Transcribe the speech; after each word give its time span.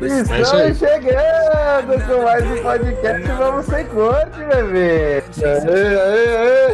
Estamos 0.00 0.78
chegando 0.78 2.06
com 2.06 2.22
mais 2.22 2.44
um 2.44 2.62
podcast 2.62 3.28
Vamos 3.32 3.66
Sem 3.66 3.86
Corte, 3.86 4.38
bebê! 4.44 5.22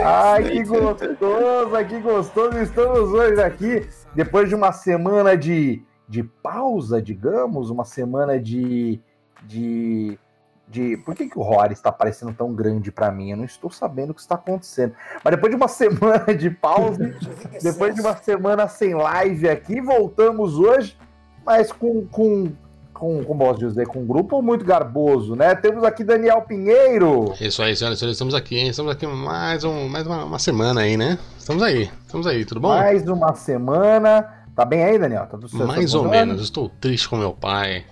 Ai, 0.05 0.45
que 0.45 0.63
gostoso, 0.65 1.85
que 1.89 2.01
gostoso! 2.01 2.59
Estamos 2.59 3.13
hoje 3.13 3.43
aqui, 3.43 3.89
depois 4.15 4.49
de 4.49 4.55
uma 4.55 4.73
semana 4.73 5.37
de, 5.37 5.83
de 6.09 6.23
pausa, 6.23 7.01
digamos, 7.01 7.71
uma 7.71 7.85
semana 7.85 8.39
de, 8.39 9.01
de 9.43 10.19
de 10.67 10.97
por 10.99 11.15
que, 11.15 11.29
que 11.29 11.39
o 11.39 11.43
Rory 11.43 11.73
está 11.73 11.93
parecendo 11.93 12.33
tão 12.33 12.53
grande 12.53 12.91
para 12.91 13.11
mim? 13.11 13.31
Eu 13.31 13.37
não 13.37 13.45
estou 13.45 13.71
sabendo 13.71 14.11
o 14.11 14.15
que 14.15 14.21
está 14.21 14.35
acontecendo. 14.35 14.95
Mas 15.23 15.35
depois 15.35 15.51
de 15.51 15.57
uma 15.57 15.69
semana 15.69 16.35
de 16.35 16.51
pausa, 16.51 17.15
depois 17.63 17.95
de 17.95 18.01
uma 18.01 18.17
semana 18.17 18.67
sem 18.69 18.95
live 18.95 19.49
aqui, 19.49 19.81
voltamos 19.81 20.59
hoje, 20.59 20.97
mas 21.45 21.71
com, 21.71 22.07
com, 22.07 22.53
com 22.93 23.23
como 23.25 23.45
posso 23.45 23.61
dizer, 23.61 23.87
com 23.87 24.01
um 24.01 24.07
grupo 24.07 24.41
muito 24.41 24.65
garboso, 24.65 25.37
né? 25.37 25.55
Temos 25.55 25.85
aqui 25.85 26.03
Daniel 26.03 26.43
Pinheiro. 26.43 27.35
Isso 27.41 27.63
aí, 27.63 27.77
senhoras 27.77 27.99
e 27.99 28.01
senhores, 28.01 28.15
estamos 28.15 28.35
aqui, 28.35 28.57
hein? 28.57 28.69
Estamos 28.69 28.91
aqui 28.91 29.07
mais, 29.07 29.65
um, 29.65 29.89
mais 29.89 30.07
uma, 30.07 30.25
uma 30.25 30.39
semana 30.39 30.81
aí, 30.81 30.97
né? 30.97 31.19
Estamos 31.39 31.63
aí, 31.63 31.91
estamos 32.07 32.27
aí, 32.27 32.45
tudo 32.45 32.61
bom? 32.61 32.69
Mais 32.69 33.07
uma 33.07 33.35
semana. 33.35 34.45
Tá 34.57 34.65
bem 34.65 34.85
aí, 34.85 34.99
Daniel? 34.99 35.23
Tá 35.23 35.37
tudo 35.37 35.49
certo? 35.49 35.67
Mais 35.67 35.95
ou 35.95 36.09
menos, 36.09 36.41
estou 36.41 36.69
triste 36.69 37.09
com 37.09 37.17
meu 37.17 37.33
pai. 37.33 37.85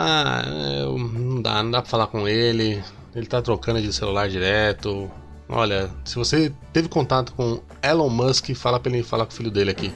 Ah, 0.00 0.44
não 0.46 1.42
dá, 1.42 1.60
não 1.60 1.72
dá 1.72 1.82
pra 1.82 1.90
falar 1.90 2.06
com 2.06 2.28
ele. 2.28 2.80
Ele 3.16 3.26
tá 3.26 3.42
trocando 3.42 3.82
de 3.82 3.92
celular 3.92 4.28
direto. 4.28 5.10
Olha, 5.48 5.90
se 6.04 6.14
você 6.14 6.52
teve 6.72 6.88
contato 6.88 7.34
com 7.34 7.60
Elon 7.82 8.08
Musk, 8.08 8.54
fala 8.54 8.78
pra 8.78 8.92
ele 8.92 9.02
falar 9.02 9.26
com 9.26 9.32
o 9.32 9.34
filho 9.34 9.50
dele 9.50 9.72
aqui. 9.72 9.92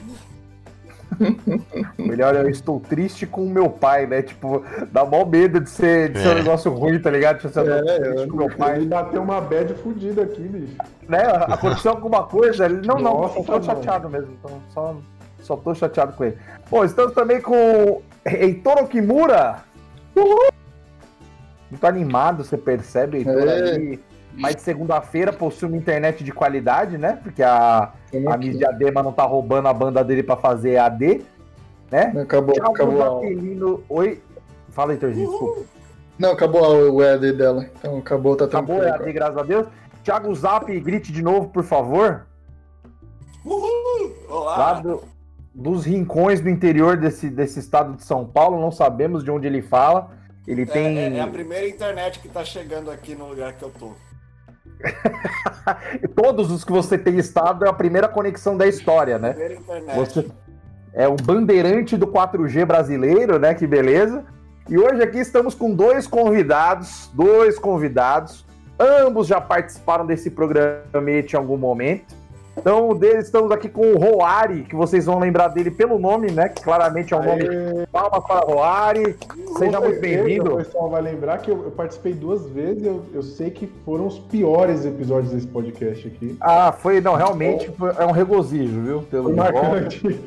Melhor, 1.97 2.35
eu 2.35 2.49
estou 2.49 2.81
triste 2.81 3.25
com 3.25 3.45
o 3.45 3.49
meu 3.49 3.69
pai, 3.69 4.05
né? 4.05 4.23
Tipo, 4.23 4.61
dá 4.91 5.05
mó 5.05 5.23
medo 5.23 5.61
de 5.61 5.69
ser, 5.69 6.11
de 6.11 6.19
ser 6.19 6.27
um 6.27 6.31
é. 6.31 6.35
negócio 6.35 6.73
ruim, 6.73 6.99
tá 6.99 7.09
ligado? 7.09 7.39
Tipo, 7.39 7.59
é, 7.61 8.23
eu, 8.23 8.27
com 8.27 8.35
meu 8.35 8.49
pai. 8.57 8.75
Ele 8.75 8.87
bateu 8.87 9.21
uma 9.21 9.39
bad 9.39 9.73
fudida 9.75 10.23
aqui, 10.23 10.41
bicho. 10.41 10.75
Né? 11.07 11.23
Aconteceu 11.47 11.91
alguma 11.91 12.23
coisa, 12.23 12.65
ele. 12.65 12.85
Não, 12.85 12.99
Nossa, 12.99 13.35
não, 13.35 13.45
só 13.45 13.53
tô 13.53 13.59
tá 13.59 13.73
chateado 13.73 14.09
mesmo. 14.09 14.33
Então, 14.37 14.61
só, 14.73 14.95
só 15.39 15.55
tô 15.55 15.73
chateado 15.73 16.11
com 16.11 16.25
ele. 16.25 16.37
Bom, 16.69 16.83
estamos 16.83 17.13
também 17.13 17.39
com 17.39 18.01
Heitor 18.25 18.83
Okimura. 18.83 19.63
Uhul! 20.15 20.49
Muito 21.69 21.87
animado, 21.87 22.43
você 22.43 22.57
percebe, 22.57 23.17
Heitor, 23.17 23.47
é. 23.47 23.51
ali. 23.51 24.03
Mas 24.35 24.61
segunda-feira 24.61 25.31
possui 25.31 25.67
uma 25.67 25.77
internet 25.77 26.23
de 26.23 26.31
qualidade, 26.31 26.97
né? 26.97 27.19
Porque 27.21 27.43
a, 27.43 27.91
a 28.27 28.37
Miss 28.37 28.57
Diadema 28.57 29.03
não 29.03 29.11
tá 29.11 29.23
roubando 29.23 29.67
a 29.67 29.73
banda 29.73 30.03
dele 30.03 30.23
pra 30.23 30.35
fazer 30.35 30.77
AD, 30.77 31.21
né? 31.91 32.13
Acabou, 32.19 32.53
Thiago 32.53 32.71
acabou. 32.71 33.17
Apelino... 33.17 33.83
Oi? 33.89 34.21
Fala, 34.69 34.93
Heitorzinho, 34.93 35.29
desculpa. 35.29 35.61
Não, 36.17 36.31
acabou 36.31 36.91
o 36.91 37.03
EAD 37.03 37.33
dela. 37.33 37.69
Então 37.77 37.97
acabou, 37.97 38.35
tá 38.35 38.47
tranquilo. 38.47 38.81
Acabou 38.81 38.99
o 38.99 39.03
EAD, 39.03 39.13
graças 39.13 39.37
a 39.37 39.43
Deus. 39.43 39.67
Thiago 40.03 40.35
Zap, 40.35 40.79
grite 40.79 41.11
de 41.11 41.21
novo, 41.21 41.49
por 41.49 41.63
favor. 41.63 42.25
Uhul! 43.45 44.15
Olá! 44.29 44.57
Lá 44.57 44.73
do, 44.73 45.03
dos 45.53 45.85
rincões 45.85 46.41
do 46.41 46.49
interior 46.49 46.97
desse, 46.97 47.29
desse 47.29 47.59
estado 47.59 47.95
de 47.95 48.03
São 48.03 48.25
Paulo, 48.25 48.59
não 48.59 48.71
sabemos 48.71 49.23
de 49.23 49.29
onde 49.29 49.45
ele 49.45 49.61
fala. 49.61 50.11
Ele 50.47 50.63
é, 50.63 50.65
tem. 50.65 50.97
É, 50.97 51.17
é, 51.17 51.21
a 51.21 51.27
primeira 51.27 51.67
internet 51.67 52.19
que 52.19 52.27
tá 52.27 52.43
chegando 52.43 52.89
aqui 52.89 53.15
no 53.15 53.27
lugar 53.27 53.53
que 53.53 53.63
eu 53.63 53.69
tô. 53.69 53.91
Todos 56.15 56.51
os 56.51 56.65
que 56.65 56.71
você 56.71 56.97
tem 56.97 57.17
estado 57.17 57.65
é 57.65 57.69
a 57.69 57.73
primeira 57.73 58.07
conexão 58.07 58.57
da 58.57 58.67
história, 58.67 59.17
né? 59.17 59.29
Primeira 59.29 59.55
internet. 59.55 59.95
Você 59.95 60.27
é 60.93 61.07
o 61.07 61.15
bandeirante 61.15 61.95
do 61.95 62.07
4G 62.07 62.65
brasileiro, 62.65 63.39
né? 63.39 63.53
Que 63.53 63.65
beleza. 63.65 64.25
E 64.69 64.77
hoje 64.77 65.01
aqui 65.01 65.19
estamos 65.19 65.53
com 65.53 65.73
dois 65.73 66.07
convidados, 66.07 67.09
dois 67.13 67.59
convidados. 67.59 68.45
Ambos 68.79 69.27
já 69.27 69.39
participaram 69.39 70.05
desse 70.05 70.29
programa 70.29 71.11
em 71.11 71.35
algum 71.35 71.57
momento. 71.57 72.22
Então, 72.55 72.97
estamos 73.19 73.51
aqui 73.51 73.67
com 73.67 73.93
o 73.93 73.97
Roari, 73.97 74.63
que 74.63 74.75
vocês 74.75 75.05
vão 75.05 75.19
lembrar 75.19 75.47
dele 75.49 75.71
pelo 75.71 75.97
nome, 75.97 76.31
né? 76.31 76.49
Que 76.49 76.63
claramente 76.63 77.13
é 77.13 77.17
um 77.17 77.23
nome. 77.23 77.45
Palmas 77.91 78.23
para 78.25 78.45
Roari. 78.45 79.17
Seja 79.57 79.79
muito 79.81 79.99
bem-vindo. 79.99 80.53
O 80.53 80.57
pessoal 80.57 80.89
vai 80.89 81.01
lembrar 81.01 81.39
que 81.39 81.49
eu, 81.49 81.63
eu 81.63 81.71
participei 81.71 82.13
duas 82.13 82.47
vezes. 82.47 82.85
Eu, 82.85 83.03
eu, 83.13 83.23
sei 83.23 83.49
que 83.49 83.67
foram 83.83 84.07
os 84.07 84.19
piores 84.19 84.85
episódios 84.85 85.33
desse 85.33 85.47
podcast 85.47 86.07
aqui. 86.07 86.37
Ah, 86.39 86.71
foi, 86.71 87.01
não, 87.01 87.15
realmente 87.15 87.71
foi, 87.71 87.91
é 87.97 88.05
um 88.05 88.11
regozijo, 88.11 88.81
viu? 88.81 89.01
Pelo 89.01 89.25
foi 89.25 89.33
marcante. 89.33 90.23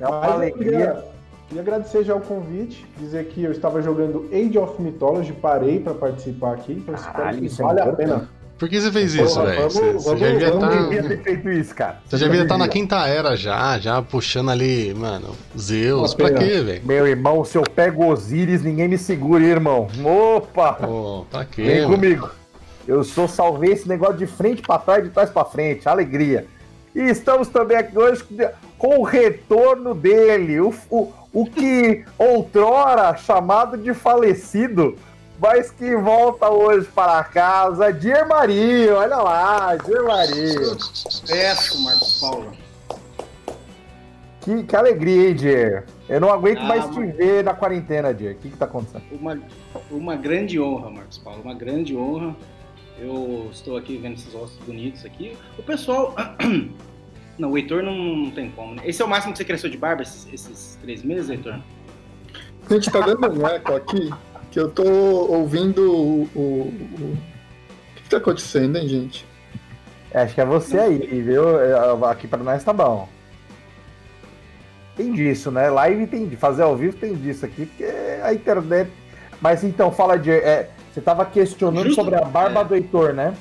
É 0.00 0.06
uma 0.08 0.20
Mas 0.20 0.30
alegria. 0.30 1.04
Queria 1.48 1.62
agradecer 1.62 2.04
já 2.04 2.14
o 2.14 2.20
convite, 2.20 2.86
dizer 2.98 3.26
que 3.26 3.42
eu 3.42 3.52
estava 3.52 3.82
jogando 3.82 4.28
Age 4.32 4.58
of 4.58 4.80
Mythology, 4.80 5.32
parei 5.34 5.78
para 5.78 5.94
participar 5.94 6.54
aqui. 6.54 6.72
Então 6.72 6.94
Caralho, 6.94 7.48
vale 7.50 7.80
a 7.80 7.92
pena. 7.92 8.28
Por 8.58 8.68
que 8.68 8.80
você 8.80 8.92
fez 8.92 9.14
isso, 9.14 9.42
velho? 9.42 9.62
Você, 9.62 9.92
você 9.92 10.16
já 10.16 10.28
devia 10.28 10.48
estar. 10.48 10.68
Tá... 10.68 10.88
ter 10.88 11.22
feito 11.22 11.50
isso, 11.50 11.74
cara. 11.74 11.98
Você 12.06 12.16
já 12.16 12.26
devia 12.26 12.42
estar 12.42 12.54
tá 12.54 12.58
na 12.58 12.68
quinta 12.68 13.06
era 13.06 13.36
já, 13.36 13.78
já 13.78 14.00
puxando 14.00 14.50
ali, 14.50 14.94
mano, 14.94 15.34
Zeus. 15.58 16.14
Pra 16.14 16.30
quê, 16.30 16.60
velho? 16.60 16.82
Meu 16.84 17.06
irmão, 17.06 17.44
se 17.44 17.58
eu 17.58 17.62
pego 17.62 18.06
Osiris, 18.06 18.62
ninguém 18.62 18.86
me 18.86 18.96
segura, 18.96 19.42
irmão. 19.44 19.88
Opa! 20.04 20.78
Oh, 20.86 21.24
pra 21.28 21.44
quê? 21.44 21.62
Vem 21.62 21.82
mano? 21.82 21.94
comigo. 21.94 22.30
Eu 22.86 23.02
sou 23.02 23.26
salvei 23.26 23.72
esse 23.72 23.88
negócio 23.88 24.18
de 24.18 24.26
frente 24.26 24.62
para 24.62 24.78
trás, 24.78 25.02
de 25.02 25.10
trás 25.10 25.30
para 25.30 25.44
frente. 25.44 25.88
Alegria. 25.88 26.46
E 26.94 27.00
estamos 27.00 27.48
também 27.48 27.76
aqui 27.76 27.98
hoje 27.98 28.22
com 28.78 29.00
o 29.00 29.02
retorno 29.02 29.94
dele, 29.94 30.60
o, 30.60 30.72
o, 30.88 31.12
o 31.32 31.46
que 31.46 32.04
outrora 32.16 33.16
chamado 33.16 33.76
de 33.76 33.92
falecido 33.92 34.96
mas 35.38 35.70
que 35.70 35.96
volta 35.96 36.48
hoje 36.48 36.88
para 36.94 37.22
casa, 37.24 37.92
Dir 37.92 38.24
Maria, 38.26 38.94
olha 38.96 39.16
lá, 39.16 39.76
Dir 39.76 40.02
Maria. 40.02 40.76
Peço, 41.26 41.82
Marcos 41.82 42.20
Paulo. 42.20 42.52
Que, 44.40 44.62
que 44.62 44.76
alegria, 44.76 45.30
hein, 45.30 45.34
Dir? 45.34 45.84
Eu 46.08 46.20
não 46.20 46.30
aguento 46.30 46.58
ah, 46.58 46.64
mais 46.64 46.88
te 46.90 47.00
ver 47.00 47.42
na 47.42 47.54
quarentena, 47.54 48.12
Dir. 48.12 48.32
O 48.32 48.34
que 48.36 48.50
que 48.50 48.56
tá 48.56 48.66
acontecendo? 48.66 49.04
Uma, 49.10 49.38
uma 49.90 50.16
grande 50.16 50.60
honra, 50.60 50.90
Marcos 50.90 51.18
Paulo, 51.18 51.42
uma 51.42 51.54
grande 51.54 51.96
honra. 51.96 52.36
Eu 52.98 53.48
estou 53.50 53.76
aqui 53.76 53.96
vendo 53.96 54.14
esses 54.14 54.34
ossos 54.34 54.58
bonitos 54.64 55.04
aqui. 55.04 55.36
O 55.58 55.62
pessoal... 55.62 56.14
Não, 57.36 57.50
o 57.50 57.58
Heitor 57.58 57.82
não, 57.82 57.96
não 57.96 58.30
tem 58.30 58.48
como. 58.52 58.76
Né? 58.76 58.82
Esse 58.84 59.02
é 59.02 59.04
o 59.04 59.08
máximo 59.08 59.32
que 59.32 59.38
você 59.38 59.44
cresceu 59.44 59.68
de 59.68 59.76
barba 59.76 60.02
esses, 60.02 60.32
esses 60.32 60.78
três 60.80 61.02
meses, 61.02 61.28
Heitor? 61.28 61.58
A 62.70 62.74
gente 62.74 62.92
tá 62.92 63.00
dando 63.00 63.28
um 63.28 63.44
eco 63.44 63.74
aqui 63.74 64.08
que 64.54 64.60
eu 64.60 64.70
tô 64.70 64.84
ouvindo 64.84 65.92
o. 65.92 66.22
o, 66.32 66.40
o... 66.40 67.12
o 67.12 67.18
que, 67.96 68.08
tá 68.08 68.18
acontecendo, 68.18 68.78
hein, 68.78 68.86
gente? 68.86 69.26
É, 70.12 70.20
acho 70.20 70.32
que 70.32 70.40
é 70.40 70.44
você 70.44 70.78
aí, 70.78 71.20
viu? 71.22 71.60
É, 71.60 71.72
aqui 72.08 72.28
pra 72.28 72.38
nós 72.38 72.62
tá 72.62 72.72
bom. 72.72 73.08
Tem 74.96 75.12
disso, 75.12 75.50
né? 75.50 75.68
Live 75.68 76.06
tem 76.06 76.28
de 76.28 76.36
fazer 76.36 76.62
ao 76.62 76.76
vivo 76.76 76.96
tem 76.96 77.16
disso 77.16 77.44
aqui, 77.44 77.66
porque 77.66 77.84
a 78.22 78.32
internet. 78.32 78.92
Mas 79.40 79.64
então, 79.64 79.90
fala 79.90 80.16
de. 80.16 80.30
É, 80.30 80.70
você 80.92 81.00
tava 81.00 81.26
questionando 81.26 81.86
justo, 81.86 82.00
sobre 82.00 82.14
a 82.14 82.24
barba 82.24 82.60
é. 82.60 82.64
do 82.64 82.76
Heitor, 82.76 83.12
né? 83.12 83.34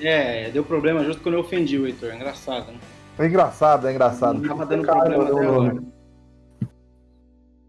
É, 0.00 0.48
deu 0.48 0.64
problema 0.64 1.04
justo 1.04 1.22
quando 1.22 1.34
eu 1.34 1.42
ofendi 1.42 1.76
o 1.76 1.86
Heitor. 1.86 2.14
Engraçado, 2.14 2.72
né? 2.72 2.78
É 3.18 3.26
engraçado, 3.26 3.88
é 3.88 3.92
engraçado. 3.92 4.38
Não 4.40 4.48
tava 4.48 4.64
dando 4.64 4.86
problema 4.86 5.22
até 5.22 5.46
agora. 5.46 5.82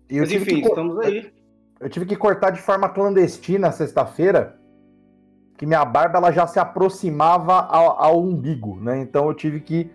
Mas 0.10 0.32
enfim, 0.32 0.62
que... 0.62 0.70
estamos 0.70 0.98
aí. 1.00 1.37
Eu 1.80 1.90
tive 1.90 2.06
que 2.06 2.16
cortar 2.16 2.50
de 2.50 2.60
forma 2.60 2.90
clandestina 2.90 3.72
sexta-feira, 3.72 4.58
que 5.58 5.66
minha 5.66 5.84
barba 5.86 6.18
ela 6.18 6.32
já 6.32 6.48
se 6.48 6.60
aproximava 6.60 7.62
ao, 7.62 8.02
ao, 8.02 8.24
umbigo, 8.24 8.80
né? 8.80 9.00
Então 9.00 9.28
eu 9.28 9.34
tive 9.34 9.60
que 9.60 9.92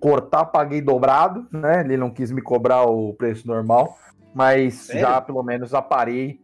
cortar, 0.00 0.46
paguei 0.46 0.80
dobrado, 0.80 1.46
né? 1.50 1.80
Ele 1.80 1.96
não 1.96 2.10
quis 2.10 2.30
me 2.30 2.40
cobrar 2.40 2.84
o 2.84 3.12
preço 3.14 3.46
normal, 3.46 3.96
mas 4.34 4.74
Sério? 4.74 5.02
já 5.02 5.20
pelo 5.20 5.42
menos 5.42 5.74
aparei. 5.74 6.40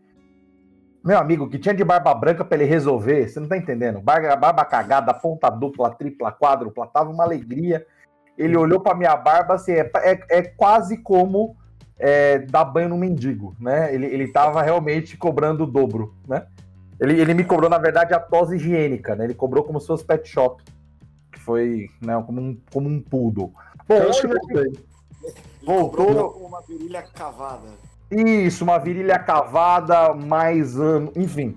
Meu 1.05 1.19
amigo, 1.19 1.49
que 1.49 1.59
tinha 1.59 1.75
de 1.75 1.85
barba 1.85 2.15
branca 2.15 2.45
para 2.45 2.57
ele 2.57 2.65
resolver, 2.65 3.29
você 3.29 3.39
não 3.39 3.49
tá 3.49 3.57
entendendo? 3.57 4.01
Barba, 4.01 4.35
barba 4.37 4.65
cagada, 4.65 5.13
ponta 5.13 5.51
dupla, 5.51 5.91
tripla, 5.91 6.33
quádrupla, 6.33 6.87
tava 6.87 7.11
uma 7.11 7.25
alegria. 7.25 7.87
Ele 8.37 8.57
olhou 8.57 8.81
para 8.81 8.97
minha 8.97 9.15
barba 9.17 9.55
assim, 9.55 9.73
é, 9.73 9.91
é, 9.97 10.39
é 10.39 10.43
quase 10.43 10.97
como 10.97 11.57
é, 11.99 12.39
dar 12.39 12.65
banho 12.65 12.89
no 12.89 12.99
mendigo, 12.99 13.55
né? 13.59 13.95
Ele, 13.95 14.07
ele 14.07 14.29
tava 14.29 14.63
realmente 14.63 15.17
cobrando 15.17 15.65
o 15.65 15.67
dobro, 15.67 16.15
né? 16.27 16.47
Ele, 17.01 17.21
ele 17.21 17.35
me 17.35 17.45
cobrou, 17.45 17.69
na 17.69 17.79
verdade, 17.79 18.15
a 18.15 18.21
tosse 18.21 18.57
higiênica, 18.57 19.15
né? 19.15 19.25
Ele 19.25 19.35
cobrou 19.35 19.65
como 19.65 19.81
se 19.81 19.87
fosse 19.87 20.05
pet 20.05 20.29
shop, 20.29 20.63
que 21.33 21.41
foi 21.41 21.89
né, 22.01 22.23
como, 22.25 22.41
um, 22.41 22.61
como 22.73 22.89
um 22.89 23.01
poodle. 23.01 23.53
Bom, 23.89 23.97
eu 23.97 24.11
acho 24.11 24.23
que 24.23 24.73
voltou 25.65 26.47
uma 26.47 26.61
virilha 26.63 27.03
cavada. 27.03 27.69
Isso, 28.11 28.65
uma 28.65 28.79
virilha 28.79 29.19
cavada, 29.19 30.15
mais 30.15 30.79
ano, 30.79 31.13
enfim. 31.17 31.57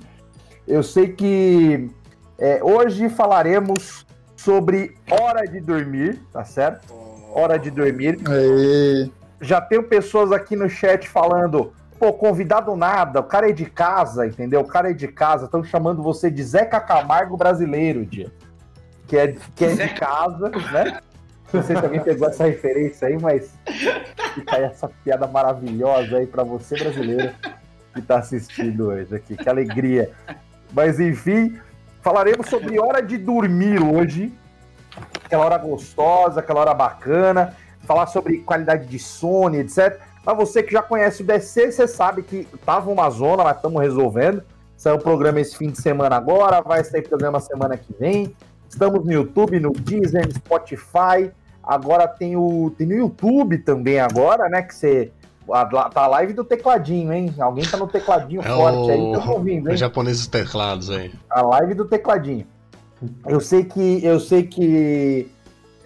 Eu 0.68 0.82
sei 0.82 1.10
que 1.14 1.90
é, 2.38 2.64
hoje 2.64 3.10
falaremos 3.10 4.06
sobre 4.36 4.96
hora 5.10 5.46
de 5.46 5.60
dormir, 5.60 6.20
tá 6.32 6.44
certo? 6.44 6.94
hora 7.38 7.58
de 7.58 7.70
dormir. 7.70 8.18
Aê. 8.28 9.10
Já 9.40 9.62
tenho 9.62 9.84
pessoas 9.84 10.32
aqui 10.32 10.56
no 10.56 10.70
chat 10.70 11.08
falando, 11.08 11.74
pô, 12.00 12.14
convidado 12.14 12.76
nada, 12.76 13.20
o 13.20 13.24
cara 13.24 13.50
é 13.50 13.54
de 13.54 13.66
casa, 13.66 14.26
entendeu? 14.26 14.62
O 14.62 14.68
cara 14.68 14.90
é 14.92 14.94
de 14.94 15.08
casa, 15.08 15.46
estão 15.46 15.64
chamando 15.64 16.02
você 16.02 16.30
de 16.30 16.44
Zeca 16.44 16.80
Camargo 16.80 17.38
brasileiro, 17.38 18.06
dia. 18.06 18.32
Que 19.08 19.18
é, 19.18 19.36
que 19.56 19.66
é 19.66 19.74
de 19.74 19.90
casa, 19.94 20.50
né? 20.50 21.00
Não 21.54 21.64
sei 21.64 21.78
se 21.78 21.86
alguém 21.86 22.02
pegou 22.02 22.28
essa 22.28 22.46
referência 22.46 23.08
aí, 23.08 23.18
mas 23.18 23.58
fica 24.34 24.58
aí 24.58 24.64
essa 24.64 24.90
piada 25.04 25.28
maravilhosa 25.28 26.18
aí 26.18 26.28
pra 26.28 26.44
você, 26.44 26.76
brasileiro, 26.76 27.34
que 27.94 28.02
tá 28.02 28.18
assistindo 28.18 28.88
hoje 28.88 29.16
aqui. 29.16 29.38
Que 29.38 29.48
alegria. 29.48 30.12
Mas 30.74 31.00
enfim, 31.00 31.58
falaremos 32.02 32.48
sobre 32.50 32.78
hora 32.80 33.02
de 33.02 33.18
dormir 33.18 33.82
hoje. 33.82 34.34
Aquela 35.24 35.46
hora 35.46 35.58
gostosa, 35.58 36.42
aquela 36.42 36.60
hora 36.60 36.74
bacana. 36.74 37.56
Falar 37.88 38.08
sobre 38.08 38.40
qualidade 38.40 38.86
de 38.86 39.00
sono, 39.00 39.56
etc. 39.56 39.98
Mas 40.26 40.38
você 40.38 40.62
que 40.62 40.74
já 40.74 40.82
conhece 40.82 41.24
o 41.24 41.26
DC, 41.26 41.72
você 41.72 41.88
sabe 41.88 42.22
que 42.22 42.46
tava 42.66 42.92
uma 42.92 43.10
zona, 43.10 43.44
mas 43.44 43.56
estamos 43.56 43.82
resolvendo. 43.82 44.44
Saiu 44.76 44.98
o 44.98 45.02
programa 45.02 45.40
esse 45.40 45.56
fim 45.56 45.72
de 45.72 45.82
semana 45.82 46.18
agora, 46.18 46.62
vai 46.62 46.84
sair 46.84 47.02
programa 47.02 47.40
semana 47.40 47.78
que 47.78 47.94
vem. 47.98 48.36
Estamos 48.70 49.04
no 49.06 49.12
YouTube, 49.12 49.60
no 49.60 49.72
Deezer, 49.72 50.28
no 50.28 50.34
Spotify. 50.34 51.32
Agora 51.64 52.08
tem 52.08 52.36
o 52.36 52.72
tem 52.78 52.86
no 52.86 52.94
YouTube 52.94 53.58
também 53.60 54.00
agora, 54.00 54.50
né? 54.50 54.62
Que 54.62 54.76
você 54.76 55.12
a, 55.52 55.66
tá 55.90 56.02
a 56.04 56.08
live 56.08 56.34
do 56.34 56.44
tecladinho, 56.44 57.12
hein? 57.14 57.34
Alguém 57.40 57.66
tá 57.66 57.78
no 57.78 57.88
tecladinho 57.88 58.42
É 58.42 58.50
forte 58.50 58.92
aí, 58.92 59.00
o, 59.00 59.12
tá 59.14 59.32
ouvindo, 59.32 59.70
hein? 59.70 59.74
os 59.74 59.80
japoneses 59.80 60.28
teclados 60.28 60.90
aí. 60.90 61.12
A 61.30 61.42
live 61.42 61.74
do 61.74 61.86
tecladinho. 61.86 62.46
Eu 63.26 63.40
sei 63.40 63.64
que 63.64 64.04
eu 64.04 64.20
sei 64.20 64.44
que 64.44 65.32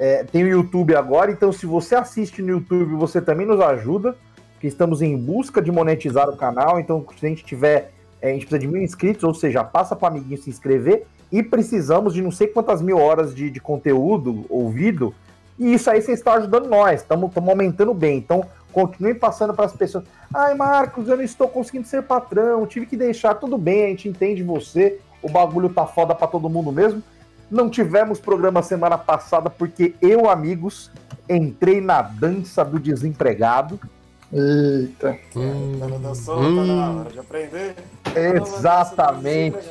é, 0.02 0.24
tem 0.24 0.44
o 0.44 0.48
YouTube 0.48 0.96
agora, 0.96 1.32
então 1.32 1.52
se 1.52 1.68
você 1.68 1.94
assiste 1.94 2.42
no 2.42 2.50
YouTube, 2.50 2.96
você 2.96 3.22
também 3.22 3.46
nos 3.46 3.62
ajuda, 3.62 4.18
porque 4.54 4.66
estamos 4.66 5.00
em 5.00 5.16
busca 5.16 5.62
de 5.62 5.72
monetizar 5.72 6.28
o 6.28 6.36
canal. 6.36 6.80
Então, 6.80 7.06
se 7.20 7.24
a 7.24 7.30
gente 7.30 7.46
tiver, 7.46 7.92
é, 8.20 8.32
a 8.32 8.34
gente 8.34 8.48
precisa 8.48 8.58
de 8.58 8.68
mil 8.68 8.82
inscritos, 8.82 9.24
ou 9.24 9.36
seja, 9.36 9.64
passa 9.64 9.96
para 9.96 10.08
amiguinho 10.08 10.42
se 10.42 10.50
inscrever 10.50 11.06
e 11.32 11.44
precisamos 11.44 12.16
de 12.16 12.22
não 12.24 12.32
sei 12.32 12.48
quantas 12.48 12.82
mil 12.82 12.98
horas 12.98 13.36
de, 13.36 13.52
de 13.52 13.60
conteúdo 13.60 14.44
ouvido. 14.50 15.14
E 15.60 15.72
isso 15.72 15.88
aí 15.92 16.02
vocês 16.02 16.18
estão 16.18 16.34
ajudando 16.34 16.68
nós, 16.68 17.02
estamos 17.02 17.30
aumentando 17.38 17.94
bem. 17.94 18.18
Então, 18.18 18.44
continue 18.74 19.14
passando 19.14 19.54
para 19.54 19.66
as 19.66 19.74
pessoas. 19.74 20.04
Ai, 20.34 20.56
Marcos, 20.56 21.10
eu 21.10 21.18
não 21.18 21.24
estou 21.24 21.48
conseguindo 21.48 21.86
ser 21.86 22.02
patrão, 22.02 22.66
tive 22.66 22.88
que 22.88 22.98
deixar. 22.98 23.36
Tudo 23.36 23.56
bem, 23.56 23.86
a 23.86 23.90
gente 23.90 24.10
entende 24.10 24.42
você. 24.42 25.00
O 25.22 25.30
bagulho 25.30 25.70
tá 25.70 25.86
foda 25.86 26.16
para 26.16 26.26
todo 26.26 26.50
mundo 26.50 26.72
mesmo. 26.72 27.04
Não 27.52 27.70
tivemos 27.70 28.20
programa 28.20 28.64
semana 28.64 28.98
passada 28.98 29.50
porque 29.50 29.94
eu, 30.02 30.30
amigos, 30.30 30.90
entrei 31.30 31.82
na 31.82 32.02
dança 32.02 32.64
do 32.64 32.80
desempregado. 32.80 33.80
Eita. 34.32 35.18
Hum, 35.36 35.78
Tá 35.78 35.88
na 35.88 35.96
hum. 35.96 36.56
tá 36.56 36.64
na 36.64 36.92
hora 36.92 37.10
de 37.12 37.20
aprender. 37.20 37.76
Exatamente. 38.16 39.70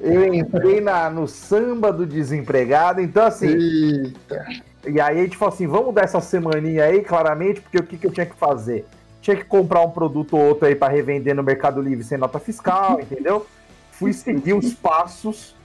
Eu 0.00 0.34
entrei 0.34 0.80
na, 0.80 1.08
no 1.08 1.28
samba 1.28 1.92
do 1.92 2.04
desempregado. 2.04 3.00
Então, 3.00 3.24
assim, 3.24 3.46
Eita. 3.46 4.44
E 4.86 5.00
aí 5.00 5.18
a 5.18 5.22
gente 5.22 5.36
falou 5.36 5.52
assim, 5.52 5.66
vamos 5.66 5.92
dar 5.92 6.02
essa 6.02 6.20
semaninha 6.20 6.84
aí, 6.84 7.02
claramente, 7.02 7.60
porque 7.60 7.78
o 7.78 7.82
que, 7.82 7.98
que 7.98 8.06
eu 8.06 8.12
tinha 8.12 8.24
que 8.24 8.36
fazer? 8.36 8.86
Tinha 9.20 9.36
que 9.36 9.44
comprar 9.44 9.80
um 9.80 9.90
produto 9.90 10.36
ou 10.36 10.44
outro 10.44 10.68
aí 10.68 10.76
para 10.76 10.92
revender 10.92 11.34
no 11.34 11.42
Mercado 11.42 11.82
Livre 11.82 12.04
sem 12.04 12.16
nota 12.16 12.38
fiscal, 12.38 13.00
entendeu? 13.00 13.44
Fui 13.90 14.12
seguir 14.12 14.52
os 14.52 14.74
passos, 14.74 15.55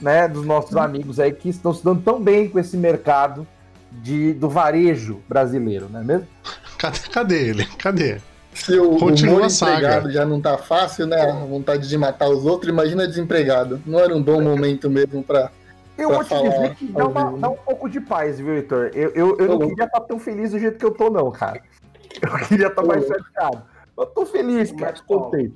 né, 0.00 0.28
dos 0.28 0.44
nossos 0.46 0.76
amigos 0.76 1.18
aí 1.20 1.32
que 1.32 1.48
estão 1.48 1.72
se 1.74 1.84
dando 1.84 2.02
tão 2.02 2.20
bem 2.20 2.48
com 2.48 2.58
esse 2.58 2.76
mercado 2.76 3.46
de, 3.90 4.32
do 4.34 4.48
varejo 4.48 5.20
brasileiro, 5.28 5.88
não 5.90 6.00
é 6.00 6.04
mesmo? 6.04 6.26
Cadê, 6.78 6.98
cadê 7.12 7.48
ele? 7.48 7.66
Cadê? 7.78 8.20
Se 8.54 8.78
o 8.78 8.96
Continua 8.98 9.34
humor 9.36 9.46
a 9.46 9.50
saga. 9.50 9.72
empregado 9.76 10.10
já 10.12 10.24
não 10.26 10.40
tá 10.40 10.58
fácil, 10.58 11.06
né? 11.06 11.20
A 11.30 11.44
vontade 11.44 11.88
de 11.88 11.96
matar 11.98 12.28
os 12.28 12.44
outros, 12.44 12.72
imagina 12.72 13.06
desempregado. 13.06 13.80
Não 13.86 14.00
era 14.00 14.14
um 14.16 14.22
bom 14.22 14.40
momento 14.40 14.90
mesmo 14.90 15.22
pra. 15.22 15.50
Eu 15.96 16.08
Pra 16.08 16.16
vou 16.18 16.24
te 16.24 16.42
dizer 16.50 16.74
que 16.76 16.86
dá, 16.86 17.06
uma- 17.06 17.24
vivo. 17.26 17.38
dá 17.38 17.48
um 17.50 17.56
pouco 17.56 17.88
de 17.88 18.00
paz, 18.00 18.38
viu, 18.38 18.54
Heitor? 18.54 18.90
Eu, 18.94 19.10
eu, 19.14 19.36
eu 19.38 19.48
não 19.48 19.58
queria 19.68 19.84
estar 19.84 20.00
tão 20.00 20.18
feliz 20.18 20.50
do 20.52 20.58
jeito 20.58 20.78
que 20.78 20.84
eu 20.84 20.90
tô, 20.92 21.10
não, 21.10 21.30
cara. 21.30 21.60
Eu 22.22 22.46
queria 22.46 22.66
estar 22.68 22.82
Ô, 22.82 22.86
mais 22.86 23.06
chateado. 23.06 23.62
Eu 23.96 24.06
tô 24.06 24.26
feliz, 24.26 24.72
cara. 24.72 24.94
Contente. 25.06 25.54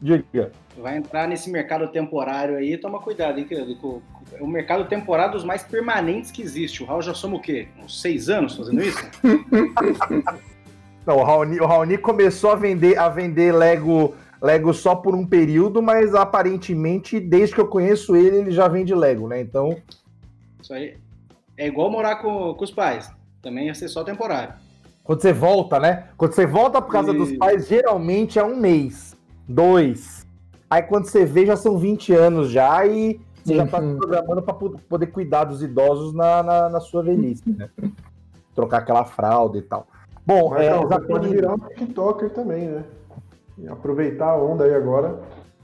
Diga. 0.00 0.50
Vai 0.76 0.96
entrar 0.96 1.28
nesse 1.28 1.50
mercado 1.50 1.88
temporário 1.88 2.56
aí, 2.56 2.78
toma 2.78 3.00
cuidado, 3.00 3.38
hein, 3.38 3.44
querido? 3.44 4.02
É 4.32 4.42
o 4.42 4.46
mercado 4.46 4.86
temporário 4.86 5.34
dos 5.34 5.44
mais 5.44 5.62
permanentes 5.62 6.30
que 6.30 6.40
existe. 6.42 6.82
O 6.82 6.86
Raul 6.86 7.02
já 7.02 7.12
soma 7.12 7.36
o 7.36 7.40
quê? 7.40 7.68
Uns 7.82 8.00
seis 8.00 8.28
anos 8.28 8.56
fazendo 8.56 8.82
isso? 8.82 8.98
Não, 11.06 11.18
o 11.18 11.24
Raoni, 11.24 11.60
o 11.60 11.66
Raoni 11.66 11.98
começou 11.98 12.52
a 12.52 12.54
vender, 12.54 12.96
a 12.96 13.08
vender 13.08 13.52
Lego, 13.52 14.14
Lego 14.40 14.72
só 14.72 14.94
por 14.94 15.14
um 15.14 15.26
período, 15.26 15.82
mas 15.82 16.14
aparentemente, 16.14 17.18
desde 17.20 17.54
que 17.54 17.60
eu 17.60 17.66
conheço 17.66 18.14
ele, 18.16 18.36
ele 18.36 18.50
já 18.52 18.68
vende 18.68 18.94
Lego, 18.94 19.28
né? 19.28 19.40
Então, 19.40 19.76
Isso 20.62 20.72
aí 20.72 20.96
é 21.56 21.66
igual 21.66 21.90
morar 21.90 22.16
com, 22.16 22.54
com 22.54 22.64
os 22.64 22.70
pais. 22.70 23.10
Também 23.42 23.66
ia 23.66 23.74
ser 23.74 23.88
só 23.88 24.04
temporário. 24.04 24.54
quando 25.02 25.20
você 25.20 25.32
volta, 25.32 25.80
né? 25.80 26.08
Quando 26.16 26.32
você 26.32 26.46
volta 26.46 26.80
por 26.80 26.92
causa 26.92 27.12
dos 27.12 27.30
Isso. 27.30 27.38
pais, 27.38 27.66
geralmente 27.68 28.38
é 28.38 28.44
um 28.44 28.56
mês, 28.56 29.16
dois. 29.48 30.21
Aí 30.72 30.82
quando 30.84 31.04
você 31.04 31.26
vê, 31.26 31.44
já 31.44 31.54
são 31.54 31.76
20 31.76 32.14
anos 32.14 32.50
já 32.50 32.86
e 32.86 33.20
você 33.44 33.56
já 33.56 33.66
tá 33.66 33.78
se 33.78 33.84
Uhum. 33.84 33.98
programando 33.98 34.40
para 34.42 34.54
poder 34.54 35.06
cuidar 35.08 35.44
dos 35.44 35.62
idosos 35.62 36.14
na, 36.14 36.42
na, 36.42 36.70
na 36.70 36.80
sua 36.80 37.02
velhice, 37.02 37.42
né? 37.46 37.68
Trocar 38.56 38.78
aquela 38.78 39.04
fralda 39.04 39.58
e 39.58 39.62
tal. 39.62 39.86
Bom, 40.24 40.48
Mas 40.48 40.62
é, 40.66 40.70
não, 40.70 40.88
pode 40.88 41.28
virar 41.28 41.52
um 41.52 41.58
TikToker 41.58 42.30
também, 42.30 42.68
né? 42.68 42.84
E 43.58 43.68
aproveitar 43.68 44.30
a 44.30 44.36
onda 44.42 44.64
aí 44.64 44.74
agora. 44.74 45.20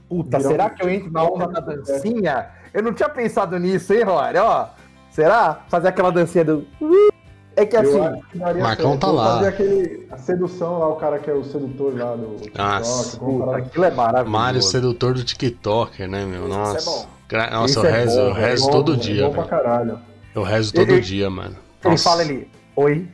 Puta, 0.07 0.39
será 0.41 0.67
um- 0.67 0.69
que 0.69 0.83
eu 0.83 0.89
entro 0.89 1.11
na 1.11 1.23
onda 1.23 1.47
da 1.47 1.59
dancinha? 1.59 2.49
Eu 2.71 2.83
não 2.83 2.93
tinha 2.93 3.09
pensado 3.09 3.57
nisso, 3.57 3.91
hein, 3.91 4.03
Rory? 4.03 4.37
Ó, 4.37 4.67
será? 5.09 5.63
Fazer 5.69 5.87
aquela 5.87 6.11
dancinha 6.11 6.45
do. 6.45 6.67
É 7.61 7.65
que 7.65 7.75
assim, 7.75 7.97
Eu 7.97 8.57
Marcão 8.59 8.97
tá 8.97 9.07
lá. 9.07 9.47
Aquele, 9.47 10.07
a 10.11 10.17
sedução 10.17 10.79
lá, 10.79 10.87
o 10.87 10.95
cara 10.95 11.19
que 11.19 11.29
é 11.29 11.33
o 11.33 11.43
sedutor 11.43 11.97
lá 11.97 12.15
do 12.15 12.35
TikTok. 12.37 12.57
Nossa. 12.57 13.17
alguma 13.17 13.33
puta, 13.39 13.45
parada. 13.51 13.65
aquilo 13.67 13.85
é 13.85 13.91
maravilhoso. 13.91 14.31
Mário 14.31 14.61
sedutor 14.61 15.13
do 15.13 15.23
TikToker, 15.23 16.07
né, 16.09 16.25
meu? 16.25 16.45
Isso 16.47 16.53
é 16.53 16.57
Nossa. 16.57 16.89
bom. 16.89 17.07
Gra- 17.27 17.49
Nossa, 17.51 17.65
Isso 17.71 17.79
eu 17.79 17.85
é 17.85 17.91
rezo, 17.91 18.15
bom, 18.15 18.21
eu 18.21 18.35
é 18.37 18.49
rezo 18.49 18.65
bom, 18.65 18.71
todo 18.71 18.93
é 18.93 18.97
dia, 18.97 19.27
bom 19.27 19.33
pra 19.33 19.43
caralho. 19.43 19.99
Eu 20.33 20.43
rezo 20.43 20.73
todo 20.73 20.91
Ele- 20.91 21.01
dia, 21.01 21.29
mano. 21.29 21.55
Ele 21.83 21.91
Nossa. 21.91 22.03
fala 22.09 22.21
ali, 22.21 22.49
oi, 22.75 23.07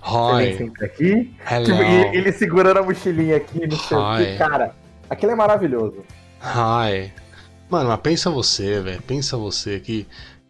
Roy, 0.00 0.56
sempre 0.56 0.84
aqui. 0.86 1.34
hello. 1.50 1.64
Tipo, 1.66 1.82
e 1.82 2.16
ele 2.16 2.32
segurando 2.32 2.78
a 2.78 2.82
mochilinha 2.82 3.36
aqui, 3.36 3.66
não 3.66 3.76
sei 3.78 3.96
o 3.96 4.00
Hi. 4.16 4.24
que. 4.26 4.36
Cara, 4.38 4.74
aquilo 5.08 5.32
é 5.32 5.34
maravilhoso. 5.34 5.98
Hi. 6.42 7.12
Mano, 7.68 7.88
mas 7.90 8.00
pensa 8.00 8.30
você, 8.30 8.80
velho. 8.80 9.00
Pensa 9.02 9.36
você 9.36 9.78
que. 9.78 10.06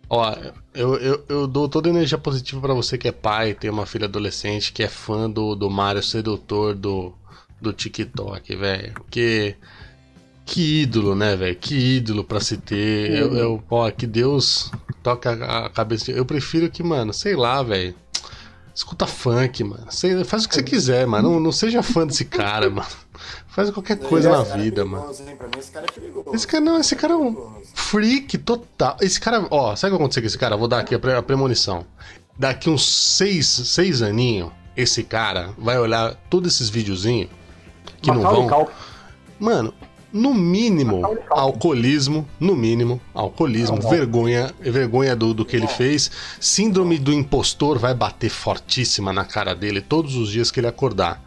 Ó, 0.08 0.32
eu, 0.74 0.94
eu, 0.96 1.24
eu 1.28 1.46
dou 1.46 1.68
toda 1.68 1.88
a 1.88 1.90
energia 1.90 2.18
positiva 2.18 2.60
pra 2.60 2.74
você 2.74 2.96
que 2.96 3.08
é 3.08 3.12
pai, 3.12 3.54
tem 3.54 3.70
uma 3.70 3.86
filha 3.86 4.06
adolescente, 4.06 4.72
que 4.72 4.82
é 4.82 4.88
fã 4.88 5.28
do, 5.28 5.54
do 5.54 5.68
Mario 5.70 6.02
sedutor 6.02 6.74
do, 6.74 7.12
do 7.60 7.72
TikTok, 7.72 8.54
velho. 8.56 8.92
Porque. 8.94 9.56
Que 10.46 10.82
ídolo, 10.82 11.14
né, 11.14 11.36
velho? 11.36 11.54
Que 11.54 11.74
ídolo 11.96 12.24
pra 12.24 12.40
se 12.40 12.56
ter. 12.56 13.10
Eu, 13.12 13.34
eu, 13.36 13.64
ó, 13.70 13.88
que 13.90 14.04
Deus 14.06 14.70
toca 15.02 15.32
a, 15.32 15.68
cabeça. 15.70 16.06
de- 16.06 16.18
Eu 16.18 16.24
prefiro 16.24 16.68
que, 16.68 16.82
mano, 16.82 17.12
sei 17.12 17.36
lá, 17.36 17.62
velho. 17.62 17.94
Escuta 18.74 19.06
funk, 19.06 19.62
mano. 19.62 19.86
Sei- 19.90 20.24
faz 20.24 20.44
o 20.44 20.48
que 20.48 20.54
você 20.56 20.62
quiser, 20.62 21.06
mano. 21.06 21.30
Não, 21.32 21.40
não 21.40 21.52
seja 21.52 21.82
fã 21.84 22.04
desse 22.06 22.24
cara, 22.24 22.68
mano. 22.70 22.88
Faz 23.50 23.68
qualquer 23.70 23.98
coisa 23.98 24.28
Esse 24.30 24.38
na 24.38 24.44
cara 24.44 24.58
é 24.60 24.62
vida, 24.62 24.84
mano. 24.84 25.02
perigoso, 25.02 25.28
hein? 25.28 25.36
Pra 25.36 25.46
mim, 25.48 25.52
esse 25.58 25.70
cara 25.72 25.86
é 25.86 25.92
perigoso. 25.92 26.30
Esse 26.34 26.46
cara 26.46 26.64
não, 26.64 26.78
esse 26.80 26.96
cara 26.96 27.12
é 27.14 27.16
um 27.16 27.52
freak 27.74 28.38
total. 28.38 28.96
Esse 29.00 29.20
cara, 29.20 29.46
ó, 29.50 29.74
sabe 29.74 29.92
o 29.92 29.96
que 29.96 29.98
vai 29.98 30.04
acontecer 30.04 30.20
com 30.20 30.26
esse 30.28 30.38
cara? 30.38 30.56
Vou 30.56 30.68
dar 30.68 30.78
aqui 30.80 30.94
a, 30.94 30.98
pre- 30.98 31.14
a 31.16 31.22
premonição. 31.22 31.84
Daqui 32.38 32.70
uns 32.70 32.88
seis, 32.88 33.46
seis 33.48 34.02
aninhos, 34.02 34.50
esse 34.76 35.02
cara 35.02 35.50
vai 35.58 35.78
olhar 35.78 36.14
todos 36.30 36.54
esses 36.54 36.68
videozinhos 36.70 37.28
que 38.00 38.08
não 38.10 38.22
Macaulay 38.22 38.48
vão. 38.48 38.68
Mano, 39.38 39.74
no 40.12 40.32
mínimo, 40.32 41.02
alcoolismo, 41.28 42.26
no 42.38 42.54
mínimo, 42.56 43.00
alcoolismo, 43.12 43.76
Não, 43.76 43.82
não. 43.82 43.90
vergonha, 43.90 44.54
vergonha 44.60 45.14
do, 45.16 45.34
do 45.34 45.44
que 45.44 45.56
ele 45.56 45.66
Não. 45.66 45.72
fez. 45.74 46.10
Síndrome 46.40 46.98
do 46.98 47.12
impostor 47.12 47.78
vai 47.78 47.94
bater 47.94 48.30
fortíssima 48.30 49.12
na 49.12 49.24
cara 49.24 49.54
dele 49.54 49.80
todos 49.80 50.14
os 50.14 50.30
dias 50.30 50.50
que 50.52 50.60
ele 50.60 50.66
acordar. 50.68 51.22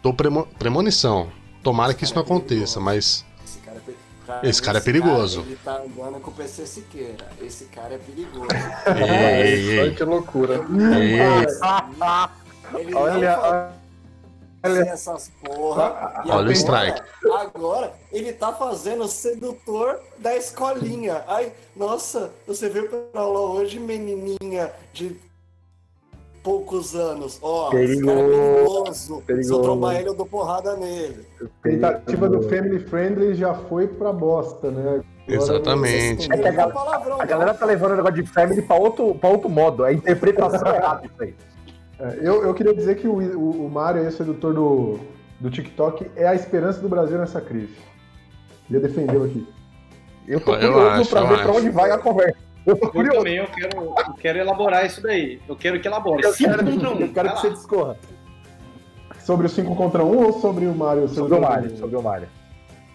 Tô 0.00 0.14
premo- 0.14 0.46
premonição. 0.58 1.28
Tomara 1.66 1.92
que 1.92 2.04
isso 2.04 2.14
não 2.14 2.22
aconteça, 2.22 2.78
mas 2.78 3.24
Esse 3.44 3.58
cara 3.58 3.76
é, 3.76 3.80
pe- 3.80 3.96
Cara, 4.24 4.48
Esse 4.48 4.62
cara 4.62 4.78
é 4.78 4.80
perigoso. 4.80 5.40
ele 5.40 5.58
tá 5.64 5.78
andando 5.78 6.20
com 6.20 6.30
o 6.30 6.34
PC 6.34 6.64
Siqueira. 6.64 7.26
Esse 7.42 7.64
cara 7.64 7.94
é 7.94 7.98
perigoso. 7.98 8.46
Ei, 8.96 9.70
ei, 9.70 9.78
Olha 9.80 9.88
ei. 9.88 9.94
que 9.96 10.04
loucura. 10.04 10.54
Ei, 10.54 11.20
Olha, 12.94 13.36
não 13.36 13.72
fazia 14.62 14.92
essas 14.92 15.30
porra. 15.44 16.22
e 16.24 16.28
Olha 16.30 16.36
o 16.36 16.38
agora- 16.40 16.52
strike. 16.52 17.02
Agora, 17.36 17.92
ele 18.12 18.32
tá 18.32 18.52
fazendo 18.52 19.02
o 19.04 19.08
sedutor 19.08 20.00
da 20.18 20.36
escolinha. 20.36 21.24
Ai, 21.26 21.52
nossa, 21.74 22.30
você 22.46 22.68
veio 22.68 22.88
pra 22.88 23.20
aula 23.20 23.40
hoje, 23.40 23.78
menininha 23.80 24.72
de 24.92 25.16
poucos 26.50 26.94
anos. 26.94 27.38
Ó, 27.42 27.70
Perigoso, 27.70 27.92
esse 27.92 28.04
cara 28.06 28.20
é 28.20 28.54
perigoso. 28.54 28.94
Se 28.94 29.10
eu 29.10 29.20
perigoso. 29.22 29.62
trombar 29.62 29.96
ele, 29.96 30.08
eu 30.08 30.14
dou 30.14 30.26
porrada 30.26 30.76
nele. 30.76 31.26
Tentativa 31.60 32.28
do 32.28 32.42
Family 32.48 32.78
Friendly 32.78 33.34
já 33.34 33.52
foi 33.52 33.88
pra 33.88 34.12
bosta, 34.12 34.70
né? 34.70 34.80
Agora- 34.82 35.04
Exatamente. 35.28 36.28
É 36.32 36.60
a 36.60 36.68
palavrão, 36.70 37.20
A 37.20 37.24
galera 37.24 37.52
tá 37.52 37.66
levando 37.66 37.92
o 37.92 37.96
negócio 37.96 38.22
de 38.22 38.30
family 38.30 38.62
pra 38.62 38.76
outro, 38.76 39.12
pra 39.16 39.28
outro 39.28 39.48
modo. 39.50 39.84
É 39.84 39.88
a 39.88 39.92
interpretação 39.92 40.72
errada 40.72 41.04
isso 41.04 41.20
aí. 41.20 41.34
É, 41.98 42.18
eu, 42.22 42.44
eu 42.44 42.54
queria 42.54 42.72
dizer 42.72 42.94
que 42.96 43.08
o, 43.08 43.14
o, 43.36 43.66
o 43.66 43.68
Mário, 43.68 44.06
o 44.06 44.12
sedutor 44.12 44.54
do, 44.54 45.00
do 45.40 45.50
TikTok, 45.50 46.08
é 46.14 46.28
a 46.28 46.34
esperança 46.36 46.78
do 46.80 46.88
Brasil 46.88 47.18
nessa 47.18 47.40
crise. 47.40 47.74
Queria 48.68 48.80
defendê-lo 48.82 49.24
aqui. 49.24 49.48
Eu 50.28 50.40
tô 50.40 50.54
Eu 50.54 50.72
curioso 50.72 51.00
acho, 51.00 51.10
pra 51.10 51.20
ver 51.22 51.26
pra 51.42 51.50
acho. 51.50 51.58
onde 51.58 51.70
vai 51.70 51.90
a 51.90 51.98
conversa. 51.98 52.45
Eu 52.66 52.76
Eu 52.82 53.12
também, 53.12 53.36
eu 53.36 53.46
quero, 53.46 53.78
eu 53.78 54.14
quero 54.14 54.38
elaborar 54.38 54.84
isso 54.84 55.00
daí. 55.00 55.40
Eu 55.48 55.54
quero 55.56 55.80
que 55.80 55.86
elabore. 55.86 56.22
Eu 56.22 56.32
Cinco 56.32 56.50
quero, 56.50 56.64
contra 56.72 56.90
um. 56.90 57.00
eu 57.00 57.12
quero 57.12 57.32
que 57.32 57.40
você 57.40 57.50
discorra. 57.50 57.96
Sobre 59.24 59.46
o 59.46 59.48
5 59.48 59.74
contra 59.74 60.04
1 60.04 60.24
ou 60.24 60.40
sobre 60.40 60.66
o 60.66 60.74
Mário? 60.74 61.08
Sobre 61.08 61.34
o 61.34 61.40
Mário, 61.40 61.76
sobre 61.78 61.96
o 61.96 62.02
Mário. 62.02 62.28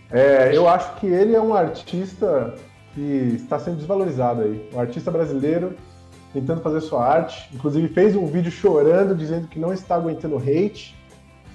É, 0.09 0.55
eu 0.55 0.67
acho 0.67 0.95
que 0.95 1.07
ele 1.07 1.35
é 1.35 1.41
um 1.41 1.53
artista 1.53 2.55
que 2.93 3.33
está 3.35 3.59
sendo 3.59 3.77
desvalorizado 3.77 4.41
aí. 4.41 4.69
Um 4.73 4.79
artista 4.79 5.09
brasileiro 5.11 5.75
tentando 6.33 6.61
fazer 6.61 6.79
sua 6.81 7.05
arte. 7.05 7.49
Inclusive 7.53 7.87
fez 7.89 8.15
um 8.15 8.25
vídeo 8.27 8.51
chorando, 8.51 9.13
dizendo 9.15 9.47
que 9.47 9.59
não 9.59 9.73
está 9.73 9.95
aguentando 9.95 10.37
hate. 10.37 10.95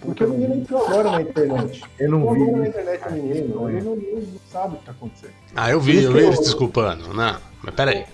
Porque 0.00 0.22
o 0.24 0.28
menino 0.28 0.54
entrou 0.56 0.86
agora 0.86 1.10
na 1.10 1.22
internet. 1.22 1.82
Eu 1.98 2.10
não 2.10 2.20
Entrou 2.20 2.34
agora 2.34 2.52
na 2.52 2.62
vi. 2.62 2.68
internet 2.68 3.08
o 3.08 3.12
menino. 3.12 3.68
Ele 3.70 3.80
não, 3.82 3.96
não 3.96 4.22
sabe 4.50 4.68
o 4.68 4.76
que 4.76 4.80
está 4.82 4.92
acontecendo. 4.92 5.32
Ah, 5.54 5.70
eu 5.70 5.80
vi, 5.80 6.02
eu 6.04 6.12
vi 6.12 6.32
se 6.36 6.42
desculpando. 6.42 7.14
Não, 7.14 7.36
mas 7.66 7.74
peraí. 7.74 8.04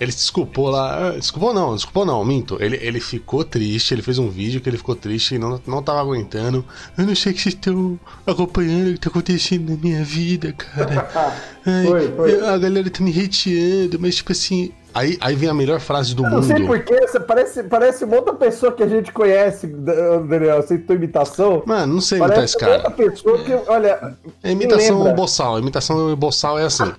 Ele 0.00 0.10
se 0.10 0.18
desculpou 0.18 0.70
lá. 0.70 1.10
ah, 1.10 1.10
Desculpou 1.12 1.54
não, 1.54 1.72
desculpou 1.76 2.04
não, 2.04 2.24
minto. 2.24 2.56
Ele, 2.60 2.76
ele 2.82 2.98
ficou 2.98 3.44
triste, 3.44 3.94
ele 3.94 4.02
fez 4.02 4.18
um 4.18 4.28
vídeo 4.28 4.60
que 4.60 4.68
ele 4.68 4.76
ficou 4.76 4.96
triste 4.96 5.36
e 5.36 5.38
não, 5.38 5.60
não 5.64 5.80
tava 5.84 6.00
aguentando. 6.00 6.64
Eu 6.98 7.06
não 7.06 7.14
sei 7.14 7.30
o 7.30 7.34
que 7.36 7.40
vocês 7.42 7.54
estão 7.54 7.98
acompanhando 8.26 8.88
o 8.90 8.92
que 8.94 8.98
tá 8.98 9.08
acontecendo 9.08 9.70
na 9.70 9.76
minha 9.76 10.02
vida, 10.02 10.52
cara. 10.52 11.08
Ai, 11.64 11.86
Foi, 11.86 12.08
foi. 12.12 12.44
A 12.44 12.58
galera 12.58 12.90
tá 12.90 13.04
me 13.04 13.10
hateando, 13.12 13.98
mas 14.00 14.16
tipo 14.16 14.32
assim. 14.32 14.72
Aí, 14.92 15.16
aí 15.20 15.34
vem 15.34 15.48
a 15.48 15.54
melhor 15.54 15.80
frase 15.80 16.14
do 16.14 16.24
Eu 16.24 16.30
não 16.30 16.42
sei 16.42 16.56
mundo. 16.58 16.66
porquê, 16.68 16.94
parece, 17.26 17.62
parece 17.64 18.04
uma 18.04 18.16
outra 18.16 18.34
pessoa 18.34 18.70
que 18.72 18.82
a 18.82 18.88
gente 18.88 19.10
conhece, 19.12 19.66
Daniel. 19.66 20.62
Você 20.62 20.76
tua 20.78 20.94
imitação. 20.96 21.62
Mano, 21.66 21.94
não 21.94 22.00
sei 22.00 22.18
imitar 22.18 22.36
Parece 22.36 22.56
esse 22.56 22.64
outra 22.64 22.82
cara. 22.82 22.90
pessoa 22.96 23.38
que, 23.44 23.52
olha. 23.68 24.16
É 24.42 24.50
imitação 24.52 25.14
boçal. 25.14 25.58
Imitação 25.58 26.14
boçal 26.16 26.58
é 26.58 26.64
assim. 26.64 26.92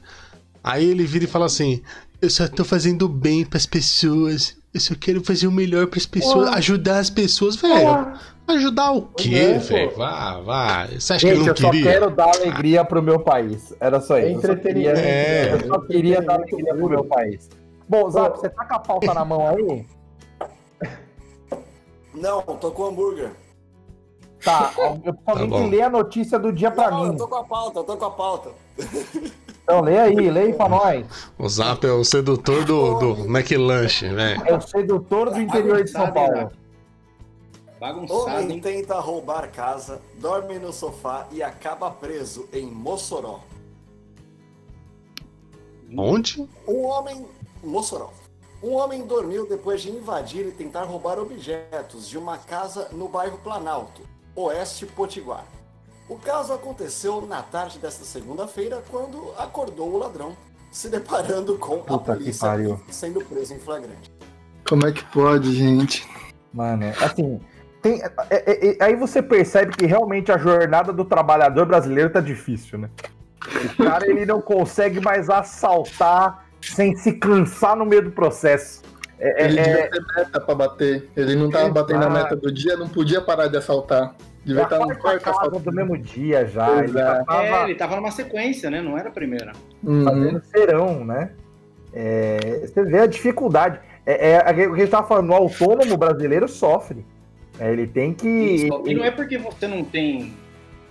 Aí 0.65 0.89
ele 0.89 1.05
vira 1.05 1.25
e 1.25 1.27
fala 1.27 1.45
assim: 1.45 1.84
Eu 2.19 2.27
só 2.27 2.48
tô 2.48 2.65
fazendo 2.65 3.07
bem 3.07 3.45
pras 3.45 3.67
pessoas. 3.67 4.57
Eu 4.74 4.79
só 4.79 4.95
quero 5.00 5.24
fazer 5.24 5.45
o 5.45 5.51
melhor 5.51 5.86
pras 5.86 6.07
pessoas. 6.07 6.50
Ajudar 6.50 6.98
as 6.98 7.10
pessoas, 7.12 7.55
velho. 7.55 8.13
Ajudar 8.48 8.91
o 8.91 9.03
quê, 9.03 9.36
é, 9.36 9.57
velho? 9.60 9.95
Vá, 9.95 10.41
vá. 10.41 10.88
Você 10.88 11.13
acha 11.13 11.27
que 11.27 11.34
Gente, 11.34 11.38
ele 11.38 11.39
não 11.39 11.48
eu 11.48 11.57
só 11.57 11.69
queria? 11.72 11.91
quero 11.91 12.10
dar 12.10 12.36
alegria 12.36 12.84
pro 12.84 13.01
meu 13.01 13.19
país. 13.19 13.74
Era 13.79 14.01
só 14.01 14.17
isso. 14.17 14.27
Eu 14.27 14.41
só 14.41 14.55
queria, 14.55 14.91
Entretenimento. 14.91 15.00
É. 15.00 15.53
eu 15.53 15.67
só 15.67 15.79
queria 15.81 16.22
dar 16.22 16.34
alegria 16.34 16.75
pro 16.75 16.89
meu 16.89 17.05
país. 17.05 17.50
Bom, 17.88 18.10
Zap, 18.10 18.39
você 18.39 18.50
tá 18.50 18.65
com 18.65 18.74
a 18.74 18.79
pauta 18.79 19.13
na 19.13 19.24
mão 19.24 19.48
aí? 19.48 19.86
Não, 22.15 22.41
tô 22.41 22.72
com 22.72 22.86
hambúrguer. 22.86 23.31
Tá, 24.43 24.74
eu 25.03 25.15
só 25.25 25.36
tenho 25.36 25.48
bom. 25.48 25.63
que 25.63 25.69
ler 25.69 25.81
a 25.84 25.89
notícia 25.89 26.39
do 26.39 26.51
dia 26.51 26.72
pra 26.72 26.89
não, 26.89 27.05
eu 27.05 27.12
mim. 27.12 27.17
tô 27.17 27.27
com 27.27 27.36
a 27.36 27.43
pauta, 27.43 27.79
eu 27.79 27.84
tô 27.84 27.98
com 27.98 28.05
a 28.05 28.12
pauta. 28.12 28.50
Então, 29.65 29.81
lê 29.81 29.98
aí, 29.98 30.29
lê 30.29 30.41
aí 30.41 30.53
pra 30.53 30.69
nós. 30.69 31.03
O 31.39 31.50
Zap 31.50 31.84
é 31.84 31.91
o 31.91 32.03
sedutor 32.03 32.63
do, 32.65 33.00
do 33.00 33.25
McLanche, 33.25 34.07
velho. 34.10 34.43
É 34.45 34.55
o 34.55 34.62
sedutor 34.62 35.31
do 35.31 35.41
interior 35.41 35.84
de 35.84 35.89
São 35.89 36.12
Paulo. 36.13 36.51
Bagunçado, 37.79 38.22
Homem 38.22 38.51
hein? 38.51 38.62
tenta 38.62 39.00
roubar 39.00 39.51
casa, 39.51 40.00
dorme 40.19 40.60
no 40.60 40.72
sofá 40.72 41.27
e 41.31 41.41
acaba 41.41 41.89
preso 41.89 42.48
em 42.53 42.67
Mossoró. 42.67 43.39
Onde? 45.98 46.48
Um 46.67 46.86
homem. 46.86 47.25
Mossoró. 47.63 48.13
Um 48.62 48.74
homem 48.74 49.03
dormiu 49.05 49.48
depois 49.50 49.81
de 49.81 49.89
invadir 49.89 50.45
e 50.45 50.51
tentar 50.51 50.84
roubar 50.84 51.17
objetos 51.17 52.07
de 52.07 52.19
uma 52.19 52.38
casa 52.38 52.89
no 52.91 53.07
bairro 53.07 53.39
Planalto, 53.39 54.03
Oeste 54.36 54.86
Potiguar. 54.86 55.45
O 56.08 56.18
caso 56.18 56.54
aconteceu 56.54 57.22
na 57.22 57.42
tarde 57.42 57.80
desta 57.80 58.06
segunda-feira, 58.06 58.84
quando 58.90 59.34
acordou 59.38 59.94
o 59.94 59.98
ladrão, 59.98 60.38
se 60.72 60.88
deparando 60.88 61.58
com 61.58 61.76
a 61.76 61.78
Puta 61.80 62.14
que 62.14 62.20
polícia 62.20 62.78
sendo 62.90 63.22
preso 63.22 63.54
em 63.54 63.60
flagrante. 63.60 64.12
Como 64.68 64.86
é 64.86 64.92
que 64.92 65.04
pode, 65.06 65.54
gente? 65.56 66.08
Mano, 66.54 66.86
assim, 67.02 67.40
tem, 67.82 68.02
é- 68.04 68.12
é- 68.30 68.68
é- 68.70 68.84
aí 68.84 68.96
você 68.96 69.22
percebe 69.22 69.76
que 69.76 69.86
realmente 69.86 70.32
a 70.32 70.38
jornada 70.38 70.94
do 70.94 71.06
trabalhador 71.06 71.66
brasileiro 71.66 72.10
tá 72.12 72.20
difícil, 72.20 72.78
né? 72.78 72.90
O 73.64 73.84
cara 73.84 74.08
ele 74.10 74.26
não 74.26 74.42
consegue 74.42 75.00
mais 75.00 75.30
assaltar 75.30 76.46
sem 76.62 76.96
se 76.96 77.14
cansar 77.14 77.76
no 77.76 77.86
meio 77.86 78.04
do 78.04 78.12
processo. 78.12 78.82
É, 79.20 79.44
é- 79.44 79.46
Ele 79.46 79.60
é- 79.60 79.64
devia 79.64 79.90
ter 79.92 80.04
meta 80.16 80.42
pra 80.42 80.56
bater. 80.56 81.10
Ele 81.16 81.36
não 81.36 81.50
tava 81.50 81.70
batendo 81.70 82.04
a 82.06 82.10
meta 82.10 82.36
do 82.36 82.52
dia, 82.52 82.76
não 82.76 82.90
podia 82.90 83.22
parar 83.22 83.48
de 83.48 83.58
assaltar. 83.58 84.16
Devia 84.46 84.64
estar 84.64 84.78
no 84.80 84.86
quarta 84.86 85.02
quarto 85.02 85.22
casa 85.24 85.38
assaltando. 85.40 85.64
do 85.64 85.72
mesmo 85.74 85.98
dia 85.98 86.46
já. 86.46 86.78
Ele 86.80 86.88
já 86.90 87.00
Exato. 87.00 87.25
tava 87.25 87.44
É, 87.44 87.64
ele 87.64 87.75
tava 87.75 87.96
numa 87.96 88.12
sequência, 88.12 88.70
né? 88.70 88.82
Não 88.82 88.98
era 88.98 89.10
a 89.10 89.12
primeira. 89.12 89.52
Uhum. 89.84 90.04
fazendo 90.04 90.42
serão, 90.46 91.04
né? 91.04 91.32
É, 91.94 92.62
você 92.68 92.84
vê 92.84 93.00
a 93.00 93.06
dificuldade. 93.08 93.80
É, 94.06 94.34
é, 94.34 94.40
o 94.52 94.54
que 94.54 94.62
a 94.62 94.78
gente 94.78 94.90
tava 94.90 95.08
falando, 95.08 95.30
o 95.32 95.34
autônomo 95.34 95.98
brasileiro 95.98 96.48
sofre. 96.48 97.06
É, 97.60 97.72
ele 97.72 97.88
tem 97.88 98.14
que. 98.14 98.28
Isso. 98.28 98.84
E 98.86 98.94
não 98.94 99.04
é 99.04 99.12
porque 99.12 99.38
você 99.38 99.68
não 99.68 99.84
tem 99.84 100.34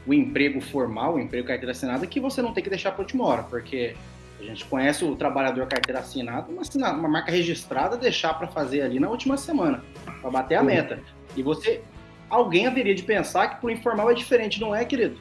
o 0.07 0.13
emprego 0.13 0.61
formal, 0.61 1.15
o 1.15 1.21
emprego 1.21 1.47
carteira 1.47 1.73
assinada, 1.73 2.07
que 2.07 2.19
você 2.19 2.43
não 2.43 2.53
tem 2.53 2.63
que 2.65 2.71
deixar 2.71 2.91
para 2.93 3.03
última 3.03 3.25
hora, 3.27 3.43
porque 3.43 3.95
a 4.41 4.43
gente 4.43 4.65
conhece 4.67 5.05
o 5.05 5.15
trabalhador 5.15 5.67
carteira 5.67 6.01
assinada, 6.01 6.51
uma, 6.51 6.61
assina- 6.63 6.93
uma 6.93 7.09
marca 7.09 7.31
registrada, 7.31 7.97
deixar 7.97 8.35
para 8.35 8.47
fazer 8.47 8.83
ali 8.83 8.99
na 9.01 9.09
última 9.09 9.37
semana, 9.39 9.83
para 10.21 10.31
bater 10.31 10.57
a 10.57 10.63
meta. 10.63 10.99
E 11.37 11.43
você, 11.43 11.83
alguém 12.29 12.67
haveria 12.67 12.95
de 12.95 13.03
pensar 13.03 13.49
que 13.49 13.61
pro 13.61 13.71
informal 13.71 14.11
é 14.11 14.15
diferente, 14.15 14.61
não 14.61 14.75
é, 14.75 14.85
querido? 14.85 15.17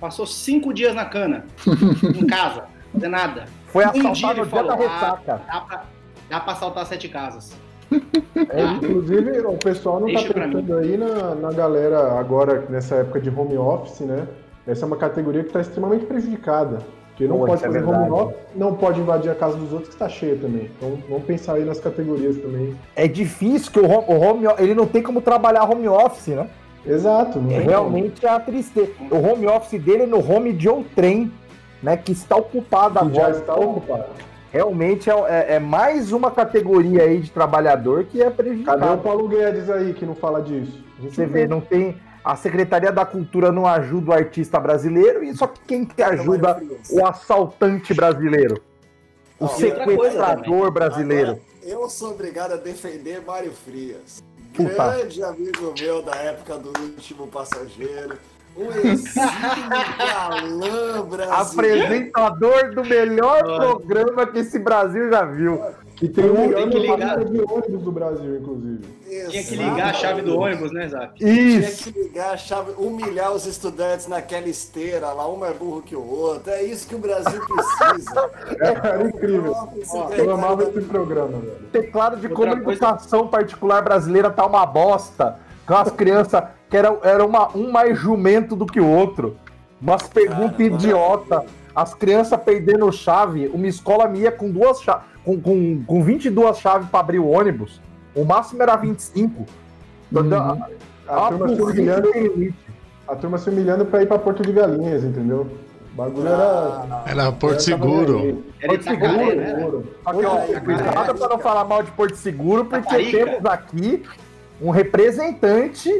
Passou 0.00 0.26
cinco 0.26 0.72
dias 0.72 0.94
na 0.94 1.04
cana, 1.04 1.44
em 2.14 2.26
casa, 2.26 2.64
fazer 2.92 3.08
nada. 3.08 3.46
Foi 3.66 3.84
Um 3.86 3.92
dia 3.92 4.02
assaltado 4.02 4.40
ele 4.40 4.50
dia 4.50 4.62
da 4.62 4.76
falou, 4.76 4.88
ressaca. 4.88 5.42
Dá 5.46 5.60
pra, 5.60 5.84
dá 6.28 6.40
pra 6.40 6.52
assaltar 6.52 6.86
sete 6.86 7.08
casas. 7.08 7.56
É, 8.50 8.62
inclusive, 8.62 9.40
o 9.40 9.56
pessoal 9.56 10.00
não 10.00 10.06
Deixa 10.06 10.32
tá 10.32 10.40
pensando 10.40 10.76
aí 10.76 10.96
na, 10.96 11.34
na 11.34 11.52
galera 11.52 12.18
agora, 12.18 12.66
nessa 12.68 12.96
época 12.96 13.20
de 13.20 13.30
home 13.30 13.56
office, 13.56 14.00
né? 14.00 14.26
Essa 14.66 14.84
é 14.84 14.86
uma 14.86 14.96
categoria 14.96 15.42
que 15.42 15.48
está 15.48 15.60
extremamente 15.60 16.06
prejudicada. 16.06 16.78
Porque 17.14 17.28
não 17.28 17.38
Pô, 17.38 17.46
pode 17.46 17.62
é 17.64 17.66
fazer 17.68 17.78
home 17.84 17.92
verdade. 17.92 18.10
office, 18.12 18.36
não 18.56 18.74
pode 18.74 19.00
invadir 19.00 19.30
a 19.30 19.34
casa 19.36 19.56
dos 19.56 19.70
outros, 19.72 19.88
que 19.90 19.94
está 19.94 20.08
cheia 20.08 20.34
também. 20.36 20.68
Então 20.76 20.98
vamos 21.08 21.24
pensar 21.24 21.54
aí 21.54 21.64
nas 21.64 21.78
categorias 21.78 22.36
também. 22.38 22.74
É 22.96 23.06
difícil 23.06 23.70
que 23.70 23.78
o 23.78 23.88
home, 23.88 24.04
o 24.08 24.20
home 24.20 24.46
ele 24.58 24.74
não 24.74 24.84
tem 24.84 25.00
como 25.00 25.20
trabalhar 25.20 25.62
home 25.70 25.86
office, 25.88 26.34
né? 26.34 26.48
Exato, 26.84 27.40
É 27.50 27.60
realmente 27.60 28.26
a 28.26 28.38
tristeza. 28.40 28.90
O 29.10 29.16
home 29.16 29.46
office 29.46 29.80
dele 29.80 30.02
é 30.02 30.06
no 30.06 30.18
home 30.18 30.52
de 30.52 30.68
outrem, 30.68 31.30
né? 31.80 31.96
Que 31.96 32.10
está 32.12 32.36
ocupado. 32.36 32.98
Que 33.08 33.14
já 33.14 33.22
agora. 33.26 33.38
está 33.38 33.52
Então, 33.54 33.70
ocupado. 33.70 34.04
Realmente 34.52 35.08
é, 35.08 35.12
é- 35.14 35.46
é 35.54 35.58
mais 35.60 36.12
uma 36.12 36.30
categoria 36.32 37.02
aí 37.04 37.20
de 37.20 37.30
trabalhador 37.30 38.04
que 38.04 38.20
é 38.22 38.30
Cadê 38.30 38.50
o. 38.86 38.98
Paulo 38.98 39.28
Guedes 39.28 39.70
aí 39.70 39.92
que 39.94 40.04
não 40.04 40.14
fala 40.16 40.42
disso? 40.42 40.82
Você 41.00 41.26
vê, 41.26 41.46
não 41.46 41.60
tem. 41.60 41.96
A 42.24 42.36
Secretaria 42.36 42.90
da 42.90 43.04
Cultura 43.04 43.52
não 43.52 43.66
ajuda 43.66 44.10
o 44.10 44.14
artista 44.14 44.58
brasileiro, 44.58 45.22
e 45.22 45.36
só 45.36 45.46
que 45.46 45.60
quem 45.66 45.84
que 45.84 46.02
ajuda 46.02 46.58
o 46.90 47.06
assaltante 47.06 47.92
brasileiro? 47.92 48.62
O 49.38 49.44
Ó, 49.44 49.48
sequestrador 49.48 50.70
brasileiro. 50.70 51.32
Agora, 51.32 51.42
eu 51.62 51.88
sou 51.90 52.12
obrigado 52.12 52.52
a 52.52 52.56
defender 52.56 53.20
Mário 53.20 53.52
Frias. 53.52 54.22
Puta. 54.54 54.96
Grande 54.96 55.22
amigo 55.22 55.74
meu 55.78 56.00
da 56.00 56.14
época 56.14 56.56
do 56.56 56.68
último 56.80 57.26
passageiro. 57.26 58.16
Um 58.56 58.68
galã 59.98 61.02
brasileiro. 61.06 61.32
Apresentador 61.34 62.74
do 62.74 62.84
melhor 62.84 63.42
programa 63.42 64.26
que 64.26 64.38
esse 64.38 64.58
Brasil 64.58 65.10
já 65.10 65.24
viu. 65.24 65.60
Que 65.96 66.08
tem 66.08 66.24
o 66.28 66.34
Tem 66.52 66.70
que 66.70 66.78
ligar. 66.80 67.24
de 67.24 67.40
ônibus 67.40 67.82
do 67.82 67.92
Brasil, 67.92 68.36
inclusive. 68.36 68.80
Tinha 69.30 69.44
que 69.44 69.54
ligar 69.54 69.90
a 69.90 69.92
chave 69.92 70.22
do 70.22 70.36
ônibus, 70.36 70.72
né, 70.72 70.88
Zap? 70.88 71.14
Tinha 71.16 71.30
Isso. 71.60 71.92
que 71.92 72.00
ligar 72.02 72.34
a 72.34 72.36
chave, 72.36 72.72
humilhar 72.76 73.32
os 73.32 73.46
estudantes 73.46 74.08
naquela 74.08 74.48
esteira 74.48 75.12
lá, 75.12 75.28
um 75.28 75.44
é 75.44 75.52
burro 75.52 75.82
que 75.82 75.94
o 75.94 76.04
outro. 76.04 76.50
É 76.50 76.64
isso 76.64 76.88
que 76.88 76.96
o 76.96 76.98
Brasil 76.98 77.40
precisa. 77.46 78.28
Era 78.60 79.02
incrível. 79.06 79.54
Ó, 79.90 80.08
Eu 80.14 80.32
amava 80.32 80.64
esse 80.64 80.80
programa, 80.80 81.38
velho. 81.38 81.52
Teclado 81.70 82.16
de 82.16 82.26
Outra 82.26 82.36
como 82.50 82.52
a 82.60 82.64
coisa- 82.64 82.84
educação 82.84 83.28
particular 83.28 83.80
brasileira 83.82 84.30
tá 84.30 84.44
uma 84.44 84.66
bosta. 84.66 85.38
Com 85.66 85.74
as 85.74 85.90
crianças 85.90 86.44
que 86.68 86.76
eram 86.76 86.98
era 87.02 87.24
uma, 87.24 87.48
um 87.56 87.70
mais 87.70 87.98
jumento 87.98 88.54
do 88.54 88.66
que 88.66 88.80
o 88.80 88.86
outro. 88.86 89.36
Umas 89.80 90.08
perguntas 90.08 90.60
idiota. 90.60 91.44
As 91.74 91.94
crianças 91.94 92.40
perdendo 92.42 92.90
chave. 92.92 93.48
Uma 93.48 93.66
escola 93.66 94.06
minha 94.06 94.30
com 94.30 94.50
duas 94.50 94.80
chaves. 94.80 95.04
Com, 95.24 95.40
com, 95.40 95.82
com 95.84 96.02
22 96.02 96.58
chaves 96.58 96.88
pra 96.88 97.00
abrir 97.00 97.18
o 97.18 97.28
ônibus. 97.28 97.80
O 98.14 98.24
máximo 98.24 98.62
era 98.62 98.76
25. 98.76 99.46
Uhum. 100.12 100.34
A, 100.34 100.68
A, 101.08 101.26
a 101.26 101.28
turma 101.28 101.48
se 101.48 101.62
humilhando, 101.62 102.10
a 103.06 103.16
turma 103.16 103.38
se 103.38 103.50
humilhando 103.50 103.84
pra 103.84 104.02
ir 104.02 104.06
pra 104.06 104.18
Porto 104.18 104.42
de 104.42 104.52
Galinhas, 104.52 105.04
entendeu? 105.04 105.46
O 105.92 105.96
bagulho 105.96 106.28
era. 106.28 107.02
Era 107.06 107.32
Porto 107.32 107.52
era 107.52 107.60
Seguro. 107.60 108.44
Era 108.60 108.68
Porto 108.68 108.84
Seguro, 108.84 109.36
né? 109.36 109.46
Seguro. 109.46 109.94
Aqui, 110.04 110.24
ó, 110.24 110.36
Oi, 110.36 110.60
cuidado 110.60 111.18
para 111.18 111.28
não 111.28 111.38
falar 111.38 111.64
mal 111.64 111.82
de 111.82 111.90
Porto 111.92 112.16
Seguro, 112.16 112.64
porque 112.64 113.10
temos 113.10 113.44
aqui 113.44 114.02
um 114.64 114.70
representante 114.70 115.90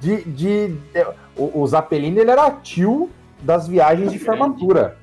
de. 0.00 0.22
de, 0.24 0.68
de- 0.68 1.06
o, 1.36 1.60
o 1.60 1.66
Zapelini 1.66 2.18
ele 2.18 2.30
era 2.30 2.50
tio 2.50 3.10
das 3.42 3.68
viagens 3.68 4.10
de 4.10 4.18
formatura. 4.18 4.96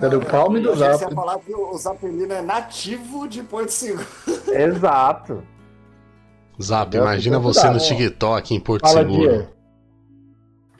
Era 0.00 0.16
o 0.16 0.24
palme 0.24 0.60
do 0.60 0.70
que 0.72 0.76
você 0.78 0.92
Zap. 0.98 1.10
ia 1.10 1.14
falar 1.16 1.38
que 1.40 1.52
o 1.54 1.76
Zapelino 1.76 2.32
é 2.32 2.40
nativo 2.42 3.26
de 3.26 3.42
Porto 3.42 3.70
Seguro. 3.70 4.06
Exato. 4.52 5.42
Zap, 6.62 6.94
Eu 6.94 7.02
imagina 7.02 7.38
você 7.38 7.66
no 7.68 7.78
cuidado. 7.78 7.86
TikTok 7.96 8.54
em 8.54 8.60
Porto 8.60 8.82
Fala, 8.86 9.00
Seguro. 9.00 9.28
Diego. 9.28 9.48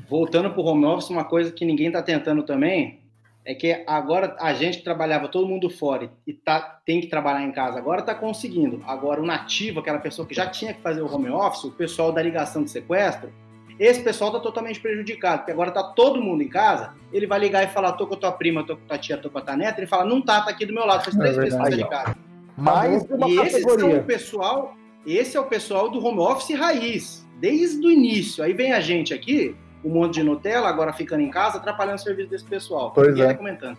Voltando 0.08 0.50
pro 0.50 0.62
home 0.62 0.84
office, 0.86 1.10
uma 1.10 1.24
coisa 1.24 1.50
que 1.50 1.64
ninguém 1.64 1.90
tá 1.90 2.02
tentando 2.02 2.42
também 2.42 3.00
é 3.48 3.54
que 3.54 3.82
agora 3.86 4.36
a 4.38 4.52
gente 4.52 4.76
que 4.78 4.84
trabalhava 4.84 5.26
todo 5.26 5.48
mundo 5.48 5.70
fora 5.70 6.10
e 6.26 6.34
tá, 6.34 6.80
tem 6.84 7.00
que 7.00 7.06
trabalhar 7.06 7.42
em 7.42 7.50
casa, 7.50 7.78
agora 7.78 8.02
tá 8.02 8.14
conseguindo. 8.14 8.82
Agora 8.86 9.22
o 9.22 9.24
nativo, 9.24 9.80
aquela 9.80 9.98
pessoa 9.98 10.28
que 10.28 10.34
já 10.34 10.46
tinha 10.46 10.74
que 10.74 10.82
fazer 10.82 11.00
o 11.00 11.10
home 11.10 11.30
office, 11.30 11.64
o 11.64 11.70
pessoal 11.70 12.12
da 12.12 12.22
ligação 12.22 12.62
de 12.62 12.70
sequestro, 12.70 13.32
esse 13.80 14.02
pessoal 14.02 14.30
tá 14.30 14.38
totalmente 14.38 14.78
prejudicado, 14.80 15.38
porque 15.38 15.52
agora 15.52 15.70
tá 15.70 15.82
todo 15.82 16.20
mundo 16.20 16.42
em 16.42 16.48
casa, 16.48 16.92
ele 17.10 17.26
vai 17.26 17.38
ligar 17.38 17.64
e 17.64 17.68
falar, 17.68 17.92
tô 17.92 18.06
com 18.06 18.14
a 18.14 18.18
tua 18.18 18.32
prima, 18.32 18.66
tô 18.66 18.76
com 18.76 18.82
a 18.84 18.88
tua 18.88 18.98
tia, 18.98 19.16
tô 19.16 19.30
com 19.30 19.38
a 19.38 19.40
tua 19.40 19.56
neta, 19.56 19.80
ele 19.80 19.86
fala, 19.86 20.04
não 20.04 20.20
tá, 20.20 20.42
tá 20.42 20.50
aqui 20.50 20.66
do 20.66 20.74
meu 20.74 20.84
lado, 20.84 21.04
três 21.10 21.38
É 21.38 21.44
que 21.44 21.50
tá 21.50 21.62
verdade. 21.62 21.76
de 21.76 21.88
casa. 21.88 22.16
Mais 22.54 23.02
uma 23.10 23.30
E 23.30 23.38
esse 23.38 23.62
categoria. 23.62 24.00
o 24.00 24.04
pessoal, 24.04 24.74
esse 25.06 25.38
é 25.38 25.40
o 25.40 25.44
pessoal 25.46 25.88
do 25.88 26.04
home 26.04 26.18
office 26.18 26.54
raiz, 26.54 27.26
desde 27.40 27.86
o 27.86 27.90
início. 27.90 28.44
Aí 28.44 28.52
vem 28.52 28.72
a 28.74 28.80
gente 28.80 29.14
aqui, 29.14 29.56
um 29.84 29.90
monte 29.90 30.14
de 30.14 30.22
Nutella, 30.22 30.68
agora 30.68 30.92
ficando 30.92 31.22
em 31.22 31.30
casa, 31.30 31.58
atrapalhando 31.58 31.96
o 31.96 32.02
serviço 32.02 32.30
desse 32.30 32.44
pessoal. 32.44 32.90
Pois 32.94 33.08
Ninguém 33.08 33.24
é. 33.24 33.28
tá 33.28 33.34
comentando. 33.34 33.78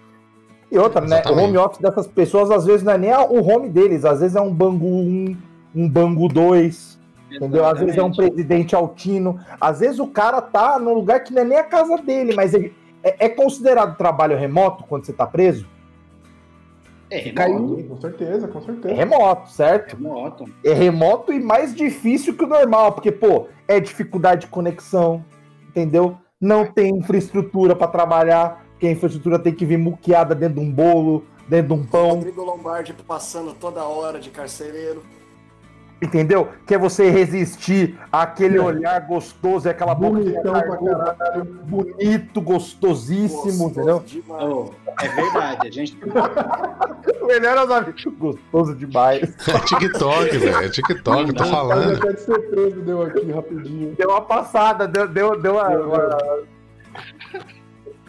E 0.72 0.78
outra, 0.78 1.02
né? 1.02 1.22
O 1.28 1.34
home 1.34 1.58
office 1.58 1.80
dessas 1.80 2.06
pessoas, 2.08 2.52
às 2.52 2.66
vezes, 2.66 2.84
não 2.84 2.94
é 2.94 2.98
nem 2.98 3.12
o 3.14 3.42
home 3.44 3.70
deles, 3.70 4.06
às 4.06 4.20
vezes 4.20 4.36
é 4.36 4.42
um 4.42 4.54
Bangu 4.54 4.86
1, 4.88 5.38
um 5.76 5.90
Bangu 5.90 6.28
2, 6.28 7.00
entendeu? 7.32 7.66
Às 7.66 7.80
vezes 7.80 7.98
é 7.98 8.04
um 8.04 8.12
presidente 8.12 8.76
altino. 8.76 9.40
Às 9.60 9.80
vezes 9.80 10.00
o 10.00 10.08
cara 10.08 10.42
tá 10.42 10.78
num 10.78 10.94
lugar 10.94 11.24
que 11.24 11.34
não 11.34 11.42
é 11.42 11.46
nem 11.46 11.58
a 11.58 11.64
casa 11.64 11.98
dele, 11.98 12.34
mas 12.36 12.54
ele- 12.54 12.74
é, 13.04 13.26
é 13.26 13.30
considerado 13.30 13.98
trabalho 13.98 14.38
remoto 14.38 14.84
quando 14.84 15.06
você 15.06 15.14
tá 15.14 15.26
preso? 15.26 15.66
É 17.10 17.32
Caiu. 17.32 17.56
remoto. 17.56 17.76
Sim, 17.82 17.88
com 17.88 18.02
certeza, 18.02 18.48
com 18.48 18.60
É 18.60 18.62
certeza. 18.62 18.94
remoto, 18.94 19.50
certo? 19.50 19.96
Remoto. 19.98 20.46
É 20.64 20.74
remoto 20.74 21.34
e 21.34 21.40
mais 21.40 21.74
difícil 21.74 22.36
que 22.38 22.44
o 22.44 22.48
normal, 22.48 22.92
porque, 22.92 23.12
pô, 23.12 23.48
é 23.68 23.80
dificuldade 23.80 24.42
de 24.42 24.48
conexão, 24.48 25.26
entendeu? 25.70 26.18
Não 26.42 26.66
tem 26.66 26.90
infraestrutura 26.98 27.76
pra 27.76 27.88
trabalhar, 27.88 28.66
porque 28.72 28.88
a 28.88 28.92
infraestrutura 28.92 29.40
tem 29.40 29.54
que 29.54 29.66
vir 29.66 29.78
muqueada 29.78 30.34
dentro 30.34 30.60
de 30.60 30.66
um 30.66 30.72
bolo, 30.72 31.26
dentro 31.48 31.76
de 31.76 31.82
um 31.82 31.86
pão. 31.86 32.16
Rodrigo 32.16 32.44
Lombardi 32.44 32.94
passando 32.94 33.54
toda 33.54 33.84
hora 33.84 34.20
de 34.20 34.30
carcereiro. 34.30 35.04
Entendeu? 36.02 36.48
Que 36.66 36.76
é 36.76 36.78
você 36.78 37.10
resistir 37.10 38.00
àquele 38.10 38.58
olhar 38.58 39.02
gostoso 39.06 39.68
e 39.68 39.70
aquela 39.70 39.94
Bonitão 39.94 40.54
caralho. 40.54 41.44
bonito, 41.44 42.40
gostosíssimo, 42.40 43.70
Gostoso 43.70 43.70
entendeu? 43.70 44.04
Oh, 44.30 44.70
é 45.04 45.08
verdade. 45.10 45.68
A 45.68 45.72
gente 45.72 45.98
O 47.22 47.26
melhor 47.28 47.58
é 47.58 47.64
os 47.66 47.72
amigos. 47.72 48.06
Gostoso 48.18 48.76
demais. 48.76 49.24
É 49.46 49.60
TikTok, 49.60 50.38
velho. 50.38 50.58
É 50.64 50.70
TikTok, 50.70 51.34
tô 51.34 51.38
Pode 51.44 51.50
falando. 51.52 51.94
até 51.98 52.14
de 52.14 52.22
ser 52.22 52.40
preso, 52.50 52.80
deu 52.82 53.02
aqui 53.04 53.32
rapidinho. 53.32 53.94
Deu 53.98 54.10
uma 54.10 54.22
passada, 54.22 54.88
deu, 54.88 55.06
deu, 55.06 55.38
deu 55.42 55.54
uma. 55.56 55.68
uma- 55.68 56.18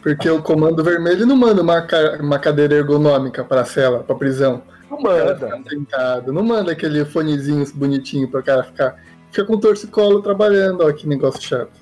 Porque 0.03 0.31
o 0.31 0.40
comando 0.42 0.83
vermelho 0.85 1.26
não 1.26 1.37
manda 1.37 1.61
uma, 1.61 1.83
ca- 1.83 2.18
uma 2.20 2.38
cadeira 2.38 2.74
ergonômica 2.74 3.42
pra 3.44 3.64
cela, 3.64 4.05
pra 4.05 4.14
prisão. 4.14 4.62
Não 4.90 4.98
O 4.98 5.03
manda. 5.03 5.61
sentado. 5.68 6.33
Não 6.33 6.42
manda 6.42 6.72
aquele 6.72 7.05
fonezinho 7.05 7.64
bonitinho 7.74 8.29
pro 8.29 8.42
cara 8.42 8.64
ficar. 8.64 8.96
Fica 9.31 9.44
com 9.46 9.59
torcicolo 9.59 10.20
trabalhando, 10.20 10.81
ó, 10.87 10.92
que 10.92 11.07
negócio 11.07 11.40
chato. 11.40 11.79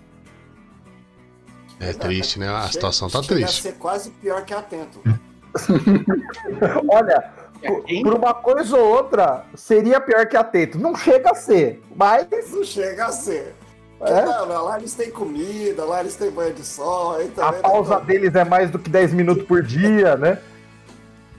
É 1.81 1.93
triste, 1.93 2.39
né? 2.39 2.49
A 2.49 2.69
situação 2.69 3.09
tá 3.09 3.23
triste. 3.23 3.61
a 3.67 3.71
ser 3.73 3.79
quase 3.79 4.11
pior 4.11 4.45
que 4.45 4.53
atento. 4.53 5.01
Olha, 6.91 7.33
É, 7.63 8.03
por 8.03 8.15
uma 8.15 8.35
coisa 8.35 8.77
ou 8.77 8.97
outra, 8.97 9.45
seria 9.55 10.01
pior 10.01 10.27
que 10.27 10.37
atento. 10.37 10.79
Não 10.79 10.95
chega 10.95 11.31
a 11.31 11.35
ser, 11.35 11.83
mas. 11.97 12.27
Não 12.53 12.63
chega 12.65 13.07
a 13.07 13.13
ser. 13.13 13.55
É? 14.01 14.25
Não, 14.25 14.47
não, 14.47 14.65
lá 14.65 14.79
eles 14.79 14.95
têm 14.95 15.11
comida, 15.11 15.85
lá 15.85 16.01
eles 16.01 16.15
têm 16.15 16.31
banho 16.31 16.55
de 16.55 16.65
sol. 16.65 17.17
A 17.39 17.53
pausa 17.55 17.99
deles 18.01 18.33
é 18.37 18.45
mais 18.45 18.71
do 18.71 18.79
que 18.79 18.89
10 18.89 19.13
minutos 19.13 19.43
por 19.45 19.61
dia, 19.63 20.17
né? 20.17 20.39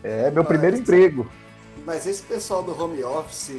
É 0.04 0.30
meu 0.32 0.44
primeiro 0.44 0.76
Mas- 0.78 0.82
emprego. 0.82 1.26
Mas 1.90 2.06
esse 2.06 2.22
pessoal 2.22 2.62
do 2.62 2.80
home 2.80 3.04
office 3.04 3.52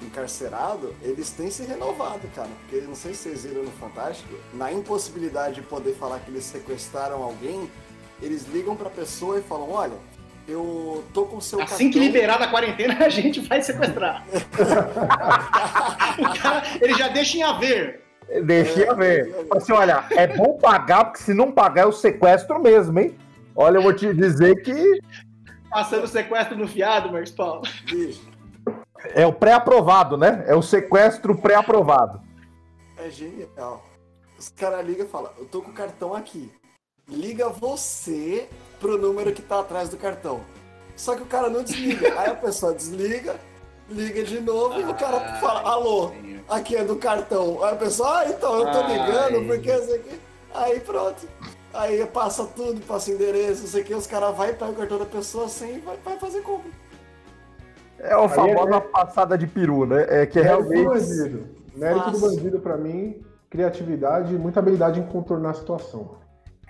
encarcerado, 0.00 0.94
eles 1.02 1.30
têm 1.30 1.50
se 1.50 1.64
renovado, 1.64 2.20
cara. 2.32 2.48
Porque 2.60 2.86
não 2.86 2.94
sei 2.94 3.12
se 3.14 3.24
vocês 3.24 3.42
viram 3.44 3.64
no 3.64 3.70
Fantástico, 3.72 4.32
na 4.54 4.72
impossibilidade 4.72 5.56
de 5.56 5.62
poder 5.62 5.94
falar 5.96 6.20
que 6.20 6.30
eles 6.30 6.44
sequestraram 6.44 7.20
alguém, 7.20 7.68
eles 8.22 8.46
ligam 8.46 8.76
pra 8.76 8.88
pessoa 8.88 9.40
e 9.40 9.42
falam, 9.42 9.72
olha, 9.72 9.94
eu 10.46 11.02
tô 11.12 11.24
com 11.24 11.40
seu 11.40 11.60
Assim 11.60 11.90
que 11.90 11.98
cartão- 11.98 12.02
liberar 12.02 12.38
da 12.38 12.46
quarentena, 12.46 12.96
a 13.04 13.08
gente 13.08 13.40
vai 13.40 13.60
sequestrar. 13.60 14.24
o 16.16 16.40
cara, 16.40 16.62
ele 16.80 16.94
já 16.94 17.08
deixa 17.08 17.38
em 17.38 17.42
haver. 17.42 18.02
Deixa 18.44 18.82
É, 18.84 18.94
ver. 18.94 19.26
é, 19.26 19.30
é. 19.30 19.44
Fala 19.46 19.60
Assim, 19.60 19.72
olha, 19.72 20.04
é 20.12 20.28
bom 20.28 20.56
pagar, 20.58 21.06
porque 21.06 21.24
se 21.24 21.34
não 21.34 21.50
pagar, 21.50 21.82
eu 21.82 21.92
sequestro 21.92 22.60
mesmo, 22.62 23.00
hein? 23.00 23.18
Olha, 23.56 23.78
eu 23.78 23.82
vou 23.82 23.92
te 23.92 24.14
dizer 24.14 24.62
que 24.62 25.00
Passando 25.70 26.04
o 26.04 26.08
sequestro 26.08 26.56
no 26.56 26.66
fiado, 26.66 27.12
Marcos 27.12 27.30
Paulo. 27.30 27.62
É 29.14 29.26
o 29.26 29.32
pré-aprovado, 29.32 30.16
né? 30.16 30.44
É 30.46 30.54
o 30.54 30.62
sequestro 30.62 31.36
pré-aprovado. 31.36 32.20
é 32.98 33.10
genial. 33.10 33.84
Os 34.38 34.48
caras 34.48 34.86
ligam 34.86 35.06
e 35.06 35.08
falam, 35.08 35.30
eu 35.38 35.44
tô 35.46 35.60
com 35.62 35.70
o 35.70 35.74
cartão 35.74 36.14
aqui. 36.14 36.50
Liga 37.08 37.48
você 37.48 38.48
pro 38.80 38.98
número 38.98 39.32
que 39.32 39.42
tá 39.42 39.60
atrás 39.60 39.88
do 39.88 39.96
cartão. 39.96 40.40
Só 40.96 41.16
que 41.16 41.22
o 41.22 41.26
cara 41.26 41.48
não 41.48 41.62
desliga. 41.62 42.08
Aí 42.20 42.30
a 42.30 42.34
pessoa 42.34 42.74
desliga, 42.74 43.36
liga 43.88 44.22
de 44.22 44.40
novo 44.40 44.80
e 44.80 44.84
o 44.84 44.94
cara 44.94 45.38
fala, 45.40 45.60
alô, 45.62 46.12
aqui 46.48 46.76
é 46.76 46.84
do 46.84 46.96
cartão. 46.96 47.62
Aí 47.64 47.72
a 47.72 47.76
pessoa, 47.76 48.20
ah, 48.20 48.28
então 48.28 48.58
eu 48.58 48.72
tô 48.72 48.86
ligando, 48.86 49.38
Ai. 49.38 49.44
porque 49.46 49.72
isso 49.72 49.94
aqui. 49.94 50.20
Aí 50.54 50.80
pronto. 50.80 51.28
Aí 51.72 52.04
passa 52.06 52.44
tudo, 52.44 52.80
passa 52.86 53.10
endereço, 53.10 53.60
não 53.62 53.68
sei 53.68 53.82
o 53.82 53.84
que, 53.84 53.94
os 53.94 54.06
caras 54.06 54.34
vão 54.36 54.46
e 54.46 54.52
pegam 54.52 54.70
o 54.70 54.74
cartão 54.76 54.98
da 54.98 55.04
pessoa 55.06 55.48
sem 55.48 55.76
e 55.76 55.80
vai, 55.80 55.96
vai 56.04 56.18
fazer 56.18 56.40
compra. 56.40 56.70
É 57.98 58.12
a 58.12 58.18
Aí 58.20 58.28
famosa 58.28 58.76
é- 58.76 58.80
passada 58.80 59.36
de 59.36 59.46
peru, 59.46 59.84
né? 59.84 60.06
É 60.08 60.26
que 60.26 60.40
Mérito 60.40 60.62
do 60.62 60.68
realmente. 60.70 61.06
bandido. 61.08 61.46
Mérito 61.76 62.10
do 62.10 62.18
Fácil. 62.18 62.36
bandido, 62.36 62.60
pra 62.60 62.76
mim, 62.76 63.20
criatividade 63.50 64.34
e 64.34 64.38
muita 64.38 64.60
habilidade 64.60 64.98
em 65.00 65.02
contornar 65.06 65.50
a 65.50 65.54
situação. 65.54 66.16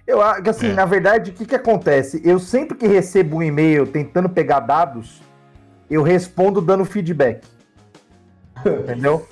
Eu 0.07 0.23
acho 0.23 0.43
que 0.43 0.51
assim, 0.51 0.71
É. 0.71 0.73
na 0.73 0.85
verdade, 0.87 1.31
o 1.31 1.35
que, 1.35 1.45
que 1.47 1.55
acontece? 1.55 2.21
Eu 2.25 2.39
sempre 2.39 2.77
que 2.77 2.87
recebo 2.87 3.37
um 3.37 3.43
e-mail 3.43 3.87
tentando 3.87 4.29
pegar 4.29 4.61
dados, 4.61 5.23
eu 5.91 6.03
respondo 6.03 6.61
dando 6.63 6.85
feedback. 6.85 7.47
Entendeu? 8.67 9.27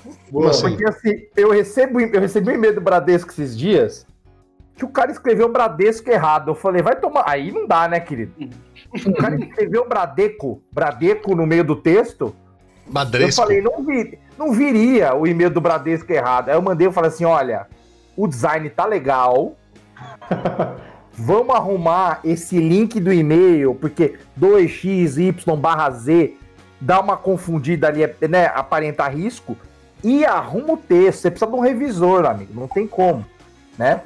Assim? 0.49 0.69
Porque 0.71 0.89
assim, 0.89 1.27
eu 1.37 1.51
recebo, 1.51 1.99
eu 2.01 2.21
recebi 2.21 2.51
um 2.51 2.55
e-mail 2.55 2.75
do 2.75 2.81
Bradesco 2.81 3.31
esses 3.31 3.57
dias 3.57 4.07
que 4.77 4.85
o 4.85 4.89
cara 4.89 5.11
escreveu 5.11 5.49
Bradesco 5.49 6.11
errado. 6.11 6.51
Eu 6.51 6.55
falei, 6.55 6.83
vai 6.83 6.95
tomar. 6.95 7.25
Aí 7.27 7.51
não 7.51 7.67
dá, 7.67 7.89
né, 7.89 7.99
querido? 7.99 8.33
O 9.07 9.15
cara 9.15 9.35
escreveu 9.37 9.89
Bradeco, 9.89 10.63
Bradeco 10.71 11.35
no 11.35 11.47
meio 11.47 11.65
do 11.65 11.75
texto. 11.75 12.35
Eu 12.87 12.93
Badresco. 12.93 13.43
falei, 13.43 13.63
não, 13.63 13.83
vi, 13.83 14.19
não 14.39 14.53
viria 14.53 15.15
o 15.15 15.27
e-mail 15.27 15.51
do 15.51 15.61
Bradesco 15.61 16.13
errado. 16.13 16.51
Aí 16.51 16.55
eu 16.55 16.63
mandei, 16.63 16.87
eu 16.87 16.93
falei 16.93 17.09
assim, 17.09 17.25
olha, 17.25 17.67
o 18.15 18.29
design 18.29 18.69
tá 18.69 18.85
legal. 18.85 19.57
Vamos 21.19 21.57
arrumar 21.57 22.21
esse 22.23 22.59
link 22.59 23.01
do 23.01 23.11
e-mail, 23.11 23.75
porque 23.75 24.19
2xy 24.39 25.57
barra 25.57 25.91
z 25.91 26.35
dá 26.79 27.01
uma 27.01 27.17
confundida 27.17 27.89
ali, 27.89 28.03
né? 28.29 28.53
Aparentar 28.55 29.17
risco. 29.17 29.57
E 30.05 30.27
arruma 30.27 30.75
o 30.75 30.77
texto. 30.77 31.23
Você 31.23 31.31
precisa 31.31 31.51
de 31.51 31.57
um 31.57 31.61
revisor, 31.61 32.27
amigo. 32.27 32.53
Não 32.55 32.69
tem 32.69 32.87
como, 32.87 33.25
né? 33.79 34.03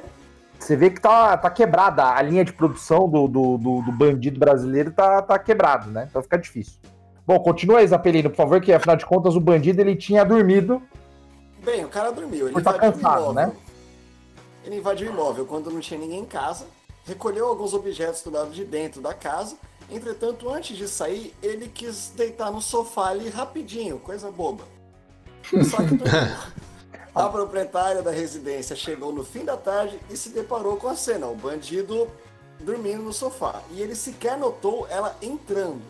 Você 0.61 0.75
vê 0.75 0.91
que 0.91 1.01
tá, 1.01 1.35
tá 1.37 1.49
quebrada. 1.49 2.05
A 2.05 2.21
linha 2.21 2.45
de 2.45 2.53
produção 2.53 3.09
do, 3.09 3.27
do, 3.27 3.57
do, 3.57 3.81
do 3.81 3.91
bandido 3.91 4.39
brasileiro 4.39 4.91
tá, 4.91 5.21
tá 5.21 5.39
quebrado, 5.39 5.89
né? 5.89 6.07
Então 6.07 6.21
fica 6.21 6.37
difícil. 6.37 6.79
Bom, 7.25 7.39
continua 7.39 7.79
aí, 7.79 7.87
Zapelino, 7.87 8.29
por 8.29 8.35
favor, 8.35 8.61
que 8.61 8.71
afinal 8.71 8.95
de 8.95 9.05
contas 9.05 9.35
o 9.35 9.39
bandido 9.39 9.81
ele 9.81 9.95
tinha 9.95 10.23
dormido. 10.23 10.81
Bem, 11.63 11.83
o 11.83 11.87
cara 11.87 12.11
dormiu, 12.11 12.47
ele 12.47 12.61
tá 12.61 12.73
cansado, 12.73 13.21
imóvel. 13.21 13.33
né? 13.33 13.51
Ele 14.63 14.77
invadiu 14.77 15.09
o 15.09 15.13
imóvel 15.13 15.45
quando 15.45 15.71
não 15.71 15.79
tinha 15.79 15.99
ninguém 15.99 16.19
em 16.19 16.25
casa, 16.25 16.65
recolheu 17.05 17.47
alguns 17.47 17.73
objetos 17.73 18.21
do 18.21 18.29
lado 18.29 18.51
de 18.51 18.63
dentro 18.63 19.01
da 19.01 19.13
casa. 19.13 19.55
Entretanto, 19.89 20.49
antes 20.49 20.77
de 20.77 20.87
sair, 20.87 21.33
ele 21.41 21.67
quis 21.67 22.13
deitar 22.15 22.51
no 22.51 22.61
sofá 22.61 23.09
ali 23.09 23.29
rapidinho, 23.29 23.97
coisa 23.99 24.31
boba. 24.31 24.63
Só 25.43 25.77
que 25.77 25.95
dormiu. 25.95 26.37
A 27.13 27.27
proprietária 27.27 28.01
da 28.01 28.11
residência 28.11 28.75
chegou 28.75 29.11
no 29.13 29.23
fim 29.23 29.43
da 29.43 29.57
tarde 29.57 29.99
e 30.09 30.15
se 30.15 30.29
deparou 30.29 30.77
com 30.77 30.87
a 30.87 30.95
cena. 30.95 31.27
O 31.27 31.35
bandido 31.35 32.07
dormindo 32.59 33.03
no 33.03 33.11
sofá. 33.11 33.61
E 33.71 33.81
ele 33.81 33.95
sequer 33.95 34.37
notou 34.37 34.87
ela 34.89 35.15
entrando. 35.21 35.81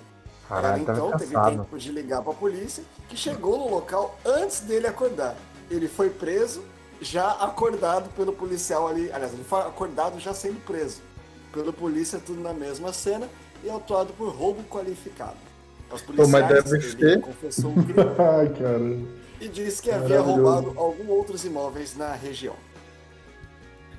ela 0.58 0.62
Caralho, 0.62 0.86
tava 0.86 0.98
então 0.98 1.12
teve 1.18 1.34
cansado. 1.34 1.52
tempo 1.58 1.78
de 1.78 1.92
ligar 1.92 2.22
para 2.24 2.32
a 2.32 2.36
polícia, 2.36 2.84
que 3.08 3.16
chegou 3.16 3.58
no 3.58 3.70
local 3.70 4.18
antes 4.26 4.62
dele 4.62 4.88
acordar. 4.88 5.36
Ele 5.70 5.88
foi 5.88 6.10
preso, 6.10 6.64
já 7.00 7.32
acordado 7.32 8.10
pelo 8.16 8.34
policial 8.34 8.88
ali. 8.88 9.12
Aliás, 9.12 9.34
ele 9.34 9.44
foi 9.44 9.60
acordado 9.60 10.20
já 10.20 10.34
sendo 10.34 10.60
preso 10.66 11.02
pelo 11.54 11.72
polícia, 11.74 12.20
tudo 12.26 12.42
na 12.42 12.54
mesma 12.54 12.92
cena, 12.94 13.30
e 13.64 13.70
autuado 13.70 14.14
por 14.14 14.30
roubo 14.34 14.64
qualificado. 14.64 15.38
Os 15.92 16.02
Pô, 16.16 16.28
mas 16.28 16.48
policiais, 16.48 16.48
deve 16.48 16.78
ele 16.78 16.92
ser. 16.98 17.22
confessou 17.22 17.72
o 17.72 17.80
crime 17.84 18.00
Ai, 18.18 18.50
caramba. 18.50 19.21
E 19.42 19.48
disse 19.48 19.82
que 19.82 19.92
havia 19.92 20.22
roubado 20.22 20.74
alguns 20.78 21.10
outros 21.10 21.44
imóveis 21.44 21.98
na 21.98 22.14
região. 22.14 22.56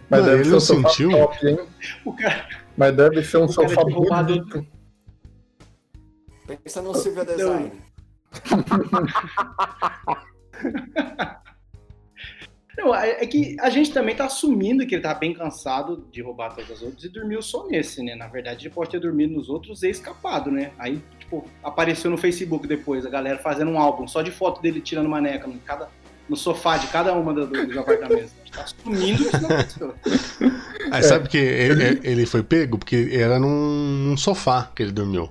Mas 0.09 0.21
Não, 0.21 0.27
deve 0.27 0.43
ele 0.43 0.45
ser 0.45 0.51
não 0.51 0.57
um 0.57 0.61
sofá 0.61 0.89
sentiu? 0.89 1.11
top, 1.11 1.47
hein? 1.47 1.59
O 2.05 2.13
cara, 2.15 2.49
Mas 2.77 2.97
deve 2.97 3.25
ser 3.25 3.37
um 3.39 3.49
sofá 3.49 3.85
bonito. 3.85 4.67
Pensa 6.47 6.83
no 6.83 6.95
Silvia 6.95 7.25
Design. 7.25 7.73
Não, 12.77 12.95
é 12.95 13.23
é 13.23 13.27
que 13.27 13.57
a 13.61 13.69
gente 13.71 13.93
também 13.93 14.15
tá 14.15 14.25
assumindo 14.27 14.87
que 14.87 14.95
ele 14.95 15.03
tá 15.03 15.13
bem 15.15 15.35
cansado 15.35 16.07
de 16.11 16.23
roubar 16.23 16.55
todas 16.55 16.71
as 16.71 16.83
outras 16.83 17.05
e 17.05 17.09
dormiu 17.09 17.43
só 17.43 17.67
nesse, 17.67 18.03
né? 18.03 18.15
Na 18.15 18.27
verdade, 18.29 18.67
ele 18.67 18.75
pode 18.75 18.91
ter 18.91 19.01
dormido 19.01 19.35
nos 19.35 19.49
outros 19.49 19.83
e 19.83 19.91
escapado, 19.91 20.51
né? 20.51 20.71
Aí, 20.79 21.03
tipo, 21.19 21.47
apareceu 21.63 22.11
no 22.11 22.17
Facebook 22.17 22.67
depois, 22.67 23.05
a 23.05 23.11
galera 23.11 23.39
fazendo 23.39 23.71
um 23.71 23.79
álbum 23.79 24.07
só 24.09 24.23
de 24.23 24.31
foto 24.31 24.63
dele 24.63 24.81
tirando 24.81 25.09
maneca 25.09 25.47
no, 25.47 25.59
cada, 25.61 25.89
no 26.29 26.37
sofá 26.37 26.79
de 26.79 26.87
cada 26.87 27.13
uma 27.13 27.35
do- 27.35 27.47
do- 27.47 27.67
dos 27.67 27.77
apartamentos. 27.77 28.33
A 28.33 28.39
gente 28.39 28.53
tá 28.53 28.63
assumindo 28.63 29.25
que 29.25 29.37
isso. 29.67 29.95
Aí 30.91 31.03
sabe 31.03 31.29
que 31.29 31.39
ele, 31.39 32.01
ele 32.03 32.27
foi 32.27 32.43
pego? 32.43 32.79
Porque 32.79 33.09
era 33.13 33.39
num 33.39 34.15
sofá 34.17 34.71
que 34.75 34.83
ele 34.83 34.93
dormiu. 34.93 35.31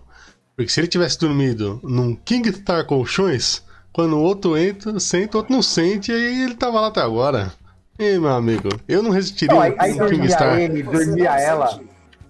Porque 0.56 0.72
se 0.72 0.80
ele 0.80 0.88
tivesse 0.88 1.20
dormido 1.20 1.80
num 1.84 2.16
King 2.16 2.52
Star 2.54 2.86
Colchões, 2.86 3.64
quando 3.94 4.14
o 4.18 4.22
outro 4.22 4.58
entra, 4.58 5.00
senta, 5.00 5.38
o 5.38 5.40
outro 5.42 5.54
não 5.54 5.62
sente, 5.62 6.12
e 6.12 6.16
aí 6.16 6.44
ele 6.44 6.56
tava 6.56 6.80
lá 6.82 6.88
até 6.88 7.02
agora. 7.02 7.52
E 8.00 8.18
meu 8.18 8.30
amigo, 8.30 8.70
eu 8.88 9.04
não 9.04 9.12
resistiria 9.12 9.54
Não, 9.56 9.62
aí, 9.62 9.76
aí 9.78 9.94
dormia 9.98 10.30
Star. 10.30 10.60
ele, 10.60 10.82
dormia 10.84 11.40
ela, 11.40 11.68
sente. 11.68 11.86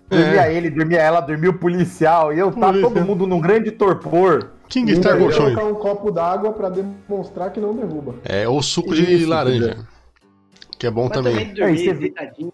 dormia 0.10 0.48
É. 0.48 0.54
ele, 0.54 0.70
dormia 0.70 1.00
ela, 1.00 1.22
dormia 1.22 1.50
o 1.50 1.58
policial, 1.58 2.34
e 2.34 2.40
eu 2.40 2.52
tava 2.52 2.74
Polícia. 2.74 2.90
todo 2.90 3.06
mundo 3.06 3.28
num 3.28 3.40
grande 3.40 3.72
torpor. 3.72 4.52
King 4.68 4.92
E 4.92 4.96
Star 4.96 5.18
Colchões. 5.18 5.54
colocar 5.54 5.66
um 5.66 5.76
copo 5.82 6.12
d'água 6.12 6.54
pra 6.54 6.70
demonstrar 6.70 7.52
que 7.52 7.60
não 7.60 7.76
derruba. 7.76 8.16
É, 8.24 8.48
ou 8.48 8.62
suco 8.64 8.94
de 8.96 9.16
Isso, 9.16 9.28
laranja. 9.30 9.86
Que 10.80 10.88
é 10.88 10.92
bom 10.92 11.04
Mas 11.10 11.12
também. 11.18 11.34
também 11.34 11.54
dormir 11.54 11.64
Aí 11.72 11.78
você 11.78 11.94
vê- 11.94 12.00
deitadinho 12.00 12.54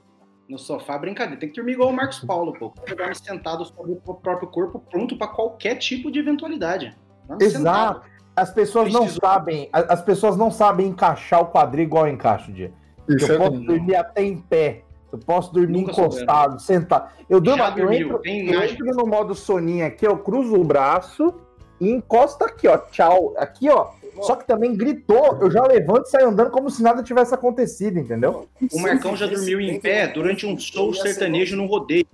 no 0.49 0.57
sofá, 0.57 0.97
brincadeira. 0.97 1.39
Tem 1.39 1.47
que 1.49 1.55
dormir 1.55 1.73
igual 1.73 1.89
o 1.89 1.93
Marcos 1.95 2.19
Paulo, 2.19 2.53
pô. 2.53 2.73
Dorme 2.95 3.13
sentado 3.15 3.63
sobre 3.65 3.91
o 3.91 4.15
próprio 4.15 4.47
corpo, 4.49 4.79
pronto 4.91 5.15
pra 5.15 5.27
qualquer 5.27 5.75
tipo 5.75 6.11
de 6.11 6.19
eventualidade. 6.19 6.95
Exato. 7.39 7.51
sentado. 7.57 8.01
As 8.37 8.51
pessoas 8.53 8.93
não 8.93 9.09
sabem, 9.09 9.67
as 9.73 9.99
pessoas 10.03 10.37
não 10.37 10.51
sabem 10.51 10.85
encaixar 10.85 11.41
o 11.41 11.47
quadril 11.47 11.85
igual 11.85 12.05
eu 12.05 12.13
encaixo, 12.13 12.51
dia. 12.51 12.71
Isso 13.09 13.31
Eu 13.31 13.35
é 13.35 13.37
posso 13.39 13.51
bom. 13.59 13.65
dormir 13.65 13.95
até 13.95 14.21
em 14.21 14.37
pé. 14.37 14.83
Eu 15.11 15.17
posso 15.17 15.51
dormir 15.51 15.79
Nunca 15.79 15.91
encostado, 15.91 16.61
sentado. 16.61 17.09
Eu 17.27 17.41
durmo 17.41 17.63
eu 17.63 17.71
dormiu, 17.71 18.19
entro, 18.23 18.53
eu 18.53 18.63
entro 18.63 18.85
no 18.95 19.07
modo 19.07 19.33
soninho 19.33 19.87
aqui, 19.87 20.05
eu 20.05 20.19
cruzo 20.19 20.53
o 20.55 20.63
braço 20.63 21.33
e 21.81 21.89
encosta 21.89 22.45
aqui, 22.45 22.67
ó. 22.67 22.77
Tchau. 22.77 23.33
Aqui, 23.37 23.69
ó. 23.69 23.87
Só 24.21 24.35
que 24.35 24.45
também 24.45 24.75
gritou, 24.75 25.39
eu 25.41 25.49
já 25.49 25.63
levanto 25.65 26.05
e 26.05 26.09
saio 26.09 26.27
andando 26.27 26.51
como 26.51 26.69
se 26.69 26.83
nada 26.83 27.01
tivesse 27.01 27.33
acontecido, 27.33 27.97
entendeu? 27.97 28.47
O 28.71 28.79
Marcão 28.79 29.15
já 29.15 29.25
dormiu 29.25 29.59
em 29.59 29.79
pé 29.79 30.07
durante 30.07 30.45
um 30.45 30.57
show 30.59 30.93
sertanejo 30.93 31.55
no 31.55 31.65
rodeio. 31.65 32.05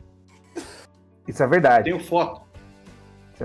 Isso 1.28 1.44
é 1.44 1.48
verdade. 1.48 1.86
Tenho 1.86 2.00
foto. 2.00 2.42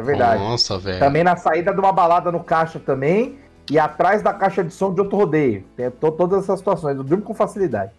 Isso 0.02 0.11
é 0.11 0.12
verdade. 0.16 0.42
Nossa, 0.42 0.78
velho. 0.78 0.98
Também 0.98 1.24
na 1.24 1.37
saída 1.37 1.72
de 1.72 1.78
uma 1.80 1.92
balada 1.92 2.30
no 2.32 2.40
caixa 2.42 2.78
também. 2.78 3.38
E 3.70 3.78
atrás 3.78 4.22
da 4.22 4.32
caixa 4.32 4.64
de 4.64 4.72
som 4.72 4.94
de 4.94 5.00
outro 5.00 5.16
rodeio. 5.16 5.62
Tem 5.76 5.90
to- 5.90 6.12
todas 6.12 6.44
essas 6.44 6.58
situações. 6.58 6.96
Eu 6.96 7.04
durmo 7.04 7.22
com 7.22 7.34
facilidade. 7.34 7.92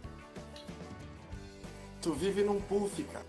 Tu 2.01 2.11
vive 2.13 2.43
num 2.43 2.59
puff, 2.59 3.03
cara. 3.03 3.25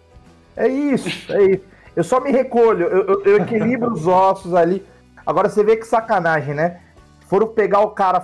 É 0.57 0.69
isso, 0.69 1.33
é 1.33 1.43
isso. 1.43 1.65
Eu 1.95 2.05
só 2.05 2.21
me 2.21 2.31
recolho, 2.31 2.87
eu, 2.87 3.05
eu- 3.07 3.23
eu 3.25 3.37
equilibro 3.39 3.93
os 3.93 4.07
ossos 4.07 4.55
ali. 4.55 4.85
Agora 5.27 5.49
você 5.49 5.63
vê 5.63 5.77
que 5.77 5.87
sacanagem, 5.87 6.55
né? 6.55 6.81
Foram 7.29 7.49
pegar 7.49 7.81
o 7.81 7.91
cara, 7.91 8.21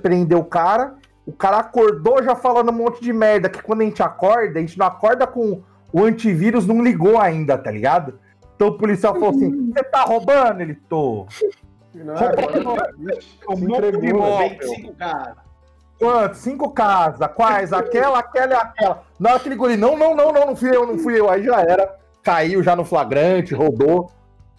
prender 0.00 0.36
o 0.38 0.44
cara, 0.44 0.94
o 1.26 1.32
cara 1.32 1.58
acordou 1.58 2.22
já 2.22 2.34
falando 2.36 2.68
um 2.70 2.74
monte 2.74 3.02
de 3.02 3.12
merda, 3.12 3.48
que 3.48 3.62
quando 3.62 3.80
a 3.80 3.84
gente 3.84 4.02
acorda, 4.02 4.58
a 4.58 4.62
gente 4.62 4.78
não 4.78 4.86
acorda 4.86 5.26
com 5.26 5.60
o 5.92 6.04
antivírus 6.04 6.66
não 6.66 6.82
ligou 6.82 7.18
ainda, 7.18 7.56
tá 7.58 7.70
ligado? 7.70 8.18
Então 8.56 8.68
o 8.68 8.78
policial 8.78 9.14
falou 9.14 9.30
assim: 9.30 9.70
você 9.72 9.84
tá 9.84 10.02
roubando? 10.02 10.60
Ele 10.62 10.74
tô. 10.74 11.26
Não, 11.94 12.14
agora, 12.14 12.90
Um 13.48 13.56
monte 13.56 13.80
de 13.92 13.96
entregou. 13.98 14.04
imóvel. 14.04 14.48
25 14.48 14.94
caras. 14.96 15.36
Quanto? 15.98 16.34
Cinco 16.36 16.70
casas. 16.72 17.26
Quais? 17.34 17.72
Aquela, 17.72 18.18
aquela 18.18 18.52
e 18.52 18.56
aquela. 18.56 19.02
Na 19.18 19.30
hora 19.30 19.40
que 19.40 19.48
ele 19.48 19.56
guri, 19.56 19.76
não, 19.78 19.96
não, 19.96 20.14
não, 20.14 20.30
não, 20.32 20.46
não 20.48 20.56
fui 20.56 20.74
eu, 20.76 20.86
não 20.86 20.98
fui 20.98 21.18
eu. 21.18 21.30
Aí 21.30 21.42
já 21.42 21.60
era. 21.62 21.96
Caiu 22.22 22.62
já 22.62 22.74
no 22.76 22.84
flagrante, 22.84 23.54
roubou. 23.54 24.10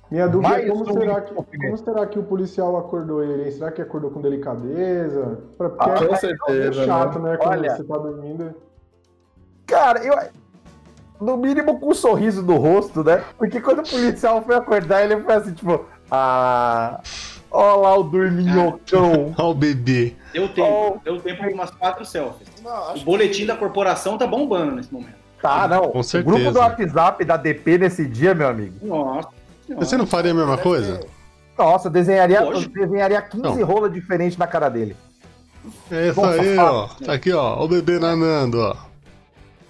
Minha 0.09 0.25
dúvida 0.27 0.49
Mais 0.49 0.65
é 0.65 0.69
como 0.69 0.81
um 0.89 0.93
será, 0.93 1.21
que, 1.21 1.33
como 1.35 1.77
será 1.77 2.05
que 2.07 2.17
o 2.17 2.23
policial 2.23 2.77
acordou 2.77 3.21
ele? 3.23 3.43
hein? 3.43 3.51
Será 3.51 3.71
que 3.71 3.81
acordou 3.81 4.09
com 4.09 4.21
delicadeza? 4.21 5.39
Pra- 5.57 5.69
Porque 5.69 5.89
Ah, 5.91 5.93
é, 5.95 6.07
Com 6.07 6.13
é 6.13 6.17
certeza, 6.17 6.85
chato, 6.85 7.19
né? 7.19 7.35
Quando 7.37 7.49
Olha- 7.59 7.75
você 7.75 7.83
tá 7.83 7.97
dormindo. 7.97 8.55
Cara, 9.67 10.03
eu. 10.03 10.13
No 11.19 11.35
mínimo 11.37 11.79
com 11.79 11.91
um 11.91 11.95
sorriso 11.95 12.41
no 12.43 12.57
rosto, 12.57 13.03
né? 13.03 13.23
Porque 13.37 13.59
quando 13.59 13.79
o 13.79 13.89
policial 13.89 14.41
foi 14.43 14.55
acordar, 14.55 15.03
ele 15.03 15.21
foi 15.21 15.33
assim, 15.33 15.53
tipo, 15.53 15.85
ah. 16.11 16.99
Ó 17.49 17.75
lá 17.77 17.97
o 17.97 18.03
dorminhocão. 18.03 19.33
Olha 19.39 19.47
o 19.47 19.53
bebê. 19.53 20.15
Deu 20.33 20.47
tempo. 20.49 20.97
Oh. 20.97 20.99
Deu 21.03 21.19
tempo 21.19 21.43
de 21.47 21.53
umas 21.53 21.71
quatro 21.71 22.05
selfies. 22.05 22.47
Não, 22.63 22.89
acho 22.89 23.01
O 23.01 23.05
boletim 23.05 23.39
que- 23.41 23.45
da 23.47 23.55
corporação 23.55 24.17
tá 24.17 24.27
bombando 24.27 24.73
nesse 24.75 24.93
momento. 24.93 25.15
Tá, 25.41 25.67
não. 25.67 25.89
Com 25.89 25.99
O 25.99 26.03
certeza. 26.03 26.35
grupo 26.35 26.51
do 26.51 26.59
WhatsApp 26.59 27.23
da 27.23 27.37
DP 27.37 27.77
nesse 27.77 28.05
dia, 28.05 28.33
meu 28.35 28.47
amigo. 28.49 28.75
Nossa. 28.85 29.29
Você 29.77 29.95
não 29.97 30.05
faria 30.05 30.31
a 30.31 30.35
mesma 30.35 30.57
coisa? 30.57 30.99
Nossa, 31.57 31.87
eu 31.87 31.91
desenharia, 31.91 32.39
eu 32.41 32.61
desenharia 32.67 33.21
15 33.21 33.41
Não. 33.59 33.65
rolas 33.65 33.91
diferentes 33.91 34.37
na 34.37 34.45
cara 34.47 34.69
dele. 34.69 34.95
É 35.91 36.09
isso 36.09 36.21
Nossa, 36.21 36.41
aí, 36.41 36.57
ó. 36.57 36.87
Tá 37.05 37.13
aqui, 37.13 37.31
ó. 37.33 37.63
O 37.63 37.67
bebê 37.67 37.97
nanando, 37.99 38.59
ó. 38.59 38.75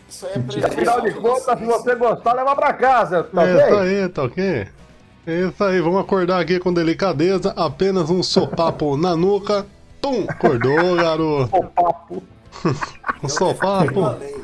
Isso 0.09 0.25
aí 0.25 0.33
é 0.33 0.65
Afinal 0.65 1.01
de 1.01 1.11
contas, 1.13 1.59
se 1.59 1.65
você 1.65 1.95
gostar, 1.95 2.33
leva 2.33 2.55
pra 2.55 2.73
casa, 2.73 3.23
tá 3.23 3.43
é 3.47 3.55
isso 3.55 3.69
bem? 3.79 3.79
aí, 4.03 4.09
tá 4.09 4.23
ok? 4.23 4.67
É 5.27 5.39
isso 5.41 5.63
aí, 5.63 5.81
vamos 5.81 5.99
acordar 5.99 6.39
aqui 6.39 6.59
com 6.59 6.73
delicadeza. 6.73 7.53
Apenas 7.57 8.09
um 8.09 8.23
sopapo 8.23 8.95
na 8.97 9.15
nuca. 9.15 9.65
Tum! 10.01 10.25
Acordou, 10.27 10.95
garoto. 10.95 11.55
O 11.57 11.63
papo. 11.69 12.23
Um 13.23 13.27
Eu 13.27 13.27
defendo 13.27 13.27
a 13.27 13.29
sopapo. 13.29 14.09
lei. 14.19 14.35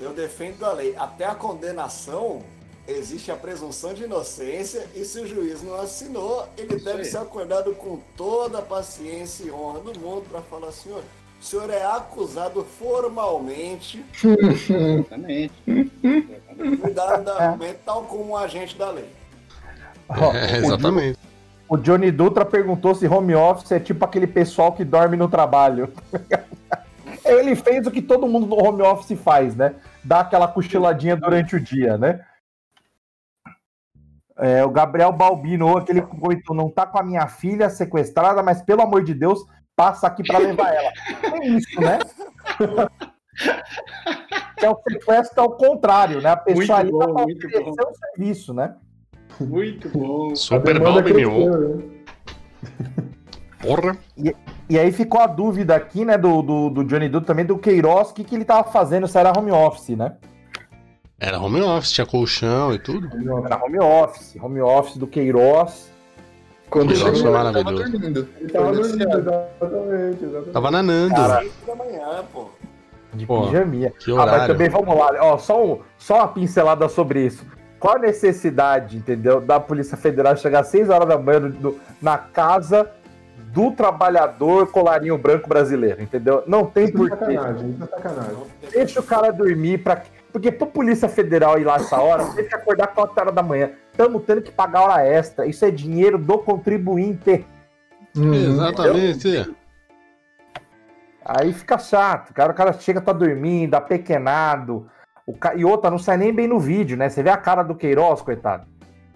Eu 0.00 0.12
defendo 0.12 0.64
a 0.64 0.72
lei. 0.72 0.94
Até 0.96 1.24
a 1.24 1.34
condenação, 1.34 2.42
existe 2.86 3.30
a 3.30 3.36
presunção 3.36 3.94
de 3.94 4.04
inocência 4.04 4.86
e 4.94 5.04
se 5.04 5.20
o 5.20 5.26
juiz 5.26 5.62
não 5.62 5.80
assinou, 5.80 6.46
ele 6.58 6.76
Isso 6.76 6.84
deve 6.84 6.98
aí. 6.98 7.04
ser 7.04 7.18
acordado 7.18 7.72
com 7.74 7.98
toda 8.16 8.58
a 8.58 8.62
paciência 8.62 9.44
e 9.44 9.50
honra 9.50 9.80
do 9.80 9.98
mundo 10.00 10.24
para 10.30 10.40
falar, 10.42 10.72
senhor, 10.72 11.02
o 11.42 11.44
senhor 11.44 11.70
é 11.70 11.84
acusado 11.84 12.62
formalmente 12.62 14.04
Exatamente. 14.14 15.52
de 15.66 16.76
cuidar 16.80 17.16
da 17.16 17.58
tal 17.84 18.04
como 18.04 18.30
um 18.30 18.36
agente 18.36 18.78
da 18.78 18.90
lei. 18.90 19.10
É, 20.08 20.58
exatamente. 20.62 21.18
O 21.68 21.76
Johnny 21.76 22.12
Dutra 22.12 22.44
perguntou 22.44 22.94
se 22.94 23.08
home 23.08 23.34
office 23.34 23.72
é 23.72 23.80
tipo 23.80 24.04
aquele 24.04 24.28
pessoal 24.28 24.72
que 24.72 24.84
dorme 24.84 25.16
no 25.16 25.28
trabalho. 25.28 25.92
Ele 27.24 27.56
fez 27.56 27.88
o 27.88 27.90
que 27.90 28.02
todo 28.02 28.28
mundo 28.28 28.46
no 28.46 28.64
home 28.64 28.82
office 28.82 29.18
faz, 29.18 29.56
né? 29.56 29.74
Dá 30.04 30.20
aquela 30.20 30.46
cochiladinha 30.46 31.16
durante 31.16 31.56
o 31.56 31.60
dia, 31.60 31.98
né? 31.98 32.24
É, 34.36 34.64
o 34.64 34.70
Gabriel 34.70 35.12
Balbino, 35.12 35.76
aquele 35.76 36.02
que 36.02 36.08
comentou, 36.08 36.54
não 36.54 36.70
tá 36.70 36.86
com 36.86 36.98
a 36.98 37.02
minha 37.02 37.26
filha 37.26 37.68
sequestrada, 37.68 38.42
mas 38.42 38.62
pelo 38.62 38.82
amor 38.82 39.02
de 39.02 39.14
Deus, 39.14 39.44
passa 39.76 40.06
aqui 40.06 40.22
pra 40.22 40.38
levar 40.38 40.74
ela. 40.74 40.92
É 41.22 41.46
isso, 41.46 41.80
né? 41.80 41.98
Que 44.58 44.66
é 44.66 44.70
o 44.70 44.78
sequestro 44.88 45.42
ao 45.42 45.52
contrário, 45.52 46.20
né? 46.20 46.30
A 46.30 46.36
pessoa 46.36 46.78
ali 46.78 46.92
Muito 46.92 47.06
tá 47.06 47.06
bom, 47.06 47.14
pra 47.14 47.24
muito 47.24 47.46
oferecer 47.46 47.74
bom. 47.74 47.90
o 47.90 47.94
serviço, 47.96 48.54
né? 48.54 48.74
Muito 49.40 49.88
bom. 49.88 50.36
Super 50.36 50.78
meu. 50.78 51.02
cresceu, 51.02 51.74
hein? 51.74 52.02
Porra. 53.60 53.96
E 54.68 54.78
aí 54.78 54.90
ficou 54.92 55.20
a 55.20 55.26
dúvida 55.26 55.74
aqui, 55.76 56.04
né, 56.04 56.18
do, 56.18 56.42
do, 56.42 56.70
do 56.70 56.84
Johnny 56.84 57.08
Dutra 57.08 57.28
também, 57.28 57.44
do 57.44 57.58
Queiroz, 57.58 58.10
o 58.10 58.14
que, 58.14 58.24
que 58.24 58.34
ele 58.34 58.44
tava 58.44 58.70
fazendo, 58.70 59.06
se 59.06 59.18
era 59.18 59.32
home 59.36 59.52
office, 59.52 59.96
né? 59.96 60.16
Era 61.20 61.38
home 61.38 61.60
office, 61.60 61.92
tinha 61.92 62.06
colchão 62.06 62.74
e 62.74 62.78
tudo. 62.78 63.08
Era 63.44 63.64
home 63.64 63.78
office, 63.78 64.36
home 64.42 64.60
office 64.60 64.96
do 64.96 65.06
Queiroz. 65.06 65.91
Quando 66.72 66.88
Que 66.88 66.96
chegou, 66.96 67.12
ele 67.38 67.52
tava 67.52 67.72
dormindo. 67.72 68.28
Ele 68.40 68.50
tava 68.50 68.72
dormindo, 68.72 69.18
exatamente, 69.18 70.24
exatamente. 70.24 70.50
Tava 70.52 70.70
nanando. 70.70 71.14
Cara, 71.14 71.44
da 71.66 71.74
manhã, 71.76 72.24
pô. 72.32 72.46
De 73.12 73.26
Pô, 73.26 73.42
pijaminha. 73.42 73.90
que 73.90 74.10
Ah, 74.10 74.14
mas 74.16 74.26
horário. 74.32 74.54
também 74.54 74.68
vamos 74.70 74.96
lá, 74.96 75.10
ó, 75.20 75.36
só, 75.36 75.62
um- 75.62 75.80
só 75.98 76.14
uma 76.16 76.28
pincelada 76.28 76.88
sobre 76.88 77.26
isso. 77.26 77.44
Qual 77.78 77.96
a 77.96 77.98
necessidade, 77.98 78.96
entendeu, 78.96 79.38
da 79.38 79.60
Polícia 79.60 79.98
Federal 79.98 80.34
chegar 80.34 80.60
às 80.60 80.68
6 80.68 80.88
horas 80.88 81.06
da 81.06 81.18
manhã 81.18 81.40
no- 81.40 81.48
no- 81.50 81.76
na 82.00 82.16
casa 82.16 82.88
do 83.36 83.70
trabalhador 83.72 84.68
colarinho 84.68 85.18
branco 85.18 85.46
brasileiro, 85.46 86.00
entendeu? 86.00 86.42
Não 86.46 86.64
tem 86.64 86.84
Isso 86.84 86.94
é 86.94 86.96
porquê. 86.96 87.34
sacanagem, 87.34 87.70
isso 87.70 87.84
é 87.84 87.86
sacanagem. 87.86 88.36
Deixa 88.72 89.00
o 89.00 89.02
cara 89.02 89.30
dormir 89.30 89.76
pra. 89.78 90.02
Porque 90.32 90.50
pra 90.50 90.66
Polícia 90.66 91.06
Federal 91.10 91.58
ir 91.58 91.64
lá 91.64 91.76
essa 91.76 92.00
hora, 92.00 92.24
tem 92.34 92.48
que 92.48 92.54
acordar 92.54 92.86
4 92.86 93.20
horas 93.20 93.34
da 93.34 93.42
manhã. 93.42 93.72
Estamos 93.92 94.22
tendo 94.24 94.42
que 94.42 94.50
pagar 94.50 94.82
hora 94.82 95.06
extra. 95.06 95.46
Isso 95.46 95.64
é 95.64 95.70
dinheiro 95.70 96.18
do 96.18 96.38
contribuinte. 96.38 97.44
Uhum. 98.16 98.34
Exatamente. 98.34 99.54
Aí 101.24 101.52
fica 101.52 101.78
chato. 101.78 102.30
O 102.30 102.34
cara, 102.34 102.52
o 102.52 102.54
cara 102.54 102.72
chega, 102.72 103.00
tá 103.00 103.12
dormindo, 103.12 103.74
apequenado. 103.74 104.88
O 105.26 105.36
ca... 105.36 105.54
E 105.54 105.64
outra, 105.64 105.90
não 105.90 105.98
sai 105.98 106.16
nem 106.16 106.34
bem 106.34 106.48
no 106.48 106.58
vídeo, 106.58 106.96
né? 106.96 107.08
Você 107.08 107.22
vê 107.22 107.30
a 107.30 107.36
cara 107.36 107.62
do 107.62 107.74
Queiroz, 107.76 108.20
coitado. 108.22 108.66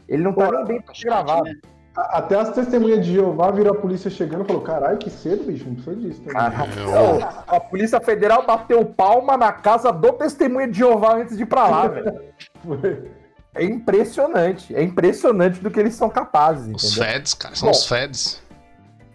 Ele 0.08 0.22
não 0.22 0.32
tá 0.32 0.46
Pô, 0.46 0.52
nem 0.52 0.64
bem 0.64 0.80
pra 0.80 0.94
Chat, 0.94 1.04
gravado. 1.06 1.44
né? 1.44 1.54
A- 1.96 2.18
Até 2.18 2.38
as 2.38 2.50
testemunhas 2.50 3.04
de 3.04 3.14
Jeová 3.14 3.50
viram 3.50 3.72
a 3.72 3.74
polícia 3.74 4.08
chegando 4.10 4.44
e 4.44 4.46
falou: 4.46 4.62
caralho, 4.62 4.98
que 4.98 5.10
cedo, 5.10 5.44
bicho, 5.44 5.64
não 5.66 5.74
precisa 5.74 5.96
disso. 5.96 6.20
também." 6.20 6.34
Cara, 6.34 6.54
É, 6.54 7.56
a 7.56 7.58
Polícia 7.58 8.00
Federal 8.00 8.46
bateu 8.46 8.84
palma 8.84 9.36
na 9.36 9.50
casa 9.52 9.90
do 9.90 10.12
testemunha 10.12 10.68
de 10.68 10.78
Jeová 10.78 11.16
antes 11.16 11.36
de 11.36 11.42
ir 11.42 11.46
pra 11.46 11.66
lá, 11.68 11.88
velho. 11.88 12.20
É 13.56 13.64
impressionante. 13.64 14.74
É 14.74 14.82
impressionante 14.82 15.60
do 15.60 15.70
que 15.70 15.80
eles 15.80 15.94
são 15.94 16.08
capazes, 16.08 16.72
Os 16.74 16.84
entendeu? 16.96 17.12
feds, 17.12 17.34
cara. 17.34 17.54
São 17.54 17.66
Bom, 17.66 17.72
os 17.72 17.86
feds. 17.86 18.42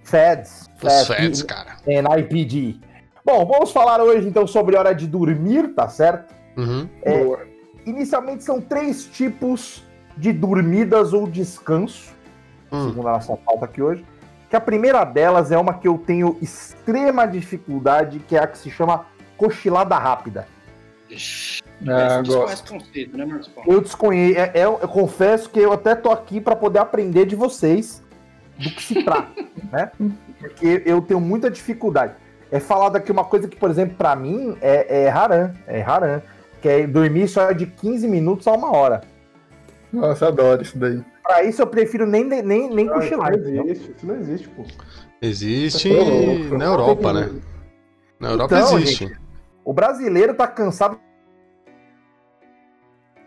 Feds. 0.04 0.70
Os 0.82 1.08
feds, 1.08 1.44
cara. 1.44 1.78
NIPD. 1.86 2.80
Bom, 3.24 3.46
vamos 3.46 3.72
falar 3.72 4.02
hoje 4.02 4.28
então 4.28 4.48
sobre 4.48 4.76
hora 4.76 4.94
de 4.94 5.08
dormir, 5.08 5.74
tá 5.76 5.88
certo? 5.88 6.34
Uhum. 6.58 6.90
É. 7.04 7.48
Inicialmente 7.86 8.44
são 8.44 8.60
três 8.60 9.06
tipos 9.06 9.84
de 10.18 10.34
dormidas 10.34 11.14
ou 11.14 11.28
descanso, 11.28 12.12
Hum. 12.72 12.88
segundo 12.90 13.08
a 13.08 13.12
nossa 13.14 13.36
pauta 13.38 13.66
aqui 13.66 13.82
hoje. 13.82 14.06
Que 14.50 14.56
a 14.56 14.62
primeira 14.62 15.04
delas 15.06 15.52
é 15.52 15.58
uma 15.58 15.74
que 15.76 15.88
eu 15.88 15.98
tenho 15.98 16.38
extrema 16.42 17.26
dificuldade, 17.26 18.20
que 18.20 18.36
é 18.36 18.40
a 18.44 18.48
que 18.48 18.58
se 18.58 18.70
chama 18.70 19.06
cochilada 19.38 19.98
rápida. 19.98 20.48
Ah, 21.88 22.22
Isso 22.24 22.64
conceito, 22.66 23.18
né, 23.18 23.26
Marcos 23.26 23.48
Paulo? 23.48 23.72
Eu 23.72 23.82
desconheço, 23.82 24.40
é- 24.40 24.52
é- 24.54 24.66
eu 24.66 24.78
confesso 24.88 25.50
que 25.50 25.60
eu 25.60 25.72
até 25.74 25.96
tô 25.96 26.12
aqui 26.12 26.40
para 26.40 26.56
poder 26.56 26.80
aprender 26.80 27.26
de 27.26 27.36
vocês 27.36 28.04
do 28.58 28.70
que 28.70 28.84
se 28.84 29.04
trata, 29.04 29.32
né? 29.72 29.92
Porque 30.40 30.84
eu 30.86 31.02
tenho 31.02 31.20
muita 31.20 31.50
dificuldade. 31.50 32.14
É 32.52 32.60
falado 32.60 32.96
aqui 32.98 33.12
uma 33.12 33.24
coisa 33.24 33.48
que, 33.48 33.56
por 33.56 33.70
exemplo, 33.70 33.96
para 33.98 34.16
mim 34.16 34.58
é, 34.62 35.04
é 35.06 35.10
haram, 35.10 35.54
é 35.66 35.82
haram, 35.82 36.22
que 36.62 36.68
é 36.70 36.86
dormir 36.86 37.28
só 37.28 37.52
de 37.52 37.66
15 37.66 38.08
minutos 38.08 38.46
a 38.48 38.52
uma 38.52 38.72
hora. 38.76 39.02
Nossa, 39.92 40.28
adoro 40.28 40.62
isso 40.62 40.78
daí. 40.78 41.02
Pra 41.24 41.44
isso 41.44 41.62
eu 41.62 41.68
prefiro 41.68 42.06
nem, 42.06 42.24
nem, 42.26 42.42
nem 42.44 42.90
Ah, 42.90 42.92
isso 42.92 42.94
cochilar. 42.94 43.32
não 43.32 43.38
entendeu? 43.40 43.64
existe, 43.66 43.92
isso 43.96 44.06
não 44.06 44.16
existe, 44.16 44.50
pô. 44.50 44.64
Existe 45.22 45.90
louco. 45.90 46.58
na 46.58 46.66
Europa, 46.66 47.14
né? 47.14 47.30
Na 48.20 48.30
Europa 48.32 48.56
Então, 48.60 48.78
existe. 48.80 49.12
O 49.64 49.74
brasileiro 49.74 50.34
tá 50.34 50.48
cansado. 50.48 51.00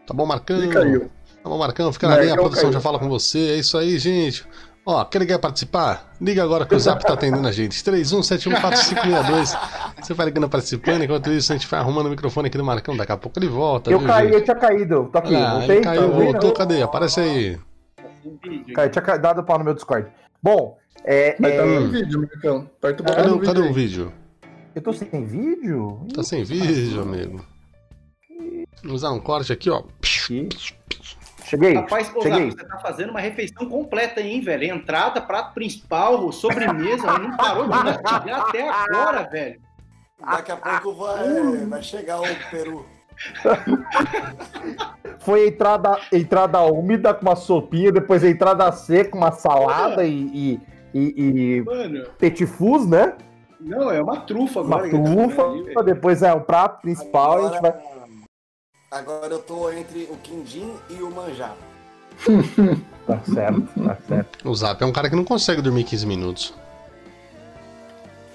Tá 0.07 0.15
bom, 0.15 0.27
Marcão? 0.27 0.63
E 0.63 0.69
caiu. 0.69 1.11
Tá 1.43 1.49
bom, 1.51 1.59
Marcão? 1.59 1.93
Fica 1.93 2.09
na 2.09 2.19
linha, 2.19 2.35
a 2.35 2.37
produção 2.37 2.65
caiu. 2.65 2.73
já 2.73 2.81
fala 2.81 2.99
com 2.99 3.09
você. 3.09 3.39
É 3.39 3.57
isso 3.57 3.77
aí, 3.79 3.99
gente. 3.99 4.47
Ó, 4.87 5.03
quer 5.07 5.39
participar? 5.39 6.13
Liga 6.21 6.43
agora 6.43 6.67
que 6.67 6.75
o 6.75 6.79
Zap 6.79 7.03
tá 7.03 7.15
atendendo 7.15 7.49
a 7.49 7.53
gente. 7.53 7.83
31714562. 7.83 9.59
Você 10.03 10.13
vai 10.13 10.27
ligando 10.27 10.47
participando, 10.49 11.03
enquanto 11.05 11.31
isso 11.31 11.53
a 11.53 11.57
gente 11.57 11.67
vai 11.67 11.81
arrumando 11.81 12.07
o 12.07 12.11
microfone 12.11 12.49
aqui 12.49 12.59
do 12.59 12.65
Marcão. 12.65 12.95
Daqui 12.95 13.13
a 13.13 13.17
pouco 13.17 13.39
ele 13.39 13.49
volta. 13.49 13.91
eu 13.91 13.99
viu, 13.99 14.07
caí, 14.07 14.27
gente? 14.27 14.35
eu 14.35 14.45
tinha 14.45 14.57
caído. 14.57 15.09
Tô 15.11 15.19
aqui, 15.19 15.35
Ah, 15.35 15.55
voltei. 15.59 15.77
ele 15.77 15.85
caiu, 15.85 16.11
tá 16.11 16.17
voltou, 16.17 16.53
cadê? 16.53 16.83
Aparece 16.83 17.21
aí. 17.21 17.59
Vídeo. 18.43 18.75
Caiu, 18.75 18.91
tinha 18.91 19.19
dado 19.19 19.43
pau 19.43 19.59
no 19.59 19.65
meu 19.65 19.73
Discord. 19.75 20.07
Bom, 20.43 20.77
é, 21.03 21.35
Mas 21.39 21.57
tá 21.57 21.63
é, 21.63 21.81
no 21.81 21.89
vídeo, 21.89 22.21
Marcão. 22.21 22.71
Aperta 22.79 23.03
o 23.03 23.07
botão 23.07 23.39
Cadê, 23.39 23.47
cadê 23.47 23.61
o 23.61 23.73
vídeo? 23.73 24.13
eu 24.75 24.83
tô 24.83 24.93
sem 24.93 25.25
vídeo? 25.25 26.07
Tá 26.15 26.23
sem 26.23 26.45
vídeo, 26.45 27.01
amigo. 27.01 27.54
Vamos 28.85 29.01
usar 29.01 29.13
um 29.13 29.21
corte 29.21 29.51
aqui, 29.51 29.71
ó. 29.71 29.83
Cheguei. 30.03 31.75
Rapaz, 31.75 32.13
ô, 32.15 32.21
cheguei. 32.21 32.51
Você 32.51 32.65
tá 32.65 32.79
fazendo 32.79 33.11
uma 33.11 33.21
refeição 33.21 33.67
completa 33.67 34.21
aí, 34.21 34.35
hein, 34.35 34.41
velho? 34.43 34.65
Entrada, 34.65 35.23
prato 35.23 35.55
principal, 35.55 36.31
sobremesa, 36.31 37.19
não 37.19 37.35
parou 37.35 37.65
de 37.65 37.71
mastigar 37.71 38.41
até 38.43 38.69
agora, 38.69 39.23
velho. 39.31 39.61
Daqui 40.21 40.53
a 40.53 40.57
pouco 40.57 40.95
vai, 40.95 41.67
vai 41.67 41.83
chegar 41.83 42.21
o 42.21 42.25
Peru. 42.51 42.87
Foi 45.21 45.49
entrada, 45.49 45.99
entrada 46.13 46.61
úmida 46.63 47.15
com 47.15 47.23
uma 47.23 47.37
sopinha, 47.37 47.91
depois 47.91 48.23
entrada 48.25 48.71
seca, 48.73 49.17
uma 49.17 49.31
salada 49.33 50.05
e, 50.05 50.11
e, 50.13 50.61
e, 50.93 51.15
e 51.17 51.63
Mano, 51.63 52.05
petit 52.19 52.45
fus, 52.45 52.87
né? 52.87 53.15
não, 53.61 53.91
é 53.91 54.03
uma 54.03 54.21
trufa 54.21 54.61
Uma 54.61 54.85
agora. 54.85 54.91
tá 54.91 54.99
trufa, 54.99 55.83
depois 55.85 56.23
é 56.23 56.33
o 56.35 56.41
prato 56.41 56.83
principal, 56.83 57.47
a 57.47 57.51
gente 57.51 57.63
vai. 57.63 57.75
Agora, 58.95 59.35
eu 59.35 59.41
tô 59.41 59.71
entre 59.73 60.05
o 60.11 60.17
quindim 60.19 60.73
e 60.89 60.95
o 61.03 61.11
manjar. 61.11 61.57
Tá 63.07 63.21
certo, 63.21 63.61
tá 63.85 63.99
certo. 64.09 64.49
O 64.49 64.55
Zap 64.55 64.83
é 64.83 64.87
um 64.87 64.93
cara 64.93 65.11
que 65.11 65.17
não 65.17 65.25
consegue 65.25 65.61
dormir 65.61 65.85
15 65.85 66.07
minutos. 66.07 66.55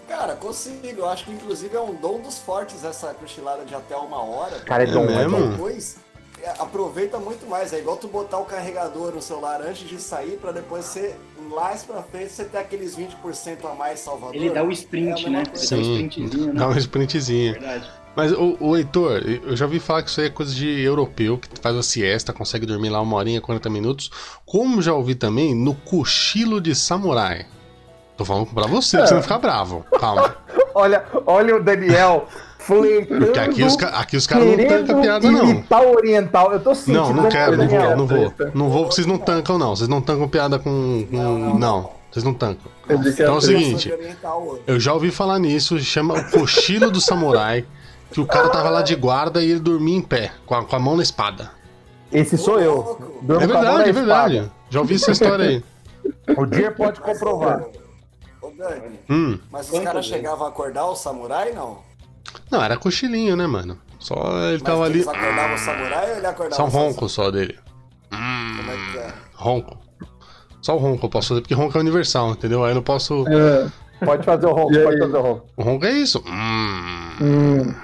Cara, 0.07 0.35
consigo. 0.35 0.85
Eu 0.85 1.09
acho 1.09 1.25
que 1.25 1.31
inclusive 1.31 1.75
é 1.75 1.79
um 1.81 1.95
dom 1.95 2.19
dos 2.19 2.37
fortes 2.37 2.83
essa 2.83 3.11
cochilada 3.15 3.65
de 3.65 3.73
até 3.73 3.95
uma 3.95 4.21
hora. 4.21 4.59
Cara, 4.59 4.83
é 4.83 4.87
É 4.87 4.91
dom, 4.91 5.05
é 5.05 5.15
mesmo? 5.27 5.37
dom. 5.39 5.49
Depois 5.53 5.97
é, 6.43 6.51
aproveita 6.51 7.17
muito 7.17 7.47
mais. 7.47 7.73
É 7.73 7.79
igual 7.79 7.97
tu 7.97 8.07
botar 8.07 8.37
o 8.37 8.45
carregador 8.45 9.11
no 9.11 9.21
celular 9.23 9.59
antes 9.61 9.89
de 9.89 9.99
sair 9.99 10.37
pra 10.37 10.51
depois 10.51 10.85
você, 10.85 11.15
mais 11.49 11.81
pra 11.81 12.03
frente, 12.03 12.31
você 12.31 12.45
ter 12.45 12.59
aqueles 12.59 12.95
20% 12.95 13.65
a 13.65 13.73
mais 13.73 14.01
Salvador. 14.01 14.35
Ele 14.35 14.51
dá 14.51 14.63
o 14.63 14.69
É 14.69 14.73
sprint, 14.73 15.23
mesma 15.23 15.29
né? 15.31 15.39
Ele 15.47 15.51
dá 15.51 15.57
Sim. 15.57 15.81
sprintzinho, 16.05 16.53
né? 16.53 16.59
Dá 16.59 16.67
um 16.67 16.77
sprintzinho. 16.77 17.53
Verdade. 17.53 17.91
Mas, 18.15 18.31
o, 18.33 18.57
o 18.59 18.75
Heitor, 18.75 19.21
eu 19.45 19.55
já 19.55 19.65
ouvi 19.65 19.79
falar 19.79 20.03
que 20.03 20.09
isso 20.09 20.19
aí 20.19 20.27
é 20.27 20.29
coisa 20.29 20.53
de 20.53 20.67
europeu, 20.81 21.37
que 21.37 21.47
faz 21.61 21.75
a 21.75 21.83
siesta, 21.83 22.33
consegue 22.33 22.65
dormir 22.65 22.89
lá 22.89 22.99
uma 23.01 23.15
horinha, 23.15 23.39
40 23.39 23.69
minutos. 23.69 24.09
Como 24.45 24.81
já 24.81 24.93
ouvi 24.93 25.15
também, 25.15 25.55
no 25.55 25.73
cochilo 25.73 26.59
de 26.59 26.75
samurai. 26.75 27.45
Tô 28.17 28.25
falando 28.25 28.47
pra 28.47 28.67
você, 28.67 28.97
pra 28.97 29.07
você 29.07 29.13
não 29.13 29.21
ficar 29.21 29.37
bravo. 29.37 29.85
Calma. 29.97 30.35
Olha, 30.75 31.03
olha 31.25 31.55
o 31.57 31.63
Daniel 31.63 32.27
flertando. 32.59 33.25
Porque 33.25 33.39
aqui 33.39 33.63
os, 33.63 33.75
aqui 33.77 34.15
os 34.15 34.27
caras 34.27 34.45
não 34.45 34.67
tancam 34.67 35.01
piada, 35.01 35.31
não. 35.31 35.43
imitar 35.49 35.81
o 35.81 35.95
oriental. 35.95 36.53
Eu 36.53 36.59
tô 36.59 36.75
sentindo. 36.75 36.95
Não, 37.01 37.13
não 37.13 37.27
quero, 37.29 37.57
não 37.57 37.67
vou, 37.67 37.97
não 37.97 38.07
vou. 38.07 38.33
Não 38.53 38.69
vou 38.69 38.81
porque 38.83 38.95
vocês 38.95 39.07
não 39.07 39.17
tancam, 39.17 39.57
não. 39.57 39.75
Vocês 39.75 39.89
não 39.89 39.99
tancam 39.99 40.27
piada 40.29 40.59
com. 40.59 41.05
com- 41.09 41.57
Não, 41.57 41.89
vocês 42.11 42.23
não 42.23 42.33
tancam. 42.33 42.71
Então 42.89 43.33
é 43.35 43.37
o 43.37 43.41
seguinte, 43.41 43.91
eu 44.67 44.79
já 44.79 44.93
ouvi 44.93 45.09
falar 45.11 45.39
nisso, 45.39 45.77
chama 45.79 46.13
o 46.13 46.31
cochilo 46.31 46.91
do 46.91 47.01
samurai, 47.01 47.65
que 48.11 48.19
o 48.19 48.25
cara 48.25 48.49
tava 48.49 48.69
lá 48.69 48.81
de 48.81 48.95
guarda 48.95 49.41
e 49.43 49.51
ele 49.51 49.59
dormia 49.59 49.95
em 49.97 50.01
pé, 50.01 50.31
com 50.45 50.55
a, 50.55 50.63
com 50.65 50.75
a 50.75 50.79
mão 50.79 50.95
na 50.97 51.03
espada. 51.03 51.51
Esse 52.11 52.37
sou 52.37 52.59
eu. 52.59 52.97
Durmo 53.21 53.43
É 53.43 53.47
com 53.47 53.53
a 53.53 53.61
mão 53.61 53.63
na 53.63 53.83
verdade, 53.83 53.89
é 53.89 53.89
espada. 53.91 54.27
verdade. 54.29 54.51
Já 54.69 54.79
ouvi 54.79 54.95
essa 54.95 55.11
história 55.11 55.45
aí. 55.45 55.63
O 56.35 56.45
dia 56.45 56.71
pode 56.71 56.99
comprovar. 57.01 57.63
Ô, 58.41 58.49
Dani, 58.57 58.99
Hum. 59.09 59.37
mas 59.51 59.71
os 59.71 59.79
caras 59.79 60.05
chegavam 60.05 60.45
a 60.45 60.49
acordar 60.49 60.85
o 60.85 60.95
samurai, 60.95 61.51
não? 61.51 61.79
Não, 62.49 62.63
era 62.63 62.77
cochilinho, 62.77 63.35
né, 63.35 63.45
mano? 63.47 63.77
Só 63.99 64.15
ele 64.47 64.53
Mas 64.53 64.61
tava 64.63 64.85
ali. 64.85 64.93
eles 64.95 65.07
acordavam 65.07 65.55
o 65.55 65.57
samurai 65.59 66.11
ou 66.11 66.17
ele 66.17 66.25
acordava 66.25 66.55
Só 66.55 66.65
um 66.65 66.69
ronco 66.69 67.09
só 67.09 67.29
dele. 67.29 67.59
Como 68.09 68.71
é 68.71 68.75
que 68.91 68.97
é? 68.97 69.13
Ronco. 69.35 69.77
Só 70.61 70.75
o 70.75 70.79
ronco 70.79 71.05
eu 71.05 71.09
posso 71.09 71.29
fazer, 71.29 71.41
porque 71.41 71.53
ronco 71.53 71.77
é 71.77 71.81
universal, 71.81 72.31
entendeu? 72.31 72.63
Aí 72.63 72.71
eu 72.71 72.75
não 72.75 72.81
posso. 72.81 73.25
É. 73.27 73.69
Pode 74.05 74.23
fazer 74.23 74.45
o 74.45 74.51
ronco, 74.53 74.71
pode 74.83 74.99
fazer 74.99 75.17
o 75.17 75.21
ronco. 75.21 75.45
O 75.57 75.63
ronco 75.63 75.85
é 75.85 75.91
isso. 75.91 76.23
Hum. 76.25 77.17
Hum. 77.21 77.75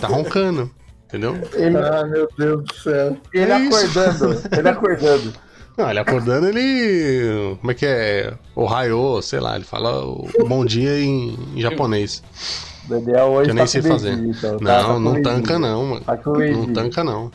Tá 0.00 0.06
roncando. 0.08 0.70
Entendeu? 1.08 1.36
Ele, 1.52 1.76
Ah, 1.76 2.04
meu 2.06 2.28
Deus 2.38 2.64
do 2.64 2.74
céu. 2.74 3.16
ele 3.34 3.52
É 3.52 3.58
isso. 3.60 3.76
acordando. 3.98 4.42
Ele 4.58 4.68
acordando. 4.68 5.32
Não, 5.76 5.90
ele 5.90 5.98
acordando, 5.98 6.48
ele. 6.48 7.56
Como 7.60 7.70
é 7.70 7.74
que 7.74 7.86
é? 7.86 8.34
O 8.54 8.64
raio, 8.64 9.20
sei 9.22 9.40
lá, 9.40 9.54
ele 9.56 9.64
fala 9.64 10.04
o 10.04 10.26
bom 10.46 10.64
dia 10.64 10.98
em, 11.00 11.36
em 11.54 11.60
japonês. 11.60 12.22
Daniel 12.88 13.26
hoje 13.28 13.44
Que 13.44 13.50
eu 13.50 13.54
nem 13.54 13.64
tá 13.64 13.68
sei 13.68 13.82
fazer. 13.82 14.12
então, 14.14 14.52
Não, 14.60 14.60
tá 14.60 14.98
não 14.98 15.22
tanca 15.22 15.58
não, 15.58 15.84
mano. 15.86 16.00
Tá 16.00 16.18
Não 16.26 16.72
tanca 16.72 17.04
não. 17.04 17.30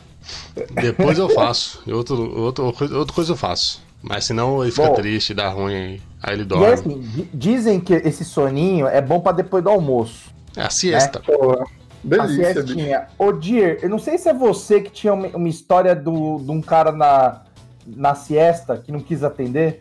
Depois 0.72 1.18
eu 1.18 1.28
faço. 1.28 1.80
E 1.86 1.92
Outro, 1.92 2.38
outro, 2.38 2.64
outra 2.66 3.14
coisa 3.14 3.32
eu 3.32 3.36
faço. 3.36 3.80
Mas 4.02 4.24
senão 4.26 4.62
ele 4.62 4.70
fica 4.70 4.88
Bom. 4.88 4.94
triste, 4.94 5.34
dá 5.34 5.48
ruim, 5.48 6.00
aí 6.22 6.34
ele 6.34 6.42
E 6.42 6.44
dorme. 6.44 6.66
é 6.66 6.72
assim, 6.74 7.00
di- 7.00 7.28
dizem 7.34 7.80
que 7.80 7.94
esse 7.94 8.24
soninho 8.24 8.86
é 8.86 9.00
bom 9.00 9.18
pra 9.20 9.32
depois 9.32 9.62
do 9.64 9.70
almoço. 9.70 10.30
É 10.58 10.62
a 10.64 10.70
siesta. 10.70 11.20
Pô, 11.20 11.52
A 11.52 11.64
delícia, 12.04 12.36
bicho. 12.54 12.66
siestinha. 12.66 13.06
Ô, 13.18 13.32
Dir, 13.32 13.78
eu 13.82 13.88
não 13.88 13.98
sei 13.98 14.18
se 14.18 14.28
é 14.28 14.34
você 14.34 14.80
que 14.80 14.90
tinha 14.90 15.12
uma, 15.14 15.28
uma 15.28 15.48
história 15.48 15.94
do, 15.94 16.38
de 16.38 16.50
um 16.50 16.60
cara 16.60 16.92
na, 16.92 17.42
na 17.86 18.14
siesta 18.14 18.76
que 18.76 18.90
não 18.92 19.00
quis 19.00 19.22
atender. 19.22 19.80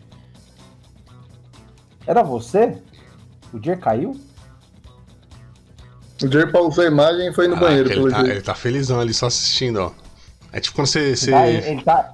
Era 2.06 2.24
você? 2.24 2.78
O 3.54 3.62
Jer 3.62 3.80
caiu? 3.80 4.16
O 6.24 6.28
Jer 6.32 6.52
pausou 6.52 6.84
a 6.84 6.88
imagem 6.88 7.28
e 7.30 7.34
foi 7.34 7.48
no 7.48 7.56
Ah, 7.56 7.60
banheiro, 7.60 7.92
ele, 7.92 8.12
tá, 8.12 8.20
ele 8.22 8.42
tá 8.42 8.56
felizão 8.56 9.00
ali 9.00 9.13
só 9.13 9.28
assistindo, 9.28 9.78
ó. 9.82 9.92
É 10.52 10.60
tipo 10.60 10.76
quando 10.76 10.88
você. 10.88 11.16
você... 11.16 11.34
Ah, 11.34 11.48
ele, 11.48 11.68
ele 11.68 11.82
tá. 11.84 12.13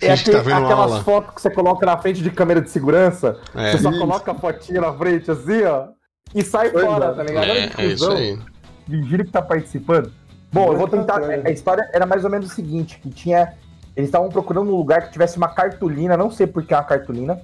É 0.00 0.08
tá 0.08 0.14
aquele- 0.14 0.40
vendo 0.40 0.64
aquelas 0.64 0.90
aula. 0.92 1.04
fotos 1.04 1.34
que 1.34 1.40
você 1.42 1.50
coloca 1.50 1.86
na 1.86 1.96
frente 1.96 2.22
de 2.22 2.30
câmera 2.30 2.60
de 2.60 2.68
segurança. 2.70 3.38
É. 3.54 3.72
Você 3.72 3.78
só 3.78 3.90
Isso. 3.90 3.98
coloca 4.00 4.32
a 4.32 4.34
fotinha 4.34 4.80
na 4.80 4.92
frente 4.92 5.30
assim, 5.30 5.62
ó. 5.64 5.88
E 6.34 6.42
sai 6.42 6.70
Foi 6.70 6.82
fora, 6.84 6.96
embora. 7.06 7.14
tá 7.14 7.22
ligado? 7.24 7.44
É, 7.46 7.66
que 7.68 7.82
é 7.82 7.86
isso 7.86 8.10
aí. 8.10 8.38
Fingindo 8.86 9.24
que 9.24 9.30
tá 9.30 9.42
participando. 9.42 10.12
Bom, 10.52 10.72
eu 10.72 10.78
vou 10.78 10.88
tentar. 10.88 11.20
Muito 11.20 11.46
A 11.46 11.50
história 11.50 11.88
era 11.92 12.04
mais 12.06 12.24
ou 12.24 12.30
menos 12.30 12.50
o 12.50 12.54
seguinte: 12.54 12.98
que 13.00 13.10
tinha. 13.10 13.54
Eles 13.94 14.08
estavam 14.08 14.28
procurando 14.30 14.70
um 14.70 14.76
lugar 14.76 15.02
que 15.06 15.12
tivesse 15.12 15.36
uma 15.36 15.48
cartolina, 15.48 16.16
não 16.16 16.30
sei 16.30 16.46
por 16.46 16.64
que 16.64 16.72
é 16.72 16.76
uma 16.78 16.84
cartolina. 16.84 17.40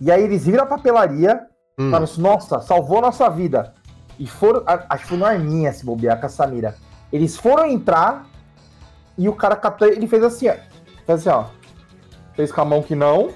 E 0.00 0.10
aí 0.10 0.22
eles 0.22 0.46
viram 0.46 0.64
a 0.64 0.66
papelaria, 0.66 1.42
Hum. 1.78 1.86
falaram 1.90 2.04
assim, 2.04 2.20
nossa, 2.22 2.60
salvou 2.60 3.00
nossa 3.00 3.28
vida. 3.28 3.74
E 4.18 4.26
foram. 4.26 4.62
Acho 4.66 5.02
que 5.04 5.08
foi 5.08 5.18
no 5.18 5.24
Arminha 5.24 5.72
se 5.72 5.84
bobear 5.84 6.18
com 6.20 6.26
a 6.26 6.28
Samira. 6.28 6.74
Eles 7.12 7.36
foram 7.36 7.66
entrar 7.66 8.26
e 9.16 9.28
o 9.28 9.34
cara 9.34 9.56
captou. 9.56 9.88
Ele 9.88 10.06
fez 10.06 10.22
assim, 10.22 10.48
ó. 10.48 10.54
Fez 11.06 11.20
assim, 11.20 11.28
ó. 11.30 11.46
Fez 12.34 12.52
com 12.52 12.60
a 12.60 12.64
mão 12.64 12.82
que 12.82 12.94
não. 12.94 13.30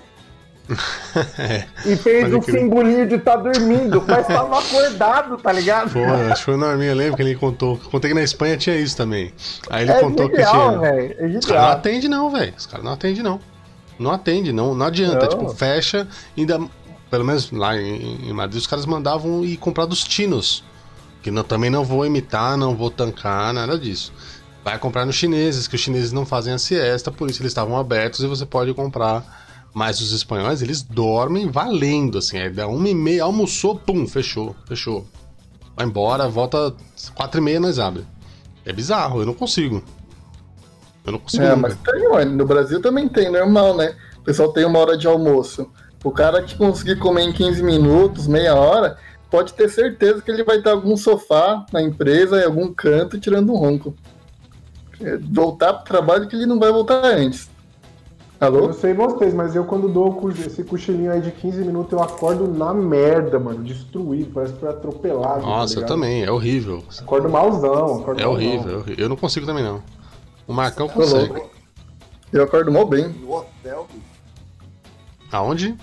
E 1.85 1.97
fez 1.97 2.33
um 2.33 2.41
simbolinho 2.41 3.07
de 3.07 3.19
tá 3.19 3.37
dormindo, 3.37 4.03
mas 4.07 4.27
tava 4.27 4.59
acordado, 4.59 5.37
tá 5.37 5.53
ligado? 5.53 5.93
Pô, 5.93 6.03
acho 6.03 6.37
que 6.37 6.45
foi 6.45 6.57
no 6.57 6.65
Arminha, 6.65 6.91
eu 6.93 6.97
lembro 6.97 7.17
que 7.17 7.23
ele 7.23 7.35
contou. 7.35 7.77
Contei 7.91 8.11
que 8.11 8.15
na 8.15 8.23
Espanha 8.23 8.57
tinha 8.57 8.77
isso 8.77 8.97
também. 8.97 9.33
Aí 9.69 9.83
ele 9.83 9.93
é 9.93 10.01
contou 10.01 10.29
que 10.29 10.37
genial, 10.37 10.79
tinha. 10.79 10.81
velho. 10.81 11.17
É 11.19 11.39
Os 11.39 11.45
caras 11.45 11.63
não 11.63 11.71
atendem, 11.71 12.09
não, 12.09 12.31
velho. 12.31 12.55
Os 12.57 12.67
caras 12.67 12.85
não 12.85 12.93
atendem, 12.93 13.23
não. 13.23 13.41
Não 13.99 14.11
atende, 14.11 14.53
não, 14.53 14.75
não 14.75 14.87
adianta. 14.87 15.21
Não. 15.21 15.29
Tipo, 15.29 15.49
fecha, 15.51 16.09
ainda. 16.37 16.61
Pelo 17.11 17.25
menos 17.25 17.53
lá 17.53 17.77
em, 17.77 18.29
em 18.29 18.33
Madrid, 18.33 18.59
os 18.59 18.67
caras 18.67 18.87
mandavam 18.87 19.45
ir 19.45 19.57
comprar 19.59 19.85
dos 19.85 20.03
tinos. 20.03 20.65
Que 21.23 21.31
não, 21.31 21.43
também 21.43 21.71
não 21.71 21.85
vou 21.85 22.05
imitar, 22.05 22.57
não 22.57 22.75
vou 22.75 22.91
tancar, 22.91 23.53
nada 23.53 23.79
disso. 23.79 24.13
Vai 24.65 24.79
comprar 24.79 25.05
nos 25.05 25.15
chineses, 25.15 25.69
que 25.69 25.77
os 25.77 25.81
chineses 25.81 26.11
não 26.11 26.25
fazem 26.25 26.55
a 26.55 26.59
siesta, 26.59 27.11
por 27.11 27.29
isso 27.31 27.43
eles 27.43 27.51
estavam 27.51 27.79
abertos 27.79 28.21
e 28.21 28.27
você 28.27 28.47
pode 28.47 28.73
comprar. 28.73 29.44
Mas 29.75 30.01
os 30.01 30.13
espanhóis, 30.13 30.63
eles 30.63 30.83
dormem 30.83 31.51
valendo, 31.51 32.19
assim. 32.19 32.39
Aí 32.39 32.49
dá 32.49 32.69
uma 32.69 32.89
e 32.89 32.95
meia, 32.95 33.25
almoçou, 33.25 33.75
pum, 33.75 34.07
fechou, 34.07 34.55
fechou. 34.69 35.05
Vai 35.77 35.85
embora, 35.85 36.29
volta 36.29 36.73
quatro 37.13 37.41
e 37.41 37.45
meia, 37.45 37.59
nós 37.59 37.81
abre. 37.81 38.07
É 38.65 38.73
bizarro, 38.73 39.21
eu 39.21 39.27
não 39.27 39.35
consigo. 39.35 39.83
Eu 41.05 41.13
não 41.13 41.19
consigo. 41.19 41.43
É, 41.43 41.49
nunca. 41.49 41.61
mas 41.61 41.77
tem, 41.77 42.07
ué. 42.07 42.25
No 42.25 42.47
Brasil 42.47 42.81
também 42.81 43.09
tem, 43.09 43.31
normal, 43.31 43.77
né? 43.77 43.97
O 44.19 44.23
pessoal 44.23 44.53
tem 44.53 44.65
uma 44.65 44.79
hora 44.79 44.97
de 44.97 45.09
almoço. 45.09 45.69
O 46.05 46.13
cara 46.13 46.41
que 46.41 46.57
conseguir 46.57 46.99
comer 47.01 47.23
em 47.23 47.33
15 47.33 47.63
minutos, 47.63 48.29
meia 48.29 48.55
hora, 48.55 48.97
pode 49.29 49.55
ter 49.55 49.69
certeza 49.69 50.23
que 50.23 50.31
ele 50.31 50.45
vai 50.45 50.63
ter 50.63 50.71
algum 50.71 50.97
sofá 50.97 51.67
na 51.73 51.83
empresa, 51.83 52.41
em 52.41 52.45
algum 52.45 52.73
canto, 52.73 53.19
tirando 53.19 53.53
um 53.53 53.57
ronco. 53.57 53.95
É, 55.01 55.17
Voltar 55.17 55.73
pro 55.73 55.85
trabalho 55.85 56.29
que 56.29 56.37
ele 56.37 56.47
não 56.47 56.61
vai 56.61 56.71
voltar 56.71 57.05
antes. 57.05 57.51
Eu 58.41 58.47
Alô? 58.49 58.67
não 58.67 58.73
sei 58.75 58.93
vocês, 58.93 59.33
mas 59.33 59.55
eu 59.55 59.65
quando 59.65 59.89
dou 59.89 60.29
esse 60.31 60.65
cochilinho 60.65 61.11
aí 61.13 61.21
de 61.21 61.31
15 61.31 61.61
minutos, 61.65 61.93
eu 61.93 62.03
acordo 62.03 62.47
na 62.49 62.75
merda, 62.75 63.39
mano. 63.39 63.63
Destruído, 63.63 64.33
parece 64.35 64.53
que 64.55 64.61
foi 64.61 64.69
atropelado. 64.69 65.41
tá 65.41 65.47
Nossa, 65.47 65.75
eu 65.75 65.77
ligado? 65.83 65.89
também, 65.89 66.25
é 66.25 66.31
horrível. 66.31 66.83
Acordo 67.01 67.29
malzão. 67.29 68.01
Acordo 68.01 68.21
É 68.21 68.25
malzão. 68.25 68.33
horrível, 68.33 68.73
é 68.73 68.77
horrível. 68.77 69.05
Eu 69.05 69.09
não 69.09 69.17
consigo 69.17 69.47
também, 69.47 69.63
não. 69.65 69.81
O 70.47 70.53
Marcão 70.53 70.89
consegue. 70.89 71.43
Eu 72.33 72.43
acordo 72.43 72.71
mal 72.73 72.85
bem. 72.85 73.09
No 73.09 73.33
hotel, 73.37 73.87
bicho. 73.93 74.05
Aonde? 75.33 75.75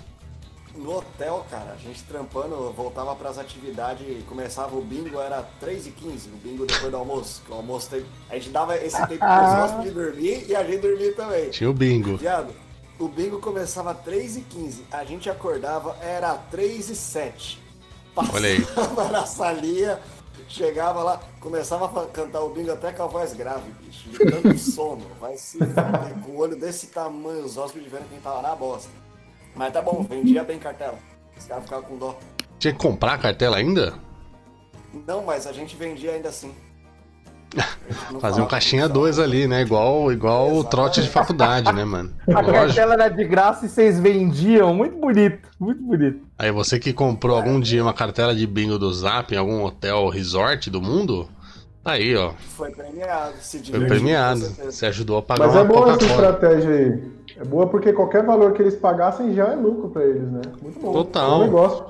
No 0.82 0.98
hotel, 0.98 1.46
cara, 1.50 1.74
a 1.74 1.76
gente 1.76 2.04
trampando, 2.06 2.74
voltava 2.74 3.16
pras 3.16 3.38
atividades, 3.38 4.04
começava 4.28 4.76
o 4.76 4.82
bingo, 4.82 5.20
era 5.20 5.48
3h15, 5.64 6.26
o 6.34 6.38
bingo 6.38 6.66
depois 6.66 6.90
do 6.90 6.98
almoço. 6.98 7.44
O 7.48 7.54
almoço 7.54 7.92
tem... 7.92 8.04
A 8.28 8.34
gente 8.34 8.50
dava 8.50 8.76
esse 8.76 8.98
tempo 9.08 9.20
pros 9.20 9.64
hóspedes 9.64 9.94
dormir 9.94 10.46
e 10.50 10.56
a 10.56 10.64
gente 10.64 10.82
dormia 10.82 11.14
também. 11.14 11.52
Tinha 11.52 11.70
o 11.70 11.74
bingo. 11.74 12.18
Viado, 12.18 12.52
o 12.98 13.08
bingo 13.08 13.40
começava 13.40 13.94
3h15, 13.94 14.82
a 14.92 15.04
gente 15.04 15.30
acordava, 15.30 15.96
era 16.02 16.36
3h07. 16.52 17.60
Olha 18.16 18.50
aí. 18.50 18.66
Passava 18.66 19.08
na 19.14 19.26
salinha, 19.28 20.00
chegava 20.48 21.04
lá, 21.04 21.22
começava 21.40 21.86
a 21.86 22.08
cantar 22.08 22.42
o 22.42 22.50
bingo 22.50 22.72
até 22.72 22.92
com 22.92 23.04
a 23.04 23.08
voz 23.08 23.34
grave, 23.34 23.72
bicho. 23.82 24.10
De 24.10 24.18
tanto 24.18 24.58
sono, 24.58 25.06
vai 25.20 25.38
se 25.38 25.60
com 26.26 26.32
o 26.32 26.38
olho 26.40 26.56
desse 26.56 26.88
tamanho, 26.88 27.46
os 27.46 27.56
hóspedes 27.56 27.92
vendo 27.92 28.10
quem 28.10 28.20
tava 28.20 28.42
na 28.42 28.56
bosta. 28.56 29.01
Mas 29.56 29.74
tá 29.74 29.82
bom, 29.82 30.04
vendia 30.04 30.44
bem 30.44 30.60
cartela. 30.60 30.98
Os 31.38 31.46
caras 31.46 31.64
ficavam 31.64 31.86
com 31.86 31.98
dó. 31.98 32.18
Tinha 32.60 32.74
que 32.74 32.80
comprar 32.80 33.14
a 33.14 33.18
cartela 33.18 33.58
ainda? 33.58 33.94
Não, 35.08 35.24
mas 35.24 35.48
a 35.48 35.52
gente 35.52 35.76
vendia 35.76 36.12
ainda 36.12 36.30
assim. 36.30 36.54
Fazer 38.22 38.42
um 38.42 38.48
caixinha 38.48 38.88
2 38.88 39.20
ali, 39.20 39.48
né? 39.48 39.62
Igual, 39.62 40.12
igual 40.12 40.54
o 40.54 40.64
trote 40.64 41.02
de 41.02 41.10
faculdade, 41.10 41.72
né, 41.74 41.84
mano? 41.84 42.14
A 42.28 42.40
Lógico. 42.40 42.54
cartela 42.54 42.94
era 42.94 43.10
de 43.10 43.24
graça 43.26 43.66
e 43.66 43.70
vocês 43.70 44.00
vendiam. 44.00 44.74
Muito 44.74 44.98
bonito, 44.98 45.50
muito 45.60 45.82
bonito. 45.82 46.26
Aí 46.38 46.52
você 46.52 46.80
que 46.80 46.94
comprou 46.94 47.36
algum 47.36 47.60
dia 47.60 47.84
uma 47.84 47.94
cartela 47.94 48.34
de 48.34 48.48
bingo 48.48 48.80
do 48.80 48.92
Zap 48.94 49.34
em 49.34 49.38
algum 49.38 49.64
hotel 49.64 50.08
resort 50.08 50.70
do 50.70 50.82
mundo, 50.82 51.28
tá 51.84 51.94
aí, 51.94 52.16
ó. 52.16 52.32
Foi 52.56 52.72
premiado, 52.72 53.34
se 53.42 53.60
Foi 53.60 53.86
premiado. 53.86 54.40
Você 54.40 54.86
ajudou 54.86 55.18
a 55.18 55.22
pagar 55.22 55.48
Mas 55.48 55.56
é 55.56 55.64
boa 55.64 55.94
essa 55.94 56.06
estratégia 56.06 56.70
aí. 56.70 57.21
É 57.42 57.44
boa 57.44 57.66
porque 57.66 57.92
qualquer 57.92 58.24
valor 58.24 58.54
que 58.54 58.62
eles 58.62 58.76
pagassem 58.76 59.34
já 59.34 59.48
é 59.48 59.56
lucro 59.56 59.90
pra 59.90 60.04
eles, 60.04 60.32
né? 60.32 60.42
Muito 60.62 60.80
bom. 60.80 60.92
Total. 60.94 61.40
Bom 61.40 61.46
negócio. 61.46 61.86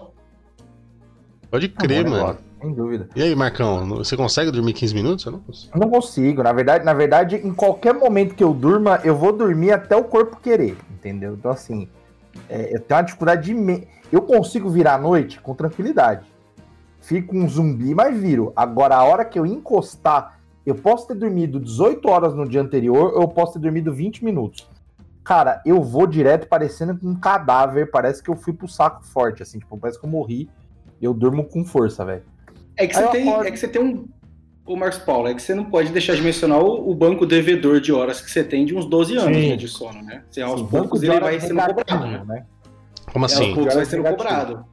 Pode 1.49 1.67
crer, 1.67 2.05
Bom 2.05 2.11
mano. 2.11 2.21
negócio, 2.27 2.45
Sem 2.61 2.73
dúvida. 2.73 3.09
E 3.13 3.21
aí, 3.21 3.35
Marcão, 3.35 3.85
você 3.89 4.15
consegue 4.15 4.49
dormir 4.49 4.71
15 4.71 4.93
minutos? 4.93 5.25
Eu 5.25 5.33
não 5.33 5.39
consigo. 5.39 5.77
Não 5.77 5.89
consigo. 5.89 6.41
Na 6.41 6.53
verdade, 6.53 6.85
na 6.85 6.93
verdade, 6.93 7.35
em 7.35 7.53
qualquer 7.53 7.93
momento 7.93 8.33
que 8.33 8.41
eu 8.41 8.53
durma, 8.53 9.01
eu 9.03 9.13
vou 9.13 9.33
dormir 9.33 9.73
até 9.73 9.93
o 9.93 10.05
corpo 10.05 10.37
querer, 10.37 10.77
entendeu? 10.89 11.33
Então, 11.33 11.51
assim, 11.51 11.89
é, 12.49 12.73
eu 12.73 12.79
tenho 12.79 12.99
uma 12.99 13.03
dificuldade 13.03 13.43
de. 13.43 13.53
Me... 13.53 13.85
Eu 14.09 14.21
consigo 14.21 14.69
virar 14.69 14.93
à 14.93 14.97
noite 14.97 15.41
com 15.41 15.53
tranquilidade. 15.53 16.25
Fico 17.01 17.35
um 17.35 17.49
zumbi, 17.49 17.93
mas 17.93 18.17
viro. 18.17 18.53
Agora, 18.55 18.95
a 18.95 19.03
hora 19.03 19.25
que 19.25 19.37
eu 19.37 19.45
encostar, 19.45 20.39
eu 20.65 20.75
posso 20.75 21.09
ter 21.09 21.15
dormido 21.15 21.59
18 21.59 22.07
horas 22.07 22.33
no 22.33 22.47
dia 22.47 22.61
anterior, 22.61 23.11
ou 23.15 23.23
eu 23.23 23.27
posso 23.27 23.53
ter 23.53 23.59
dormido 23.59 23.93
20 23.93 24.23
minutos. 24.23 24.70
Cara, 25.23 25.61
eu 25.65 25.81
vou 25.83 26.07
direto 26.07 26.47
parecendo 26.47 26.97
um 27.03 27.15
cadáver, 27.15 27.91
parece 27.91 28.23
que 28.23 28.29
eu 28.29 28.35
fui 28.35 28.53
pro 28.53 28.67
saco 28.67 29.03
forte, 29.05 29.43
assim, 29.43 29.59
tipo, 29.59 29.77
parece 29.77 29.99
que 29.99 30.05
eu 30.05 30.09
morri. 30.09 30.49
Eu 31.01 31.13
durmo 31.13 31.43
com 31.45 31.63
força, 31.63 32.03
velho. 32.05 32.23
É 32.75 32.87
que 32.87 32.95
você 32.95 33.03
eu 33.03 33.09
tem, 33.09 33.29
acordo. 33.29 33.47
é 33.47 33.51
que 33.51 33.57
você 33.57 33.67
tem 33.67 33.81
um. 33.83 34.07
Ô, 34.65 34.75
Marcos 34.75 34.99
Paulo, 34.99 35.27
é 35.27 35.33
que 35.33 35.41
você 35.41 35.53
não 35.55 35.65
pode 35.65 35.91
deixar 35.91 36.15
de 36.15 36.21
mencionar 36.21 36.59
o, 36.59 36.89
o 36.89 36.93
banco 36.95 37.25
devedor 37.25 37.79
de 37.81 37.91
horas 37.91 38.21
que 38.21 38.29
você 38.29 38.43
tem 38.43 38.65
de 38.65 38.75
uns 38.75 38.85
12 38.85 39.17
anos 39.17 39.37
Sim. 39.37 39.49
né, 39.49 39.55
de 39.55 39.67
sono, 39.67 40.01
né? 40.03 40.23
Você, 40.29 40.41
aos 40.41 40.59
Sim, 40.59 40.67
poucos 40.67 41.03
ele 41.03 41.19
vai 41.19 41.39
sendo 41.39 41.61
cobrado, 41.61 42.07
né? 42.07 42.23
né? 42.25 42.45
Como 43.11 43.25
É, 43.25 43.27
aos 43.27 43.33
assim? 43.33 43.53
poucos 43.53 43.73
vai 43.73 43.85
sendo 43.85 44.03
cobrado. 44.03 44.65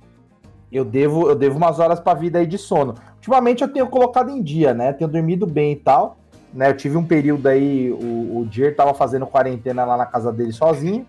Eu 0.70 0.84
devo, 0.84 1.28
eu 1.30 1.34
devo 1.34 1.56
umas 1.56 1.78
horas 1.78 1.98
pra 1.98 2.12
vida 2.12 2.38
aí 2.38 2.46
de 2.46 2.58
sono. 2.58 2.94
Ultimamente 3.16 3.62
eu 3.62 3.68
tenho 3.72 3.86
colocado 3.88 4.30
em 4.30 4.42
dia, 4.42 4.74
né? 4.74 4.92
Tenho 4.92 5.10
dormido 5.10 5.46
bem 5.46 5.72
e 5.72 5.76
tal. 5.76 6.18
Né? 6.52 6.70
Eu 6.70 6.76
tive 6.76 6.96
um 6.96 7.04
período 7.04 7.46
aí, 7.46 7.90
o, 7.90 8.40
o 8.40 8.46
Dier 8.46 8.74
tava 8.74 8.94
fazendo 8.94 9.26
quarentena 9.26 9.84
lá 9.84 9.96
na 9.96 10.06
casa 10.06 10.32
dele 10.32 10.52
sozinho. 10.52 11.06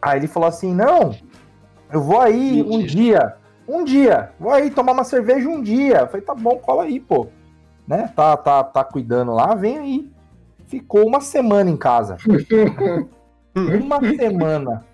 Aí 0.00 0.18
ele 0.18 0.26
falou 0.26 0.48
assim: 0.48 0.74
não, 0.74 1.14
eu 1.92 2.00
vou 2.00 2.20
aí 2.20 2.62
um 2.62 2.84
dia. 2.84 3.36
Um 3.68 3.84
dia. 3.84 4.30
Vou 4.38 4.52
aí 4.52 4.70
tomar 4.70 4.92
uma 4.92 5.04
cerveja 5.04 5.48
um 5.48 5.60
dia. 5.60 6.00
Eu 6.00 6.06
falei, 6.06 6.24
tá 6.24 6.34
bom, 6.34 6.56
cola 6.58 6.84
aí, 6.84 7.00
pô. 7.00 7.26
Né? 7.86 8.12
Tá, 8.14 8.36
tá, 8.36 8.62
tá 8.62 8.84
cuidando 8.84 9.32
lá, 9.32 9.54
vem 9.54 9.78
aí. 9.78 10.12
Ficou 10.66 11.06
uma 11.06 11.20
semana 11.20 11.70
em 11.70 11.76
casa. 11.76 12.16
uma 13.54 14.00
semana. 14.00 14.84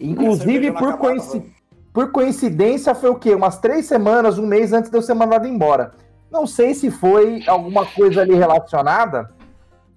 Inclusive, 0.00 0.72
por 0.72 0.90
acabava, 0.90 0.98
coincidência. 0.98 1.56
Por 1.92 2.12
coincidência, 2.12 2.94
foi 2.94 3.10
o 3.10 3.14
quê? 3.14 3.34
Umas 3.34 3.58
três 3.58 3.86
semanas, 3.86 4.38
um 4.38 4.46
mês 4.46 4.72
antes 4.72 4.90
de 4.90 4.96
eu 4.96 5.02
ser 5.02 5.14
mandado 5.14 5.48
embora. 5.48 5.92
Não 6.30 6.46
sei 6.46 6.74
se 6.74 6.90
foi 6.90 7.42
alguma 7.46 7.86
coisa 7.86 8.22
ali 8.22 8.34
relacionada. 8.34 9.32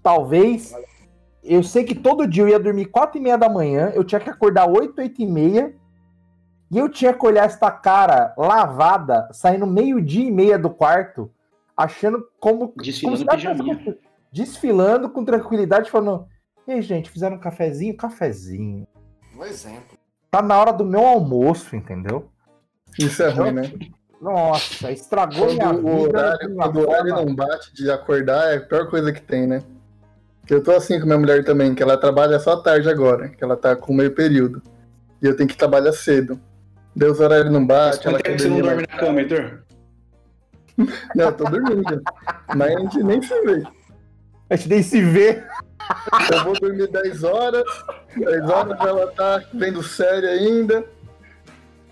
Talvez. 0.01 0.73
Eu 1.43 1.63
sei 1.63 1.83
que 1.83 1.95
todo 1.95 2.27
dia 2.27 2.43
eu 2.43 2.49
ia 2.49 2.59
dormir 2.59 2.85
quatro 2.85 3.17
e 3.17 3.21
meia 3.21 3.37
da 3.37 3.49
manhã. 3.49 3.91
Eu 3.95 4.03
tinha 4.03 4.19
que 4.19 4.29
acordar 4.29 4.69
oito, 4.69 4.99
oito 4.99 5.21
e 5.21 5.25
meia. 5.25 5.73
E 6.71 6.77
eu 6.77 6.87
tinha 6.87 7.13
que 7.13 7.25
olhar 7.25 7.45
esta 7.45 7.71
cara 7.71 8.33
lavada, 8.37 9.27
saindo 9.31 9.65
meio-dia 9.65 10.27
e 10.27 10.31
meia 10.31 10.57
do 10.57 10.69
quarto, 10.69 11.31
achando 11.75 12.27
como. 12.39 12.73
Desfilando 12.77 13.25
como 13.25 13.31
pijaminha. 13.31 13.97
Desfilando 14.31 15.09
com 15.09 15.25
tranquilidade, 15.25 15.89
falando: 15.89 16.27
Ei, 16.67 16.81
gente, 16.81 17.09
fizeram 17.09 17.37
um 17.37 17.39
cafezinho? 17.39 17.97
Cafezinho. 17.97 18.87
Um 19.35 19.43
exemplo. 19.43 19.97
Tá 20.29 20.43
na 20.43 20.55
hora 20.59 20.71
do 20.71 20.85
meu 20.85 21.03
almoço, 21.03 21.75
entendeu? 21.75 22.29
Isso 22.99 23.23
é 23.23 23.29
ruim, 23.29 23.51
né? 23.51 23.71
Nossa, 24.21 24.91
estragou 24.91 25.47
minha 25.47 25.65
Quando 25.65 25.87
o 25.87 26.03
vida. 26.05 26.19
horário, 26.19 26.47
de 26.47 26.53
uma 26.53 26.63
quando 26.63 26.75
o 26.75 26.89
horário 26.89 27.15
não 27.15 27.35
bate 27.35 27.73
de 27.73 27.89
acordar, 27.89 28.53
é 28.53 28.57
a 28.57 28.61
pior 28.61 28.89
coisa 28.89 29.13
que 29.13 29.21
tem, 29.21 29.47
né? 29.47 29.63
Porque 30.41 30.53
eu 30.53 30.63
tô 30.63 30.71
assim 30.71 30.99
com 30.99 31.05
minha 31.05 31.17
mulher 31.17 31.43
também, 31.45 31.73
que 31.73 31.81
ela 31.81 31.97
trabalha 31.97 32.39
só 32.39 32.53
à 32.53 32.61
tarde 32.61 32.89
agora, 32.89 33.29
que 33.29 33.43
ela 33.43 33.55
tá 33.55 33.75
com 33.75 33.93
meio 33.93 34.11
período. 34.11 34.61
E 35.21 35.25
eu 35.27 35.35
tenho 35.35 35.47
que 35.47 35.55
trabalhar 35.55 35.93
cedo. 35.93 36.39
Deus 36.95 37.19
horário 37.19 37.51
não 37.51 37.65
bate. 37.65 38.03
Quanto 38.03 38.23
tempo 38.23 38.39
você 38.39 38.49
não 38.49 38.61
dorme 38.61 38.81
na 38.81 38.97
cama, 38.97 39.21
Heitor? 39.21 39.59
Não, 41.13 41.25
eu 41.25 41.31
tô 41.33 41.43
dormindo. 41.43 42.01
Mas 42.55 42.73
a 42.73 42.79
gente 42.79 43.03
nem 43.03 43.21
se 43.21 43.41
vê. 43.41 43.63
A 44.49 44.55
gente 44.55 44.69
nem 44.69 44.81
se 44.81 45.01
vê. 45.01 45.43
Eu 46.31 46.43
vou 46.45 46.53
dormir 46.59 46.87
10 46.87 47.23
horas. 47.25 47.63
10 48.15 48.49
horas 48.49 48.79
ela 48.79 49.07
tá 49.07 49.43
vendo 49.53 49.83
série 49.83 50.25
ainda. 50.25 50.85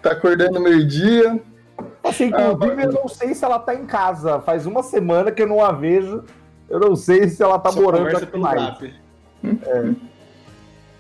Tá 0.02 0.12
acordando 0.12 0.62
meio-dia. 0.62 1.40
Ah, 2.34 2.56
mas- 2.58 2.86
eu 2.86 2.92
não 2.92 3.08
sei 3.08 3.34
se 3.34 3.46
ela 3.46 3.60
tá 3.60 3.74
em 3.76 3.86
casa. 3.86 4.40
Faz 4.42 4.66
uma 4.66 4.84
semana 4.84 5.32
que 5.32 5.42
eu 5.42 5.48
não 5.48 5.64
a 5.64 5.72
vejo. 5.72 6.24
Eu 6.70 6.80
não 6.80 6.96
sei 6.96 7.30
se 7.30 7.42
ela 7.42 7.58
tá 7.60 7.72
Só 7.72 7.82
morando 7.82 8.18
aqui 8.18 8.38
mais. 8.38 8.62
zap. 8.62 8.94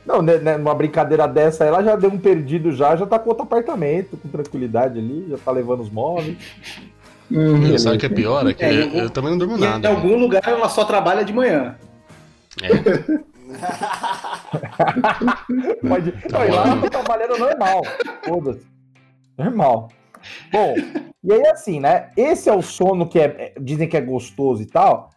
Não, 0.05 0.21
né, 0.21 0.37
né, 0.37 0.57
numa 0.57 0.73
brincadeira 0.73 1.27
dessa, 1.27 1.65
ela 1.65 1.83
já 1.83 1.95
deu 1.97 2.09
um 2.09 2.17
perdido 2.17 2.71
já, 2.71 2.95
já 2.95 3.05
tá 3.05 3.19
com 3.19 3.27
outro 3.29 3.43
apartamento, 3.43 4.15
com 4.15 4.29
tranquilidade 4.29 4.97
ali, 4.99 5.25
já 5.29 5.37
tá 5.37 5.51
levando 5.51 5.81
os 5.81 5.89
móveis. 5.89 6.37
Meu, 7.29 7.77
sabe 7.77 7.97
o 7.97 7.99
que 7.99 8.05
é 8.05 8.09
pior? 8.09 8.47
É 8.47 8.53
que 8.53 8.63
É, 8.63 8.83
eu, 8.83 8.87
eu 8.93 9.09
também 9.09 9.31
não 9.31 9.37
durmo 9.37 9.57
nada. 9.57 9.85
em 9.85 9.91
algum 9.93 10.17
lugar 10.17 10.41
ela 10.47 10.69
só 10.69 10.85
trabalha 10.85 11.25
de 11.25 11.33
manhã. 11.33 11.75
É. 12.63 12.69
Pode... 15.87 16.13
Não, 16.31 16.45
e 16.45 16.51
lá 16.51 16.67
ela 16.67 16.81
tá 16.81 16.89
trabalhando 16.89 17.37
normal. 17.37 17.81
Foda-se. 18.25 18.65
Normal. 19.37 19.89
Bom, 20.51 20.75
e 21.23 21.33
aí 21.33 21.47
assim, 21.47 21.79
né? 21.79 22.09
Esse 22.15 22.49
é 22.49 22.53
o 22.53 22.61
sono 22.61 23.07
que 23.07 23.19
é, 23.19 23.23
é- 23.25 23.53
dizem 23.59 23.87
que 23.87 23.97
é 23.97 24.01
gostoso 24.01 24.61
e 24.61 24.65
tal. 24.65 25.09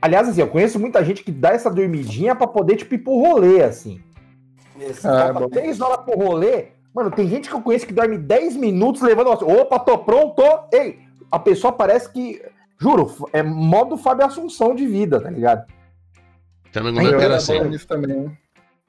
Aliás, 0.00 0.28
assim, 0.28 0.40
eu 0.40 0.48
conheço 0.48 0.78
muita 0.78 1.02
gente 1.04 1.22
que 1.24 1.32
dá 1.32 1.50
essa 1.50 1.70
dormidinha 1.70 2.34
pra 2.34 2.46
poder, 2.46 2.76
tipo, 2.76 2.94
ir 2.94 2.98
pro 2.98 3.18
rolê, 3.18 3.62
assim. 3.62 4.00
Esse 4.78 5.06
Ah, 5.06 5.32
três 5.50 5.80
horas 5.80 6.04
pro 6.04 6.14
rolê. 6.18 6.66
Mano, 6.94 7.10
tem 7.10 7.26
gente 7.28 7.48
que 7.48 7.54
eu 7.54 7.62
conheço 7.62 7.86
que 7.86 7.92
dorme 7.92 8.18
10 8.18 8.54
minutos 8.56 9.00
levando. 9.02 9.30
assim, 9.32 9.44
Opa, 9.44 9.78
tô 9.78 9.98
pronto! 9.98 10.42
Ei! 10.72 10.98
A 11.30 11.38
pessoa 11.38 11.72
parece 11.72 12.10
que. 12.12 12.40
Juro, 12.78 13.10
é 13.32 13.42
modo 13.42 13.96
Fábio 13.96 14.26
Assunção 14.26 14.74
de 14.74 14.86
vida, 14.86 15.20
tá 15.20 15.30
ligado? 15.30 15.64
Também 16.72 16.92
não 16.92 17.02
Eu 17.02 17.14
era 17.14 17.24
era 17.24 17.36
assim. 17.36 17.58
nisso 17.64 17.86
também. 17.86 18.36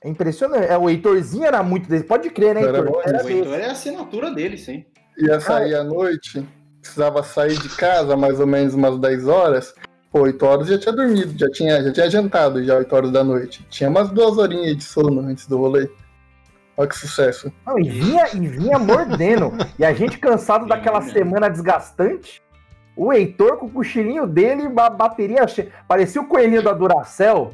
É 0.04 0.10
impressionante. 0.10 0.66
É, 0.66 0.78
o 0.78 0.90
Heitorzinho 0.90 1.46
era 1.46 1.64
muito 1.64 1.88
desse. 1.88 2.04
Pode 2.04 2.30
crer, 2.30 2.54
né, 2.56 2.62
Heitor? 2.62 3.02
Era 3.06 3.24
O. 3.24 3.30
Heitor 3.30 3.54
é 3.60 3.66
a 3.66 3.72
assinatura 3.72 4.32
dele, 4.32 4.58
sim. 4.58 4.86
Ia 5.18 5.40
sair 5.40 5.76
à 5.76 5.84
noite, 5.84 6.46
precisava 6.82 7.24
sair 7.24 7.58
de 7.58 7.70
casa 7.70 8.16
mais 8.18 8.40
ou 8.40 8.48
menos 8.48 8.74
umas 8.74 8.98
10 9.00 9.28
horas. 9.28 9.74
Pô, 10.12 10.22
8 10.22 10.46
horas 10.46 10.68
já 10.68 10.78
tinha 10.78 10.94
dormido, 10.94 11.34
já 11.38 11.50
tinha, 11.50 11.84
já 11.84 11.92
tinha 11.92 12.10
jantado 12.10 12.64
já 12.64 12.76
8 12.78 12.96
horas 12.96 13.12
da 13.12 13.24
noite. 13.24 13.66
Tinha 13.70 13.90
umas 13.90 14.10
duas 14.10 14.38
horinhas 14.38 14.78
de 14.78 14.84
sono 14.84 15.22
antes 15.22 15.48
do 15.48 15.58
rolê. 15.58 15.90
Olha 16.78 16.88
que 16.90 16.98
sucesso. 16.98 17.52
Não, 17.66 17.80
e 17.80 17.90
vinha, 17.90 18.28
e 18.34 18.40
vinha 18.48 18.78
mordendo. 18.78 19.52
e 19.80 19.86
a 19.86 19.94
gente 19.94 20.18
cansado 20.18 20.66
daquela 20.68 21.02
semana 21.02 21.50
desgastante. 21.50 22.42
O 22.98 23.12
Heitor 23.12 23.58
com 23.58 23.66
o 23.66 23.70
cochilinho 23.70 24.26
dele, 24.28 24.70
a 24.78 24.90
bateria 24.90 25.48
cheia. 25.48 25.70
Parecia 25.88 26.22
o 26.22 26.28
coelhinho 26.28 26.62
da 26.64 26.74
Duracell. 26.74 27.54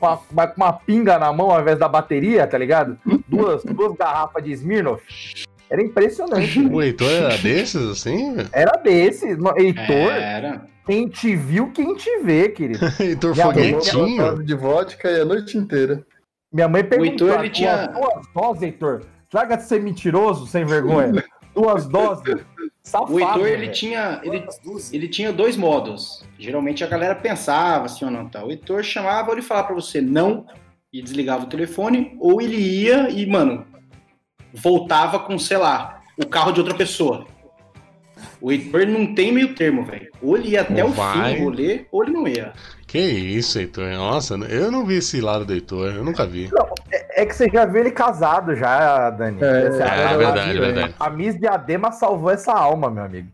Com, 0.00 0.06
a- 0.06 0.16
com 0.16 0.34
uma 0.56 0.72
pinga 0.72 1.18
na 1.18 1.32
mão 1.32 1.50
ao 1.50 1.60
invés 1.60 1.78
da 1.78 1.88
bateria, 1.88 2.46
tá 2.46 2.56
ligado? 2.56 2.96
Duas, 3.26 3.64
duas 3.64 3.96
garrafas 3.96 4.44
de 4.44 4.52
Smirnoff. 4.52 5.02
Era 5.70 5.82
impressionante. 5.82 6.58
O 6.72 6.82
Heitor 6.82 7.10
era 7.10 7.36
desses, 7.38 7.76
assim? 7.90 8.36
Era 8.52 8.72
desse. 8.82 9.34
no- 9.36 9.56
Heitor, 9.58 10.12
Era. 10.12 10.64
quem 10.86 11.08
te 11.08 11.34
viu, 11.36 11.70
quem 11.72 11.94
te 11.94 12.18
vê, 12.20 12.48
querido. 12.48 12.80
Heitor 12.98 13.34
Tomou 13.34 13.52
foguetinho. 13.52 14.42
de 14.44 14.54
vodka 14.54 15.10
e 15.10 15.20
a 15.20 15.24
noite 15.24 15.56
inteira. 15.58 16.04
Minha 16.52 16.68
mãe 16.68 16.82
perguntou, 16.82 17.28
Heitor, 17.28 17.44
ele 17.44 17.50
tinha- 17.52 17.86
duas 17.88 18.26
doses, 18.34 18.62
Heitor? 18.62 19.02
Larga 19.32 19.56
de 19.56 19.64
ser 19.64 19.82
mentiroso, 19.82 20.46
sem 20.46 20.64
vergonha. 20.64 21.22
duas 21.54 21.86
doses. 21.86 22.36
Safado, 22.82 23.12
O 23.12 23.20
Heitor, 23.20 23.46
ele 23.46 23.56
velho. 23.58 23.72
tinha. 23.72 24.20
Ele, 24.24 24.42
ele 24.92 25.08
tinha 25.08 25.30
dois 25.30 25.58
modos. 25.58 26.24
Geralmente 26.38 26.82
a 26.82 26.86
galera 26.86 27.14
pensava 27.14 27.84
assim 27.84 28.06
ou 28.06 28.10
não. 28.10 28.26
Tá? 28.26 28.42
O 28.42 28.50
Heitor 28.50 28.82
chamava 28.82 29.32
ele 29.32 29.42
falava 29.42 29.66
pra 29.66 29.76
você 29.76 30.00
não 30.00 30.46
e 30.90 31.02
desligava 31.02 31.44
o 31.44 31.48
telefone, 31.48 32.16
ou 32.18 32.40
ele 32.40 32.56
ia 32.56 33.10
e, 33.10 33.26
mano, 33.26 33.66
voltava 34.54 35.18
com, 35.18 35.38
sei 35.38 35.56
lá, 35.56 36.00
o 36.16 36.26
carro 36.26 36.52
de 36.52 36.60
outra 36.60 36.74
pessoa. 36.74 37.26
O 38.40 38.50
Heitor 38.50 38.86
não 38.86 39.14
tem 39.14 39.32
meio 39.32 39.54
termo, 39.54 39.84
velho. 39.84 40.08
Ou 40.20 40.36
ele 40.36 40.50
ia 40.50 40.62
até 40.62 40.84
o 40.84 40.88
vai. 40.88 41.34
fim 41.34 41.38
do 41.38 41.44
rolê, 41.44 41.86
ou 41.92 42.02
ele 42.02 42.12
não 42.12 42.26
ia. 42.26 42.52
Que 42.86 42.98
isso, 42.98 43.58
Heitor? 43.58 43.88
Nossa, 43.92 44.34
eu 44.34 44.72
não 44.72 44.84
vi 44.84 44.96
esse 44.96 45.20
lado 45.20 45.44
do 45.44 45.52
Heitor, 45.52 45.94
eu 45.94 46.04
nunca 46.04 46.26
vi. 46.26 46.48
É 47.14 47.24
que 47.26 47.34
você 47.34 47.48
já 47.48 47.64
viu 47.64 47.80
ele 47.80 47.90
casado 47.90 48.56
já, 48.56 49.10
Dani. 49.10 49.38
É, 49.42 49.46
É, 49.46 49.82
a- 49.82 50.16
verdade, 50.16 50.58
a- 50.58 50.60
verdade. 50.60 50.94
A 50.98 51.10
Miss 51.10 51.38
Diadema 51.38 51.92
salvou 51.92 52.30
essa 52.30 52.52
alma, 52.52 52.90
meu 52.90 53.04
amigo. 53.04 53.28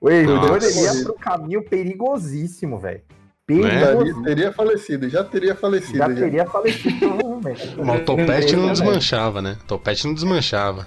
O 0.00 0.10
Heitor 0.10 0.58
ia 0.62 1.04
pro 1.04 1.14
caminho 1.14 1.62
perigosíssimo, 1.62 2.78
velho. 2.78 3.00
Né? 3.48 3.60
Davi 3.60 3.84
Perigosíssimo. 3.84 4.24
teria 4.24 4.52
falecido, 4.52 5.08
já 5.08 5.22
teria 5.22 5.54
falecido. 5.54 5.98
Já 5.98 6.08
já. 6.08 6.14
teria 6.14 6.46
falecido, 6.46 7.33
Mas 7.84 8.00
o 8.00 8.04
topete 8.04 8.56
não 8.56 8.64
Ele- 8.64 8.72
desmanchava, 8.72 9.42
né? 9.42 9.56
O 9.62 9.66
topete 9.66 10.06
não 10.06 10.14
desmanchava. 10.14 10.86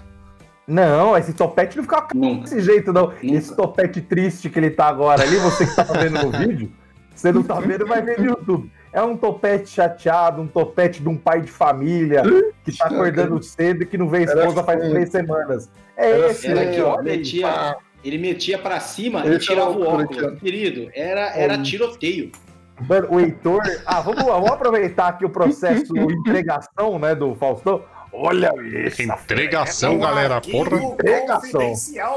Não, 0.68 1.18
esse 1.18 1.34
topete 1.34 1.78
não 1.78 1.84
fica 1.84 2.05
Nunca. 2.14 2.41
desse 2.43 2.60
jeito, 2.62 2.91
não. 2.91 3.08
Nunca. 3.08 3.26
Esse 3.26 3.55
topete 3.55 4.01
triste 4.01 4.49
que 4.49 4.60
ele 4.60 4.70
tá 4.70 4.88
agora 4.88 5.22
ali, 5.24 5.38
você 5.38 5.66
que 5.66 5.76
tá 5.76 5.84
vendo 5.84 6.22
no 6.24 6.32
vídeo, 6.32 6.72
você 7.16 7.32
não 7.32 7.41
tá 7.41 7.60
vendo, 7.60 7.86
vai 7.88 8.01
ver 8.01 8.20
no 8.20 8.26
YouTube. 8.26 8.72
É 8.91 9.01
um 9.01 9.16
topete 9.16 9.70
chateado, 9.70 10.41
um 10.41 10.47
topete 10.47 11.01
de 11.01 11.08
um 11.08 11.16
pai 11.16 11.41
de 11.41 11.51
família 11.51 12.22
que 12.66 12.76
tá 12.78 12.86
acordando 12.88 13.41
cedo 13.43 13.84
e 13.84 13.86
que 13.86 13.97
não 13.97 14.10
vê 14.10 14.18
a 14.18 14.22
Era 14.24 14.39
esposa 14.41 14.64
faz 14.64 14.82
assim. 14.82 14.89
três 14.91 15.10
semanas. 15.10 15.70
É 15.95 16.12
Era 16.12 16.32
esse, 16.32 16.47
Era 16.47 16.62
Sim, 16.62 16.68
aqui, 16.70 16.82
ó, 16.82 16.95
olha 16.97 17.12
aí. 17.12 17.18
metia, 17.18 17.78
ele 18.03 18.18
metia 18.18 18.58
pra 18.58 18.80
cima 18.80 19.22
Esse 19.26 19.36
e 19.36 19.39
tirava 19.39 19.72
o 19.72 19.82
óculos. 19.84 20.39
Querido, 20.39 20.89
era, 20.93 21.30
era 21.38 21.58
tiroteio. 21.62 22.32
Mano, 22.80 23.07
o 23.11 23.19
Heitor. 23.19 23.61
Ah, 23.86 24.01
vamos 24.01 24.23
lá, 24.23 24.34
vamos 24.34 24.51
aproveitar 24.51 25.07
aqui 25.07 25.25
o 25.25 25.30
processo 25.30 25.93
de 25.93 25.99
entregação, 26.13 26.99
né, 26.99 27.15
do 27.15 27.36
Faustão. 27.36 27.84
Olha 28.11 28.51
isso. 28.86 29.01
Entregação, 29.01 29.99
galera, 29.99 30.36
arquivo 30.36 30.69
porra. 30.69 30.93
Entregação. 30.93 31.75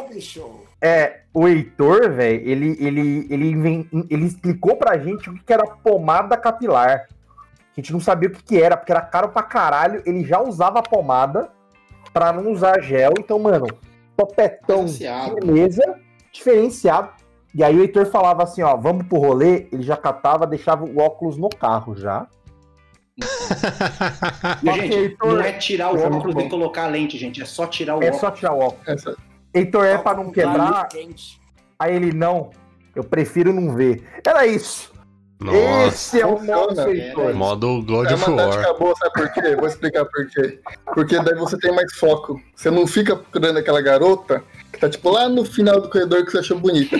bicho. 0.08 0.60
É, 0.80 1.20
o 1.34 1.46
Heitor, 1.46 2.10
velho, 2.10 2.48
ele, 2.48 2.76
ele, 2.80 3.26
ele, 3.28 3.88
ele 4.08 4.24
explicou 4.24 4.76
pra 4.76 4.98
gente 4.98 5.28
o 5.28 5.34
que 5.34 5.52
era 5.52 5.66
pomada 5.66 6.36
capilar. 6.36 7.06
A 7.76 7.80
gente 7.80 7.92
não 7.92 8.00
sabia 8.00 8.28
o 8.28 8.32
que, 8.32 8.42
que 8.42 8.62
era, 8.62 8.76
porque 8.76 8.92
era 8.92 9.02
caro 9.02 9.28
pra 9.28 9.42
caralho. 9.42 10.02
Ele 10.06 10.24
já 10.24 10.40
usava 10.40 10.82
pomada 10.82 11.50
pra 12.12 12.32
não 12.32 12.50
usar 12.50 12.80
gel. 12.80 13.12
Então, 13.18 13.38
mano, 13.38 13.66
topetão, 14.16 14.86
beleza, 15.34 15.98
diferenciado. 16.32 17.10
E 17.54 17.64
aí 17.64 17.76
o 17.76 17.80
Heitor 17.80 18.06
falava 18.06 18.42
assim, 18.44 18.62
ó, 18.62 18.76
vamos 18.76 19.06
pro 19.06 19.18
rolê. 19.18 19.66
Ele 19.72 19.82
já 19.82 19.96
catava, 19.96 20.46
deixava 20.46 20.84
o 20.84 20.98
óculos 21.00 21.36
no 21.36 21.48
carro 21.48 21.96
já. 21.96 22.26
E, 24.62 24.72
gente, 24.72 24.94
Heitor. 24.94 25.34
não 25.34 25.40
é 25.40 25.52
tirar 25.52 25.92
o 25.92 25.96
Isso 25.96 26.04
é 26.04 26.08
óculos 26.08 26.44
e 26.44 26.48
colocar 26.48 26.84
a 26.84 26.88
lente, 26.88 27.18
gente. 27.18 27.42
É 27.42 27.44
só 27.44 27.66
tirar 27.66 27.96
o 27.96 28.02
É 28.02 28.06
óculos. 28.06 28.20
só 28.20 28.30
tirar 28.30 28.52
o 28.54 28.58
óculos. 28.60 28.88
Essa- 28.88 29.16
Heitor 29.52 29.84
é 29.84 29.98
pra 29.98 30.14
não 30.14 30.30
quebrar. 30.30 30.88
Quente. 30.88 31.40
Aí 31.78 31.94
ele, 31.94 32.12
não, 32.12 32.50
eu 32.94 33.02
prefiro 33.02 33.52
não 33.52 33.74
ver. 33.74 34.02
Era 34.24 34.46
isso. 34.46 34.92
Nossa. 35.40 35.86
Esse 35.88 36.20
é 36.20 36.26
o 36.26 36.36
funciona. 36.36 36.66
nosso 36.66 36.88
Heitor. 36.88 37.34
Modo 37.34 37.82
God 37.82 38.10
É 38.10 38.14
of 38.14 38.24
uma 38.30 38.42
War. 38.42 38.50
tática 38.54 38.74
boa, 38.74 38.94
sabe 38.96 39.12
por 39.14 39.32
quê? 39.32 39.56
Vou 39.56 39.66
explicar 39.66 40.04
por 40.04 40.26
quê. 40.28 40.60
Porque 40.94 41.18
daí 41.20 41.34
você 41.34 41.58
tem 41.58 41.74
mais 41.74 41.92
foco. 41.94 42.40
Você 42.54 42.70
não 42.70 42.86
fica 42.86 43.16
procurando 43.16 43.58
aquela 43.58 43.80
garota 43.80 44.44
que 44.72 44.78
tá 44.78 44.88
tipo 44.88 45.10
lá 45.10 45.28
no 45.28 45.44
final 45.44 45.80
do 45.80 45.88
corredor 45.90 46.24
que 46.24 46.30
você 46.32 46.38
achou 46.38 46.58
bonita. 46.58 46.96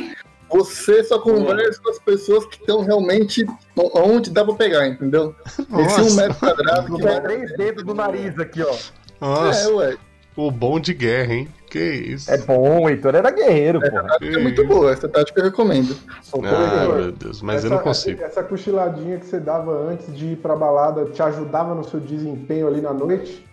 Você 0.52 1.04
só 1.04 1.18
conversa 1.18 1.80
com 1.82 1.90
as 1.90 1.98
pessoas 1.98 2.44
que 2.46 2.56
estão 2.56 2.82
realmente 2.82 3.46
onde 3.76 4.30
dá 4.30 4.44
pra 4.44 4.54
pegar, 4.54 4.86
entendeu? 4.88 5.34
Esse 5.46 5.62
um 5.72 5.76
Nossa. 6.04 6.16
metro 6.16 6.38
quadrado 6.38 6.96
que 6.96 7.02
vai. 7.02 7.20
três 7.20 7.56
dedos 7.56 7.84
do 7.84 7.94
nariz 7.94 8.38
aqui, 8.38 8.62
ó. 8.62 8.72
É, 8.72 8.78
Nossa, 9.20 9.72
ué. 9.74 9.96
o 10.36 10.50
bom 10.50 10.80
de 10.80 10.92
guerra, 10.94 11.34
hein? 11.34 11.48
Que 11.70 11.78
isso. 11.78 12.28
É 12.30 12.36
bom, 12.38 12.82
o 12.82 12.88
Heitor 12.88 13.14
era 13.14 13.30
guerreiro, 13.30 13.80
porra. 13.80 14.02
tática 14.08 14.38
é 14.38 14.42
muito 14.42 14.66
boa, 14.66 14.90
essa 14.90 15.08
tática 15.08 15.40
eu 15.40 15.44
recomendo. 15.44 15.96
Ah, 16.34 16.94
meu 16.96 17.12
Deus, 17.12 17.40
mas 17.42 17.62
eu 17.62 17.68
essa, 17.68 17.76
não 17.76 17.82
consigo. 17.84 18.22
Essa 18.24 18.42
cochiladinha 18.42 19.18
que 19.18 19.26
você 19.26 19.38
dava 19.38 19.70
antes 19.88 20.12
de 20.16 20.32
ir 20.32 20.36
pra 20.38 20.56
balada 20.56 21.04
te 21.04 21.22
ajudava 21.22 21.74
no 21.76 21.84
seu 21.84 22.00
desempenho 22.00 22.66
ali 22.66 22.80
na 22.80 22.92
noite? 22.92 23.46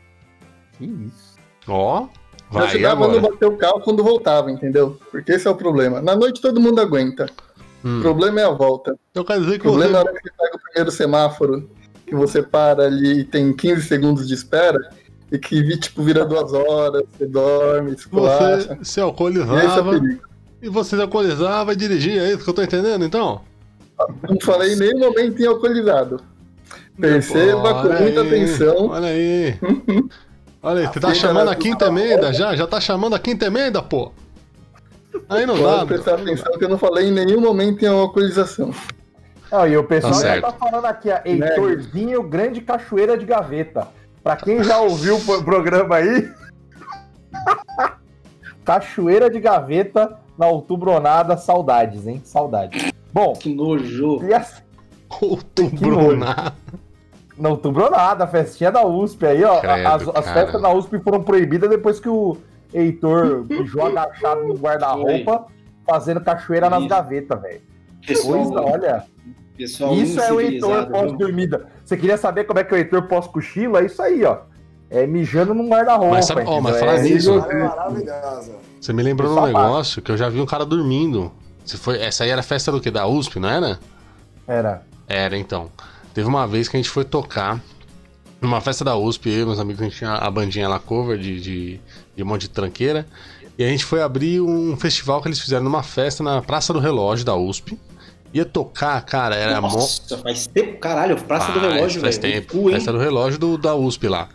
Que 0.79 0.85
isso. 0.85 1.35
Ó, 1.67 2.01
Já 2.01 2.07
vai 2.51 2.69
chegava 2.69 3.03
agora. 3.05 3.21
no 3.21 3.29
bater 3.29 3.45
o 3.47 3.57
carro 3.57 3.79
quando 3.81 4.03
voltava, 4.03 4.51
entendeu? 4.51 4.97
Porque 5.11 5.31
esse 5.33 5.47
é 5.47 5.51
o 5.51 5.55
problema. 5.55 6.01
Na 6.01 6.15
noite 6.15 6.41
todo 6.41 6.59
mundo 6.59 6.79
aguenta. 6.81 7.25
O 7.83 7.87
Hum. 7.87 8.01
problema 8.01 8.41
é 8.41 8.43
a 8.45 8.49
volta. 8.49 8.95
Eu 9.13 9.23
quero 9.23 9.41
dizer 9.41 9.55
O 9.55 9.59
que 9.59 9.63
problema 9.67 9.97
é 9.97 10.01
a 10.01 10.03
você... 10.03 10.09
hora 10.09 10.17
que 10.19 10.23
você 10.29 10.33
pega 10.37 10.55
o 10.55 10.59
primeiro 10.59 10.91
semáforo, 10.91 11.69
que 12.05 12.15
você 12.15 12.41
para 12.41 12.85
ali 12.85 13.19
e 13.19 13.23
tem 13.23 13.53
15 13.53 13.81
segundos 13.83 14.27
de 14.27 14.33
espera, 14.33 14.79
e 15.31 15.37
que 15.37 15.77
tipo, 15.77 16.01
vira 16.03 16.25
duas 16.25 16.51
horas, 16.53 17.03
você 17.17 17.25
dorme, 17.27 17.91
esculacha. 17.93 18.75
Você 18.75 18.75
se 18.75 18.79
E 18.79 18.81
esse 18.81 18.99
é 18.99 19.03
o 19.03 19.05
alcoolizava 19.07 19.91
perigo. 19.99 20.21
e 20.61 20.69
você 20.69 20.95
se 20.95 21.01
alcoolizava 21.01 21.73
e 21.73 21.75
dirigia, 21.75 22.21
é 22.23 22.29
isso 22.33 22.43
que 22.43 22.49
eu 22.49 22.53
tô 22.53 22.63
entendendo, 22.63 23.05
então? 23.05 23.41
Não 24.27 24.37
falei 24.41 24.73
em 24.73 24.77
nenhum 24.77 24.99
momento 24.99 25.41
em 25.41 25.45
alcoolizado. 25.45 26.19
Perceba 26.99 27.57
Olha 27.73 27.73
com 27.97 28.03
muita 28.03 28.21
aí, 28.21 28.27
atenção. 28.27 28.87
Olha 28.89 29.07
aí. 29.07 29.55
Olha 30.67 30.81
aí, 30.81 30.87
você 30.87 30.99
tá 30.99 31.07
Fica 31.09 31.15
chamando 31.15 31.45
na 31.45 31.51
a 31.51 31.55
quinta 31.55 31.85
emenda 31.85 32.33
já? 32.33 32.53
Já 32.55 32.67
tá 32.67 32.81
chamando 32.81 33.15
a 33.15 33.19
quinta 33.19 33.45
emenda, 33.45 33.81
pô? 33.81 34.11
Aí 35.29 35.45
não 35.45 35.61
dá. 35.61 35.85
Prestar 35.85 36.15
atenção 36.15 36.51
que 36.57 36.65
eu 36.65 36.69
não 36.69 36.77
falei 36.77 37.07
em 37.07 37.11
nenhum 37.11 37.39
momento 37.39 37.83
em 37.83 37.87
alcoolização. 37.87 38.71
Ó, 39.49 39.65
e 39.65 39.77
o 39.77 39.83
pessoal 39.85 40.11
Tá 40.13 40.19
já 40.19 40.25
certo. 40.27 40.43
tá 40.43 40.51
falando 40.51 40.85
aqui, 40.85 41.09
ó, 41.09 41.19
Heitorzinho, 41.23 42.21
grande 42.23 42.59
cachoeira 42.59 43.17
de 43.17 43.25
gaveta. 43.25 43.87
Pra 44.21 44.35
quem 44.35 44.61
já 44.61 44.79
ouviu 44.81 45.15
o 45.15 45.21
pro- 45.25 45.41
programa 45.43 45.95
aí, 45.95 46.29
cachoeira 48.65 49.29
de 49.29 49.39
gaveta 49.39 50.17
na 50.37 50.47
outubronada, 50.47 51.37
saudades, 51.37 52.05
hein? 52.07 52.21
Saudades. 52.25 52.91
Bom, 53.13 53.33
Que 53.33 53.53
nojo. 53.53 54.21
e 54.25 54.33
a, 54.33 54.45
Outubro 55.21 56.09
nada. 57.37 57.43
na 57.43 57.49
outubronada, 57.49 58.23
a 58.23 58.27
festinha 58.27 58.71
da 58.71 58.85
USP 58.85 59.25
aí, 59.25 59.43
ó. 59.43 59.59
Credo, 59.59 59.87
as, 59.87 60.07
as 60.07 60.31
festas 60.31 60.61
da 60.61 60.71
USP 60.73 60.99
foram 60.99 61.23
proibidas 61.23 61.69
depois 61.69 61.99
que 61.99 62.09
o 62.09 62.37
Heitor 62.73 63.45
mijou 63.49 63.85
agachado 63.85 64.47
no 64.47 64.55
guarda-roupa, 64.55 65.45
fazendo 65.85 66.21
cachoeira 66.21 66.69
nas 66.69 66.85
gavetas, 66.85 67.41
velho. 67.41 67.61
Pessoal, 68.05 68.43
Coisa, 68.43 68.61
olha. 68.61 69.03
pessoal 69.55 69.93
Isso 69.93 70.19
é 70.19 70.31
o 70.31 70.41
Heitor 70.41 70.87
pós-dormida. 70.87 71.67
Você 71.83 71.97
queria 71.97 72.17
saber 72.17 72.43
como 72.45 72.59
é 72.59 72.63
que 72.63 72.73
é 72.73 72.77
o 72.77 72.79
Heitor 72.79 73.07
pós-cochilo? 73.07 73.77
É 73.77 73.85
isso 73.85 74.01
aí, 74.01 74.23
ó. 74.23 74.39
É 74.89 75.05
mijando 75.05 75.53
num 75.53 75.67
guarda-roupa. 75.67 76.15
Mas 76.15 76.25
sabe- 76.25 76.43
ó, 76.45 76.61
mas 76.61 76.79
falar 76.79 76.95
é, 76.95 77.01
nisso-. 77.01 77.43
Você 78.79 78.93
me 78.93 79.03
lembrou 79.03 79.33
de 79.33 79.39
um 79.39 79.45
negócio 79.45 80.01
que 80.01 80.11
eu 80.11 80.17
já 80.17 80.29
vi 80.29 80.39
um 80.39 80.45
cara 80.45 80.65
dormindo. 80.65 81.31
Você 81.65 81.75
foi, 81.75 82.01
essa 82.01 82.23
aí 82.23 82.29
era 82.29 82.39
a 82.39 82.43
festa 82.43 82.71
do 82.71 82.79
quê? 82.79 82.89
Da 82.89 83.05
USP, 83.05 83.39
não 83.39 83.49
era? 83.49 83.77
Era. 84.47 84.83
Era, 85.07 85.37
então. 85.37 85.69
Teve 86.17 86.27
uma 86.27 86.47
vez 86.47 86.67
que 86.67 86.75
a 86.75 86.79
gente 86.79 86.89
foi 86.89 87.05
tocar 87.05 87.61
numa 88.41 88.59
festa 88.59 88.83
da 88.83 88.97
USP, 88.97 89.29
eu 89.29 89.43
e 89.43 89.45
meus 89.45 89.59
amigos, 89.59 89.83
a 89.83 89.85
gente 89.85 89.97
tinha 89.97 90.13
a 90.13 90.31
bandinha 90.31 90.67
lá 90.67 90.79
cover 90.79 91.15
de, 91.15 91.39
de, 91.39 91.79
de 92.15 92.23
um 92.23 92.25
monte 92.25 92.41
de 92.41 92.49
tranqueira. 92.49 93.05
E 93.55 93.63
a 93.63 93.67
gente 93.67 93.85
foi 93.85 94.01
abrir 94.01 94.41
um 94.41 94.75
festival 94.75 95.21
que 95.21 95.27
eles 95.27 95.39
fizeram 95.39 95.63
numa 95.63 95.83
festa 95.83 96.23
na 96.23 96.41
Praça 96.41 96.73
do 96.73 96.79
Relógio 96.79 97.23
da 97.23 97.35
USP. 97.35 97.79
Ia 98.33 98.45
tocar, 98.45 98.99
cara, 99.05 99.35
era. 99.35 99.61
Nossa, 99.61 100.17
faz 100.17 100.47
tempo. 100.47 100.79
Caralho, 100.79 101.21
Praça 101.21 101.51
do 101.51 101.59
Relógio, 101.59 102.01
Faz 102.01 102.17
velho. 102.17 102.33
tempo. 102.33 102.63
Cu? 102.63 102.71
Festa 102.71 102.91
do 102.91 102.97
relógio 102.97 103.37
do, 103.37 103.55
da 103.55 103.75
USP 103.75 104.07
lá. 104.07 104.27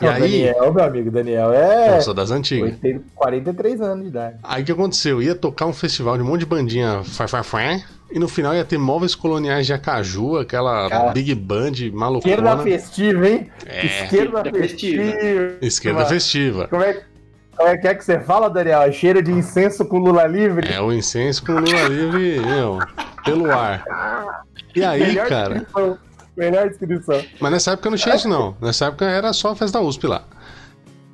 E 0.00 0.06
o 0.06 0.08
aí. 0.08 0.20
Daniel, 0.22 0.72
meu 0.72 0.84
amigo, 0.84 1.10
Daniel 1.10 1.52
é. 1.52 1.98
Eu 1.98 2.00
sou 2.00 2.14
das 2.14 2.30
antigas. 2.30 2.72
80, 2.82 3.04
43 3.14 3.80
anos 3.82 4.04
de 4.04 4.08
idade. 4.08 4.38
Aí 4.42 4.62
o 4.62 4.64
que 4.64 4.72
aconteceu? 4.72 5.20
Ia 5.20 5.34
tocar 5.34 5.66
um 5.66 5.74
festival 5.74 6.16
de 6.16 6.22
um 6.22 6.26
monte 6.26 6.40
de 6.40 6.46
bandinha 6.46 7.02
far, 7.04 7.28
far, 7.28 7.44
far, 7.44 7.82
e 8.10 8.18
no 8.18 8.28
final 8.28 8.54
ia 8.54 8.64
ter 8.64 8.78
móveis 8.78 9.14
coloniais 9.14 9.66
de 9.66 9.72
Acaju, 9.72 10.38
aquela 10.38 10.88
Cara. 10.88 11.12
big 11.12 11.34
band 11.34 11.72
Esquerda 11.72 11.96
malucona. 11.96 12.58
festiva, 12.62 13.28
hein? 13.28 13.50
É. 13.66 13.86
Esquerda 13.86 14.40
Esquerda 14.40 14.58
festiva. 14.58 15.02
festiva. 15.02 15.56
Esquerda 15.60 16.06
festiva. 16.06 16.68
Como 16.68 16.82
é, 16.82 17.02
como 17.56 17.68
é 17.68 17.76
que 17.78 17.88
é 17.88 17.94
que 17.94 18.04
você 18.04 18.20
fala, 18.20 18.48
Daniel? 18.48 18.82
É 18.82 18.92
cheiro 18.92 19.22
de 19.22 19.32
incenso 19.32 19.84
com 19.84 19.98
Lula 19.98 20.26
livre? 20.26 20.72
É 20.72 20.80
o 20.80 20.92
incenso 20.92 21.44
com 21.44 21.52
Lula 21.52 21.88
livre, 21.88 22.40
meu, 22.40 22.78
pelo 23.24 23.50
ar. 23.50 23.82
E 24.74 24.84
aí, 24.84 25.00
Melhor 25.00 25.28
cara. 25.28 25.54
descrição. 25.54 25.98
Melhor 26.36 26.68
descrição. 26.68 27.22
Mas 27.40 27.50
nessa 27.52 27.70
época 27.72 27.90
não 27.90 27.96
tinha 27.96 28.14
isso, 28.14 28.28
não. 28.28 28.54
Nessa 28.60 28.86
época 28.86 29.06
era 29.06 29.32
só 29.32 29.50
a 29.52 29.56
festa 29.56 29.78
da 29.80 29.84
USP 29.84 30.06
lá. 30.06 30.22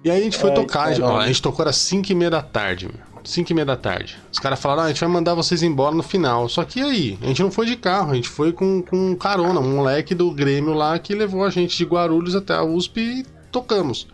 E 0.05 0.11
aí 0.11 0.21
a 0.21 0.25
gente 0.25 0.37
foi 0.37 0.51
É, 0.51 0.55
tocar, 0.55 0.83
a 0.87 0.89
gente, 0.93 1.01
é 1.03 1.05
ó, 1.05 1.17
a 1.21 1.27
gente 1.29 1.41
tocou 1.41 1.65
às 1.67 1.77
5 1.77 2.11
e 2.11 2.15
meia 2.17 2.29
da 2.31 2.43
tarde, 2.43 2.87
meu. 2.89 3.12
5 3.25 3.51
e 3.51 3.55
meia 3.55 3.65
da 3.67 3.77
tarde. 3.77 4.17
Os 4.33 4.39
caras 4.39 4.61
falaram, 4.61 4.83
ah, 4.83 4.87
a 4.87 4.89
gente 4.89 5.01
vai 5.01 5.09
mandar 5.09 5.35
vocês 5.35 5.63
embora 5.63 5.95
no 5.95 6.03
final. 6.03 6.49
Só 6.49 6.65
que 6.65 6.81
aí? 6.81 7.19
A 7.23 7.27
gente 7.27 7.43
não 7.43 7.51
foi 7.51 7.67
de 7.67 7.77
carro, 7.77 8.13
a 8.13 8.15
gente 8.15 8.29
foi 8.29 8.53
com, 8.53 8.83
com 8.83 9.15
carona, 9.17 9.61
um 9.61 9.77
moleque 9.77 10.15
do 10.15 10.31
Grêmio 10.31 10.73
lá 10.75 10.99
que 10.99 11.15
levou 11.15 11.45
a 11.45 11.51
gente 11.51 11.77
de 11.77 11.85
Guarulhos 11.85 12.35
até 12.35 12.55
a 12.55 12.63
USP 12.65 13.01
e 13.01 13.27
tocamos. 13.51 14.07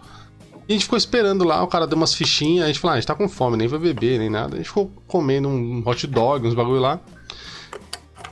E 0.68 0.72
a 0.72 0.74
gente 0.74 0.84
ficou 0.84 0.98
esperando 0.98 1.44
lá, 1.44 1.62
o 1.62 1.66
cara 1.66 1.86
deu 1.86 1.96
umas 1.96 2.12
fichinhas, 2.14 2.64
a 2.64 2.66
gente 2.68 2.78
falou, 2.78 2.92
ah, 2.92 2.96
a 2.96 3.00
gente 3.00 3.06
tá 3.06 3.14
com 3.14 3.28
fome, 3.28 3.56
nem 3.56 3.66
vai 3.68 3.78
beber, 3.78 4.18
nem 4.18 4.28
nada. 4.28 4.54
A 4.54 4.59
gente 4.59 4.66
ficou 4.68 4.90
comendo 5.06 5.48
um 5.48 5.82
hot 5.86 6.06
dog, 6.06 6.46
uns 6.46 6.54
bagulho 6.54 6.80
lá. 6.80 7.00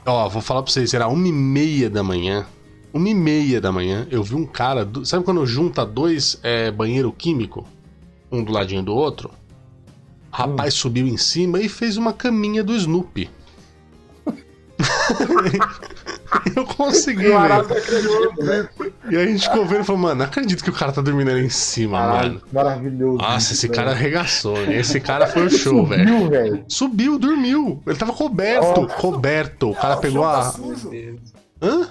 Ó, 0.05 0.29
vou 0.29 0.41
falar 0.41 0.61
pra 0.63 0.71
vocês, 0.71 0.93
era 0.93 1.07
uma 1.07 1.27
e 1.27 1.31
meia 1.31 1.89
da 1.89 2.03
manhã. 2.03 2.45
Uma 2.93 3.09
e 3.09 3.13
meia 3.13 3.59
da 3.59 3.71
manhã, 3.71 4.07
eu 4.09 4.23
vi 4.23 4.35
um 4.35 4.45
cara. 4.45 4.85
do- 4.85 5.05
Sabe 5.05 5.23
quando 5.25 5.45
junta 5.45 5.85
dois 5.85 6.39
é, 6.43 6.71
banheiro 6.71 7.11
químico? 7.11 7.65
Um 8.31 8.43
do 8.43 8.51
ladinho 8.51 8.83
do 8.83 8.95
outro? 8.95 9.31
Rapaz 10.37 10.75
subiu 10.75 11.07
em 11.07 11.17
cima 11.17 11.59
e 11.59 11.67
fez 11.67 11.97
uma 11.97 12.13
caminha 12.13 12.63
do 12.63 12.75
Snoopy. 12.75 13.27
eu 16.55 16.63
consegui, 16.65 17.23
velho. 17.23 17.33
Maravilhoso. 17.33 18.29
E 19.09 19.17
aí 19.17 19.23
a 19.23 19.25
gente 19.25 19.43
ficou 19.49 19.65
vendo 19.65 19.81
e 19.81 19.83
falou, 19.83 19.99
mano, 20.01 20.15
não 20.15 20.25
acredito 20.25 20.63
que 20.63 20.69
o 20.69 20.73
cara 20.73 20.91
tá 20.91 21.01
dormindo 21.01 21.31
ali 21.31 21.43
em 21.45 21.49
cima, 21.49 21.99
mano. 21.99 22.41
Maravilhoso. 22.53 23.17
Nossa, 23.17 23.53
esse 23.53 23.67
velho. 23.67 23.79
cara 23.79 23.91
arregaçou, 23.91 24.57
hein? 24.61 24.73
Esse 24.73 24.99
cara 24.99 25.25
foi 25.33 25.47
o 25.47 25.49
show, 25.49 25.83
velho. 25.87 26.07
Subiu, 26.07 26.29
velho. 26.29 26.65
Subiu, 26.67 27.17
dormiu. 27.17 27.81
Ele 27.87 27.97
tava 27.97 28.13
coberto, 28.13 28.87
coberto. 28.99 29.71
O 29.71 29.75
cara 29.75 29.95
Ah, 29.95 29.97
pegou 29.97 30.23
o 30.23 30.23
chão 30.23 30.31
tá 30.33 30.39
a. 30.47 30.51
sujo. 30.51 30.91
Hã? 31.61 31.89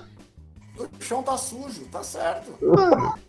O 0.78 0.86
chão 1.00 1.22
tá 1.24 1.36
sujo, 1.36 1.80
tá 1.90 2.02
certo. 2.04 2.52
Que- 2.60 3.26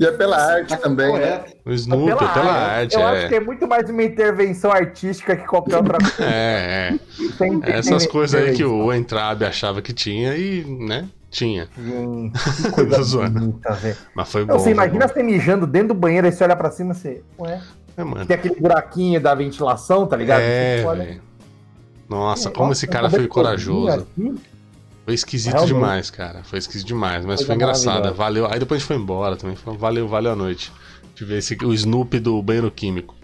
E 0.00 0.06
é 0.06 0.12
pela 0.12 0.36
arte 0.36 0.76
também, 0.78 1.12
né? 1.12 1.44
O 1.64 1.72
Snoopy, 1.72 2.16
pela, 2.16 2.32
pela 2.32 2.52
arte, 2.52 2.94
Eu 2.94 3.00
é. 3.00 3.04
acho 3.04 3.28
que 3.28 3.34
é 3.34 3.40
muito 3.40 3.66
mais 3.68 3.90
uma 3.90 4.02
intervenção 4.02 4.70
artística 4.72 5.36
que 5.36 5.46
qualquer 5.46 5.76
outra 5.76 5.98
coisa. 6.00 6.24
É, 6.24 6.94
é. 6.94 6.98
Tem- 7.38 7.60
Essas 7.64 8.04
tem- 8.04 8.12
coisas 8.12 8.40
aí 8.42 8.54
que 8.56 8.64
o 8.64 8.92
Entrabe 8.92 9.44
achava 9.44 9.82
que 9.82 9.92
tinha 9.92 10.34
e, 10.36 10.64
né, 10.64 11.06
tinha. 11.30 11.68
Hum, 11.78 12.30
que 12.32 12.70
coisa 12.72 13.28
bonita, 13.28 13.72
velho. 13.74 13.96
Mas 14.14 14.32
foi 14.32 14.44
bom. 14.46 14.54
Você 14.58 14.70
imagina 14.70 15.06
bom. 15.06 15.12
você 15.12 15.22
mijando 15.22 15.66
dentro 15.66 15.88
do 15.88 15.94
banheiro 15.94 16.26
e 16.26 16.32
você 16.32 16.44
olha 16.44 16.56
pra 16.56 16.70
cima 16.70 16.92
e 16.92 16.96
você. 16.96 17.22
Ué, 17.38 17.60
É, 17.96 18.04
mano. 18.04 18.24
tem 18.24 18.36
aquele 18.36 18.54
buraquinho 18.58 19.20
da 19.20 19.34
ventilação, 19.34 20.06
tá 20.06 20.16
ligado? 20.16 20.40
É. 20.40 21.18
Nossa, 22.08 22.48
É, 22.48 22.52
como 22.52 22.72
esse 22.72 22.86
cara 22.86 23.08
é 23.08 23.10
foi 23.10 23.26
corajoso. 23.28 24.06
assim? 24.16 24.34
Foi 25.08 25.14
esquisito 25.14 25.52
Realmente. 25.52 25.74
demais, 25.74 26.10
cara. 26.10 26.44
Foi 26.44 26.58
esquisito 26.58 26.88
demais, 26.88 27.24
mas 27.24 27.36
Coisa 27.36 27.46
foi 27.46 27.54
engraçado. 27.54 27.86
maravilhosa. 27.86 28.14
Valeu. 28.14 28.46
Aí 28.46 28.58
depois 28.58 28.76
a 28.76 28.78
gente 28.80 28.88
foi 28.88 28.96
embora 28.96 29.36
também. 29.36 29.56
Falou, 29.56 29.78
valeu, 29.78 30.06
valeu 30.06 30.32
a 30.32 30.36
noite. 30.36 30.70
De 31.14 31.24
ver 31.24 31.38
esse, 31.38 31.56
o 31.64 31.72
Snoopy 31.72 32.20
do 32.20 32.42
banheiro 32.42 32.70
químico. 32.70 33.14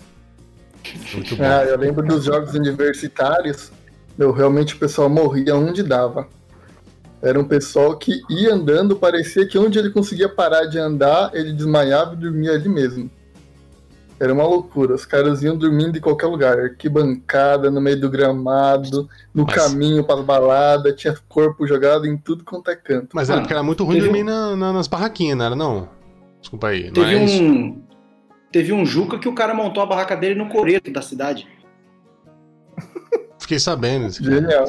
Muito 1.13 1.37
bom. 1.37 1.45
Ah, 1.45 1.63
eu 1.63 1.77
lembro 1.77 2.03
dos 2.03 2.25
jogos 2.25 2.55
universitários. 2.55 3.71
Eu 4.19 4.33
realmente 4.33 4.75
o 4.75 4.79
pessoal 4.79 5.11
morria 5.11 5.55
onde 5.57 5.83
dava. 5.83 6.27
Era 7.21 7.39
um 7.39 7.45
pessoal 7.45 7.99
que 7.99 8.23
ia 8.31 8.55
andando, 8.55 8.97
parecia 8.97 9.47
que 9.47 9.59
onde 9.59 9.79
ele 9.79 9.91
conseguia 9.91 10.31
parar 10.31 10.65
de 10.65 10.79
andar, 10.79 11.33
ele 11.35 11.53
desmaiava 11.53 12.15
e 12.15 12.17
dormia 12.17 12.53
ali 12.53 12.69
mesmo. 12.71 13.11
Era 14.25 14.33
uma 14.33 14.45
loucura. 14.45 14.95
Os 14.95 15.05
caras 15.05 15.43
iam 15.43 15.57
dormindo 15.57 15.99
em 15.99 16.01
qualquer 16.01 16.27
lugar. 16.27 16.59
Arquibancada, 16.59 17.71
no 17.71 17.81
meio 17.81 18.01
do 18.01 18.09
gramado, 18.09 19.09
no 19.35 19.45
Mas- 19.45 19.55
caminho 19.55 20.03
para 20.03 20.23
balada, 20.23 20.93
tinha 20.95 21.15
corpo 21.29 21.67
jogado 21.67 22.07
em 22.07 22.17
tudo 22.17 22.43
quanto 22.45 22.71
é 22.71 22.77
canto. 22.77 23.09
Mas 23.15 23.29
era 23.29 23.37
Mano, 23.37 23.43
porque 23.45 23.53
era 23.53 23.63
muito 23.63 23.85
ruim 23.85 23.97
teve 23.97 24.07
dormir 24.07 24.23
na- 24.25 24.57
na- 24.57 24.73
nas 24.73 24.89
barraquinhas, 24.89 25.37
não 25.37 25.45
era 25.45 25.55
não? 25.55 25.89
Desculpa 26.41 26.69
aí. 26.69 26.85
Não 26.87 26.93
Teve 26.93 27.15
é 27.17 27.25
isso? 27.25 27.43
um. 27.43 27.83
Teve 28.51 28.73
um 28.73 28.87
Juca 28.87 29.19
que 29.19 29.29
o 29.29 29.35
cara 29.35 29.53
montou 29.53 29.83
a 29.83 29.87
barraca 29.87 30.17
dele 30.17 30.35
no 30.37 30.49
coreto 30.49 30.91
da 30.93 31.03
cidade. 31.03 31.47
Fiquei 33.39 33.59
sabendo. 33.59 34.11
Genial. 34.11 34.65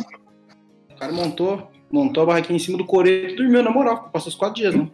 O 0.92 0.96
cara 0.98 1.12
montou, 1.14 1.72
montou 1.92 2.24
a 2.24 2.26
barraquinha 2.26 2.58
em 2.58 2.60
cima 2.60 2.78
do 2.78 2.86
coreto 2.86 3.34
e 3.34 3.36
dormiu, 3.38 3.64
na 3.64 3.70
moral. 3.72 4.10
Passou 4.12 4.30
os 4.30 4.36
quatro 4.36 4.56
dias, 4.56 4.76
né? 4.76 4.90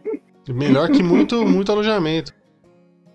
Melhor 0.49 0.89
que 0.89 1.01
muito, 1.01 1.45
muito 1.45 1.71
alojamento. 1.71 2.33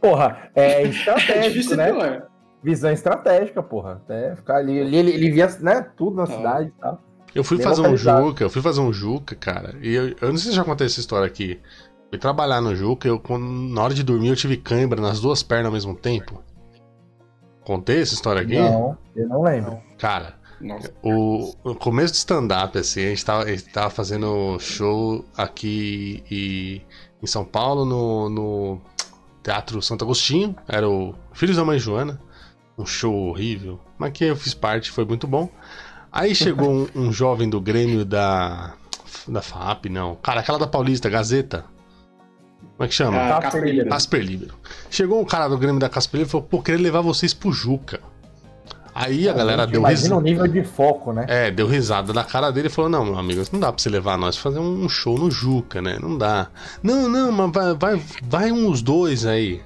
Porra, 0.08 0.50
é 0.54 0.82
É 0.82 0.88
estratégico, 0.88 1.42
difícil 1.48 1.76
ser 1.76 1.94
né? 1.94 2.22
Visão 2.62 2.90
estratégica, 2.90 3.62
porra. 3.62 3.92
Até 4.04 4.34
ficar 4.36 4.56
ali. 4.56 4.76
Ele, 4.76 4.96
ele, 4.96 5.10
ele 5.12 5.30
via 5.30 5.46
né, 5.60 5.86
tudo 5.96 6.16
na 6.16 6.24
Ah. 6.24 6.26
cidade 6.26 6.68
e 6.68 6.80
tal. 6.80 7.00
Eu 7.34 7.44
fui 7.44 7.58
Bem 7.58 7.66
fazer 7.66 7.80
um 7.80 7.84
localizado. 7.84 8.26
Juca, 8.28 8.44
eu 8.44 8.50
fui 8.50 8.62
fazer 8.62 8.80
um 8.80 8.92
Juca, 8.92 9.34
cara. 9.36 9.74
E 9.82 9.94
eu, 9.94 10.08
eu 10.20 10.28
não 10.30 10.36
sei 10.38 10.50
se 10.50 10.56
já 10.56 10.64
contei 10.64 10.86
essa 10.86 11.00
história 11.00 11.26
aqui. 11.26 11.60
Fui 12.08 12.18
trabalhar 12.18 12.60
no 12.60 12.74
Juca, 12.74 13.06
eu, 13.08 13.18
quando- 13.20 13.44
na 13.44 13.82
hora 13.82 13.92
de 13.94 14.02
dormir, 14.02 14.28
eu 14.28 14.36
tive 14.36 14.56
cãibra 14.56 15.00
nas 15.00 15.20
duas 15.20 15.42
pernas 15.42 15.66
ao 15.66 15.72
mesmo 15.72 15.94
tempo. 15.94 16.42
Contei 17.64 18.00
essa 18.00 18.14
história 18.14 18.42
aqui? 18.42 18.56
Não, 18.58 18.96
eu 19.14 19.28
não 19.28 19.42
lembro. 19.42 19.78
Cara, 19.98 20.34
Nossa. 20.60 20.92
o, 21.02 21.52
o 21.64 21.74
começo 21.74 22.12
do 22.14 22.16
stand-up, 22.16 22.78
assim, 22.78 23.04
a 23.04 23.08
gente, 23.08 23.24
tava, 23.24 23.42
a 23.42 23.48
gente 23.48 23.64
tava 23.72 23.90
fazendo 23.90 24.56
show 24.60 25.24
aqui 25.36 26.22
e, 26.30 26.80
em 27.22 27.26
São 27.26 27.44
Paulo, 27.44 27.84
no, 27.84 28.28
no 28.30 28.80
Teatro 29.46 29.80
Santo 29.80 30.04
Agostinho. 30.04 30.56
Era 30.66 30.88
o 30.88 31.14
Filhos 31.32 31.56
da 31.56 31.64
Mãe 31.64 31.78
Joana. 31.78 32.20
Um 32.76 32.84
show 32.84 33.28
horrível, 33.28 33.80
mas 33.96 34.10
que 34.10 34.24
eu 34.24 34.34
fiz 34.34 34.52
parte, 34.52 34.90
foi 34.90 35.04
muito 35.04 35.26
bom. 35.28 35.48
Aí 36.10 36.34
chegou 36.34 36.68
um, 36.68 36.88
um 36.96 37.12
jovem 37.12 37.48
do 37.48 37.60
Grêmio 37.60 38.04
da. 38.04 38.74
Da 39.28 39.40
FAP, 39.42 39.86
não. 39.86 40.16
Cara, 40.16 40.40
aquela 40.40 40.58
da 40.58 40.66
Paulista, 40.66 41.08
Gazeta. 41.08 41.64
Como 42.76 42.84
é 42.84 42.88
que 42.88 42.94
chama? 42.94 43.18
Ah, 43.18 43.40
Casper. 43.40 43.64
Libero. 43.64 43.88
Casper 43.88 44.20
Libero. 44.20 44.54
Chegou 44.90 45.20
um 45.20 45.24
cara 45.24 45.48
do 45.48 45.56
Grêmio 45.56 45.80
da 45.80 45.88
Casper 45.88 46.18
Libero 46.18 46.28
e 46.28 46.32
falou: 46.32 46.46
pô, 46.46 46.62
queria 46.62 46.80
levar 46.80 47.00
vocês 47.00 47.32
pro 47.32 47.52
Juca. 47.52 48.00
Aí 48.98 49.28
a 49.28 49.34
galera 49.34 49.66
deu 49.66 49.78
Imagina 49.80 50.02
risada. 50.02 50.16
o 50.16 50.20
nível 50.22 50.48
de 50.48 50.64
foco, 50.64 51.12
né? 51.12 51.26
É, 51.28 51.50
deu 51.50 51.66
risada 51.66 52.14
na 52.14 52.24
cara 52.24 52.50
dele 52.50 52.68
e 52.68 52.70
falou: 52.70 52.90
Não, 52.90 53.04
meu 53.04 53.18
amigo, 53.18 53.42
não 53.52 53.60
dá 53.60 53.70
pra 53.70 53.82
você 53.82 53.90
levar 53.90 54.16
nós 54.16 54.36
pra 54.36 54.44
fazer 54.44 54.58
um 54.58 54.88
show 54.88 55.18
no 55.18 55.30
Juca, 55.30 55.82
né? 55.82 55.98
Não 56.00 56.16
dá. 56.16 56.46
Não, 56.82 57.06
não, 57.06 57.30
mas 57.30 57.52
vai, 57.52 57.74
vai, 57.74 58.02
vai 58.22 58.52
uns 58.52 58.80
dois 58.80 59.26
aí. 59.26 59.60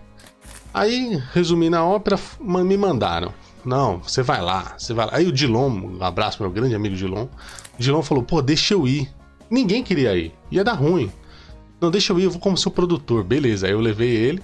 Aí, 0.74 1.22
resumindo 1.32 1.76
a 1.76 1.84
ópera, 1.84 2.18
me 2.40 2.76
mandaram. 2.76 3.32
Não, 3.64 3.98
você 3.98 4.20
vai 4.20 4.40
lá, 4.42 4.74
você 4.76 4.92
vai 4.92 5.06
lá. 5.06 5.12
Aí 5.14 5.28
o 5.28 5.32
Dilon, 5.32 5.68
um 5.70 6.02
abraço 6.02 6.42
meu 6.42 6.50
grande 6.50 6.74
amigo 6.74 6.96
Dilon. 6.96 7.26
O 7.26 7.28
Dilon 7.78 8.02
falou, 8.02 8.24
pô, 8.24 8.42
deixa 8.42 8.74
eu 8.74 8.88
ir. 8.88 9.08
Ninguém 9.48 9.84
queria 9.84 10.16
ir, 10.16 10.32
ia 10.50 10.64
dar 10.64 10.72
ruim. 10.72 11.08
Não, 11.80 11.88
deixa 11.88 12.12
eu 12.12 12.18
ir, 12.18 12.24
eu 12.24 12.30
vou 12.32 12.40
como 12.40 12.58
seu 12.58 12.70
produtor. 12.72 13.22
Beleza, 13.22 13.68
aí 13.68 13.72
eu 13.72 13.80
levei 13.80 14.10
ele. 14.10 14.42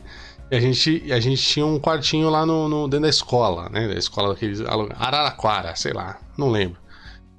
E 0.50 0.56
a 0.56 0.60
gente, 0.60 1.12
a 1.12 1.18
gente 1.20 1.42
tinha 1.42 1.66
um 1.66 1.78
quartinho 1.78 2.30
lá 2.30 2.46
no, 2.46 2.68
no- 2.68 2.86
dentro 2.88 3.02
da 3.02 3.08
escola, 3.08 3.68
né? 3.68 3.88
Da 3.88 3.94
escola 3.94 4.28
daqueles. 4.28 4.60
Araraquara, 4.60 5.74
sei 5.74 5.92
lá, 5.92 6.18
não 6.38 6.50
lembro. 6.50 6.78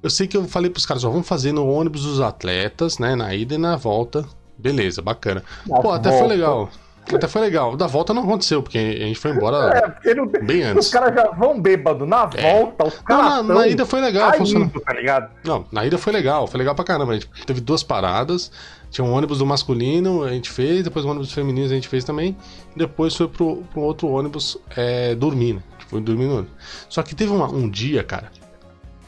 Eu 0.02 0.10
sei 0.10 0.28
que 0.28 0.36
eu 0.36 0.44
falei 0.44 0.70
pros 0.70 0.86
caras, 0.86 1.04
ó, 1.04 1.10
vamos 1.10 1.26
fazer 1.26 1.52
no 1.52 1.66
ônibus 1.68 2.02
dos 2.04 2.20
atletas, 2.20 2.98
né? 2.98 3.16
Na 3.16 3.34
ida 3.34 3.54
e 3.54 3.58
na 3.58 3.76
volta. 3.76 4.24
Beleza, 4.56 5.00
bacana. 5.02 5.42
Pô, 5.82 5.90
até 5.90 6.10
foi 6.18 6.28
legal. 6.28 6.70
Até 7.14 7.26
foi 7.28 7.40
legal. 7.42 7.76
Da 7.76 7.86
volta 7.86 8.12
não 8.14 8.22
aconteceu, 8.22 8.62
porque 8.62 8.78
a 8.78 9.06
gente 9.06 9.18
foi 9.18 9.30
embora 9.30 9.76
É, 9.76 9.88
porque 9.88 10.14
não 10.14 10.26
bem 10.26 10.60
Os 10.62 10.66
antes. 10.68 10.88
caras 10.90 11.14
já 11.14 11.30
vão 11.30 11.60
bêbado 11.60 12.04
na 12.06 12.26
volta, 12.26 12.86
os 12.86 12.94
Não, 12.96 13.02
caras. 13.02 13.46
na, 13.46 13.54
na 13.54 13.66
ida 13.68 13.86
foi 13.86 14.00
legal, 14.00 14.32
funcionou. 14.34 14.68
caindo, 14.68 14.80
tá 14.84 14.92
ligado? 14.92 15.30
Não, 15.44 15.64
na 15.72 15.84
ida 15.86 15.96
foi 15.98 16.12
legal, 16.12 16.46
foi 16.46 16.58
legal 16.58 16.74
pra 16.74 16.84
caramba. 16.84 17.12
A 17.12 17.14
gente 17.14 17.28
teve 17.46 17.60
duas 17.60 17.82
paradas. 17.82 18.50
Tinha 18.90 19.04
um 19.04 19.12
ônibus 19.12 19.38
do 19.38 19.44
masculino, 19.46 20.24
a 20.24 20.30
gente 20.30 20.48
fez, 20.50 20.82
depois 20.84 21.04
o 21.04 21.08
ônibus 21.10 21.30
feminino 21.32 21.66
a 21.66 21.74
gente 21.74 21.88
fez 21.88 22.04
também. 22.04 22.34
Depois 22.74 23.14
foi 23.14 23.28
pro, 23.28 23.56
pro 23.70 23.82
outro 23.82 24.08
ônibus 24.08 24.56
é, 24.76 25.14
dormir, 25.14 25.54
né? 25.54 25.62
No 25.92 25.98
ônibus. 25.98 26.50
Só 26.88 27.02
que 27.02 27.14
teve 27.14 27.30
uma- 27.32 27.50
um 27.50 27.68
dia, 27.68 28.02
cara. 28.02 28.30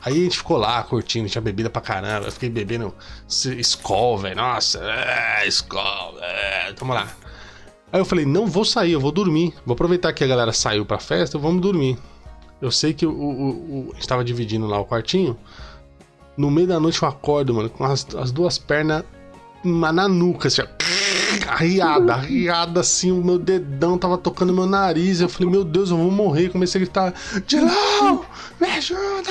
Aí 0.02 0.14
a 0.14 0.24
gente 0.24 0.38
ficou 0.38 0.56
lá 0.56 0.82
curtindo, 0.82 1.28
tinha 1.28 1.42
bebida 1.42 1.68
pra 1.68 1.82
caramba. 1.82 2.26
Eu 2.26 2.32
fiquei 2.32 2.48
bebendo 2.48 2.94
Skol, 3.28 4.16
velho. 4.18 4.36
Nossa, 4.36 4.78
é, 4.82 5.46
Skol, 5.48 6.14
é, 6.22 6.72
tamo 6.74 6.92
lá. 6.94 7.06
Aí 7.92 8.00
eu 8.00 8.04
falei, 8.04 8.24
não 8.24 8.46
vou 8.46 8.64
sair, 8.64 8.92
eu 8.92 9.00
vou 9.00 9.10
dormir. 9.12 9.52
Vou 9.66 9.74
aproveitar 9.74 10.12
que 10.12 10.22
a 10.22 10.26
galera 10.26 10.52
saiu 10.52 10.84
pra 10.86 10.98
festa, 10.98 11.38
vamos 11.38 11.60
dormir. 11.60 11.98
Eu 12.60 12.70
sei 12.70 12.92
que 12.92 13.04
o, 13.06 13.10
o, 13.10 13.50
o- 13.50 13.88
a 13.92 13.94
gente 13.94 14.06
tava 14.08 14.24
dividindo 14.24 14.66
lá 14.66 14.78
o 14.80 14.84
quartinho. 14.86 15.36
No 16.36 16.50
meio 16.50 16.66
da 16.68 16.78
noite 16.78 17.02
eu 17.02 17.08
acordo, 17.08 17.52
mano, 17.54 17.68
com 17.68 17.84
as, 17.84 18.06
as 18.14 18.30
duas 18.30 18.58
pernas 18.58 19.02
na, 19.64 19.92
na 19.92 20.08
nuca, 20.08 20.48
assim, 20.48 20.62
ó. 20.62 20.66
Arriada, 21.48 22.14
arriada 22.14 22.80
assim, 22.80 23.10
o 23.12 23.22
meu 23.22 23.38
dedão 23.38 23.96
tava 23.98 24.16
tocando 24.18 24.52
meu 24.52 24.66
nariz. 24.66 25.20
Eu 25.20 25.28
falei, 25.28 25.48
meu 25.50 25.64
Deus, 25.64 25.90
eu 25.90 25.96
vou 25.96 26.10
morrer. 26.10 26.48
Comecei 26.50 26.80
a 26.80 26.84
gritar: 26.84 27.14
Dilão, 27.46 28.24
me 28.60 28.66
ajuda! 28.68 29.30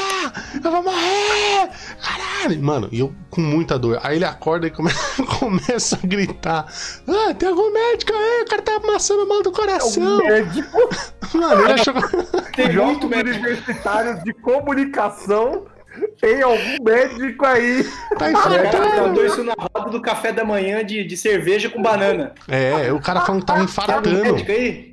Eu 0.63 0.71
vou 0.71 0.83
morrer! 0.83 1.69
Caralho! 2.01 2.61
Mano, 2.63 2.89
e 2.91 2.99
eu 2.99 3.13
com 3.29 3.41
muita 3.41 3.77
dor. 3.77 3.99
Aí 4.03 4.15
ele 4.17 4.25
acorda 4.25 4.67
e 4.67 4.71
come- 4.71 4.91
começa 5.39 5.99
a 6.01 6.07
gritar: 6.07 6.65
Ah, 7.07 7.33
tem 7.33 7.49
algum 7.49 7.71
médico 7.73 8.13
aí? 8.13 8.43
O 8.43 8.45
cara 8.49 8.61
tá 8.61 8.75
amassando 8.75 9.27
mal 9.27 9.41
do 9.43 9.51
coração. 9.51 10.17
médico, 10.19 10.89
Mano, 11.33 11.63
ele 11.63 11.73
achou. 11.73 11.93
Tem 12.55 12.75
muito 12.75 13.07
médico. 13.07 13.37
universitários 13.37 14.23
de 14.23 14.33
comunicação. 14.33 15.65
Tem 16.21 16.41
algum 16.41 16.83
médico 16.83 17.45
aí. 17.45 17.83
Tá 17.83 18.15
O 18.15 18.17
cara 18.17 18.31
infartando. 18.31 18.89
cantou 18.95 19.25
isso 19.25 19.43
na 19.43 19.53
roda 19.57 19.89
do 19.89 20.01
café 20.01 20.31
da 20.31 20.43
manhã 20.45 20.83
de, 20.85 21.03
de 21.03 21.17
cerveja 21.17 21.69
com 21.69 21.81
banana. 21.81 22.33
É, 22.47 22.91
o 22.91 22.99
cara 23.01 23.21
falando 23.21 23.41
que 23.41 23.47
tava 23.47 23.59
Tem 23.59 23.65
infartando. 23.65 24.09
médico 24.23 24.51
aí? 24.51 24.89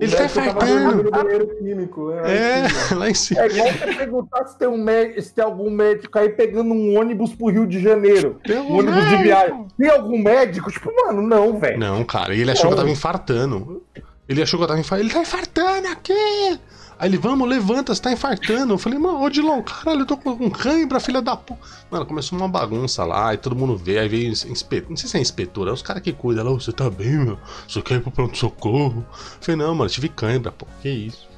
Ele 0.00 0.14
tá 0.14 0.24
infartando. 0.26 0.80
dormindo 0.80 1.02
no 1.02 1.10
banheiro 1.10 1.48
químico, 1.58 2.10
né? 2.10 2.22
É, 2.60 2.68
lá 2.94 3.10
em 3.10 3.14
cima. 3.14 3.40
É 3.40 3.46
igual 3.48 3.66
você 3.72 3.94
perguntar 3.94 4.46
se 4.46 4.56
tem, 4.58 4.68
um 4.68 4.76
médico, 4.78 5.22
se 5.22 5.34
tem 5.34 5.44
algum 5.44 5.70
médico 5.70 6.18
aí 6.18 6.28
pegando 6.28 6.72
um 6.72 6.96
ônibus 6.96 7.34
pro 7.34 7.46
Rio 7.48 7.66
de 7.66 7.80
Janeiro. 7.80 8.38
Tem 8.44 8.58
Um 8.58 8.78
ônibus 8.78 9.08
de 9.08 9.16
viagem. 9.16 9.66
Tem 9.76 9.88
algum 9.90 10.22
médico? 10.22 10.70
Tipo, 10.70 10.92
mano, 11.04 11.20
não, 11.22 11.58
velho. 11.58 11.78
Não, 11.80 12.04
cara, 12.04 12.32
e 12.34 12.40
ele 12.42 12.50
achou 12.52 12.66
que 12.68 12.72
eu 12.74 12.76
tava 12.76 12.90
infartando. 12.90 13.82
Ele 14.28 14.40
achou 14.42 14.58
que 14.58 14.62
eu 14.64 14.68
tava 14.68 14.78
infartando. 14.78 15.08
Ele 15.08 15.14
tá 15.14 15.20
infartando 15.22 15.88
aqui! 15.88 16.60
Aí 16.98 17.08
ele, 17.08 17.16
vamos, 17.16 17.48
levanta, 17.48 17.94
você 17.94 18.02
tá 18.02 18.10
infartando. 18.12 18.74
Eu 18.74 18.78
falei, 18.78 18.98
mano, 18.98 19.20
ô 19.22 19.30
Dilon, 19.30 19.62
caralho, 19.62 20.00
eu 20.00 20.06
tô 20.06 20.16
com 20.16 20.36
com 20.36 20.50
cãibra, 20.50 20.98
filha 20.98 21.22
da 21.22 21.36
puta. 21.36 21.60
Mano, 21.90 22.04
começou 22.04 22.36
uma 22.36 22.48
bagunça 22.48 23.04
lá, 23.04 23.32
e 23.32 23.36
todo 23.36 23.54
mundo 23.54 23.76
vê, 23.76 23.98
aí 24.00 24.08
veio 24.08 24.28
inspetor. 24.30 24.90
Não 24.90 24.96
sei 24.96 25.08
se 25.08 25.16
é 25.16 25.20
inspetor, 25.20 25.68
é 25.68 25.70
os 25.72 25.80
caras 25.82 26.02
que 26.02 26.12
cuidam 26.12 26.44
lá, 26.44 26.50
"Ô, 26.50 26.58
você 26.60 26.72
tá 26.72 26.90
bem, 26.90 27.16
meu? 27.18 27.38
Você 27.68 27.80
quer 27.82 27.94
ir 27.94 28.00
pro 28.00 28.10
pronto-socorro? 28.10 29.06
Eu 29.08 29.16
falei, 29.40 29.60
não, 29.60 29.74
mano, 29.76 29.88
tive 29.88 30.08
cãibra, 30.08 30.50
pô, 30.50 30.66
que 30.82 30.88
isso. 30.88 31.28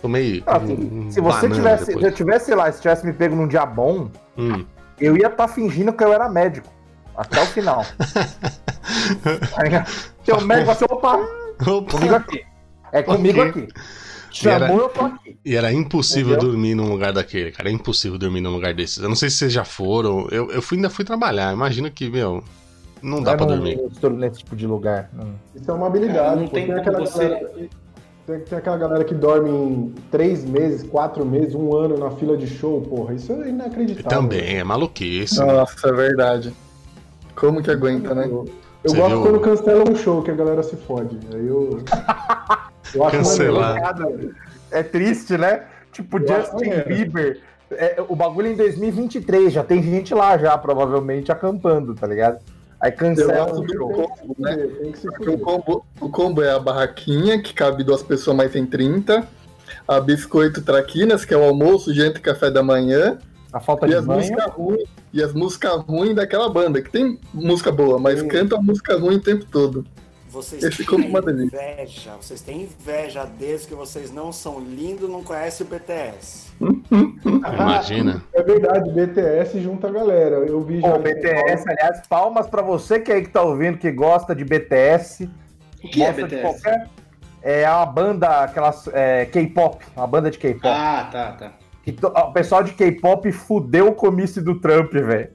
Tomei. 0.00 0.42
Ah, 0.46 0.58
um- 0.58 0.66
se, 0.66 0.72
um 0.74 1.10
se 1.12 1.20
você 1.20 1.48
tivesse, 1.50 1.84
se 1.84 1.86
depois. 1.88 2.04
eu 2.06 2.12
tivesse 2.12 2.54
lá, 2.54 2.72
se 2.72 2.80
tivesse 2.80 3.04
me 3.06 3.12
pego 3.12 3.36
num 3.36 3.46
dia 3.48 3.64
bom, 3.66 4.10
Hum. 4.38 4.64
eu 5.00 5.16
ia 5.16 5.26
estar 5.28 5.48
fingindo 5.48 5.92
que 5.92 6.02
eu 6.02 6.12
era 6.12 6.28
médico. 6.28 6.68
Até 7.16 7.42
o 7.42 7.46
final. 7.46 7.84
Tá 9.54 9.62
ligado? 9.62 9.90
Porque 10.16 10.32
o 10.32 10.40
médico 10.42 10.66
vai 10.66 10.74
ser, 10.76 10.84
opa, 10.90 11.16
Opa. 11.66 11.90
comigo 11.92 12.14
aqui. 12.14 12.44
É 12.92 13.02
comigo 13.02 13.40
Ok. 13.40 13.62
aqui. 13.62 13.72
Chamou, 14.34 14.56
era- 14.56 14.72
eu 14.74 14.88
tô 14.88 15.00
aqui. 15.04 15.36
E 15.44 15.54
era 15.56 15.72
impossível 15.72 16.32
Entendeu? 16.32 16.50
dormir 16.50 16.74
num 16.74 16.90
lugar 16.90 17.12
daquele, 17.12 17.50
cara. 17.52 17.68
É 17.68 17.72
impossível 17.72 18.18
dormir 18.18 18.40
num 18.40 18.50
lugar 18.52 18.74
desses. 18.74 18.98
Eu 18.98 19.08
não 19.08 19.16
sei 19.16 19.30
se 19.30 19.36
vocês 19.36 19.52
já 19.52 19.64
foram. 19.64 20.26
Eu, 20.30 20.50
eu 20.50 20.60
fui, 20.62 20.76
ainda 20.78 20.90
fui 20.90 21.04
trabalhar. 21.04 21.52
Imagina 21.52 21.88
que, 21.90 22.08
meu, 22.10 22.42
não 23.02 23.22
dá 23.22 23.32
Eu 23.32 23.36
pra 23.36 23.46
não- 23.46 23.54
dormir. 23.56 23.78
nesse 24.18 24.38
tipo 24.38 24.56
de 24.56 24.66
lugar. 24.66 25.10
Não. 25.12 25.34
Isso 25.54 25.70
é 25.70 25.74
uma 25.74 25.86
habilidade. 25.86 26.18
Cara, 26.18 26.36
não 26.36 26.48
tem 26.48 26.66
como 26.66 26.78
aquela 26.78 27.00
você- 27.00 27.28
galera, 27.28 27.50
tem, 28.26 28.40
tem 28.40 28.58
aquela 28.58 28.76
galera 28.78 29.04
que 29.04 29.14
dorme 29.14 29.50
em 29.50 29.94
três 30.10 30.44
meses, 30.44 30.82
quatro 30.82 31.24
meses, 31.26 31.54
um 31.54 31.76
ano 31.76 31.98
na 31.98 32.10
fila 32.12 32.36
de 32.36 32.46
show, 32.46 32.80
porra. 32.80 33.14
Isso 33.14 33.30
é 33.32 33.48
inacreditável. 33.50 34.08
também, 34.18 34.56
é 34.56 34.64
maluquice. 34.64 35.38
Nossa, 35.38 35.88
é 35.88 35.92
verdade. 35.92 36.52
Como 37.36 37.62
que 37.62 37.70
aguenta, 37.70 38.14
né? 38.14 38.24
Eu, 38.26 38.46
eu 38.82 38.90
Você 38.90 38.96
gosto 38.96 39.10
viu? 39.10 39.22
quando 39.22 39.40
cancela 39.40 39.84
um 39.90 39.94
show 39.94 40.22
que 40.22 40.30
a 40.30 40.34
galera 40.34 40.62
se 40.62 40.74
fode. 40.76 41.18
Aí 41.34 41.46
eu. 41.46 41.82
eu 42.94 43.04
acho 43.04 43.16
Cancelar. 43.16 43.96
É 44.70 44.82
triste, 44.82 45.36
né? 45.38 45.64
Tipo, 45.92 46.18
Eu 46.18 46.26
Justin. 46.26 46.70
Bieber. 46.86 47.40
É, 47.70 48.02
o 48.08 48.14
bagulho 48.14 48.48
é 48.48 48.52
em 48.52 48.56
2023, 48.56 49.52
já 49.52 49.64
tem 49.64 49.82
gente 49.82 50.14
lá 50.14 50.36
já, 50.38 50.56
provavelmente, 50.58 51.32
acampando, 51.32 51.94
tá 51.94 52.06
ligado? 52.06 52.38
Aí 52.80 52.92
cancela 52.92 53.46
gosto 53.46 53.62
o 53.62 53.66
do 53.66 53.72
show. 53.72 53.88
combo, 53.90 54.36
né? 54.38 54.68
O 55.26 55.38
combo, 55.38 55.86
o 56.00 56.08
combo 56.10 56.42
é 56.42 56.50
a 56.50 56.58
barraquinha, 56.58 57.40
que 57.40 57.54
cabe 57.54 57.82
duas 57.82 58.02
pessoas, 58.02 58.36
mas 58.36 58.52
tem 58.52 58.66
30. 58.66 59.26
A 59.88 60.00
biscoito 60.00 60.60
traquinas, 60.62 61.24
que 61.24 61.32
é 61.32 61.36
o 61.36 61.42
almoço, 61.44 61.94
janta 61.94 62.18
e 62.18 62.22
café 62.22 62.50
da 62.50 62.62
manhã. 62.62 63.18
A 63.52 63.60
falta 63.60 63.86
E 63.86 63.90
de 63.90 63.96
as 63.96 64.04
banho. 64.04 64.18
músicas 64.20 64.52
ruins. 64.52 64.88
E 65.12 65.22
as 65.22 65.32
músicas 65.32 65.80
ruins 65.82 66.14
daquela 66.14 66.48
banda, 66.50 66.82
que 66.82 66.90
tem 66.90 67.18
música 67.32 67.70
boa, 67.72 67.98
mas 67.98 68.20
Sim. 68.20 68.28
canta 68.28 68.56
a 68.56 68.60
música 68.60 68.98
ruim 68.98 69.16
o 69.16 69.20
tempo 69.20 69.46
todo. 69.46 69.84
Vocês 70.34 70.62
Esse 70.64 70.78
têm 70.78 70.86
como 70.86 71.06
uma 71.06 71.22
delícia. 71.22 71.56
inveja, 71.76 72.10
vocês 72.20 72.40
têm 72.42 72.62
inveja 72.62 73.24
desde 73.38 73.68
que 73.68 73.74
vocês 73.74 74.10
não 74.12 74.32
são 74.32 74.58
lindos, 74.58 75.08
não 75.08 75.22
conhecem 75.22 75.64
o 75.64 75.70
BTS. 75.70 76.52
Imagina. 77.24 78.22
É 78.34 78.42
verdade, 78.42 78.90
BTS 78.90 79.60
junta 79.60 79.88
a 79.88 79.92
galera. 79.92 80.36
Eu 80.36 80.60
vi 80.62 80.80
já. 80.80 80.90
Pô, 80.90 80.98
BTS, 80.98 81.64
aliás, 81.68 82.06
palmas 82.08 82.46
pra 82.46 82.62
você 82.62 82.98
que 83.00 83.12
aí 83.12 83.22
que 83.22 83.30
tá 83.30 83.42
ouvindo, 83.42 83.78
que 83.78 83.90
gosta 83.92 84.34
de 84.34 84.44
BTS. 84.44 85.30
O 85.84 85.88
que 85.88 86.02
é 86.02 86.06
gosta 86.06 86.22
de 86.22 86.36
BTS? 86.36 86.42
qualquer- 86.62 86.88
É 87.42 87.70
uma 87.70 87.86
banda, 87.86 88.40
aquelas 88.42 88.88
é, 88.92 89.26
K-pop, 89.26 89.84
uma 89.94 90.06
banda 90.06 90.30
de 90.30 90.38
K-pop. 90.38 90.66
Ah, 90.66 91.08
tá, 91.12 91.32
tá. 91.32 91.52
Que 91.82 91.92
to- 91.92 92.08
O 92.08 92.32
pessoal 92.32 92.62
de 92.64 92.72
K-pop 92.72 93.30
fudeu 93.30 93.88
o 93.88 93.94
comício 93.94 94.42
do 94.42 94.58
Trump, 94.58 94.92
velho. 94.94 95.28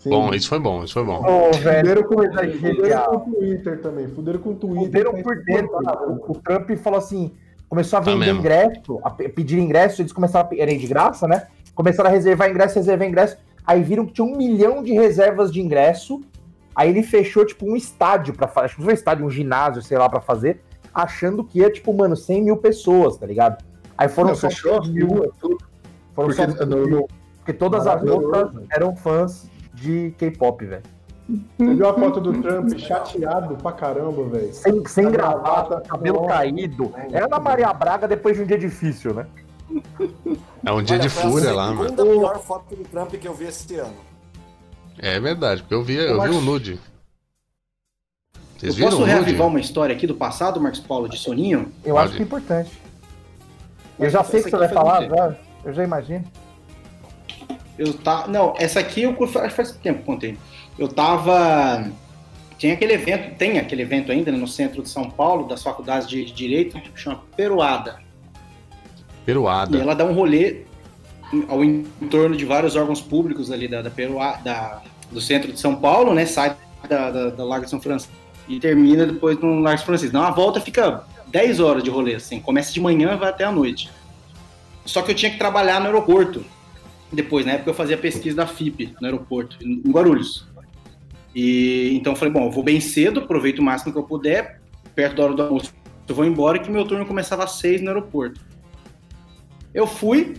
Sim. 0.00 0.08
Bom, 0.10 0.32
isso 0.34 0.48
foi 0.48 0.58
bom, 0.58 0.82
isso 0.82 0.94
foi 0.94 1.04
bom. 1.04 1.22
Velho. 1.22 1.54
Fuderam 1.78 2.02
com, 2.04 2.14
fuderam 2.16 3.20
com 3.20 3.30
o 3.30 3.34
Twitter 3.34 3.80
também. 3.82 4.08
Fuderam 4.08 4.38
com 4.40 4.50
o 4.50 4.54
Twitter. 4.54 4.84
Fuderam 4.86 5.12
tá 5.12 5.22
por 5.22 5.44
dentro. 5.44 5.76
O, 6.26 6.32
o 6.32 6.34
Trump 6.40 6.70
falou 6.78 6.98
assim: 6.98 7.32
começou 7.68 7.98
a 7.98 8.02
Tá 8.02 8.10
vender 8.10 8.24
mesmo. 8.26 8.40
ingresso, 8.40 8.98
a 9.04 9.10
pe- 9.10 9.28
pedir 9.28 9.58
ingresso, 9.58 10.00
eles 10.00 10.10
começaram 10.12 10.48
a 10.50 10.56
era 10.56 10.74
de 10.74 10.86
graça, 10.86 11.28
né? 11.28 11.46
Começaram 11.74 12.08
a 12.08 12.12
reservar 12.12 12.48
ingresso, 12.48 12.76
reservar 12.76 13.06
ingresso. 13.06 13.36
Aí 13.66 13.82
viram 13.82 14.06
que 14.06 14.14
tinha 14.14 14.24
um 14.26 14.36
milhão 14.36 14.82
de 14.82 14.92
reservas 14.94 15.52
de 15.52 15.60
ingresso. 15.60 16.22
Aí 16.74 16.88
ele 16.88 17.02
fechou, 17.02 17.44
tipo, 17.44 17.66
um 17.70 17.76
estádio 17.76 18.32
pra 18.32 18.48
fazer. 18.48 18.64
Acho 18.66 18.76
que 18.76 18.82
foi 18.82 18.92
um 18.92 18.94
estádio, 18.94 19.26
um 19.26 19.30
ginásio, 19.30 19.82
sei 19.82 19.98
lá, 19.98 20.08
pra 20.08 20.20
fazer, 20.20 20.62
achando 20.94 21.44
que 21.44 21.58
ia, 21.58 21.70
tipo, 21.70 21.92
mano, 21.92 22.16
100 22.16 22.42
mil 22.42 22.56
pessoas, 22.56 23.18
tá 23.18 23.26
ligado? 23.26 23.62
Aí 23.98 24.08
foram 24.08 24.30
Não, 24.30 24.34
só 24.34 24.48
fechou? 24.48 24.82
100 24.82 24.92
mil. 24.94 25.08
Foram 25.38 25.58
Porque 26.14 26.34
só 26.34 26.46
no- 26.64 27.06
porque 27.36 27.52
todas 27.52 27.86
as 27.86 28.02
outras 28.02 28.50
eram 28.72 28.96
fãs 28.96 29.50
de 29.80 30.14
K-pop, 30.18 30.64
velho. 30.64 30.82
Você 31.58 31.74
viu 31.74 31.88
a 31.88 31.94
foto 31.94 32.20
do 32.20 32.42
Trump 32.42 32.76
chateado 32.76 33.56
pra 33.56 33.72
caramba, 33.72 34.24
velho? 34.24 34.52
Sem, 34.52 34.84
sem 34.86 35.06
A 35.06 35.10
gravata, 35.10 35.42
gravata, 35.68 35.88
cabelo 35.88 36.22
nossa. 36.22 36.28
caído. 36.34 36.92
É 37.12 37.20
a 37.20 37.24
Ana 37.26 37.38
Maria 37.38 37.72
Braga 37.72 38.08
depois 38.08 38.36
de 38.36 38.42
um 38.42 38.46
dia 38.46 38.58
difícil, 38.58 39.14
né? 39.14 39.26
É 40.62 40.70
um 40.72 40.82
dia 40.82 40.96
Olha, 40.96 41.02
de 41.02 41.08
fúria 41.08 41.50
a 41.50 41.54
lá, 41.54 41.72
mano. 41.72 41.88
segunda 41.88 42.04
pior 42.04 42.38
foto 42.40 42.76
do 42.76 42.84
Trump 42.84 43.12
que 43.14 43.26
eu 43.26 43.32
vi 43.32 43.46
esse 43.46 43.76
ano. 43.76 43.94
É 44.98 45.18
verdade, 45.18 45.62
porque 45.62 45.72
eu 45.72 45.82
vi, 45.82 45.94
eu 45.96 46.20
vi 46.20 46.28
o 46.28 46.40
nude. 46.42 46.78
Vocês 48.58 48.72
Eu 48.72 48.76
viram 48.76 48.90
posso 48.90 48.96
o 48.98 49.00
nude? 49.06 49.12
reavivar 49.12 49.46
uma 49.46 49.58
história 49.60 49.94
aqui 49.96 50.06
do 50.06 50.14
passado, 50.14 50.60
Marcos 50.60 50.80
Paulo, 50.80 51.08
de 51.08 51.16
soninho? 51.16 51.72
Eu 51.82 51.94
Pode. 51.94 52.08
acho 52.08 52.16
que 52.16 52.22
é 52.22 52.26
importante. 52.26 52.82
Eu 53.98 54.10
já 54.10 54.20
essa 54.20 54.30
sei 54.30 54.40
o 54.40 54.44
que 54.44 54.50
você 54.50 54.56
vai 54.58 54.68
falar, 54.68 55.08
já. 55.08 55.36
Eu 55.64 55.72
já 55.72 55.82
imagino. 55.84 56.24
Eu 57.80 57.94
tá, 57.94 58.26
não, 58.28 58.52
essa 58.58 58.78
aqui 58.78 59.04
eu 59.04 59.26
faz 59.26 59.54
faz 59.54 59.72
tempo 59.72 60.00
que 60.00 60.04
contei. 60.04 60.36
Eu 60.78 60.86
tava 60.86 61.90
Tinha 62.58 62.74
aquele 62.74 62.92
evento, 62.92 63.34
tem 63.36 63.58
aquele 63.58 63.80
evento 63.80 64.12
ainda 64.12 64.30
né, 64.30 64.36
no 64.36 64.46
centro 64.46 64.82
de 64.82 64.90
São 64.90 65.10
Paulo, 65.10 65.48
das 65.48 65.62
faculdades 65.62 66.06
de 66.06 66.26
Direito, 66.26 66.78
que 66.78 66.90
chama 66.94 67.22
Peruada. 67.34 67.98
Peruada. 69.24 69.78
E 69.78 69.80
ela 69.80 69.94
dá 69.94 70.04
um 70.04 70.12
rolê 70.12 70.64
ao 71.48 71.64
entorno 71.64 72.36
de 72.36 72.44
vários 72.44 72.76
órgãos 72.76 73.00
públicos 73.00 73.50
ali 73.50 73.66
da, 73.66 73.80
da, 73.80 73.88
Perua, 73.88 74.36
da 74.44 74.82
do 75.10 75.22
centro 75.22 75.50
de 75.50 75.58
São 75.58 75.74
Paulo, 75.74 76.12
né? 76.12 76.26
Sai 76.26 76.54
da, 76.86 77.10
da, 77.10 77.30
da 77.30 77.44
Largo 77.44 77.64
de 77.64 77.70
São 77.70 77.80
Francisco 77.80 78.12
e 78.46 78.60
termina 78.60 79.06
depois 79.06 79.38
no 79.38 79.58
Largo 79.60 79.76
de 79.76 79.78
São 79.78 79.86
Francisco. 79.86 80.12
Dá 80.12 80.20
uma 80.20 80.32
volta, 80.32 80.60
fica 80.60 81.02
10 81.28 81.60
horas 81.60 81.82
de 81.82 81.88
rolê, 81.88 82.16
assim. 82.16 82.40
Começa 82.40 82.74
de 82.74 82.80
manhã 82.80 83.16
vai 83.16 83.30
até 83.30 83.44
a 83.44 83.50
noite. 83.50 83.90
Só 84.84 85.00
que 85.00 85.12
eu 85.12 85.14
tinha 85.14 85.32
que 85.32 85.38
trabalhar 85.38 85.80
no 85.80 85.86
aeroporto. 85.86 86.44
Depois, 87.12 87.44
na 87.44 87.52
época, 87.52 87.70
eu 87.70 87.74
fazia 87.74 87.96
pesquisa 87.98 88.36
da 88.36 88.46
FIP 88.46 88.94
no 89.00 89.06
aeroporto, 89.06 89.56
em 89.60 89.80
Guarulhos. 89.90 90.46
E 91.34 91.94
então 91.94 92.12
eu 92.12 92.16
falei, 92.16 92.32
bom, 92.32 92.46
eu 92.46 92.50
vou 92.50 92.62
bem 92.62 92.80
cedo, 92.80 93.20
aproveito 93.20 93.58
o 93.58 93.62
máximo 93.62 93.92
que 93.92 93.98
eu 93.98 94.02
puder, 94.04 94.60
perto 94.94 95.16
da 95.16 95.24
hora 95.24 95.34
do 95.34 95.42
almoço 95.42 95.72
eu 96.08 96.14
vou 96.14 96.24
embora, 96.24 96.58
que 96.58 96.68
meu 96.68 96.84
turno 96.84 97.06
começava 97.06 97.44
às 97.44 97.52
seis 97.52 97.80
no 97.80 97.86
aeroporto. 97.88 98.40
Eu 99.72 99.86
fui, 99.86 100.34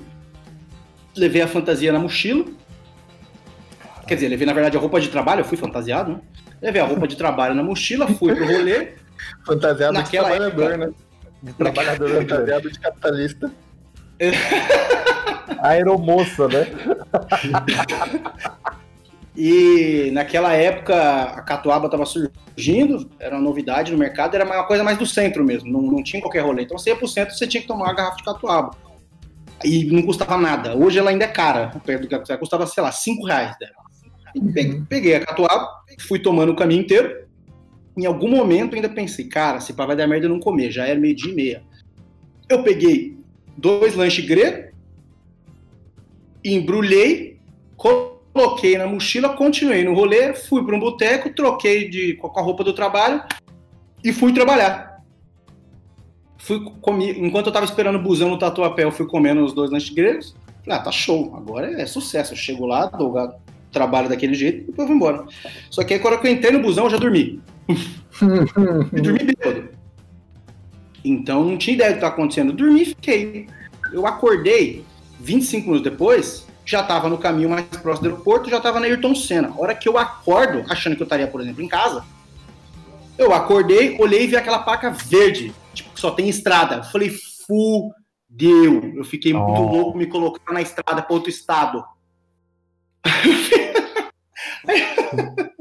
levei 1.16 1.42
a 1.42 1.48
fantasia 1.48 1.94
na 1.94 2.00
mochila. 2.00 2.44
Quer 4.06 4.16
dizer, 4.16 4.28
levei 4.28 4.46
na 4.46 4.52
verdade 4.52 4.76
a 4.76 4.80
roupa 4.82 5.00
de 5.00 5.08
trabalho, 5.08 5.40
eu 5.40 5.46
fui 5.46 5.58
fantasiado, 5.58 6.12
né? 6.12 6.20
Levei 6.62 6.82
a 6.82 6.86
roupa 6.86 7.08
de 7.08 7.16
trabalho 7.16 7.56
na 7.56 7.64
mochila, 7.64 8.06
fui 8.06 8.36
pro 8.36 8.46
rolê. 8.46 8.96
Fantasiado 9.48 9.94
Naquela 9.94 10.30
de 10.32 10.36
trabalhador, 10.36 10.72
época- 10.74 10.88
né? 10.88 10.94
De 11.42 11.54
trabalhador. 11.54 12.10
Fantasiado 12.10 12.70
de 12.70 12.80
capitalista. 12.80 13.52
Aeromoça, 15.62 16.48
né? 16.48 16.68
E 19.36 20.12
naquela 20.12 20.54
época 20.54 20.94
a 20.94 21.42
catuaba 21.42 21.86
estava 21.86 22.06
surgindo, 22.06 23.10
era 23.18 23.36
uma 23.36 23.42
novidade 23.42 23.92
no 23.92 23.98
mercado, 23.98 24.36
era 24.36 24.46
uma 24.46 24.66
coisa 24.66 24.84
mais 24.84 24.98
do 24.98 25.06
centro 25.06 25.44
mesmo, 25.44 25.72
não, 25.72 25.82
não 25.82 26.04
tinha 26.04 26.22
qualquer 26.22 26.42
rolê. 26.42 26.64
Então 26.64 26.78
você 26.78 26.90
ia 26.90 26.96
pro 26.96 27.08
centro, 27.08 27.34
você 27.34 27.48
tinha 27.48 27.62
que 27.62 27.68
tomar 27.68 27.86
uma 27.86 27.94
garrafa 27.94 28.18
de 28.18 28.24
catuaba. 28.24 28.72
E 29.64 29.86
não 29.86 30.02
custava 30.02 30.38
nada. 30.38 30.76
Hoje 30.76 31.00
ela 31.00 31.12
ainda 31.12 31.26
é 31.26 31.30
cara, 31.30 31.72
perto 31.86 32.08
do 32.08 32.16
ela 32.16 32.38
custava, 32.38 32.68
sei 32.68 32.84
lá, 32.84 32.92
5 32.92 33.26
reais 33.26 33.56
dela. 33.58 33.74
Pe- 34.54 34.84
peguei 34.90 35.16
a 35.16 35.26
catuaba, 35.26 35.70
fui 36.02 36.20
tomando 36.20 36.52
o 36.52 36.56
caminho 36.56 36.82
inteiro. 36.82 37.26
Em 37.98 38.06
algum 38.06 38.30
momento 38.30 38.76
ainda 38.76 38.90
pensei, 38.90 39.26
cara, 39.26 39.62
se 39.62 39.74
pá 39.74 39.86
vai 39.86 39.96
dar 39.96 40.08
merda 40.08 40.26
eu 40.26 40.30
não 40.30 40.40
comer, 40.40 40.72
já 40.72 40.86
era 40.86 41.00
meio-dia 41.00 41.32
e 41.32 41.36
meia. 41.36 41.64
Eu 42.50 42.64
peguei 42.64 43.18
dois 43.58 43.96
lanches 43.96 44.26
grego, 44.26 44.71
embrulhei, 46.44 47.40
coloquei 47.78 48.78
na 48.78 48.88
mochila, 48.88 49.30
continuei 49.30 49.84
no 49.84 49.94
rolê, 49.94 50.34
fui 50.34 50.64
para 50.64 50.76
um 50.76 50.80
boteco, 50.80 51.30
troquei 51.34 51.90
de, 51.90 52.16
com 52.16 52.40
a 52.40 52.44
roupa 52.44 52.64
do 52.64 52.74
trabalho 52.74 53.24
e 54.04 54.12
fui 54.12 54.34
trabalhar. 54.34 55.02
Fui 56.38 56.60
comi, 56.82 57.12
enquanto 57.12 57.48
eu 57.48 57.52
tava 57.54 57.66
esperando 57.66 57.98
o 57.98 58.02
busão 58.02 58.30
no 58.30 58.40
Tatuapé, 58.40 58.84
eu 58.84 58.92
fui 58.92 59.06
comendo 59.06 59.44
os 59.44 59.54
dois 59.54 59.70
lanches 59.70 59.94
gregos. 59.94 60.36
Falei, 60.64 60.80
ah, 60.80 60.84
tá 60.84 60.92
show, 60.92 61.36
agora 61.36 61.80
é 61.80 61.86
sucesso. 61.86 62.34
Eu 62.34 62.38
chego 62.38 62.66
lá, 62.66 62.88
dou 62.88 63.16
o 63.16 63.34
trabalho 63.72 64.10
daquele 64.10 64.34
jeito 64.34 64.64
e 64.64 64.66
depois 64.66 64.88
vou 64.88 64.98
embora. 64.98 65.26
Só 65.70 65.84
que 65.84 65.94
aí 65.94 66.00
quando 66.00 66.26
eu 66.26 66.32
entrei 66.32 66.52
no 66.52 66.62
busão, 66.62 66.86
eu 66.86 66.90
já 66.90 66.98
dormi. 66.98 67.40
e 67.70 69.02
dormi 69.02 69.20
bêbado. 69.24 69.70
Então 71.04 71.44
não 71.44 71.58
tinha 71.58 71.76
ideia 71.76 71.92
do 71.92 71.94
que 71.94 71.98
estava 72.00 72.14
acontecendo. 72.14 72.52
Eu 72.52 72.56
dormi 72.56 72.82
e 72.82 72.86
fiquei. 72.86 73.48
Eu 73.92 74.06
acordei 74.06 74.84
25 75.22 75.68
minutos 75.70 75.92
depois, 75.92 76.48
já 76.66 76.82
estava 76.82 77.10
no 77.10 77.18
caminho 77.18 77.50
mais 77.50 77.66
próximo 77.66 78.08
do 78.08 78.12
aeroporto, 78.14 78.50
já 78.50 78.58
estava 78.58 78.80
na 78.80 78.88
Ayrton 78.88 79.14
Senna. 79.16 79.50
A 79.50 79.60
hora 79.62 79.76
que 79.76 79.88
eu 79.88 79.98
acordo, 79.98 80.64
achando 80.70 80.96
que 80.96 81.02
eu 81.02 81.06
estaria, 81.06 81.28
por 81.28 81.42
exemplo, 81.42 81.62
em 81.62 81.68
casa, 81.68 82.04
eu 83.18 83.34
acordei, 83.34 83.98
olhei 84.00 84.24
e 84.24 84.28
vi 84.28 84.36
aquela 84.36 84.60
placa 84.60 84.90
verde, 84.90 85.54
tipo, 85.74 85.94
que 85.94 86.00
só 86.00 86.12
tem 86.12 86.30
estrada. 86.30 86.76
Eu 86.78 86.84
falei, 86.84 87.12
fudeu. 87.46 88.94
Eu 88.96 89.04
fiquei 89.04 89.34
muito 89.34 89.62
Oh. 89.62 89.72
louco 89.72 89.98
me 89.98 90.08
colocar 90.08 90.54
na 90.54 90.62
estrada 90.62 91.02
para 91.02 91.14
outro 91.14 91.30
estado. 91.30 91.84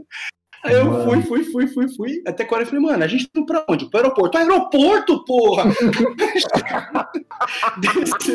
Aí 0.63 0.75
eu 0.75 0.85
Mano. 0.85 1.05
fui, 1.05 1.23
fui, 1.23 1.45
fui, 1.45 1.67
fui, 1.67 1.89
fui. 1.97 2.23
Até 2.27 2.45
agora 2.45 2.63
eu 2.63 2.67
falei, 2.67 2.83
mano, 2.83 3.03
a 3.03 3.07
gente 3.07 3.27
tá 3.29 3.41
indo 3.41 3.47
pra 3.47 3.65
onde? 3.69 3.87
Pro 3.89 3.99
aeroporto. 4.01 4.37
Aeroporto, 4.37 5.25
porra! 5.25 5.65
Desci, 7.81 8.35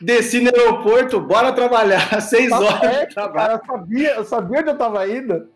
desci 0.00 0.40
no 0.40 0.50
aeroporto, 0.50 1.20
bora 1.20 1.52
trabalhar. 1.52 2.20
Seis 2.22 2.48
Tá 2.50 2.58
horas 2.58 2.80
de 2.80 2.86
certo, 2.86 3.14
trabalho. 3.14 3.34
cara, 3.34 3.52
eu 3.54 3.66
sabia, 3.66 4.14
eu 4.16 4.24
sabia 4.24 4.60
onde 4.60 4.70
eu 4.70 4.78
tava 4.78 5.08
indo. 5.08 5.48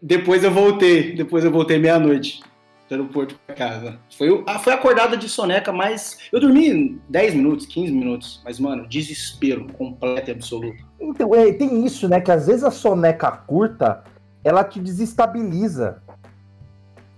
Depois 0.00 0.44
eu 0.44 0.50
voltei. 0.50 1.14
Depois 1.14 1.44
eu 1.44 1.50
voltei 1.50 1.78
meia-noite 1.78 2.40
do 2.88 2.94
aeroporto 2.94 3.34
pra 3.46 3.54
casa. 3.54 3.98
Foi, 4.16 4.42
ah, 4.46 4.58
foi 4.58 4.72
acordada 4.72 5.16
de 5.16 5.28
soneca, 5.28 5.70
mas 5.72 6.18
eu 6.32 6.40
dormi 6.40 6.98
10 7.08 7.34
minutos, 7.34 7.66
15 7.66 7.92
minutos. 7.92 8.40
Mas, 8.44 8.58
mano, 8.58 8.88
desespero 8.88 9.66
completo 9.74 10.30
e 10.30 10.32
absoluto. 10.32 10.82
Então, 11.00 11.34
é, 11.34 11.52
tem 11.52 11.84
isso, 11.84 12.08
né? 12.08 12.20
Que 12.20 12.30
às 12.32 12.46
vezes 12.46 12.64
a 12.64 12.70
soneca 12.70 13.30
curta, 13.30 14.02
ela 14.42 14.64
te 14.64 14.80
desestabiliza 14.80 16.00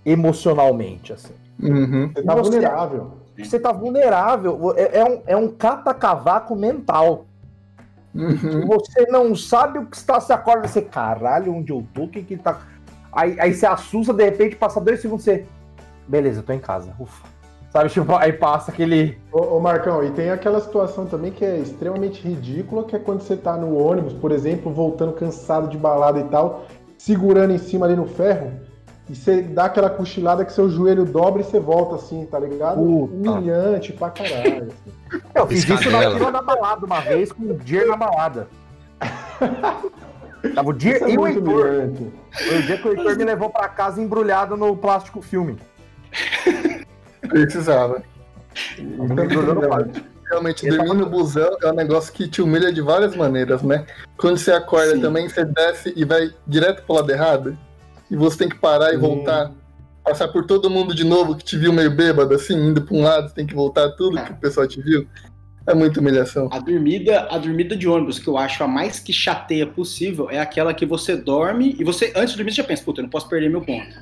emocionalmente, 0.05 1.13
assim. 1.13 1.35
Uhum. 1.63 2.11
Você 2.15 2.23
tá 2.23 2.35
Você- 2.35 2.51
vulnerável. 2.51 3.13
Você 3.47 3.59
tá 3.59 3.73
vulnerável, 3.73 4.75
é, 4.77 4.99
é 4.99 5.05
um, 5.05 5.23
é 5.27 5.37
um 5.37 5.49
catacavaco 5.49 6.55
mental. 6.55 7.27
Uhum. 8.15 8.67
Você 8.67 9.07
não 9.07 9.37
sabe 9.37 9.79
o 9.79 9.87
que 9.87 9.97
está, 9.97 10.21
você 10.21 10.33
acorda, 10.33 10.67
você, 10.67 10.83
caralho, 10.83 11.55
onde 11.55 11.73
eu 11.73 11.87
tô, 11.95 12.05
o 12.05 12.09
que 12.09 12.23
que 12.23 12.37
tá... 12.37 12.61
Aí, 13.13 13.37
aí 13.41 13.55
você 13.55 13.67
assusta, 13.67 14.13
de 14.13 14.25
repente, 14.25 14.57
passa 14.57 14.81
dois 14.81 15.01
segundos, 15.01 15.25
você... 15.25 15.47
Beleza, 16.07 16.41
eu 16.41 16.45
tô 16.45 16.53
em 16.53 16.59
casa, 16.59 16.95
ufa. 16.99 17.29
Sabe, 17.71 17.89
tipo, 17.89 18.17
aí 18.17 18.33
passa 18.33 18.73
aquele... 18.73 19.17
Ô, 19.33 19.57
ô, 19.57 19.61
Marcão, 19.61 20.03
e 20.03 20.11
tem 20.11 20.31
aquela 20.31 20.61
situação 20.61 21.07
também 21.07 21.31
que 21.31 21.45
é 21.45 21.59
extremamente 21.59 22.21
ridícula, 22.21 22.85
que 22.85 22.97
é 22.97 22.99
quando 22.99 23.21
você 23.21 23.37
tá 23.37 23.57
no 23.57 23.79
ônibus, 23.79 24.13
por 24.13 24.33
exemplo, 24.33 24.73
voltando 24.73 25.13
cansado 25.13 25.69
de 25.69 25.79
balada 25.79 26.19
e 26.19 26.25
tal, 26.25 26.65
segurando 26.99 27.53
em 27.53 27.59
cima 27.59 27.87
ali 27.87 27.95
no 27.95 28.07
ferro, 28.07 28.53
e 29.11 29.15
você 29.15 29.43
dá 29.43 29.65
aquela 29.65 29.91
cochilada 29.91 30.45
que 30.45 30.53
seu 30.53 30.71
joelho 30.71 31.05
dobra 31.05 31.43
e 31.43 31.45
você 31.45 31.59
volta 31.59 31.97
assim, 31.97 32.25
tá 32.27 32.39
ligado? 32.39 32.77
Puta. 32.77 33.31
Humilhante 33.31 33.93
pra 33.93 34.09
caralho. 34.11 34.69
assim. 34.69 35.21
Eu 35.35 35.47
fiz 35.49 35.69
isso 35.69 35.91
na 35.91 36.13
fila 36.13 36.31
da 36.31 36.41
balada 36.41 36.87
uma 36.87 37.01
vez, 37.01 37.33
com 37.33 37.43
o 37.43 37.55
Dier 37.59 37.89
na 37.89 37.97
balada. 37.97 38.47
Tava 40.55 40.69
o 40.69 40.73
Dier 40.73 41.03
é 41.03 41.11
e 41.11 41.19
o 41.19 41.27
Heitor. 41.27 41.43
humilhante. 41.43 42.13
Foi 42.31 42.59
o 42.59 42.63
dia 42.63 42.79
que 42.79 42.89
o 42.89 42.93
Heitor 42.93 43.17
me 43.17 43.25
levou 43.25 43.51
pra 43.51 43.69
casa 43.69 44.01
embrulhado 44.01 44.57
no 44.57 44.77
plástico 44.77 45.21
filme. 45.21 45.59
Precisava. 47.29 48.05
Plástico. 48.77 50.07
Realmente, 50.31 50.65
Ele 50.65 50.77
dormir 50.77 50.95
no 50.95 51.07
busão 51.07 51.57
é 51.61 51.73
um 51.73 51.75
negócio 51.75 52.13
que 52.13 52.29
te 52.29 52.41
humilha 52.41 52.73
de 52.73 52.81
várias 52.81 53.17
maneiras, 53.17 53.63
né? 53.63 53.85
Quando 54.17 54.39
você 54.39 54.53
acorda 54.53 54.95
Sim. 54.95 55.01
também, 55.01 55.29
você 55.29 55.45
desce 55.45 55.93
e 55.97 56.05
vai 56.05 56.31
direto 56.47 56.85
pro 56.85 56.95
lado 56.95 57.11
errado. 57.11 57.59
E 58.11 58.17
você 58.17 58.39
tem 58.39 58.49
que 58.49 58.59
parar 58.59 58.91
e 58.91 58.95
Sim. 58.95 59.01
voltar. 59.01 59.53
Passar 60.05 60.29
por 60.29 60.47
todo 60.47 60.69
mundo 60.71 60.95
de 60.95 61.05
novo 61.05 61.37
que 61.37 61.45
te 61.45 61.57
viu 61.57 61.73
meio 61.73 61.95
bêbado, 61.95 62.35
assim, 62.35 62.55
indo 62.55 62.83
pra 62.83 62.97
um 62.97 63.03
lado, 63.03 63.29
você 63.29 63.35
tem 63.35 63.47
que 63.47 63.55
voltar 63.55 63.91
tudo 63.91 64.23
que 64.25 64.33
o 64.33 64.37
pessoal 64.37 64.67
te 64.67 64.81
viu. 64.81 65.07
É 65.67 65.75
muita 65.75 66.01
humilhação. 66.01 66.49
A 66.51 66.59
dormida, 66.59 67.29
a 67.31 67.39
dormida 67.39 67.77
de 67.77 67.87
ônibus, 67.87 68.19
que 68.19 68.27
eu 68.27 68.37
acho 68.39 68.65
a 68.65 68.69
mais 68.69 68.99
que 68.99 69.13
chateia 69.13 69.67
possível, 69.67 70.31
é 70.31 70.41
aquela 70.41 70.73
que 70.73 70.87
você 70.87 71.17
dorme 71.17 71.77
e 71.79 71.85
você, 71.85 72.13
antes 72.17 72.31
de 72.31 72.39
dormir, 72.39 72.53
você 72.53 72.63
já 72.63 72.65
pensa, 72.65 72.83
puta, 72.83 73.01
eu 73.01 73.03
não 73.03 73.11
posso 73.11 73.29
perder 73.29 73.51
meu 73.51 73.61
ponto. 73.61 73.95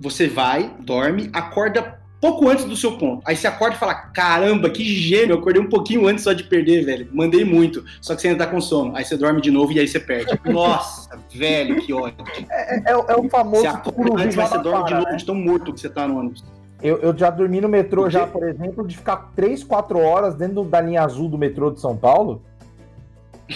Você 0.00 0.26
vai, 0.26 0.74
dorme, 0.80 1.30
acorda 1.32 2.00
pouco 2.24 2.48
antes 2.48 2.64
do 2.64 2.74
seu 2.74 2.96
ponto. 2.96 3.22
Aí 3.26 3.36
você 3.36 3.46
acorda 3.46 3.76
e 3.76 3.78
fala, 3.78 3.94
caramba, 3.94 4.70
que 4.70 4.82
gênio, 4.82 5.34
eu 5.34 5.38
acordei 5.38 5.60
um 5.60 5.68
pouquinho 5.68 6.06
antes 6.06 6.24
só 6.24 6.32
de 6.32 6.42
perder, 6.44 6.82
velho. 6.82 7.06
Mandei 7.12 7.44
muito, 7.44 7.84
só 8.00 8.14
que 8.14 8.22
você 8.22 8.28
ainda 8.28 8.46
tá 8.46 8.50
com 8.50 8.60
sono. 8.62 8.96
Aí 8.96 9.04
você 9.04 9.14
dorme 9.16 9.42
de 9.42 9.50
novo 9.50 9.72
e 9.72 9.78
aí 9.78 9.86
você 9.86 10.00
perde. 10.00 10.38
Nossa, 10.50 11.18
velho, 11.34 11.76
que 11.82 11.92
ódio. 11.92 12.16
É, 12.50 12.92
é 12.92 12.96
o- 12.96 13.04
é 13.08 13.14
o 13.16 13.28
famoso 13.28 13.60
Você 13.60 13.66
acorda 13.66 14.22
antes, 14.22 14.36
mas 14.36 14.48
você 14.48 14.58
dorme 14.58 14.62
de 14.62 14.68
Guanabara, 14.70 14.96
novo 15.00 15.10
né? 15.10 15.16
de 15.16 15.24
tão 15.26 15.34
morto 15.34 15.72
que 15.74 15.80
você 15.80 15.88
tá 15.90 16.08
no 16.08 16.18
ônibus. 16.18 16.42
Eu, 16.82 16.96
eu 16.98 17.16
já 17.16 17.28
dormi 17.30 17.60
no 17.60 17.68
metrô 17.68 18.08
já, 18.08 18.26
por 18.26 18.42
exemplo, 18.48 18.86
de 18.86 18.96
ficar 18.96 19.30
3, 19.36 19.62
4 19.62 19.98
horas 19.98 20.34
dentro 20.34 20.64
da 20.64 20.80
linha 20.80 21.02
azul 21.02 21.28
do 21.28 21.36
metrô 21.36 21.70
de 21.70 21.80
São 21.80 21.94
Paulo. 21.96 22.40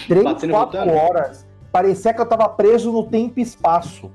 3, 0.07 0.23
Batendo 0.23 0.51
e 0.51 0.53
4 0.53 0.79
voltando? 0.79 0.95
horas. 0.97 1.45
Parecia 1.71 2.13
que 2.13 2.21
eu 2.21 2.25
tava 2.25 2.47
preso 2.49 2.91
no 2.91 3.03
tempo 3.03 3.39
e 3.39 3.41
espaço. 3.41 4.11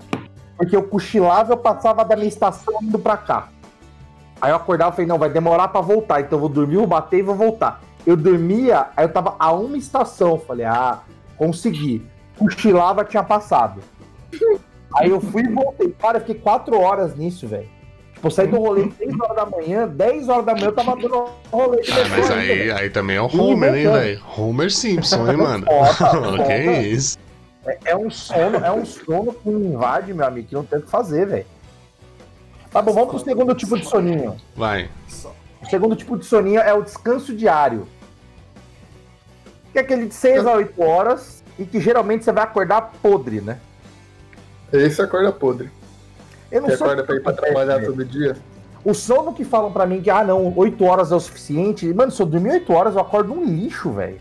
Porque 0.57 0.75
eu 0.77 0.85
cochilava, 0.85 1.53
eu 1.53 1.57
passava 1.57 2.05
da 2.05 2.15
minha 2.15 2.29
estação 2.29 2.75
indo 2.83 2.99
pra 2.99 3.17
cá. 3.17 3.49
Aí 4.45 4.51
eu 4.51 4.57
acordava 4.57 4.91
e 4.91 4.97
falei, 4.97 5.07
não, 5.07 5.17
vai 5.19 5.31
demorar 5.31 5.69
pra 5.69 5.81
voltar, 5.81 6.21
então 6.21 6.37
eu 6.37 6.41
vou 6.41 6.51
dormir, 6.51 6.77
vou 6.77 6.87
bater 6.87 7.21
e 7.21 7.23
vou 7.23 7.35
voltar. 7.35 7.81
Eu 8.07 8.15
dormia, 8.15 8.89
aí 8.95 9.07
eu 9.07 9.09
tava 9.09 9.37
a 9.39 9.51
uma 9.55 9.79
estação, 9.79 10.39
falei, 10.39 10.67
ah, 10.67 10.99
consegui. 11.39 12.05
Cochilava, 12.37 13.07
tinha 13.07 13.23
passado. 13.23 13.81
Aí 14.97 15.09
eu 15.09 15.19
fui 15.19 15.45
e 15.45 15.49
voltei. 15.49 15.89
Cara, 15.99 16.19
eu 16.19 16.21
fiquei 16.21 16.35
4 16.35 16.79
horas 16.79 17.17
nisso, 17.17 17.49
velho. 17.49 17.71
Tipo, 18.13 18.27
eu 18.27 18.31
saí 18.31 18.47
do 18.47 18.59
rolê 18.59 18.91
6 18.99 19.19
horas 19.19 19.35
da 19.35 19.47
manhã, 19.47 19.89
10 19.89 20.29
horas 20.29 20.45
da 20.45 20.53
manhã 20.53 20.67
eu 20.67 20.73
tava 20.75 20.95
dando 20.95 21.25
rolê 21.51 21.81
Ah, 21.91 22.09
mas 22.11 22.31
aí, 22.31 22.47
velho. 22.47 22.77
aí 22.77 22.91
também 22.91 23.17
é 23.17 23.23
o 23.23 23.35
Homer, 23.35 23.75
hein, 23.75 23.91
velho? 23.91 24.23
Homer 24.37 24.71
Simpson, 24.71 25.27
hein, 25.27 25.39
mano? 25.39 25.65
Foda, 25.65 26.45
que 26.45 26.65
foda. 26.65 26.83
isso? 26.83 27.19
É, 27.65 27.79
é 27.87 27.97
um 27.97 28.11
sono, 28.11 28.59
é 28.59 28.71
um 28.71 28.85
sono 28.85 29.33
que 29.33 29.49
invade, 29.49 30.13
meu 30.13 30.27
amigo, 30.27 30.49
que 30.49 30.55
não 30.55 30.65
tem 30.65 30.81
o 30.81 30.83
que 30.83 30.91
fazer, 30.91 31.27
velho. 31.27 31.47
Tá 32.75 32.83
bom, 32.83 32.93
vamos 32.93 33.11
pro 33.11 33.19
segundo 33.21 33.55
tipo 33.55 33.79
de 33.79 33.87
soninho. 33.87 34.37
Vai. 34.57 34.91
O 35.63 35.67
segundo 35.71 35.95
tipo 35.95 36.19
de 36.19 36.27
soninho 36.27 36.59
é 36.59 36.75
o 36.75 36.83
descanso 36.83 37.33
diário. 37.33 37.87
Que 39.73 39.79
é 39.79 39.83
aquele 39.83 40.07
de 40.09 40.15
6 40.15 40.45
a 40.45 40.55
8 40.55 40.83
horas 40.83 41.45
e 41.57 41.65
que 41.65 41.81
geralmente 41.81 42.25
você 42.25 42.33
vai 42.33 42.43
acordar 42.43 42.93
podre, 43.01 43.41
né? 43.41 43.61
Esse 44.73 45.01
acorda 45.01 45.31
podre. 45.31 45.71
Eu 46.51 46.63
não 46.63 46.69
Você 46.69 46.83
acorda 46.83 47.05
pra 47.05 47.15
ir 47.15 47.23
pra 47.23 47.33
trabalhar 47.33 47.77
velho. 47.77 47.93
todo 47.93 48.05
dia? 48.05 48.37
O 48.85 48.93
sono 48.93 49.33
que 49.33 49.45
falam 49.45 49.73
pra 49.73 49.87
mim 49.87 50.03
que, 50.03 50.11
ah, 50.11 50.25
não, 50.25 50.53
8 50.59 50.85
horas 50.85 51.13
é 51.13 51.15
o 51.15 51.21
suficiente. 51.21 51.87
Mano, 51.95 52.11
se 52.11 52.21
eu 52.21 52.27
dormir 52.27 52.51
8 52.55 52.73
horas, 52.73 52.95
eu 52.97 53.01
acordo 53.01 53.33
um 53.33 53.45
lixo, 53.45 53.93
velho. 53.93 54.21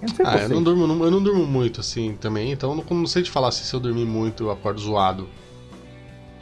Eu 0.00 0.08
não 0.08 0.16
sei 0.16 0.24
Ah, 0.26 0.38
eu 0.38 0.48
não 0.48 0.62
durmo, 0.62 1.04
eu 1.04 1.10
não 1.10 1.22
durmo 1.22 1.44
muito 1.46 1.82
assim 1.82 2.16
também, 2.18 2.50
então 2.52 2.70
eu 2.70 2.76
não, 2.76 2.98
não 2.98 3.06
sei 3.06 3.22
te 3.22 3.30
falar 3.30 3.50
se, 3.50 3.64
se 3.64 3.74
eu 3.74 3.80
dormir 3.80 4.06
muito 4.06 4.44
eu 4.44 4.50
acordo 4.50 4.80
zoado. 4.80 5.28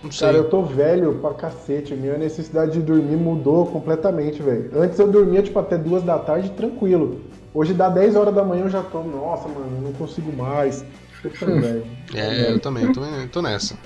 Não 0.05 0.13
sei. 0.13 0.29
Cara, 0.29 0.39
eu 0.39 0.51
tô 0.51 0.63
velho 0.63 1.15
pra 1.15 1.33
cacete. 1.33 1.95
Minha 1.95 2.19
necessidade 2.19 2.73
de 2.73 2.81
dormir 2.81 3.17
mudou 3.17 3.67
completamente, 3.67 4.43
velho. 4.43 4.71
Antes 4.75 4.99
eu 4.99 5.11
dormia, 5.11 5.43
tipo, 5.43 5.59
até 5.59 5.79
duas 5.79 6.03
da 6.03 6.19
tarde, 6.19 6.51
tranquilo. 6.51 7.23
Hoje 7.55 7.73
dá 7.73 7.89
10 7.89 8.15
horas 8.15 8.35
da 8.35 8.45
manhã 8.45 8.65
eu 8.65 8.71
já 8.71 8.83
tô, 8.83 9.03
nossa, 9.03 9.49
mano, 9.49 9.67
eu 9.77 9.83
não 9.83 9.93
consigo 9.95 10.31
mais. 10.37 10.85
Ficando 11.23 11.59
velho. 11.63 11.87
É, 12.15 12.53
eu 12.53 12.61
também, 12.61 12.85
eu 12.85 12.93
tô, 12.93 13.03
eu 13.03 13.29
tô 13.29 13.41
nessa. 13.41 13.79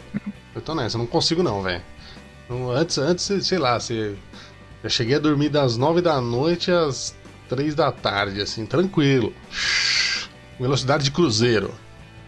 Eu 0.54 0.60
tô 0.60 0.74
nessa, 0.74 0.96
eu 0.96 0.98
não 0.98 1.06
consigo 1.06 1.42
não, 1.42 1.62
velho. 1.62 1.82
Antes, 2.74 2.98
antes, 2.98 3.46
sei 3.46 3.58
lá, 3.58 3.78
você. 3.78 4.16
Eu 4.82 4.90
cheguei 4.90 5.14
a 5.14 5.20
dormir 5.20 5.50
das 5.50 5.76
9 5.76 6.00
da 6.00 6.20
noite 6.20 6.72
às 6.72 7.14
3 7.48 7.74
da 7.76 7.92
tarde, 7.92 8.40
assim, 8.40 8.66
tranquilo. 8.66 9.32
Velocidade 10.58 11.04
de 11.04 11.10
cruzeiro. 11.12 11.70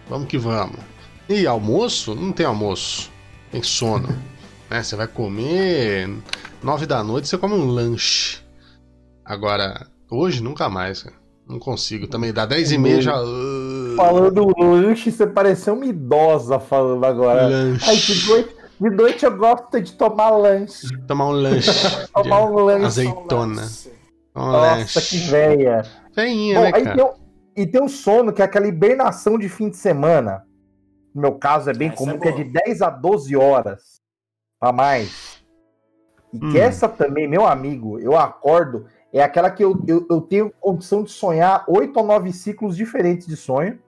Vamos 0.09 0.29
que 0.29 0.39
vamos. 0.39 0.79
E 1.29 1.47
almoço? 1.47 2.15
Não 2.15 2.31
tem 2.31 2.47
almoço. 2.47 3.11
Tem 3.51 3.63
sono. 3.63 4.09
né? 4.71 4.83
Você 4.83 4.97
vai 4.97 5.07
comer 5.09 6.09
9 6.63 6.87
da 6.87 7.03
noite, 7.03 7.29
você 7.29 7.37
come 7.39 7.55
um 7.55 7.67
lanche. 7.67 8.39
Agora, 9.25 9.87
hoje 10.11 10.43
nunca 10.43 10.69
mais, 10.69 11.03
cara. 11.03 11.17
Não 11.49 11.59
consigo. 11.59 12.07
Também 12.07 12.33
dá 12.33 12.47
10 12.47 12.73
e 12.73 12.79
meia 12.79 13.01
já. 13.03 13.21
uh, 13.21 13.97
Falando 13.97 14.47
lanche, 14.59 15.11
você 15.11 15.27
pareceu 15.27 15.75
uma 15.75 15.85
idosa 15.87 16.61
falando 16.61 17.05
agora. 17.05 17.49
Lanche. 17.49 17.91
Ai, 17.91 17.97
de 17.97 18.29
noite, 18.29 18.57
de 18.81 18.91
noite 18.91 19.25
eu 19.25 19.37
gosto 19.37 19.81
de 19.81 19.93
tomar 19.95 20.31
lanche. 20.31 20.87
Tomar 21.09 21.27
um 21.27 21.33
lanche. 21.33 21.71
Tomar 22.15 22.45
um 22.45 22.55
lanche. 22.55 22.87
Azeitona. 22.87 23.63
Um 24.37 24.41
Nossa, 24.47 24.61
lanche. 24.77 25.01
que 25.09 25.19
velha. 25.29 25.83
Feinha, 26.15 26.55
Bom, 26.55 26.65
né, 26.67 26.73
cara? 26.73 26.95
tem, 26.97 27.63
e 27.65 27.67
tem 27.67 27.83
o 27.85 27.89
sono, 27.89 28.33
que 28.33 28.43
é 28.43 28.45
aquela 28.45 28.69
hibernação 28.69 29.37
de 29.37 29.49
fim 29.49 29.69
de 29.71 29.77
semana. 29.77 30.45
No 31.15 31.23
meu 31.23 31.35
caso, 31.35 31.71
é 31.71 31.75
bem 31.75 31.89
Essa 31.89 31.97
comum, 31.97 32.13
é 32.15 32.19
que 32.19 32.29
é 32.29 32.33
de 32.33 32.45
10 32.45 32.83
a 32.83 32.91
12 32.91 33.37
horas 33.37 34.01
a 34.61 34.73
mais. 34.73 35.43
E 36.33 36.37
Hum. 36.45 36.53
que 36.53 36.59
essa 36.59 36.89
também, 36.89 37.27
meu 37.27 37.45
amigo, 37.47 37.99
eu 37.99 38.17
acordo, 38.17 38.87
é 39.13 39.21
aquela 39.23 39.51
que 39.51 39.65
eu, 39.65 39.83
eu, 39.89 40.07
eu 40.09 40.21
tenho 40.21 40.53
condição 40.61 41.03
de 41.03 41.11
sonhar 41.11 41.65
8 41.69 41.97
ou 41.99 42.07
9 42.07 42.33
ciclos 42.33 42.77
diferentes 42.77 43.27
de 43.27 43.37
sonho. 43.37 43.79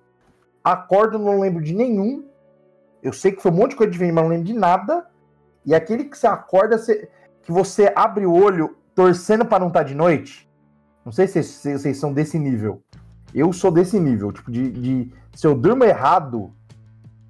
Acordo, 0.65 1.19
não 1.19 1.41
lembro 1.41 1.63
de 1.63 1.75
nenhum. 1.75 2.25
Eu 3.03 3.13
sei 3.13 3.33
que 3.33 3.43
foi 3.43 3.51
um 3.51 3.55
monte 3.55 3.71
de 3.71 3.77
coisa 3.77 3.91
diferente, 3.93 4.15
mas 4.15 4.25
não 4.25 4.31
lembro 4.31 4.47
de 4.47 4.53
nada. 4.55 5.07
E 5.65 5.75
aquele 5.75 6.05
que 6.05 6.17
você 6.19 6.27
acorda, 6.27 6.79
você- 6.79 7.09
que 7.43 7.53
você 7.53 7.93
abre 7.95 8.27
o 8.27 8.33
olho 8.33 8.77
torcendo 8.95 9.45
para 9.45 9.61
não 9.61 9.69
estar 9.69 9.83
de 9.85 9.95
noite. 9.95 10.49
Não 11.05 11.11
sei 11.13 11.27
se 11.27 11.35
vocês- 11.35 11.47
se 11.47 11.79
vocês 11.79 11.97
são 11.97 12.13
desse 12.13 12.39
nível. 12.39 12.83
Eu 13.35 13.53
sou 13.53 13.71
desse 13.71 13.99
nível. 13.99 14.31
Tipo, 14.33 14.51
de. 14.51 14.71
de- 14.71 15.13
se 15.35 15.47
eu 15.47 15.55
durmo 15.55 15.83
errado, 15.85 16.53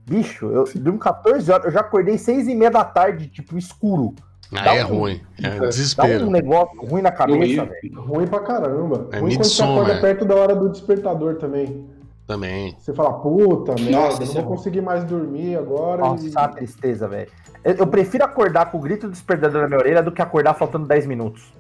bicho, 0.07 0.47
eu 0.47 0.65
durmo 0.77 0.99
14 0.99 1.51
horas. 1.51 1.67
Eu 1.67 1.73
já 1.73 1.81
acordei 1.81 2.19
6 2.19 2.49
e 2.49 2.55
meia 2.55 2.71
da 2.71 2.85
tarde, 2.85 3.29
tipo, 3.29 3.57
escuro. 3.59 4.15
Aí 4.55 4.65
dá 4.65 4.75
é 4.77 4.85
um- 4.85 4.89
ruim. 4.99 5.21
É 5.39 5.49
Dá 5.51 5.59
Dá 5.61 5.67
desespero. 5.69 6.27
um 6.27 6.31
negócio 6.31 6.79
ruim 6.85 7.01
na 7.03 7.11
cabeça, 7.11 7.65
velho. 7.65 8.01
Ruim 8.03 8.27
pra 8.27 8.41
caramba. 8.41 9.09
É 9.13 9.19
Ruim 9.19 9.35
quando 9.37 9.45
você 9.45 9.63
acorda 9.63 10.01
perto 10.01 10.25
da 10.25 10.35
hora 10.37 10.55
do 10.55 10.69
despertador 10.69 11.37
também. 11.37 11.87
Também. 12.27 12.77
Você 12.79 12.93
fala, 12.93 13.15
puta 13.15 13.75
merda, 13.81 13.91
não 13.93 14.07
é 14.23 14.27
vou 14.27 14.43
conseguir 14.45 14.81
mais 14.81 15.05
dormir 15.05 15.57
agora. 15.57 16.03
Nossa, 16.03 16.27
e- 16.27 16.33
a 16.37 16.49
tristeza, 16.49 17.09
velho. 17.09 17.29
Eu, 17.65 17.75
eu 17.77 17.87
prefiro 17.87 18.25
acordar 18.25 18.71
com 18.71 18.79
o 18.79 18.81
grito 18.81 19.07
do 19.07 19.13
despertador 19.13 19.63
na 19.63 19.69
minha 19.69 19.79
orelha 19.81 20.03
do 20.03 20.13
que 20.13 20.21
acordar 20.23 20.55
faltando 20.55 20.87
10 20.87 21.07
minutos. 21.07 21.53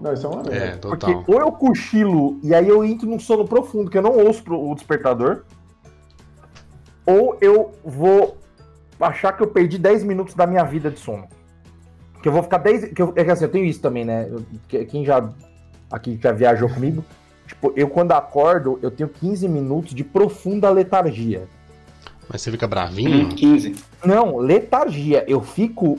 Não, 0.00 0.12
isso 0.14 0.26
é 0.26 0.30
uma 0.30 0.42
É, 0.46 0.50
merda. 0.50 0.78
total. 0.78 1.14
Porque 1.14 1.32
ou 1.32 1.38
eu 1.40 1.52
cochilo 1.52 2.38
e 2.42 2.54
aí 2.54 2.66
eu 2.68 2.82
entro 2.82 3.06
num 3.08 3.18
sono 3.20 3.46
profundo, 3.46 3.90
que 3.90 3.98
eu 3.98 4.02
não 4.02 4.16
ouço 4.16 4.42
pro- 4.42 4.70
o 4.70 4.74
despertador, 4.74 5.42
ou 7.10 7.36
eu 7.40 7.72
vou 7.84 8.36
achar 9.00 9.32
que 9.32 9.42
eu 9.42 9.46
perdi 9.46 9.78
10 9.78 10.04
minutos 10.04 10.34
da 10.34 10.46
minha 10.46 10.64
vida 10.64 10.90
de 10.90 10.98
sono. 10.98 11.26
Que 12.22 12.28
eu 12.28 12.32
vou 12.32 12.42
ficar 12.42 12.58
10. 12.58 12.92
Que 12.92 13.00
eu, 13.02 13.12
é 13.16 13.24
que 13.24 13.30
assim, 13.30 13.44
eu 13.44 13.50
tenho 13.50 13.64
isso 13.64 13.80
também, 13.80 14.04
né? 14.04 14.28
Eu- 14.30 14.42
que- 14.68 14.84
quem 14.84 15.04
já 15.04 15.28
aqui 15.90 16.18
já 16.22 16.32
viajou 16.32 16.68
comigo, 16.74 17.04
tipo, 17.46 17.72
eu 17.74 17.88
quando 17.88 18.12
acordo, 18.12 18.78
eu 18.82 18.90
tenho 18.90 19.08
15 19.08 19.48
minutos 19.48 19.94
de 19.94 20.04
profunda 20.04 20.70
letargia. 20.70 21.48
Mas 22.28 22.42
você 22.42 22.50
fica 22.50 22.66
Hum, 22.66 22.68
bravinho? 22.68 23.28
15. 23.30 23.74
Não, 24.04 24.36
letargia. 24.36 25.24
Eu 25.26 25.40
fico 25.40 25.98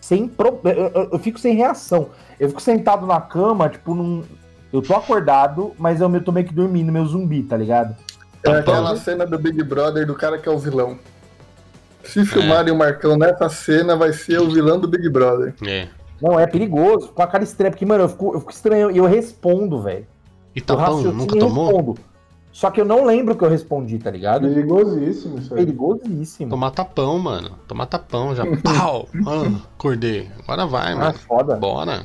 sem 0.00 0.26
pro... 0.28 0.58
eu, 0.64 0.70
eu- 1.02 1.08
eu 1.12 1.18
fico 1.18 1.38
sem 1.38 1.54
reação. 1.54 2.08
Eu 2.38 2.48
fico 2.48 2.60
sentado 2.60 3.06
na 3.06 3.20
cama, 3.20 3.68
tipo, 3.68 3.94
num. 3.94 4.22
Eu 4.72 4.80
tô 4.82 4.94
acordado, 4.94 5.72
mas 5.78 6.00
eu 6.00 6.08
me- 6.08 6.20
tô 6.20 6.30
meio 6.32 6.46
que 6.46 6.54
dormindo, 6.54 6.92
meu 6.92 7.04
zumbi, 7.06 7.42
tá 7.42 7.56
ligado? 7.56 7.94
É 8.42 8.50
aquela 8.50 8.96
cena 8.96 9.26
do 9.26 9.38
Big 9.38 9.62
Brother 9.62 10.06
do 10.06 10.14
cara 10.14 10.38
que 10.38 10.48
é 10.48 10.52
o 10.52 10.58
vilão. 10.58 10.98
Se 12.02 12.24
filmarem 12.24 12.72
o 12.72 12.76
Marcão 12.76 13.16
nessa 13.16 13.48
cena, 13.48 13.94
vai 13.94 14.12
ser 14.12 14.40
o 14.40 14.50
vilão 14.50 14.80
do 14.80 14.88
Big 14.88 15.08
Brother. 15.08 15.54
É. 15.66 15.86
Não, 16.20 16.38
é 16.40 16.46
perigoso. 16.46 17.08
Com 17.08 17.22
a 17.22 17.26
cara 17.26 17.44
estranha, 17.44 17.70
porque, 17.70 17.84
mano, 17.86 18.04
eu 18.04 18.08
fico, 18.08 18.34
eu 18.34 18.40
fico 18.40 18.52
estranho 18.52 18.90
e 18.90 18.96
eu 18.98 19.06
respondo, 19.06 19.80
velho. 19.82 20.06
E 20.54 20.60
tapão? 20.60 20.84
raciocino 20.96 21.12
Nunca 21.14 21.38
tomou? 21.38 21.66
respondo. 21.66 21.98
Só 22.52 22.70
que 22.70 22.80
eu 22.80 22.84
não 22.84 23.04
lembro 23.04 23.36
que 23.36 23.44
eu 23.44 23.48
respondi, 23.48 23.98
tá 23.98 24.10
ligado? 24.10 24.48
Perigosíssimo 24.48 25.38
isso 25.38 25.54
aí. 25.54 25.60
Perigosíssimo. 25.64 26.50
Tomar 26.50 26.72
tapão, 26.72 27.18
mano. 27.18 27.52
Tomar 27.68 27.86
tapão 27.86 28.34
já. 28.34 28.44
Pau! 28.62 29.08
Mano, 29.14 29.62
acordei. 29.78 30.28
Agora 30.42 30.66
vai, 30.66 30.92
Ah, 30.92 30.96
mano. 30.96 31.14
foda. 31.14 31.54
Bora. 31.56 32.02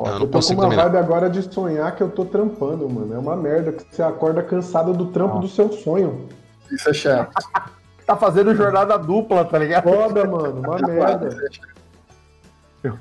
Foda. 0.00 0.10
Não, 0.10 0.16
Eu 0.16 0.20
não 0.20 0.26
tô 0.28 0.40
com 0.40 0.52
uma 0.54 0.68
vibe 0.74 0.96
agora 0.96 1.28
de 1.30 1.52
sonhar 1.52 1.94
que 1.94 2.02
eu 2.02 2.10
tô 2.10 2.24
trampando, 2.24 2.88
mano. 2.88 3.14
É 3.14 3.18
uma 3.18 3.36
merda 3.36 3.72
que 3.72 3.84
você 3.90 4.02
acorda 4.02 4.42
cansado 4.42 4.92
do 4.92 5.06
trampo 5.06 5.36
Ah. 5.38 5.40
do 5.40 5.48
seu 5.48 5.70
sonho. 5.72 6.28
Isso 6.70 6.88
é 6.88 6.94
chato. 6.94 7.32
Tá 8.06 8.16
fazendo 8.16 8.52
jornada 8.56 8.98
dupla, 8.98 9.44
tá 9.44 9.56
ligado? 9.56 9.84
Foda, 9.84 10.26
mano. 10.26 10.60
Uma 10.62 10.78
merda. 10.84 11.28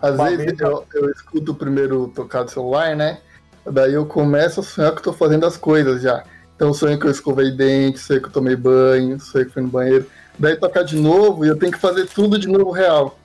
Às 0.02 0.16
vezes 0.38 0.60
eu, 0.60 0.86
eu 0.94 1.10
escuto 1.10 1.52
o 1.52 1.56
primeiro 1.56 2.10
tocar 2.10 2.44
do 2.44 2.52
celular, 2.52 2.96
né? 2.96 3.18
Daí 3.66 3.94
eu 3.96 4.06
começo 4.06 4.60
a 4.60 4.64
sonhar 4.64 4.92
que 4.92 5.00
eu 5.00 5.04
tô 5.04 5.14
fazendo 5.14 5.48
as 5.48 5.58
coisas 5.58 6.04
já. 6.04 6.24
Então 6.56 6.72
sonho 6.76 7.00
que 7.00 7.08
eu 7.08 7.12
escovei 7.12 7.50
dente, 7.50 7.98
sonho 7.98 8.22
que 8.22 8.28
eu 8.28 8.32
tomei 8.32 8.56
banho, 8.56 9.20
sonho 9.20 9.48
que 9.48 9.52
fui 9.54 9.64
no 9.64 9.70
banheiro. 9.70 10.06
Daí 10.38 10.56
tocar 10.56 10.84
de 10.84 10.96
novo 10.96 11.44
e 11.44 11.48
eu 11.48 11.58
tenho 11.58 11.72
que 11.72 11.80
fazer 11.80 12.06
tudo 12.06 12.38
de 12.38 12.48
novo 12.48 12.70
real. 12.70 13.18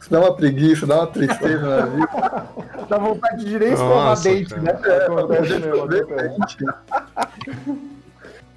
Isso 0.00 0.10
dá 0.10 0.20
uma 0.20 0.34
preguiça, 0.34 0.86
dá 0.86 0.96
uma 0.96 1.06
tristeza 1.06 1.58
na 1.76 1.86
vida. 1.86 2.08
Dá 2.88 2.98
vontade 2.98 3.44
de 3.44 3.56
nem 3.56 3.72
escovar 3.72 4.04
Nossa, 4.06 4.28
dente, 4.28 4.50
cara. 4.52 4.62
né? 4.62 4.72
Acontece 5.06 5.58
mesmo, 5.60 5.84
acontece. 5.84 6.56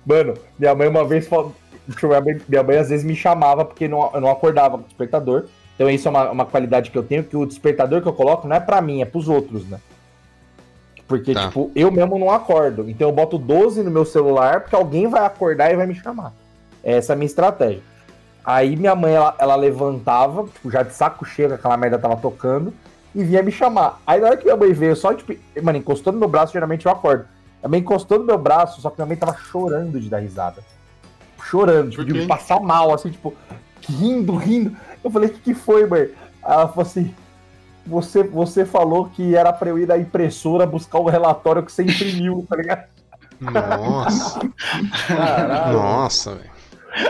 Mano, 0.06 0.34
minha 0.58 0.76
mãe 0.76 0.88
uma 0.88 1.06
vez 1.06 1.28
falou. 1.28 1.54
Deixa 1.88 2.06
eu 2.06 2.10
ver, 2.10 2.22
minha 2.22 2.36
mãe- 2.36 2.46
Minha 2.50 2.64
mãe 2.64 2.78
às 2.78 2.90
vezes 2.90 3.06
me 3.06 3.16
chamava 3.16 3.64
porque 3.66 3.88
não, 3.88 4.10
eu 4.14 4.22
não 4.22 4.30
acordava 4.32 4.78
com 4.78 4.84
o 4.84 4.88
despertador. 4.88 5.46
Então 5.76 5.90
isso 5.90 6.08
é 6.08 6.12
uma, 6.12 6.32
uma 6.32 6.46
qualidade 6.46 6.90
que 6.92 6.98
eu 6.98 7.04
tenho, 7.04 7.24
que 7.24 7.36
o 7.38 7.46
despertador 7.46 8.02
que 8.02 8.08
eu 8.08 8.14
coloco 8.14 8.48
não 8.48 8.56
é 8.56 8.60
pra 8.60 8.82
mim, 8.82 9.02
é 9.02 9.06
pros 9.06 9.28
outros, 9.28 9.68
né? 9.68 9.80
Porque, 11.08 11.34
Tá. 11.34 11.48
tipo, 11.48 11.70
eu 11.76 11.92
mesmo 11.92 12.18
não 12.18 12.32
acordo. 12.32 12.90
Então 12.90 13.08
eu 13.10 13.14
boto 13.14 13.38
12 13.38 13.84
no 13.84 13.92
meu 13.92 14.06
celular, 14.06 14.62
porque 14.62 14.76
alguém 14.76 15.08
vai 15.08 15.26
acordar 15.26 15.72
e 15.72 15.76
vai 15.76 15.86
me 15.86 15.96
chamar. 15.96 16.34
Essa 16.84 17.12
é 17.12 17.14
a 17.14 17.18
minha 17.18 17.26
estratégia. 17.28 17.82
Aí 18.46 18.76
minha 18.76 18.96
mãe, 18.96 19.14
ela, 19.14 19.36
ela 19.38 19.56
levantava, 19.56 20.44
tipo, 20.46 20.70
já 20.70 20.84
de 20.84 20.94
saco 20.94 21.26
cheio, 21.26 21.50
que 21.50 21.56
aquela 21.56 21.78
merda 21.78 21.98
tava 21.98 22.18
tocando, 22.18 22.74
e 23.16 23.24
vinha 23.24 23.42
me 23.42 23.52
chamar. 23.52 24.02
Aí 24.06 24.20
na 24.20 24.28
hora 24.28 24.38
que 24.38 24.44
minha 24.44 24.58
mãe 24.58 24.74
veio, 24.74 24.96
só, 24.96 25.14
tipo, 25.14 25.34
mano, 25.62 25.78
encostou 25.78 26.12
no 26.12 26.20
meu 26.20 26.28
braço, 26.28 26.54
geralmente 26.54 26.86
eu 26.86 26.92
acordo. 26.92 27.26
A 27.62 27.68
mãe 27.68 27.80
encostou 27.80 28.20
no 28.20 28.26
meu 28.26 28.38
braço, 28.38 28.82
só 28.82 28.90
que 28.90 28.98
minha 28.98 29.08
mãe 29.08 29.16
tava 29.16 29.36
chorando 29.38 30.00
de 30.00 30.10
dar 30.10 30.20
risada. 30.20 30.62
Chorando, 31.42 31.92
tipo, 31.92 32.04
de 32.04 32.26
passar 32.26 32.60
mal, 32.60 32.94
assim, 32.94 33.12
tipo, 33.12 33.34
rindo, 33.88 34.36
rindo. 34.36 34.76
Eu 35.04 35.10
falei, 35.10 35.30
o 35.30 35.34
que, 35.34 35.40
que 35.40 35.54
foi, 35.54 35.86
mãe? 35.86 36.02
Aí 36.02 36.54
ela 36.54 36.68
falou 36.68 36.84
assim. 36.84 37.14
Você, 37.86 38.24
você 38.24 38.64
falou 38.64 39.10
que 39.10 39.36
era 39.36 39.52
pra 39.52 39.70
eu 39.70 39.78
ir 39.78 39.86
na 39.86 39.98
impressora 39.98 40.66
buscar 40.66 41.00
o 41.00 41.10
relatório 41.10 41.64
que 41.64 41.72
você 41.72 41.84
imprimiu, 41.84 42.46
tá 42.50 42.56
ligado? 42.56 42.86
Nossa. 43.42 44.40
Caralho. 45.06 45.74
Nossa, 45.74 46.36
velho. 46.36 46.53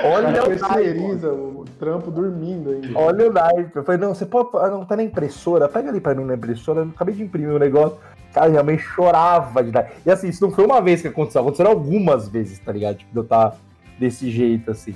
Olha 0.04 0.44
o 0.44 0.46
terceiriza 0.48 1.32
o 1.34 1.66
trampo 1.80 2.10
dormindo 2.10 2.70
ainda. 2.72 2.98
Olha 2.98 3.30
o 3.30 3.34
naipe. 3.34 3.76
Eu 3.76 3.84
falei, 3.84 4.00
não, 4.00 4.14
você 4.16 4.26
pode. 4.26 4.50
ah, 4.56 4.70
Não, 4.70 4.86
tá 4.86 4.96
na 4.96 5.04
impressora. 5.04 5.68
Pega 5.68 5.90
ali 5.90 6.00
pra 6.00 6.16
mim 6.16 6.24
na 6.24 6.36
impressora. 6.36 6.82
Eu 6.82 6.90
acabei 6.90 7.14
de 7.16 7.24
imprimir 7.24 7.54
o 7.54 7.60
negócio. 7.60 7.98
Cara, 8.34 8.50
minha 8.50 8.64
mãe 8.64 8.78
chorava 8.78 9.64
de 9.64 9.72
dar. 9.72 9.92
E 10.06 10.10
assim, 10.10 10.30
isso 10.30 10.44
não 10.44 10.52
foi 10.52 10.66
uma 10.66 10.82
vez 10.82 11.02
que 11.02 11.08
aconteceu. 11.08 11.42
Aconteceram 11.42 11.72
algumas 11.72 12.28
vezes, 12.28 12.58
tá 12.60 12.72
ligado? 12.72 12.98
Tipo, 12.98 13.12
de 13.12 13.18
eu 13.18 13.24
tá 13.24 13.54
desse 14.00 14.32
jeito, 14.32 14.72
assim. 14.72 14.96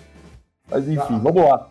Mas 0.70 0.88
enfim, 0.88 1.20
vamos 1.20 1.44
lá. 1.44 1.70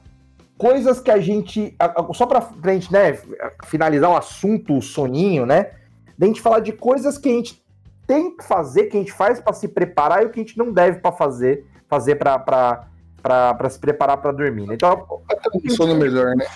Coisas 0.59 1.01
que 1.01 1.11
a 1.11 1.19
gente. 1.19 1.75
a- 1.79 2.01
a- 2.03 2.15
Só 2.15 2.25
pra, 2.27 2.41
pra 2.41 2.73
gente, 2.73 2.93
né, 2.93 3.19
finalizar 3.65 4.11
o 4.11 4.17
assunto, 4.17 4.77
o 4.77 4.83
soninho, 4.83 5.45
né? 5.45 5.71
Da 6.19 6.27
gente 6.27 6.41
falar 6.41 6.61
de 6.61 6.73
coisas 6.73 7.19
que 7.19 7.29
a 7.29 7.33
gente 7.33 7.63
tem 8.07 8.37
que 8.37 8.45
fazer, 8.45 8.85
que 8.85 8.97
a 8.97 9.01
gente 9.01 9.13
faz 9.13 9.41
pra 9.41 9.53
se 9.53 9.67
preparar 9.69 10.23
e 10.23 10.27
o 10.27 10.31
que 10.31 10.41
a 10.41 10.43
gente 10.43 10.57
não 10.57 10.73
deve 10.73 11.01
pra 11.01 11.11
fazer, 11.13 11.67
fazer 11.89 12.15
pra, 12.15 12.39
pra 13.27 13.69
se 13.71 13.79
preparar 13.79 14.17
pra 14.19 14.33
dormir. 14.33 14.67
né? 14.67 14.75
Então, 14.75 15.07
Um 15.65 15.71
sono 15.71 15.95
melhor, 15.95 16.35
né? 16.37 16.47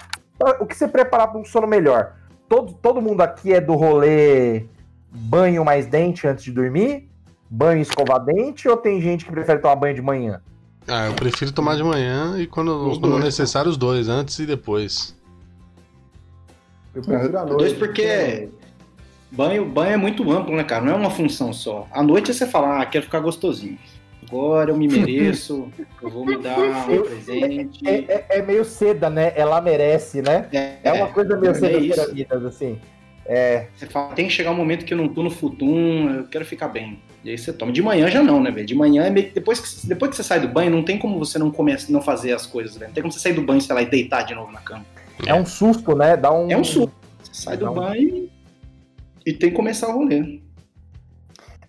o 0.58 0.66
que 0.66 0.74
você 0.76 0.88
preparar 0.88 1.28
para 1.28 1.40
um 1.40 1.44
sono 1.44 1.66
melhor? 1.66 2.14
Todo, 2.48 2.72
todo 2.72 3.00
mundo 3.00 3.20
aqui 3.20 3.52
é 3.52 3.60
do 3.60 3.74
rolê 3.74 4.64
banho 5.12 5.64
mais 5.64 5.86
dente 5.86 6.26
antes 6.26 6.44
de 6.44 6.52
dormir? 6.52 7.08
Banho 7.48 7.78
e 7.78 7.82
escovar 7.82 8.20
dente? 8.24 8.68
Ou 8.68 8.76
tem 8.76 9.00
gente 9.00 9.24
que 9.24 9.30
prefere 9.30 9.60
tomar 9.60 9.76
banho 9.76 9.94
de 9.94 10.02
manhã? 10.02 10.40
Ah, 10.88 11.06
eu 11.06 11.14
prefiro 11.14 11.52
tomar 11.52 11.76
de 11.76 11.82
manhã 11.82 12.38
e 12.38 12.46
quando, 12.46 12.98
quando 12.98 13.18
necessário 13.18 13.70
os 13.70 13.76
dois, 13.76 14.08
antes 14.08 14.38
e 14.38 14.46
depois. 14.46 15.14
Eu 16.94 17.02
prefiro 17.02 17.38
à 17.38 17.44
noite. 17.44 17.58
Dois 17.58 17.72
porque 17.74 18.48
banho, 19.30 19.64
banho 19.66 19.92
é 19.92 19.96
muito 19.96 20.30
amplo, 20.32 20.56
né, 20.56 20.64
cara? 20.64 20.84
Não 20.84 20.92
é 20.92 20.96
uma 20.96 21.10
função 21.10 21.52
só. 21.52 21.86
À 21.92 22.02
noite 22.02 22.32
você 22.32 22.46
fala, 22.46 22.80
ah, 22.80 22.86
quero 22.86 23.04
ficar 23.04 23.20
gostosinho. 23.20 23.78
Agora 24.30 24.70
eu 24.70 24.76
me 24.76 24.86
mereço, 24.86 25.68
eu 26.00 26.08
vou 26.08 26.24
me 26.24 26.36
dar 26.38 26.56
um 26.88 27.02
presente. 27.02 27.80
É, 27.86 27.94
é- 28.08 28.26
é 28.38 28.42
meio 28.42 28.64
seda, 28.64 29.10
né? 29.10 29.32
Ela 29.34 29.60
merece, 29.60 30.22
né? 30.22 30.46
É 30.84 30.92
uma 30.92 31.08
coisa 31.08 31.36
meio 31.36 31.50
é 31.50 31.54
seda 31.54 31.78
pirâmidas, 31.80 32.44
assim. 32.44 32.78
É, 33.26 33.66
Você 33.76 33.86
fala, 33.86 34.12
tem 34.14 34.26
que 34.26 34.32
chegar 34.32 34.50
um 34.50 34.56
momento 34.56 34.84
que 34.84 34.92
eu 34.94 34.98
não 34.98 35.08
tô 35.08 35.22
no 35.22 35.30
futum, 35.30 36.08
eu 36.10 36.24
quero 36.24 36.44
ficar 36.44 36.68
bem. 36.68 37.00
E 37.24 37.30
aí 37.30 37.36
você 37.38 37.52
toma. 37.52 37.70
De 37.72 37.82
manhã 37.82 38.08
já 38.08 38.22
não, 38.22 38.40
né, 38.42 38.50
velho? 38.50 38.66
De 38.66 38.74
manhã 38.74 39.04
é 39.04 39.10
meio 39.10 39.30
depois 39.32 39.60
que, 39.60 39.86
depois 39.86 40.10
que 40.10 40.16
você 40.16 40.22
sai 40.22 40.40
do 40.40 40.48
banho, 40.48 40.70
não 40.70 40.82
tem 40.84 40.96
como 40.98 41.18
você 41.18 41.38
não 41.38 41.50
começar, 41.50 41.92
não 41.92 42.00
fazer 42.00 42.32
as 42.32 42.46
coisas, 42.46 42.76
velho. 42.76 42.88
Não 42.88 42.94
tem 42.94 43.02
como 43.02 43.12
você 43.12 43.18
sair 43.20 43.32
do 43.34 43.42
banho, 43.42 43.60
sei 43.60 43.74
lá, 43.74 43.82
e 43.82 43.86
deitar 43.86 44.22
de 44.22 44.34
novo 44.34 44.50
na 44.52 44.60
cama. 44.60 44.84
é 45.26 45.34
um 45.34 45.44
susto, 45.44 45.94
né? 45.94 46.16
Dá 46.16 46.32
um. 46.32 46.50
É 46.50 46.56
um 46.56 46.64
susto. 46.64 46.92
Você 47.22 47.42
sai 47.42 47.56
do 47.56 47.66
Não. 47.66 47.74
banho 47.74 48.28
e 49.26 49.32
tem 49.32 49.50
que 49.50 49.56
começar 49.56 49.88
o 49.88 49.92
rolê. 49.92 50.40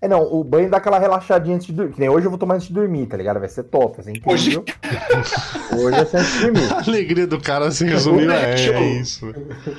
É, 0.03 0.07
não, 0.07 0.23
o 0.23 0.43
banho 0.43 0.67
dá 0.67 0.77
aquela 0.77 0.97
relaxadinha 0.97 1.55
antes 1.55 1.67
de 1.67 1.73
dormir. 1.73 1.93
Que 1.93 1.99
nem 1.99 2.09
hoje 2.09 2.25
eu 2.25 2.31
vou 2.31 2.39
tomar 2.39 2.55
antes 2.55 2.67
de 2.67 2.73
dormir, 2.73 3.05
tá 3.05 3.15
ligado? 3.15 3.39
Vai 3.39 3.47
ser 3.47 3.61
top, 3.63 4.01
ser 4.03 4.09
incrível. 4.17 4.63
Hoje 5.77 5.95
é 5.95 5.99
antes 6.01 6.33
de 6.33 6.41
dormir. 6.41 6.73
A 6.73 6.77
alegria 6.87 7.27
do 7.27 7.39
cara 7.39 7.69
se 7.69 7.85
resumiu 7.85 8.31
é 8.31 8.57
Show. 8.57 8.81
isso. 8.81 9.25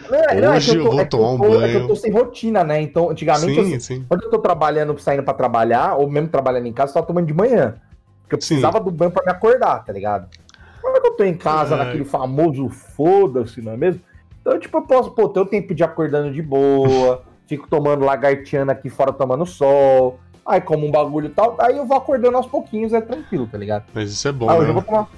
Não, 0.09 0.19
é- 0.19 0.41
não, 0.41 0.53
é 0.53 0.57
Hoje 0.57 0.71
que 0.71 0.77
eu 0.79 0.85
vou 0.85 1.01
é 1.01 1.05
tomar 1.05 1.31
um 1.33 1.39
tô- 1.39 1.45
é 1.47 1.49
que 1.51 1.59
banho. 1.59 1.79
eu 1.81 1.89
tô 1.89 1.97
sem 1.97 2.13
rotina, 2.13 2.63
né? 2.63 2.81
Então, 2.81 3.11
antigamente, 3.11 3.59
eu- 3.59 3.65
Sim, 3.65 3.81
sim. 3.81 4.05
quando 4.09 4.23
eu 4.23 4.31
tô 4.31 4.39
trabalhando, 4.39 4.97
saindo 5.01 5.25
pra 5.25 5.35
trabalhar, 5.35 5.97
ou 5.97 6.09
mesmo 6.09 6.29
trabalhando 6.29 6.67
em 6.67 6.73
casa, 6.73 6.91
eu 6.91 6.95
tava 6.95 7.07
tomando 7.09 7.27
de 7.27 7.35
manhã. 7.35 7.75
Porque 8.23 8.37
eu 8.37 8.41
Sim. 8.41 8.55
precisava 8.55 8.79
do 8.79 8.93
banho 8.93 9.11
pra 9.11 9.25
me 9.25 9.31
acordar, 9.33 9.85
tá 9.85 9.93
ligado? 9.93 10.29
Que 10.31 11.09
eu 11.09 11.13
tô 11.17 11.25
em 11.25 11.35
casa, 11.35 11.75
Ai. 11.75 11.85
naquele 11.85 12.05
famoso 12.05 12.69
foda-se, 12.69 13.61
não 13.61 13.73
é 13.73 13.77
mesmo? 13.77 14.01
Então, 14.41 14.59
tipo, 14.59 14.79
eu 14.79 14.83
posso, 14.83 15.11
pô, 15.11 15.29
ter 15.29 15.41
o 15.41 15.47
tempo 15.47 15.75
de 15.75 15.83
acordando 15.83 16.33
de 16.33 16.41
boa, 16.43 17.23
fico 17.53 17.69
tomando 17.69 18.03
lagartiana 18.03 18.73
aqui 18.73 18.89
fora 18.89 19.13
tomando 19.13 19.45
sol, 19.45 20.19
aí 20.45 20.59
como 20.59 20.87
um 20.87 20.91
bagulho 20.91 21.27
e 21.27 21.31
tal, 21.31 21.55
aí 21.61 21.77
eu 21.77 21.85
vou 21.85 21.99
acordando 21.99 22.39
aos 22.39 22.47
pouquinhos, 22.47 22.95
é 22.95 23.01
tranquilo, 23.03 23.47
tá 23.47 23.59
ligado? 23.59 23.85
Mas 23.93 24.11
isso 24.11 24.27
é 24.27 24.33
bom, 24.33 24.49
ah, 24.49 24.55
hoje 24.55 24.63
eu 24.63 24.69
né? 24.69 24.73
vou 24.73 24.83
tomar. 24.83 25.09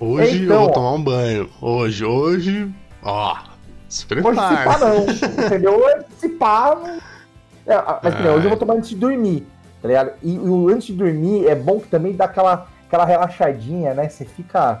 Hoje 0.00 0.44
Então, 0.44 0.56
eu 0.56 0.60
vou 0.62 0.68
ó. 0.70 0.72
tomar 0.72 0.92
um 0.94 1.02
banho. 1.04 1.50
Hoje, 1.60 2.02
hoje. 2.04 2.74
Ó. 3.02 3.36
Se 3.90 4.06
Hoje 4.10 4.22
se 4.22 4.34
pá 4.34 4.48
prepara. 4.48 4.78
não, 4.78 5.44
entendeu? 5.46 5.78
Hoje 5.78 6.06
se 6.16 6.28
pá 6.30 6.74
não. 6.74 6.96
É, 7.66 7.74
ah, 7.74 8.00
mas 8.02 8.14
que 8.14 8.22
nem, 8.22 8.32
hoje 8.32 8.46
eu 8.46 8.48
vou 8.48 8.58
tomar 8.58 8.74
antes 8.74 8.88
de 8.88 8.96
dormir, 8.96 9.46
tá 9.82 9.88
ligado? 9.88 10.12
E, 10.22 10.34
e 10.34 10.38
o 10.38 10.68
antes 10.70 10.86
de 10.86 10.94
dormir 10.94 11.46
é 11.46 11.54
bom 11.54 11.78
que 11.78 11.88
também 11.88 12.16
dá 12.16 12.24
aquela, 12.24 12.66
aquela 12.86 13.04
relaxadinha, 13.04 13.92
né? 13.92 14.08
Você 14.08 14.24
fica. 14.24 14.80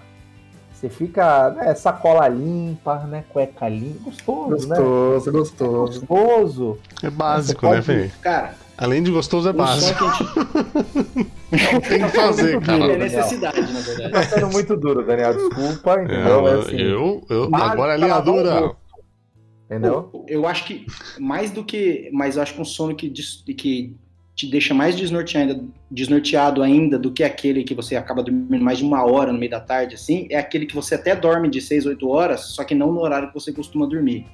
Você 0.82 0.88
fica, 0.88 1.50
né, 1.50 1.76
sacola 1.76 2.26
limpa, 2.26 2.98
né? 3.04 3.22
Cueca 3.28 3.68
limpa. 3.68 4.06
Gostoso, 4.06 4.68
né? 4.68 4.76
Gostoso, 4.76 5.32
gostoso. 5.32 6.06
Gostoso. 6.06 6.78
É 7.04 7.08
básico, 7.08 7.68
né, 7.68 7.80
velho? 7.80 8.10
Cara, 8.20 8.56
Além 8.76 9.00
de 9.00 9.12
gostoso, 9.12 9.48
é 9.48 9.52
o 9.52 9.54
som 9.54 9.58
básico. 9.58 9.98
que 10.00 10.04
a 11.54 11.56
gente 11.56 11.88
Tem 11.88 12.02
que 12.02 12.08
fazer, 12.08 12.56
é 12.56 12.60
cara. 12.60 12.96
necessidade, 12.98 13.60
na 13.60 13.78
verdade. 13.80 14.10
Tá 14.10 14.22
sendo 14.24 14.48
muito 14.48 14.76
duro, 14.76 15.06
Daniel. 15.06 15.34
Desculpa, 15.34 16.02
entendeu? 16.02 16.48
É 16.48 16.52
Eu, 16.54 16.60
assim, 16.60 16.76
eu, 16.80 17.24
eu 17.30 17.54
agora 17.54 17.94
é 17.94 17.96
linha 17.98 18.18
dura. 18.18 18.74
Entendeu? 19.66 20.24
Eu 20.26 20.48
acho 20.48 20.64
que 20.64 20.84
mais 21.20 21.52
do 21.52 21.62
que. 21.62 22.10
Mas 22.12 22.34
eu 22.34 22.42
acho 22.42 22.54
que 22.54 22.60
um 22.60 22.64
sono 22.64 22.92
que, 22.96 23.08
que 23.08 23.94
te 24.42 24.46
deixa 24.48 24.74
mais 24.74 24.96
desnorteado, 24.96 25.70
desnorteado 25.88 26.62
ainda 26.62 26.98
do 26.98 27.12
que 27.12 27.22
aquele 27.22 27.62
que 27.62 27.74
você 27.74 27.94
acaba 27.94 28.24
dormindo 28.24 28.64
mais 28.64 28.78
de 28.78 28.84
uma 28.84 29.04
hora 29.04 29.32
no 29.32 29.38
meio 29.38 29.50
da 29.50 29.60
tarde, 29.60 29.94
assim, 29.94 30.26
é 30.30 30.36
aquele 30.36 30.66
que 30.66 30.74
você 30.74 30.96
até 30.96 31.14
dorme 31.14 31.48
de 31.48 31.60
6, 31.60 31.86
8 31.86 32.08
horas, 32.08 32.46
só 32.46 32.64
que 32.64 32.74
não 32.74 32.92
no 32.92 33.00
horário 33.00 33.28
que 33.28 33.34
você 33.34 33.52
costuma 33.52 33.86
dormir. 33.86 34.26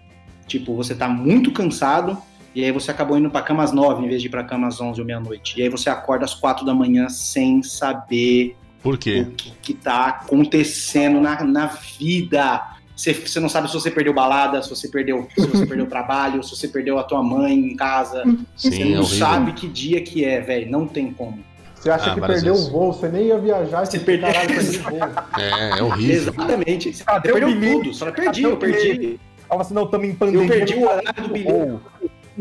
Tipo, 0.46 0.74
você 0.74 0.94
tá 0.94 1.08
muito 1.08 1.52
cansado, 1.52 2.16
e 2.54 2.64
aí 2.64 2.72
você 2.72 2.90
acabou 2.90 3.18
indo 3.18 3.30
pra 3.30 3.42
cama 3.42 3.62
às 3.62 3.70
9 3.70 4.06
em 4.06 4.08
vez 4.08 4.22
de 4.22 4.28
ir 4.28 4.30
pra 4.30 4.42
cama 4.42 4.66
às 4.66 4.80
11 4.80 4.98
ou 4.98 5.06
meia-noite. 5.06 5.60
E 5.60 5.62
aí 5.62 5.68
você 5.68 5.90
acorda 5.90 6.24
às 6.24 6.34
4 6.34 6.64
da 6.64 6.72
manhã 6.72 7.10
sem 7.10 7.62
saber 7.62 8.56
Por 8.82 8.96
quê? 8.96 9.26
o 9.28 9.32
que, 9.32 9.52
que 9.60 9.74
tá 9.74 10.06
acontecendo 10.06 11.20
na, 11.20 11.44
na 11.44 11.66
vida. 11.66 12.77
Você, 12.98 13.14
você 13.14 13.38
não 13.38 13.48
sabe 13.48 13.68
se 13.68 13.74
você 13.74 13.92
perdeu 13.92 14.12
balada, 14.12 14.60
se 14.60 14.68
você 14.68 14.88
perdeu, 14.88 15.28
se 15.38 15.46
você 15.46 15.64
perdeu 15.64 15.86
trabalho, 15.88 16.42
se 16.42 16.50
você 16.56 16.66
perdeu 16.66 16.98
a 16.98 17.04
tua 17.04 17.22
mãe 17.22 17.52
em 17.54 17.76
casa. 17.76 18.24
você 18.56 18.72
Sim, 18.72 18.82
é 18.82 18.84
não 18.96 19.02
horrível. 19.02 19.18
sabe 19.18 19.52
que 19.52 19.68
dia 19.68 20.00
que 20.02 20.24
é, 20.24 20.40
velho. 20.40 20.68
Não 20.68 20.84
tem 20.86 21.12
como. 21.12 21.38
Você 21.76 21.90
acha 21.90 22.10
Ah, 22.10 22.14
que 22.14 22.20
perdeu 22.20 22.54
vezes. 22.54 22.68
um 22.68 22.72
voo, 22.72 22.92
você 22.92 23.08
nem 23.08 23.26
ia 23.26 23.38
viajar, 23.38 23.86
Você 23.86 23.98
você 24.00 24.04
perdeu- 24.04 24.26
caralho, 24.32 24.48
perdi 24.48 24.78
o 24.80 24.82
voo. 24.82 24.98
É, 25.38 25.78
é 25.78 25.82
horrível. 25.84 26.16
Exatamente. 26.16 26.92
Você 26.92 27.02
o 27.04 27.22
perdeu 27.22 27.48
bilhete? 27.52 27.76
tudo. 27.84 27.94
Só 27.94 28.10
perdi, 28.10 28.42
eu 28.42 28.52
o 28.54 28.56
perdi. 28.56 28.92
bilhete? 28.98 29.20
Fala 29.48 29.60
assim, 29.62 29.74
não, 29.74 29.84
estamos 29.84 30.08
em 30.08 30.14
pandemia. 30.16 30.42
Eu 30.42 30.48
perdi 30.48 30.74
o 30.74 30.82
horário 30.82 31.22
do 31.22 31.28
bilhete. 31.28 31.78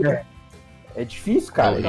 É. 0.04 0.24
É 0.96 1.04
difícil, 1.06 1.52
É 1.52 1.54
cara. 1.56 1.80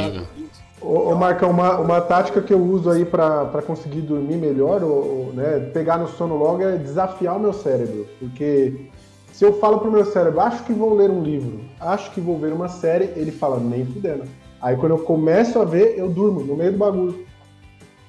Ô, 0.81 1.11
ô 1.11 1.14
Marcão, 1.16 1.51
uma, 1.51 1.79
uma 1.79 2.01
tática 2.01 2.41
que 2.41 2.53
eu 2.53 2.62
uso 2.62 2.91
aí 2.91 3.05
pra, 3.05 3.47
pra 3.47 3.62
conseguir 3.62 4.03
dormir 4.03 4.37
melhor, 4.37 4.83
ou, 4.83 5.33
né, 5.35 5.70
pegar 5.72 5.99
no 5.99 6.09
sono 6.09 6.37
logo, 6.37 6.62
é 6.62 6.76
desafiar 6.76 7.37
o 7.37 7.41
meu 7.41 7.53
cérebro. 7.53 8.07
Porque 8.18 8.89
se 9.33 9.45
eu 9.45 9.59
falo 9.59 9.79
pro 9.79 9.91
meu 9.91 10.05
cérebro, 10.05 10.41
acho 10.41 10.64
que 10.64 10.72
vou 10.72 10.95
ler 10.95 11.11
um 11.11 11.22
livro, 11.22 11.61
acho 11.81 12.11
que 12.12 12.20
vou 12.20 12.39
ver 12.39 12.53
uma 12.53 12.68
série, 12.68 13.11
ele 13.16 13.31
fala, 13.31 13.59
nem 13.59 13.85
fudendo. 13.87 14.24
Aí 14.61 14.76
quando 14.76 14.93
eu 14.93 14.99
começo 14.99 15.61
a 15.61 15.64
ver, 15.64 15.97
eu 15.97 16.09
durmo 16.09 16.41
no 16.41 16.57
meio 16.57 16.72
do 16.72 16.79
bagulho. 16.79 17.26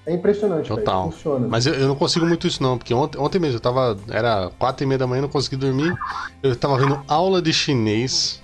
É 0.05 0.13
impressionante, 0.13 0.67
Total. 0.67 1.11
funciona. 1.11 1.47
Mas 1.47 1.67
eu, 1.67 1.76
eu 1.76 1.88
não 1.88 1.95
consigo 1.95 2.26
muito 2.26 2.47
isso, 2.47 2.63
não, 2.63 2.80
porque 2.80 2.93
ontem, 2.95 3.20
ontem 3.20 3.38
mesmo 3.38 3.57
eu 3.57 3.61
tava. 3.61 3.95
Era 4.09 4.49
quatro 4.57 4.84
e 4.84 4.88
meia 4.88 4.97
da 4.97 5.05
manhã, 5.05 5.22
não 5.22 5.30
consegui 5.30 5.55
dormir. 5.55 5.93
Eu 6.41 6.55
tava 6.55 6.78
vendo 6.80 6.99
aula 7.07 7.39
de 7.39 7.53
chinês 7.53 8.41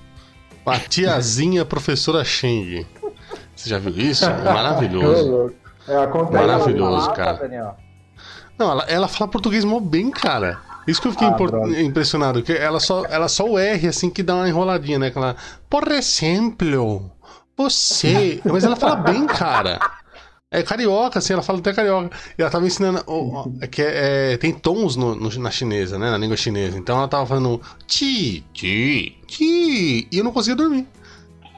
com 0.63 0.69
a 0.69 0.80
tiazinha 0.80 1.65
professora 1.65 2.23
Sheng. 2.23 2.86
Você 3.66 3.70
já 3.72 3.80
viu 3.80 3.91
isso? 3.97 4.26
Maravilhoso. 4.45 5.51
É, 5.88 5.97
acontece. 5.97 6.34
Maravilhoso, 6.45 7.11
cara. 7.13 7.34
Daniel. 7.34 7.76
Não, 8.59 8.70
ela, 8.72 8.84
ela 8.84 9.07
fala 9.07 9.30
português 9.30 9.66
mó 9.66 9.80
bem, 9.80 10.11
cara. 10.11 10.59
Isso 10.88 11.01
que 11.01 11.07
eu 11.07 11.11
fiquei 11.13 11.28
Ah, 11.28 11.82
impressionado, 11.82 12.43
que 12.43 12.53
ela 12.53 12.80
só, 12.80 13.05
ela 13.05 13.28
só 13.28 13.43
o 13.49 13.57
R, 13.57 13.88
assim, 13.88 14.07
que 14.09 14.22
dá 14.22 14.36
uma 14.36 14.47
enroladinha, 14.47 14.99
né? 14.99 15.07
Aquela, 15.07 15.36
por 15.68 15.91
exemplo, 15.91 17.09
você... 17.57 18.39
Mas 18.45 18.63
ela 18.63 18.76
fala 18.76 18.97
bem, 18.97 19.26
cara. 19.26 19.80
É 20.51 20.61
carioca, 20.61 21.18
assim, 21.18 21.34
ela 21.34 21.41
fala 21.41 21.57
até 21.57 21.74
carioca. 21.74 22.16
E 22.38 22.41
ela 22.41 22.51
tava 22.51 22.68
ensinando. 22.68 23.03
ó, 23.07 23.47
é 23.61 23.68
que 23.68 23.82
é, 23.82 24.34
é, 24.34 24.38
tem 24.38 24.53
tons 24.53 24.95
no- 24.95 25.16
no- 25.16 25.39
na 25.39 25.49
chinesa, 25.49 25.97
né? 25.97 26.11
Na 26.11 26.18
língua 26.20 26.38
chinesa. 26.38 26.78
Então 26.78 26.97
ela 26.99 27.07
tava 27.07 27.26
falando 27.26 27.59
ti, 27.88 28.45
ti, 28.53 29.18
ti. 29.26 30.07
E 30.11 30.18
eu 30.20 30.24
não 30.24 30.32
conseguia 30.32 30.55
dormir. 30.55 30.88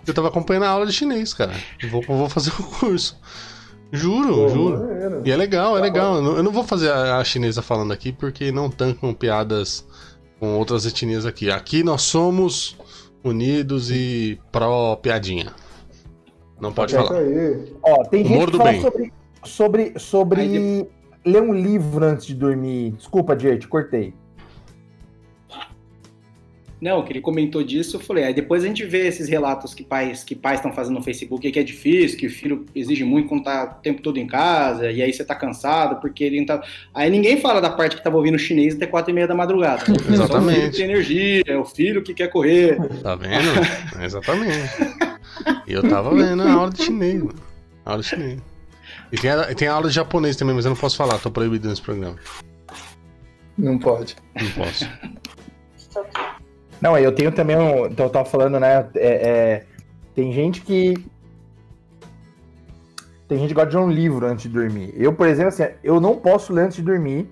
Eu 0.08 0.14
tava 0.14 0.30
acompanhando 0.30 0.64
a 0.64 0.70
aula 0.70 0.86
de 0.86 0.93
chinês, 0.93 1.34
cara. 1.34 1.51
Eu 1.84 1.89
vou, 1.89 2.01
vou 2.01 2.30
fazer 2.30 2.51
o 2.60 2.64
curso. 2.64 3.20
Juro, 3.91 4.34
Pô, 4.36 4.49
juro. 4.49 4.80
maneiro. 4.80 5.22
E 5.26 5.32
é 5.32 5.36
legal, 5.36 5.78
é 5.78 5.82
legal. 5.82 6.16
Eu 6.16 6.22
não, 6.22 6.38
eu 6.38 6.43
não 6.43 6.51
vou 6.51 6.64
fazer 6.64 6.89
a, 6.91 7.18
a 7.18 7.24
chinesa 7.24 7.62
falando 7.62 7.91
aqui 7.93 8.12
porque 8.12 8.51
não 8.51 8.70
tancam 8.70 9.14
piadas 9.14 9.86
com 10.39 10.55
outras 10.58 10.86
etnias 10.86 11.26
aqui. 11.26 11.49
Aqui 11.51 11.84
nós 11.84 12.01
somos 12.03 12.78
unidos 13.24 13.89
e 13.91 14.39
pró-piadinha. 14.51 15.51
Não 16.60 16.74
pode 16.74 16.95
É 16.95 16.99
isso 16.99 17.08
falar. 17.08 17.20
aí. 17.20 17.74
Ó, 17.84 18.03
tem 18.05 18.24
gente 18.24 18.34
Humor 18.36 18.45
que 18.47 18.51
do 18.53 18.58
fala 18.58 18.72
bem. 18.72 18.82
sobre, 18.82 19.14
sobre, 19.43 19.93
sobre 19.99 20.41
Aí 20.41 20.88
ler 21.26 21.41
um 21.41 21.53
livro 21.53 22.03
antes 22.05 22.26
de 22.26 22.34
dormir. 22.36 22.91
Desculpa, 22.91 23.38
Jay, 23.38 23.58
te 23.58 23.68
cortei. 23.68 24.14
Não, 26.80 27.03
que 27.03 27.11
ele 27.11 27.21
comentou 27.21 27.63
disso, 27.63 27.95
eu 27.97 27.99
falei, 27.99 28.25
aí 28.25 28.34
depois 28.36 28.63
a 28.63 28.67
gente 28.67 28.86
vê 28.86 29.07
esses 29.07 29.28
relatos 29.28 29.73
que 29.73 29.84
pais 29.84 30.23
que 30.23 30.36
pais 30.36 30.59
estão 30.59 30.71
fazendo 30.71 30.93
no 30.97 31.01
Facebook, 31.01 31.51
que 31.51 31.57
é 31.59 31.63
difícil, 31.63 32.19
que 32.19 32.28
o 32.28 32.30
filho 32.30 32.65
exige 32.75 33.03
muito 33.03 33.28
quando 33.30 33.45
tá 33.45 33.78
o 33.80 33.82
tempo 33.82 33.99
todo 34.01 34.17
em 34.19 34.28
casa, 34.28 34.91
e 34.91 35.01
aí 35.01 35.11
você 35.11 35.25
tá 35.25 35.34
cansado, 35.34 35.99
porque 35.99 36.23
ele 36.23 36.38
não 36.39 36.45
tá... 36.45 36.61
Aí 36.93 37.09
ninguém 37.09 37.41
fala 37.41 37.59
da 37.59 37.71
parte 37.71 37.95
que 37.95 38.03
tava 38.03 38.17
ouvindo 38.17 38.38
chinês 38.38 38.75
até 38.75 38.86
quatro 38.86 39.09
e 39.09 39.13
meia 39.13 39.28
da 39.28 39.34
madrugada. 39.34 39.84
Só 39.88 39.91
o 39.91 39.99
filho 39.99 40.13
Exatamente. 40.13 40.69
que 40.69 40.78
tem 40.78 40.86
energia, 40.86 41.43
é 41.47 41.57
o 41.57 41.65
filho 41.65 42.03
que 42.03 42.13
quer 42.13 42.28
correr. 42.28 42.78
Tá 43.01 43.15
vendo? 43.15 44.03
Exatamente. 44.03 44.69
E 45.65 45.73
eu 45.73 45.82
tava 45.89 46.13
vendo 46.13 46.43
a 46.43 46.51
aula 46.53 46.69
de 46.69 46.84
chinês, 46.84 47.17
mano. 47.19 47.39
A 47.84 47.91
aula 47.91 48.03
de 48.03 48.07
chinês. 48.09 48.39
E 49.11 49.17
tem, 49.17 49.32
a- 49.32 49.55
tem 49.55 49.67
aula 49.67 49.88
de 49.89 49.95
japonês 49.95 50.36
também, 50.36 50.53
mas 50.53 50.65
eu 50.65 50.69
não 50.69 50.78
posso 50.78 50.95
falar, 50.95 51.17
tô 51.17 51.32
proibido 51.32 51.67
nesse 51.69 51.82
programa. 51.82 52.17
Não 53.57 53.80
pode. 53.80 54.15
Não 54.39 54.51
posso. 54.51 54.88
Não, 56.82 56.97
eu 56.97 57.11
tenho 57.11 57.32
também 57.32 57.55
um. 57.57 57.88
Então 57.88 58.05
eu 58.05 58.09
tava 58.11 58.25
falando, 58.25 58.59
né? 58.59 58.88
é- 58.95 59.30
é, 59.30 59.63
tem 60.13 60.32
gente 60.32 60.61
que. 60.61 60.93
Tem 63.28 63.38
gente 63.39 63.49
que 63.49 63.53
gosta 63.55 63.69
de 63.71 63.75
ler 63.78 63.84
um 63.84 63.89
livro 63.89 64.25
antes 64.25 64.43
de 64.43 64.49
dormir. 64.49 64.93
Eu, 64.95 65.11
por 65.13 65.28
exemplo, 65.28 65.49
assim, 65.49 65.67
eu 65.84 65.99
não 65.99 66.15
posso 66.15 66.53
ler 66.53 66.63
antes 66.63 66.78
de 66.78 66.84
dormir, 66.84 67.30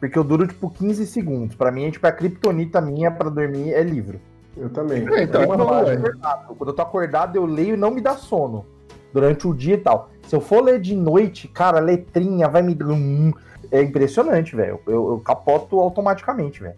porque 0.00 0.18
eu 0.18 0.24
duro, 0.24 0.46
tipo, 0.46 0.68
15 0.68 1.06
segundos. 1.06 1.54
Pra 1.54 1.70
mim, 1.70 1.84
é, 1.84 1.90
tipo, 1.90 2.06
a 2.06 2.10
criptonita 2.12 2.80
minha 2.80 3.10
pra 3.10 3.28
dormir 3.30 3.72
é 3.72 3.82
livro. 3.82 4.18
Eu 4.56 4.68
também. 4.70 5.06
É, 5.12 5.22
então, 5.22 5.42
eu, 5.42 5.48
página. 5.66 5.98
acordado, 6.00 6.54
quando 6.56 6.70
eu 6.70 6.74
tô 6.74 6.82
acordado, 6.82 7.36
eu 7.36 7.44
leio 7.44 7.74
e 7.74 7.76
não 7.76 7.90
me 7.90 8.00
dá 8.00 8.14
sono. 8.16 8.66
Durante 9.12 9.46
o 9.46 9.54
dia 9.54 9.74
e 9.74 9.78
tal. 9.78 10.10
Se 10.26 10.34
eu 10.34 10.40
for 10.40 10.62
ler 10.62 10.80
de 10.80 10.96
noite, 10.96 11.46
cara, 11.46 11.78
a 11.78 11.80
letrinha 11.80 12.48
vai 12.48 12.62
me. 12.62 12.76
hum, 12.82 13.32
É 13.70 13.82
impressionante, 13.82 14.54
velho. 14.56 14.80
Eu, 14.86 15.10
eu 15.12 15.18
capoto 15.24 15.78
automaticamente, 15.80 16.60
velho. 16.60 16.74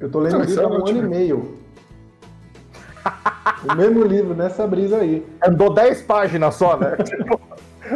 Eu 0.00 0.10
tô 0.10 0.18
lendo 0.20 0.32
Não, 0.32 0.40
livro 0.40 0.52
isso 0.52 0.60
é 0.60 0.64
há 0.64 0.68
um 0.68 0.86
ano 0.86 0.98
e 0.98 1.02
meio. 1.08 1.58
o 3.68 3.74
mesmo 3.76 4.04
livro, 4.04 4.34
nessa 4.34 4.66
brisa 4.66 4.98
aí. 4.98 5.24
Andou 5.46 5.72
10 5.72 6.02
páginas 6.02 6.54
só, 6.54 6.76
né? 6.76 6.96
Tipo, 7.04 7.40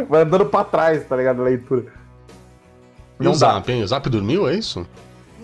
vai 0.07 0.21
andando 0.21 0.45
pra 0.45 0.63
trás, 0.63 1.03
tá 1.05 1.15
ligado? 1.15 1.41
A 1.41 1.45
leitura. 1.45 1.85
E 3.19 3.23
Não 3.23 3.31
o 3.31 3.33
dá. 3.33 3.39
Zap, 3.53 3.71
hein? 3.71 3.83
O 3.83 3.87
Zap 3.87 4.09
dormiu, 4.09 4.47
é 4.47 4.55
isso? 4.55 4.85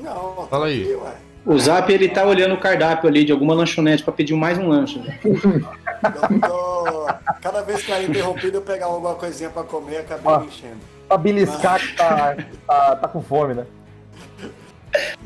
Não, 0.02 0.48
Fala 0.50 0.68
aí. 0.68 0.84
aqui, 0.84 0.94
ué. 0.96 1.12
O 1.46 1.60
Zap, 1.60 1.92
ele 1.92 2.10
tá 2.10 2.26
olhando 2.26 2.56
o 2.56 2.60
cardápio 2.60 3.08
ali 3.08 3.24
de 3.24 3.32
alguma 3.32 3.54
lanchonete 3.54 4.04
pra 4.04 4.12
pedir 4.14 4.34
mais 4.36 4.58
um 4.58 4.68
lanche. 4.68 4.98
né? 5.00 5.20
Eu 5.24 6.40
tô... 6.42 7.06
Cada 7.42 7.62
vez 7.62 7.84
que 7.84 7.92
era 7.92 8.04
interrompido, 8.04 8.58
eu 8.58 8.62
pegava 8.62 8.94
alguma 8.94 9.14
coisinha 9.14 9.50
pra 9.52 9.62
comer 9.64 9.94
e 9.94 9.98
acabei 9.98 10.34
Ah. 10.34 10.40
me 10.40 10.48
enchendo. 10.48 10.78
Pra 11.08 11.18
beliscar 11.18 11.80
que 11.80 11.96
tá, 11.96 12.36
tá, 12.66 12.96
tá 12.96 13.08
com 13.08 13.22
fome, 13.22 13.54
né? 13.54 13.66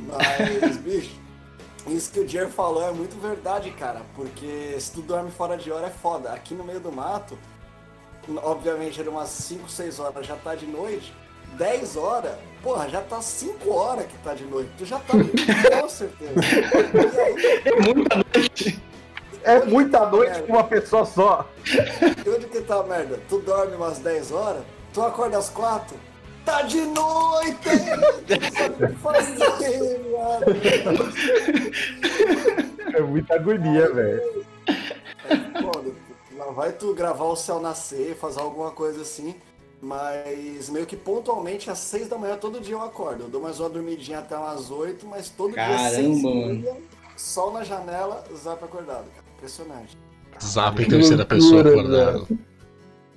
Mas, 0.08 0.78
bicho, 0.78 1.20
isso 1.88 2.12
que 2.12 2.20
o 2.20 2.28
Jer 2.28 2.48
falou 2.50 2.88
é 2.88 2.92
muito 2.92 3.20
verdade, 3.22 3.72
cara. 3.72 4.02
Porque 4.16 4.76
se 4.80 4.92
tu 4.92 5.02
dorme 5.02 5.32
fora 5.32 5.58
de 5.58 5.72
hora 5.72 5.88
é 5.88 5.92
foda. 5.92 6.32
Aqui 6.32 6.54
no 6.54 6.64
meio 6.64 6.80
do 6.80 6.92
mato, 6.92 7.38
obviamente 8.44 9.00
era 9.00 9.10
umas 9.10 9.30
5, 9.30 9.70
6 9.70 10.00
horas, 10.00 10.26
já 10.26 10.36
tá 10.36 10.56
de 10.56 10.66
noite. 10.66 11.14
10 11.58 11.98
horas, 11.98 12.36
porra, 12.62 12.88
já 12.90 13.02
tá 13.02 13.22
5 13.22 13.72
horas 13.74 14.06
que 14.06 14.18
tá 14.20 14.34
de 14.34 14.44
noite. 14.46 14.70
Tu 14.78 14.86
já 14.86 15.00
tá 15.00 15.14
com 15.82 15.90
certeza. 15.90 16.34
E 16.34 17.20
aí, 17.20 17.62
É 17.66 17.76
muita 17.82 18.16
noite. 18.16 18.80
É 19.42 19.60
muita 19.66 20.06
noite 20.06 20.42
com 20.44 20.54
uma 20.54 20.64
pessoa 20.66 21.06
só. 21.06 21.50
E 21.66 22.30
onde 22.30 22.46
que 22.48 22.62
tá 22.62 22.82
a 22.82 22.84
merda? 22.84 23.20
Tu 23.30 23.40
dorme 23.40 23.76
umas 23.76 23.98
10 24.00 24.32
horas, 24.32 24.62
tu 24.94 25.02
acorda 25.02 25.38
às 25.38 25.50
4, 25.50 25.98
tá 26.46 26.62
de 26.64 26.82
noite! 26.82 27.70
O 28.92 28.98
viado. 30.10 30.46
É 32.92 33.02
muita 33.02 33.36
agonia, 33.36 33.94
velho. 33.94 34.46
Lá 36.36 36.52
vai 36.52 36.72
tu 36.72 36.94
gravar 36.94 37.26
o 37.26 37.36
céu 37.36 37.60
nascer, 37.62 38.16
fazer 38.16 38.40
alguma 38.40 38.72
coisa 38.72 39.02
assim. 39.02 39.36
Mas 39.82 40.70
meio 40.70 40.86
que 40.86 40.98
pontualmente 40.98 41.70
às 41.70 41.80
6 41.80 42.10
da 42.10 42.18
manhã 42.18 42.36
todo 42.36 42.60
dia 42.60 42.76
eu 42.76 42.82
acordo. 42.82 43.24
Eu 43.26 43.30
dou 43.30 43.42
mais 43.42 43.60
uma 43.60 43.70
dormidinha 43.70 44.20
até 44.20 44.36
umas 44.36 44.70
8, 44.70 45.06
mas 45.08 45.30
todo 45.30 45.54
dia 45.54 45.66
Caramba, 45.66 45.90
6 45.90 46.22
mano. 46.22 46.78
sol 47.16 47.54
na 47.54 47.64
janela, 47.64 48.24
zap 48.36 48.64
acordado, 48.64 49.06
cara. 49.16 49.24
Impressionante. 49.38 49.98
Zap 50.44 50.82
em 50.82 50.88
terceira 50.88 51.26
pessoa 51.26 51.62
acordado. 51.62 52.28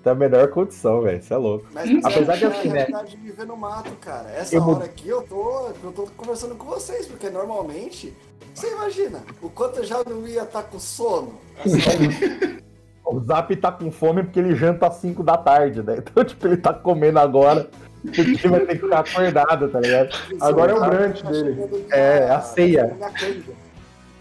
Tá 0.02 0.10
a 0.10 0.14
melhor 0.14 0.48
condição, 0.48 1.00
velho. 1.02 1.18
Isso 1.18 1.32
é 1.32 1.36
louco. 1.36 1.64
Mas 1.72 1.88
Apesar 2.04 2.36
de 2.36 2.44
assim, 2.46 2.70
a 2.70 2.72
né? 2.72 2.86
de 3.06 3.16
viver 3.16 3.46
no 3.46 3.56
mato, 3.56 3.90
cara. 4.00 4.28
Essa 4.32 4.56
Eu- 4.56 4.68
hora 4.68 4.84
aqui 4.84 5.08
eu 5.08 5.22
tô, 5.22 5.68
eu 5.84 5.92
tô 5.92 6.08
conversando 6.16 6.56
com 6.56 6.66
vocês, 6.66 7.06
porque 7.06 7.30
normalmente, 7.30 8.12
você 8.52 8.72
imagina, 8.72 9.20
o 9.40 9.48
quanto 9.48 9.78
eu 9.78 9.84
já 9.84 10.02
não 10.04 10.26
ia 10.26 10.42
estar 10.42 10.62
com 10.64 10.78
sono. 10.78 11.34
O 13.04 13.18
Zap 13.20 13.54
tá 13.56 13.70
com 13.70 13.90
fome 13.90 14.22
porque 14.22 14.38
ele 14.38 14.54
janta 14.54 14.86
às 14.86 14.94
5 14.94 15.22
da 15.24 15.36
tarde, 15.36 15.82
né? 15.82 15.96
Então, 15.98 16.22
tipo, 16.24 16.46
ele 16.46 16.56
tá 16.56 16.72
comendo 16.72 17.18
agora 17.18 17.68
porque 18.02 18.48
vai 18.48 18.60
ter 18.60 18.76
que 18.76 18.82
ficar 18.82 19.00
acordado, 19.00 19.68
tá 19.68 19.80
ligado? 19.80 20.08
Agora 20.40 20.72
é 20.72 20.74
o 20.74 20.80
Tá 20.80 20.88
brunch 20.88 21.22
dele. 21.26 21.54
chegando 21.54 21.84
É, 21.92 22.30
a 22.30 22.40
ceia. 22.40 22.94
minha 22.94 23.10
canja. 23.12 23.52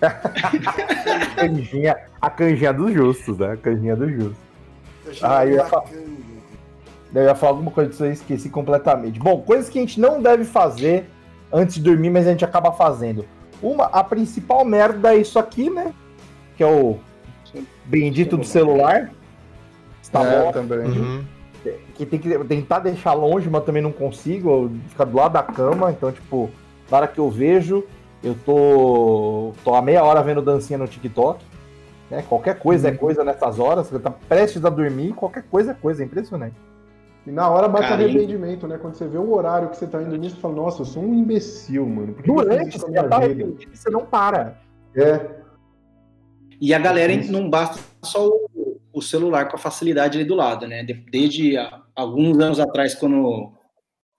A 0.01 1.35
canjinha, 1.35 1.95
a 2.19 2.29
canjinha 2.29 2.73
dos 2.73 2.91
justos, 2.91 3.37
né? 3.37 3.51
A 3.51 3.57
canjinha 3.57 3.95
dos 3.95 4.11
justos. 4.11 4.37
Ah, 5.21 5.45
eu 5.45 5.49
ia 5.51 5.55
minha 5.57 5.65
fa- 5.65 5.81
canja. 5.81 6.21
Eu 7.13 7.23
ia 7.23 7.35
falar 7.35 7.51
alguma 7.53 7.71
coisa 7.71 7.89
disso 7.89 8.03
aí, 8.03 8.11
esqueci 8.11 8.49
completamente. 8.49 9.19
Bom, 9.19 9.41
coisas 9.41 9.69
que 9.69 9.77
a 9.77 9.81
gente 9.81 9.99
não 9.99 10.21
deve 10.21 10.45
fazer 10.45 11.05
antes 11.51 11.75
de 11.75 11.81
dormir, 11.81 12.09
mas 12.09 12.25
a 12.25 12.31
gente 12.31 12.45
acaba 12.45 12.71
fazendo. 12.71 13.25
Uma, 13.61 13.85
a 13.85 14.03
principal 14.03 14.63
merda 14.63 15.13
é 15.13 15.17
isso 15.17 15.37
aqui, 15.37 15.69
né? 15.69 15.93
Que 16.55 16.63
é 16.63 16.67
o 16.67 16.97
bendito 17.85 18.37
do 18.37 18.45
celular. 18.45 19.11
Está 20.01 20.23
é, 20.23 20.43
bom. 20.43 20.51
também. 20.51 20.79
Uhum. 20.79 21.23
Que 21.95 22.05
tem 22.05 22.17
que 22.17 22.37
tentar 22.45 22.79
deixar 22.79 23.13
longe, 23.13 23.49
mas 23.49 23.63
também 23.63 23.83
não 23.83 23.91
consigo. 23.91 24.71
Ficar 24.87 25.05
do 25.05 25.15
lado 25.15 25.33
da 25.33 25.43
cama. 25.43 25.91
Então, 25.91 26.11
tipo, 26.11 26.49
na 26.89 26.97
hora 26.97 27.07
que 27.07 27.19
eu 27.19 27.29
vejo, 27.29 27.83
eu 28.23 28.35
tô, 28.45 29.53
tô 29.63 29.75
há 29.75 29.81
meia 29.81 30.03
hora 30.03 30.23
vendo 30.23 30.41
dancinha 30.41 30.79
no 30.79 30.87
TikTok. 30.87 31.43
Né? 32.11 32.23
Qualquer 32.27 32.59
coisa 32.59 32.89
é 32.89 32.91
coisa 32.91 33.23
nessas 33.23 33.57
horas. 33.57 33.87
Você 33.87 33.97
tá 33.97 34.11
prestes 34.11 34.63
a 34.65 34.69
dormir, 34.69 35.13
qualquer 35.13 35.43
coisa 35.49 35.71
é 35.71 35.73
coisa. 35.73 36.03
É 36.03 36.05
impressionante. 36.05 36.55
E 37.25 37.31
na 37.31 37.47
hora 37.49 37.67
bate 37.69 37.87
Carinho. 37.87 38.09
arrependimento, 38.09 38.67
né? 38.67 38.77
Quando 38.77 38.95
você 38.95 39.07
vê 39.07 39.17
o 39.17 39.31
horário 39.33 39.69
que 39.69 39.77
você 39.77 39.87
tá 39.87 40.01
indo 40.01 40.09
dormir, 40.09 40.29
você 40.31 40.35
fala, 40.35 40.55
nossa, 40.55 40.81
eu 40.81 40.85
sou 40.85 41.01
um 41.03 41.13
imbecil, 41.13 41.85
mano. 41.85 42.13
Por 42.13 42.23
que 42.23 42.31
Durante, 42.33 42.75
a 42.75 42.79
você 42.79 42.91
já 42.91 43.07
tá 43.07 43.15
arrependido, 43.15 43.71
você 43.73 43.89
não 43.89 44.05
para. 44.05 44.59
É, 44.95 45.29
E 46.59 46.73
a 46.73 46.79
galera 46.79 47.15
não 47.29 47.49
basta 47.49 47.79
só 48.03 48.27
o, 48.27 48.77
o 48.91 49.01
celular 49.01 49.47
com 49.47 49.55
a 49.55 49.59
facilidade 49.59 50.17
ali 50.17 50.27
do 50.27 50.35
lado, 50.35 50.67
né? 50.67 50.83
De- 50.83 50.93
Desde 51.11 51.57
há 51.57 51.81
alguns 51.95 52.37
anos 52.39 52.59
atrás, 52.59 52.93
quando 52.95 53.51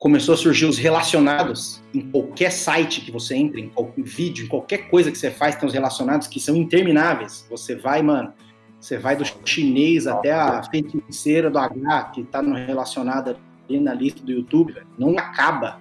começou 0.03 0.35
a 0.35 0.37
surgir 0.37 0.67
os 0.67 0.79
relacionados, 0.79 1.81
em 1.95 2.01
qualquer 2.01 2.51
site 2.51 3.03
que 3.03 3.13
você 3.13 3.37
entra, 3.37 3.61
em 3.61 3.69
qualquer 3.69 4.03
vídeo, 4.03 4.45
em 4.45 4.49
qualquer 4.49 4.91
coisa 4.91 5.13
que 5.13 5.17
você 5.17 5.31
faz, 5.31 5.55
tem 5.55 5.65
os 5.65 5.73
relacionados 5.73 6.27
que 6.27 6.41
são 6.41 6.57
intermináveis. 6.57 7.47
Você 7.49 7.77
vai, 7.77 8.03
mano, 8.03 8.33
você 8.81 8.99
vai 8.99 9.15
do 9.15 9.23
chinês 9.45 10.09
até 10.09 10.33
a 10.33 10.61
feiticeira 10.65 11.49
do 11.49 11.57
H, 11.57 12.11
que 12.13 12.25
tá 12.25 12.43
no 12.43 12.53
relacionado 12.57 13.37
ali 13.71 13.79
na 13.79 13.95
lista 13.95 14.21
do 14.25 14.33
YouTube, 14.33 14.73
velho. 14.73 14.89
Não 14.99 15.17
acaba. 15.17 15.79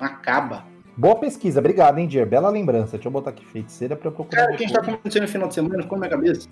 Não 0.00 0.06
acaba. 0.08 0.64
Boa 0.96 1.14
pesquisa, 1.14 1.60
obrigado, 1.60 1.98
hein, 1.98 2.08
Dier? 2.08 2.26
Bela 2.26 2.50
lembrança. 2.50 2.96
Deixa 2.96 3.06
eu 3.06 3.12
botar 3.12 3.30
aqui 3.30 3.46
feiticeira 3.46 3.94
pra 3.94 4.08
eu 4.08 4.12
procurar. 4.12 4.46
Cara, 4.46 4.52
o 4.52 4.56
que 4.56 4.64
a 4.64 4.66
gente 4.66 4.74
tá 4.74 4.82
acontecendo 4.82 5.22
no 5.22 5.28
final 5.28 5.46
de 5.46 5.54
semana 5.54 5.80
ficou 5.80 5.96
na 5.96 6.08
minha 6.08 6.18
cabeça. 6.18 6.48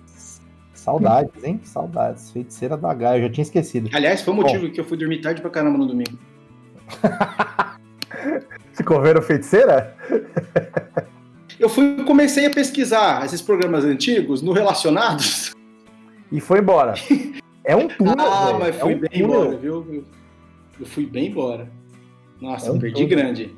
Saudades, 0.73 1.43
hein? 1.43 1.59
Saudades. 1.65 2.31
Feiticeira 2.31 2.77
do 2.77 2.87
H, 2.87 3.17
eu 3.17 3.23
já 3.23 3.29
tinha 3.29 3.43
esquecido. 3.43 3.89
Aliás, 3.91 4.21
foi 4.21 4.33
o 4.33 4.37
motivo 4.37 4.71
que 4.71 4.79
eu 4.79 4.85
fui 4.85 4.97
dormir 4.97 5.19
tarde 5.19 5.41
pra 5.41 5.49
caramba 5.49 5.77
no 5.77 5.85
domingo. 5.85 6.17
Ficou 8.73 9.01
vendo 9.01 9.21
feiticeira? 9.21 9.95
Eu 11.59 11.67
fui 11.69 12.03
comecei 12.05 12.45
a 12.45 12.49
pesquisar 12.49 13.25
esses 13.25 13.41
programas 13.41 13.83
antigos 13.83 14.41
no 14.41 14.51
Relacionados. 14.53 15.53
E 16.31 16.39
foi 16.39 16.59
embora. 16.59 16.93
É 17.65 17.75
um 17.75 17.87
túnel. 17.87 18.15
ah, 18.19 18.45
velho. 18.47 18.59
mas 18.59 18.75
é 18.75 18.79
fui 18.79 18.95
um 18.95 18.99
bem 18.99 19.09
túnel. 19.09 19.25
embora, 19.43 19.57
viu? 19.57 19.73
Eu- 19.91 20.03
Eu 20.79 20.85
fui 20.85 21.05
bem 21.05 21.27
embora. 21.27 21.69
Nossa, 22.39 22.69
É 22.69 22.71
um 22.71 22.79
perdi 22.79 23.03
túnel. 23.03 23.09
grande. 23.09 23.55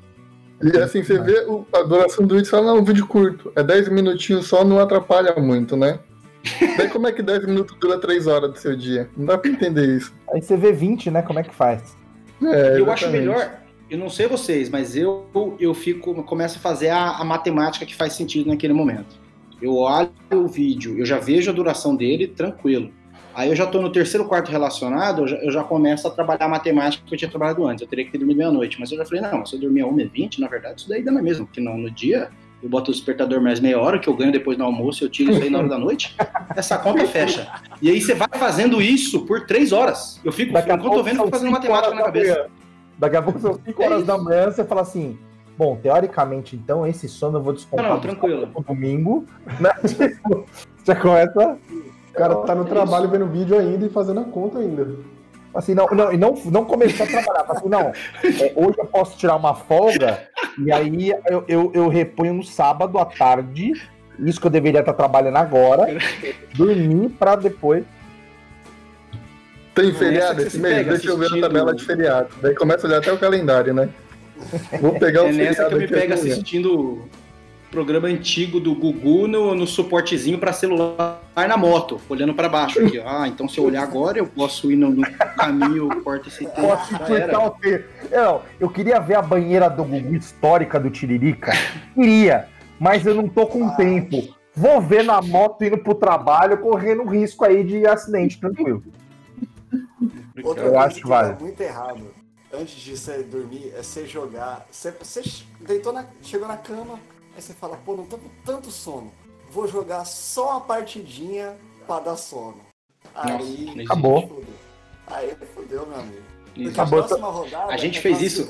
E 0.64 0.78
assim, 0.78 1.04
você 1.04 1.20
vê 1.20 1.46
a 1.74 1.84
duração 1.84 2.26
do 2.26 2.36
vídeo, 2.36 2.50
fala, 2.50 2.68
não, 2.68 2.80
um 2.80 2.84
vídeo 2.84 3.06
curto. 3.08 3.52
É 3.56 3.62
10 3.64 3.90
minutinhos 3.90 4.48
só, 4.48 4.64
não 4.64 4.80
atrapalha 4.80 5.36
muito, 5.38 5.76
né? 5.76 6.00
Daí 6.78 6.90
como 6.90 7.08
é 7.08 7.12
que 7.12 7.22
10 7.22 7.46
minutos 7.46 7.76
dura 7.80 8.00
3 8.00 8.26
horas 8.26 8.52
do 8.52 8.58
seu 8.58 8.76
dia? 8.76 9.08
Não 9.16 9.26
dá 9.28 9.38
pra 9.38 9.52
entender 9.52 9.86
isso. 9.98 10.12
Aí 10.34 10.42
você 10.42 10.58
vê 10.58 10.72
20, 10.72 11.12
né? 11.12 11.22
Como 11.22 11.38
é 11.40 11.44
que 11.44 11.54
faz? 11.54 11.96
É, 12.44 12.80
eu 12.80 12.92
acho 12.92 13.10
melhor, 13.10 13.62
eu 13.90 13.98
não 13.98 14.10
sei 14.10 14.28
vocês, 14.28 14.70
mas 14.70 14.96
eu 14.96 15.28
eu 15.60 15.74
fico 15.74 16.14
começo 16.24 16.58
a 16.58 16.62
fazer 16.62 16.90
a, 16.90 17.18
a 17.18 17.24
matemática 17.24 17.86
que 17.86 17.96
faz 17.96 18.14
sentido 18.14 18.48
naquele 18.48 18.74
momento. 18.74 19.20
Eu 19.62 19.76
olho 19.76 20.10
o 20.34 20.48
vídeo, 20.48 20.98
eu 20.98 21.06
já 21.06 21.20
vejo 21.20 21.52
a 21.52 21.54
duração 21.54 21.96
dele, 21.96 22.28
tranquilo. 22.28 22.92
Aí 23.34 23.50
eu 23.50 23.56
já 23.56 23.66
tô 23.66 23.82
no 23.82 23.92
terceiro 23.92 24.26
quarto 24.28 24.52
relacionado, 24.52 25.22
eu 25.22 25.28
já, 25.28 25.38
eu 25.38 25.52
já 25.52 25.64
começo 25.64 26.08
a 26.08 26.12
trabalhar 26.12 26.46
a 26.46 26.50
matemática 26.50 27.04
que 27.06 27.14
eu 27.14 27.18
tinha 27.18 27.30
trabalhado 27.30 27.66
antes. 27.66 27.82
Eu 27.82 27.88
teria 27.88 28.04
que 28.04 28.12
ter 28.12 28.18
dormido 28.18 28.38
meia-noite, 28.38 28.80
mas 28.80 28.92
eu 28.92 28.98
já 28.98 29.06
falei, 29.06 29.22
não, 29.22 29.46
se 29.46 29.56
eu 29.56 29.60
dormir 29.60 29.82
a 29.82 29.86
1h20, 29.86 30.40
na 30.40 30.48
verdade, 30.48 30.82
isso 30.82 30.90
daí 30.90 31.02
dá 31.02 31.12
na 31.12 31.22
mesma, 31.22 31.46
porque 31.46 31.62
não, 31.62 31.78
no 31.78 31.90
dia 31.90 32.30
eu 32.62 32.70
boto 32.70 32.92
o 32.92 32.94
despertador 32.94 33.42
mais 33.42 33.60
meia 33.60 33.80
hora, 33.80 33.98
que 34.00 34.08
eu 34.08 34.16
ganho 34.16 34.32
depois 34.32 34.58
do 34.58 34.64
almoço, 34.64 35.04
eu 35.04 35.10
tiro 35.10 35.32
isso 35.32 35.42
aí 35.42 35.50
na 35.50 35.60
hora 35.60 35.68
da 35.70 35.78
noite, 35.78 36.16
essa 36.56 36.78
conta 36.78 37.06
fecha. 37.08 37.48
E 37.82 37.90
aí 37.90 38.00
você 38.02 38.14
vai 38.14 38.28
fazendo 38.36 38.82
isso 38.82 39.26
por 39.26 39.46
três 39.46 39.72
horas. 39.72 40.20
Eu 40.24 40.32
fico, 40.32 40.54
Daqui 40.54 40.72
enquanto 40.72 40.94
eu 40.98 41.04
vendo, 41.04 41.18
eu 41.18 41.26
fico 41.26 41.32
fazendo 41.38 41.48
cinco 41.56 41.62
matemática 41.62 41.96
na 41.96 42.04
cabeça. 42.04 42.34
manhã. 42.36 42.46
Daqui 43.00 43.16
a 43.16 43.22
pouco 43.22 43.40
são 43.40 43.54
5 43.66 43.82
É 43.82 43.86
horas 43.86 43.98
isso. 44.00 44.08
da 44.08 44.18
manhã, 44.18 44.52
você 44.52 44.64
fala 44.64 44.82
assim. 44.82 45.18
Bom, 45.58 45.76
teoricamente, 45.82 46.56
então, 46.56 46.86
esse 46.86 47.08
sono 47.10 47.40
eu 47.40 47.42
vou 47.44 47.54
descontar 47.54 47.86
Não, 47.86 47.94
não, 47.96 48.00
tranquilo. 48.02 48.48
pro 48.48 48.64
domingo. 48.64 49.26
Né? 49.60 49.72
Tipo, 49.88 50.46
Já 50.86 50.96
começa. 50.96 51.58
o 52.10 52.14
cara 52.14 52.36
tá 52.38 52.54
no 52.56 52.66
trabalho 52.66 53.10
vendo 53.10 53.26
vídeo 53.26 53.58
ainda 53.58 53.86
e 53.86 53.90
fazendo 53.90 54.20
a 54.20 54.24
conta 54.24 54.60
ainda. 54.60 54.88
Assim, 55.54 55.74
não, 55.74 55.86
não, 55.88 56.14
e 56.14 56.18
não, 56.18 56.34
não 56.46 56.66
começou 56.66 57.06
a 57.06 57.10
trabalhar. 57.10 57.46
Assim, 57.50 57.68
não, 57.68 57.82
é, 57.90 58.54
hoje 58.56 58.78
eu 58.78 58.86
posso 58.86 59.18
tirar 59.18 59.36
uma 59.36 59.54
folga 59.54 60.28
e 60.58 60.72
aí 60.72 61.12
eu, 61.30 61.44
eu, 61.48 61.72
eu 61.74 61.88
reponho 61.90 62.34
no 62.36 62.44
sábado 62.44 62.98
à 62.98 63.06
tarde, 63.06 63.74
isso 64.20 64.40
que 64.40 64.48
eu 64.48 64.52
deveria 64.52 64.80
estar 64.80 64.94
trabalhando 64.94 65.38
agora, 65.38 65.88
dormir 66.54 67.10
para 67.10 67.36
depois. 67.36 67.84
Tem 69.74 69.94
feriado 69.94 70.42
esse 70.42 70.60
mês? 70.60 70.86
Deixa 70.86 71.10
eu 71.10 71.18
ver 71.18 71.28
a 71.34 71.42
tabela 71.42 71.74
de 71.74 71.84
feriado. 71.84 72.30
Daí 72.42 72.54
começa 72.56 72.86
a 72.86 72.90
olhar 72.90 73.00
até 73.00 73.12
o 73.12 73.18
calendário, 73.18 73.74
né? 73.74 73.90
Vou 74.82 74.98
pegar 75.00 75.24
o 75.24 75.28
É 75.28 75.32
nessa 75.32 75.66
que 75.66 75.74
eu 75.74 75.80
me 75.80 75.88
pego 75.88 76.14
amanhã. 76.14 76.34
assistindo 76.34 77.08
programa 77.72 78.10
antigo 78.10 78.60
do 78.60 78.76
Gugu 78.76 79.28
no, 79.28 79.56
no 79.56 79.66
suportezinho 79.66 80.38
para 80.38 80.52
celular 80.52 81.22
na 81.36 81.56
moto, 81.58 82.00
olhando 82.10 82.34
para 82.34 82.50
baixo 82.50 82.86
aqui. 82.86 83.02
Ah, 83.04 83.28
então 83.28 83.48
se 83.48 83.58
eu 83.58 83.64
olhar 83.64 83.82
agora, 83.82 84.18
eu 84.18 84.28
posso 84.28 84.72
ir 84.72 84.76
no, 84.76 84.90
no 84.90 85.02
caminho, 85.38 85.90
corta 86.04 86.28
esse 86.28 86.46
tempo. 86.46 86.62
Posso 86.62 86.94
encurtar 86.94 87.46
o 87.46 87.52
tempo. 87.52 87.86
Eu, 88.12 88.42
eu 88.60 88.70
queria 88.70 89.00
ver 89.00 89.16
a 89.16 89.22
banheira 89.22 89.70
do 89.70 89.84
Gugu 89.84 90.16
histórica 90.16 90.80
do 90.80 90.90
Tiririca. 90.90 91.54
Queria, 91.96 92.48
mas 92.78 93.06
eu 93.06 93.16
não 93.16 93.28
tô 93.28 93.48
com 93.48 93.70
tempo. 93.76 94.36
Vou 94.54 94.82
ver 94.82 95.04
na 95.04 95.22
moto 95.22 95.64
indo 95.64 95.78
pro 95.78 95.96
trabalho, 95.96 96.58
correndo 96.58 97.06
risco 97.06 97.46
aí 97.46 97.64
de 97.64 97.88
acidente, 97.88 98.38
tranquilo. 98.38 98.84
Outra 100.44 100.66
Eu 100.66 100.78
acho 100.78 100.96
que 100.96 101.02
que 101.04 101.08
vale. 101.08 101.34
tá 101.36 101.40
muito 101.40 101.62
errado 101.62 102.22
antes 102.54 102.76
de 102.76 102.98
você 102.98 103.24
dormir 103.24 103.72
é 103.76 103.82
você 103.82 104.06
jogar. 104.06 104.66
Você, 104.70 104.92
você 104.92 105.22
deitou 105.60 105.94
na, 105.94 106.06
chegou 106.22 106.48
na 106.48 106.58
cama, 106.58 107.00
aí 107.36 107.42
você 107.42 107.54
fala, 107.54 107.78
pô, 107.86 107.96
não 107.96 108.06
tô 108.06 108.18
com 108.18 108.30
tanto 108.46 108.72
sono. 108.72 109.12
Vou 109.50 109.68
jogar 109.68 110.06
só 110.06 110.52
uma 110.52 110.62
partidinha 110.62 111.58
pra 111.86 112.00
dar 112.00 112.16
sono. 112.18 112.58
Nossa, 113.14 113.28
Aí 113.28 113.34
não 113.34 113.40
existe. 113.42 113.82
Acabou. 113.82 114.22
fudeu. 114.28 114.46
Aí 115.08 115.36
fudeu, 115.54 115.86
meu 115.88 116.00
amigo. 116.00 116.22
Porque 116.46 116.62
Isso. 116.62 116.70
a 116.70 116.84
Acabou. 116.84 117.04
próxima 117.04 117.30
rodada 117.30 117.74
A 117.74 117.78
gente 117.78 117.98
é 117.98 118.02
fez 118.02 118.22
isso. 118.22 118.48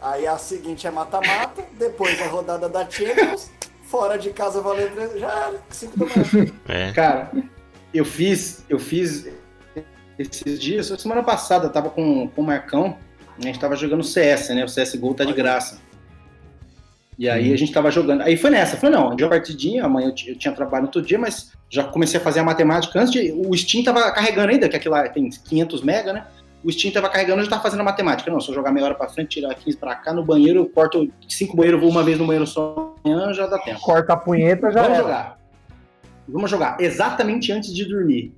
Aí 0.00 0.26
a 0.26 0.38
seguinte 0.38 0.86
é 0.86 0.90
mata-mata, 0.90 1.64
depois 1.78 2.20
a 2.22 2.26
rodada 2.28 2.68
da 2.68 2.88
Champions, 2.88 3.50
fora 3.82 4.16
de 4.16 4.30
casa 4.30 4.60
valendo 4.60 5.18
já 5.18 5.50
da 5.50 6.06
manhã. 6.06 6.52
É. 6.68 6.92
Cara, 6.92 7.32
eu 7.92 8.04
fiz, 8.04 8.64
eu 8.68 8.78
fiz 8.78 9.26
esses 10.18 10.60
dias, 10.60 10.86
semana 11.00 11.22
passada, 11.22 11.66
eu 11.66 11.72
tava 11.72 11.90
com, 11.90 12.28
com 12.28 12.40
o 12.42 12.44
Marcão, 12.44 12.96
a 13.36 13.42
gente 13.42 13.58
tava 13.58 13.74
jogando 13.76 14.04
CS, 14.04 14.50
né? 14.50 14.64
O 14.64 14.66
CSGO 14.68 15.14
tá 15.14 15.24
de 15.24 15.32
graça. 15.32 15.80
E 17.18 17.28
aí 17.28 17.52
a 17.52 17.56
gente 17.56 17.72
tava 17.72 17.90
jogando. 17.90 18.22
Aí 18.22 18.36
foi 18.36 18.48
nessa, 18.48 18.76
falei, 18.76 18.96
não, 18.96 19.08
a 19.08 19.10
gente 19.10 19.20
joga 19.20 19.34
partidinha, 19.36 19.84
amanhã 19.84 20.08
eu, 20.08 20.32
eu 20.32 20.38
tinha 20.38 20.54
trabalho 20.54 20.82
no 20.82 20.88
outro 20.88 21.02
dia, 21.02 21.18
mas 21.18 21.52
já 21.68 21.82
comecei 21.82 22.20
a 22.20 22.22
fazer 22.22 22.40
a 22.40 22.44
matemática 22.44 22.98
antes 23.00 23.10
de. 23.12 23.32
O 23.32 23.56
Steam 23.56 23.82
tava 23.82 24.10
carregando 24.12 24.52
ainda, 24.52 24.68
que 24.68 24.76
aquilo 24.76 24.94
lá 24.94 25.08
tem 25.08 25.28
500 25.28 25.82
mega, 25.82 26.12
né? 26.12 26.26
O 26.62 26.70
Steam 26.70 26.92
tava 26.92 27.08
carregando, 27.08 27.40
eu 27.40 27.44
já 27.44 27.50
tava 27.50 27.62
fazendo 27.62 27.80
a 27.80 27.84
matemática. 27.84 28.30
Não, 28.30 28.40
se 28.40 28.48
eu 28.50 28.54
jogar 28.54 28.70
meia 28.70 28.86
hora 28.86 28.94
pra 28.94 29.08
frente, 29.08 29.40
tirar 29.40 29.54
15 29.54 29.76
pra 29.76 29.96
cá, 29.96 30.12
no 30.12 30.24
banheiro, 30.24 30.60
eu 30.60 30.66
corto 30.68 31.08
cinco 31.28 31.56
banheiros, 31.56 31.80
vou 31.80 31.90
uma 31.90 32.04
vez 32.04 32.18
no 32.18 32.26
banheiro 32.26 32.46
só 32.46 32.94
amanhã, 33.04 33.32
já 33.32 33.46
dá 33.46 33.58
tempo. 33.58 33.80
Corta 33.80 34.12
a 34.12 34.16
punheta, 34.16 34.70
já 34.70 34.82
Vamos 34.82 34.98
era. 34.98 35.02
jogar. 35.02 35.38
Vamos 36.28 36.50
jogar. 36.50 36.76
Exatamente 36.80 37.50
antes 37.50 37.74
de 37.74 37.84
dormir. 37.84 38.32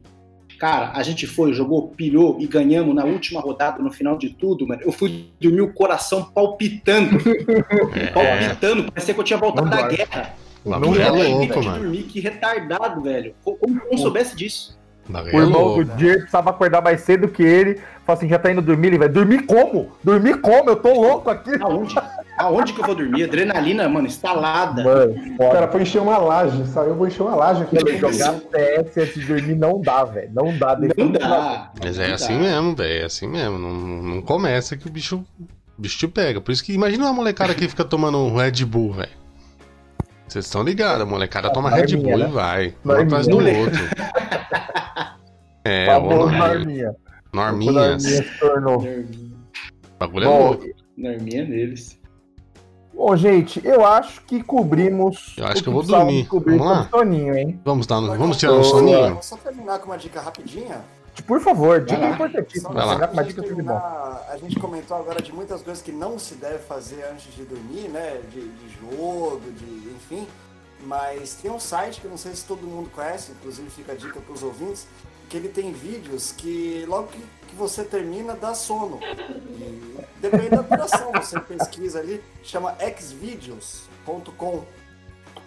Cara, 0.60 0.92
a 0.94 1.02
gente 1.02 1.26
foi, 1.26 1.54
jogou, 1.54 1.88
pilhou 1.88 2.36
e 2.38 2.46
ganhamos 2.46 2.94
na 2.94 3.02
última 3.02 3.40
rodada, 3.40 3.82
no 3.82 3.90
final 3.90 4.18
de 4.18 4.28
tudo, 4.28 4.68
mano. 4.68 4.82
Eu 4.84 4.92
fui 4.92 5.30
dormir 5.40 5.62
o 5.62 5.72
coração 5.72 6.22
palpitando. 6.22 7.16
palpitando. 8.12 8.92
Parecia 8.92 9.14
que 9.14 9.20
eu 9.20 9.24
tinha 9.24 9.38
voltado 9.38 9.70
Não 9.70 9.74
da 9.74 9.88
guerra. 9.88 10.34
Não 10.62 10.76
é 10.76 11.06
dorme, 11.06 11.28
louco, 11.30 11.64
mano. 11.64 11.82
dormir, 11.82 12.02
que 12.02 12.20
retardado, 12.20 13.00
velho. 13.00 13.34
Como 13.42 13.58
eu 13.62 13.90
não 13.90 13.96
soubesse 13.96 14.36
disso? 14.36 14.78
O 15.08 15.16
é 15.16 15.34
irmão 15.34 15.76
do 15.76 15.84
Dier 15.96 16.18
precisava 16.18 16.50
acordar 16.50 16.82
mais 16.82 17.00
cedo 17.00 17.26
que 17.26 17.42
ele. 17.42 17.80
Falou 18.04 18.18
assim: 18.18 18.28
já 18.28 18.38
tá 18.38 18.52
indo 18.52 18.60
dormir? 18.60 18.88
Ele 18.88 18.98
vai 18.98 19.08
dormir 19.08 19.46
como? 19.46 19.90
Dormir 20.04 20.42
como? 20.42 20.68
Eu 20.68 20.76
tô 20.76 20.92
louco 20.92 21.30
aqui. 21.30 21.52
Aonde? 21.58 21.94
Aonde 22.40 22.72
que 22.72 22.80
eu 22.80 22.86
vou 22.86 22.94
dormir? 22.94 23.24
Adrenalina, 23.24 23.86
mano, 23.88 24.06
instalada. 24.06 24.82
Mano, 24.82 25.14
foda. 25.36 25.50
cara 25.52 25.68
foi 25.68 25.82
encher 25.82 26.00
uma 26.00 26.16
laje, 26.16 26.66
saiu, 26.68 26.94
vou 26.94 27.06
encher 27.06 27.22
uma 27.22 27.36
laje 27.36 27.62
aqui. 27.62 27.74
Mano, 27.76 27.98
jogar 27.98 28.34
CS 28.50 28.96
antes 28.96 29.14
de 29.14 29.26
dormir 29.26 29.54
não 29.56 29.80
dá, 29.80 30.04
velho. 30.04 30.30
Não 30.32 30.56
dá. 30.56 30.78
Não 30.96 31.12
dá. 31.12 31.70
Mas 31.82 31.96
não 31.98 32.04
é 32.04 32.08
dá. 32.08 32.14
assim 32.14 32.38
mesmo, 32.38 32.74
velho. 32.74 33.02
É 33.02 33.04
assim 33.04 33.28
mesmo. 33.28 33.58
Não, 33.58 33.70
não 33.74 34.22
começa 34.22 34.74
que 34.76 34.86
o 34.86 34.90
bicho, 34.90 35.22
o 35.78 35.82
bicho 35.82 35.98
te 35.98 36.08
pega. 36.08 36.40
Por 36.40 36.50
isso 36.50 36.64
que 36.64 36.72
imagina 36.72 37.04
uma 37.04 37.12
molecada 37.12 37.54
que 37.54 37.68
fica 37.68 37.84
tomando 37.84 38.16
um 38.18 38.34
Red 38.34 38.64
Bull, 38.64 38.92
velho. 38.94 39.20
Vocês 40.26 40.44
estão 40.46 40.62
ligados, 40.62 41.02
a 41.02 41.06
molecada 41.06 41.52
toma 41.52 41.68
Red 41.70 41.94
Norminha, 41.96 42.16
Bull 42.16 42.18
né? 42.18 42.28
e 42.28 42.32
vai. 42.32 42.68
Um 42.68 42.88
Norminha. 42.88 43.06
atrás 43.06 43.26
do 43.26 43.36
outro. 43.36 43.80
É, 45.64 45.94
ô, 45.96 46.00
Norminha. 46.00 46.94
norminhas. 47.32 47.74
Norminha 47.74 47.98
se 48.00 48.22
tornou. 48.38 48.80
Norminha, 48.80 49.36
O 49.84 49.98
bagulho 49.98 50.24
é 50.24 50.28
louco. 50.28 50.64
norminha 50.96 51.44
neles. 51.44 51.99
Bom, 52.94 53.16
gente, 53.16 53.64
eu 53.66 53.84
acho 53.86 54.20
que 54.22 54.42
cobrimos. 54.42 55.34
Eu 55.36 55.46
acho 55.46 55.60
o 55.60 55.62
que 55.62 55.68
eu 55.68 55.72
vou 55.72 55.82
dormir. 55.82 56.26
Cobrir 56.26 56.58
Vamos 56.58 56.72
lá? 56.76 56.84
com 56.90 56.98
soninho, 56.98 57.34
hein? 57.36 57.60
Vamos, 57.64 57.86
dar, 57.86 57.96
Agora, 57.96 58.18
vamos 58.18 58.36
tirar 58.36 58.52
um 58.52 58.62
soninho? 58.64 59.14
Vou 59.14 59.22
só 59.22 59.36
terminar 59.36 59.78
com 59.78 59.86
uma 59.86 59.96
dica 59.98 60.20
rapidinha. 60.20 60.80
Por 61.26 61.40
favor, 61.40 61.80
dica 61.80 61.98
Vai 61.98 62.08
lá. 62.08 62.14
importantíssima. 62.14 62.72
Vai 62.72 62.86
lá. 62.86 63.10
Uma 63.12 63.22
de 63.22 63.28
dica 63.30 63.42
tudo 63.42 63.54
bom. 63.56 63.62
terminar, 63.64 64.26
A 64.30 64.36
gente 64.36 64.58
comentou 64.58 64.96
agora 64.96 65.22
de 65.22 65.32
muitas 65.32 65.62
coisas 65.62 65.82
que 65.82 65.92
não 65.92 66.18
se 66.18 66.34
deve 66.34 66.58
fazer 66.58 67.04
antes 67.10 67.34
de 67.34 67.42
dormir, 67.44 67.88
né? 67.88 68.20
De, 68.30 68.40
de 68.48 68.68
jogo, 68.80 69.40
de 69.52 69.90
enfim. 69.90 70.26
Mas 70.86 71.34
tem 71.34 71.50
um 71.50 71.58
site 71.60 72.00
que 72.00 72.06
eu 72.06 72.10
não 72.10 72.16
sei 72.18 72.34
se 72.34 72.44
todo 72.44 72.62
mundo 72.66 72.90
conhece, 72.90 73.32
inclusive 73.32 73.68
fica 73.70 73.92
a 73.92 73.94
dica 73.94 74.18
para 74.20 74.32
os 74.32 74.42
ouvintes, 74.42 74.86
que 75.30 75.36
ele 75.36 75.48
tem 75.48 75.72
vídeos 75.72 76.32
que 76.32 76.84
logo 76.88 77.06
que, 77.06 77.18
que 77.48 77.54
você 77.54 77.84
termina 77.84 78.34
dá 78.34 78.52
sono. 78.52 78.98
E 79.00 79.96
depende 80.20 80.50
da 80.50 80.60
duração, 80.62 81.12
você 81.12 81.38
pesquisa 81.40 82.00
ali, 82.00 82.22
chama 82.42 82.76
xvideos.com. 82.98 84.64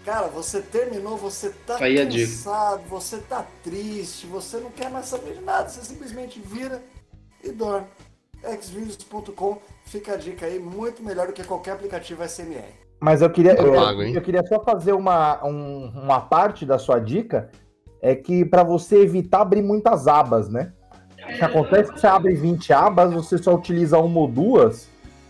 Cara, 0.06 0.28
você 0.28 0.62
terminou, 0.62 1.18
você 1.18 1.50
tá 1.66 1.78
Aí 1.80 2.06
dica. 2.06 2.26
cansado, 2.30 2.82
você 2.90 3.18
tá 3.20 3.46
triste, 3.64 4.26
você 4.26 4.58
não 4.58 4.70
quer 4.72 4.90
mais 4.90 5.06
saber 5.06 5.34
de 5.36 5.42
nada, 5.42 5.70
você 5.70 5.82
simplesmente 5.82 6.40
vira 6.40 6.82
e 7.44 7.52
dorme. 7.52 7.88
xvideos.com 8.62 9.58
fica 9.86 10.14
a 10.14 10.18
dica 10.18 10.46
aí, 10.46 10.60
muito 10.60 11.04
melhor 11.04 11.28
do 11.28 11.34
que 11.34 11.44
qualquer 11.44 11.72
aplicativo 11.72 12.24
SMR. 12.24 12.74
Mas 13.00 13.22
eu 13.22 13.30
queria, 13.30 13.54
eu, 13.54 13.74
pago, 13.74 14.02
hein? 14.02 14.14
eu 14.16 14.22
queria 14.22 14.46
só 14.48 14.62
fazer 14.64 14.94
uma, 14.94 15.44
um- 15.46 15.90
uma 15.94 16.22
parte 16.22 16.66
da 16.66 16.80
sua 16.80 17.00
dica, 17.00 17.50
é 18.04 18.14
que 18.14 18.44
para 18.44 18.64
você 18.64 18.98
evitar 18.98 19.42
abrir 19.42 19.62
muitas 19.62 20.08
abas, 20.10 20.50
né? 20.50 20.74
O 21.24 21.38
que 21.38 21.44
acontece 21.46 21.90
é 21.90 21.94
que 21.94 22.00
você 22.02 22.08
abre 22.08 22.34
20 22.36 22.74
abas, 22.74 23.14
você 23.14 23.38
só 23.38 23.56
utiliza 23.56 23.98
uma 23.98 24.20
ou 24.20 24.28
duas, 24.28 24.90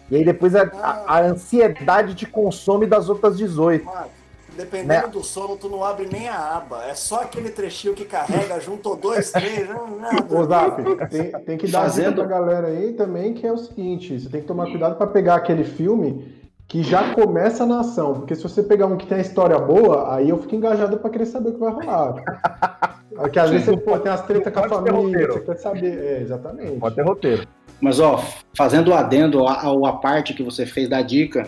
e 0.09 0.15
aí 0.15 0.25
depois 0.25 0.55
a, 0.55 0.63
a- 0.63 1.03
a 1.19 1.21
ansiedade 1.21 2.15
te 2.15 2.25
consome 2.25 2.87
das 2.87 3.09
outras 3.09 3.37
18. 3.37 3.85
Marco, 3.85 4.09
dependendo 4.57 4.87
Né? 5.05 5.07
do 5.07 5.23
sono, 5.23 5.55
tu 5.55 5.69
não 5.69 5.83
abre 5.83 6.07
nem 6.11 6.27
a 6.27 6.57
aba. 6.57 6.83
É 6.85 6.95
só 6.95 7.21
aquele 7.21 7.51
trechinho 7.51 7.93
que 7.93 8.05
carrega, 8.05 8.59
juntou 8.59 8.95
dois, 8.95 9.31
três, 9.31 9.69
não, 9.69 9.99
nada. 9.99 10.35
Ô, 10.35 10.43
Zap, 10.43 10.81
tem, 11.11 11.31
tem 11.45 11.57
que 11.59 11.67
dar 11.67 11.81
Fazendo- 11.83 12.15
dica 12.15 12.27
pra 12.27 12.39
galera 12.39 12.67
aí 12.69 12.93
também, 12.93 13.35
que 13.35 13.45
é 13.45 13.51
o 13.53 13.57
seguinte, 13.57 14.19
você 14.19 14.29
tem 14.29 14.41
que 14.41 14.47
tomar 14.47 14.65
cuidado 14.65 14.95
pra 14.95 15.05
pegar 15.05 15.35
aquele 15.35 15.63
filme 15.63 16.42
que 16.67 16.81
já 16.81 17.13
começa 17.13 17.65
na 17.65 17.81
ação, 17.81 18.13
porque 18.13 18.35
se 18.35 18.43
você 18.43 18.63
pegar 18.63 18.87
um 18.87 18.97
que 18.97 19.05
tem 19.05 19.17
a 19.17 19.21
história 19.21 19.59
boa, 19.59 20.15
aí 20.15 20.29
eu 20.29 20.39
fico 20.39 20.55
engajado 20.55 20.97
pra 20.97 21.09
querer 21.09 21.25
saber 21.25 21.49
o 21.49 21.53
que 21.53 21.59
vai 21.59 21.71
rolar. 21.71 22.15
Porque 23.15 23.37
às 23.37 23.51
vezes 23.51 23.67
você 23.67 23.77
pô, 23.77 23.97
tem 23.99 24.11
as 24.11 24.25
tretas 24.25 24.51
com 24.51 24.59
a 24.59 24.69
família, 24.69 24.97
roteiro. 24.97 25.33
você 25.33 25.39
quer 25.41 25.57
saber. 25.57 26.03
É, 26.03 26.21
exatamente. 26.21 26.79
Pode 26.79 26.95
ter 26.95 27.03
roteiro. 27.03 27.47
Mas, 27.79 27.99
ó, 27.99 28.23
fazendo 28.55 28.89
o 28.89 28.93
adendo 28.93 29.45
ao 29.45 29.85
a 29.85 29.93
parte 29.97 30.33
que 30.33 30.41
você 30.41 30.65
fez 30.65 30.89
da 30.89 31.01
dica, 31.01 31.47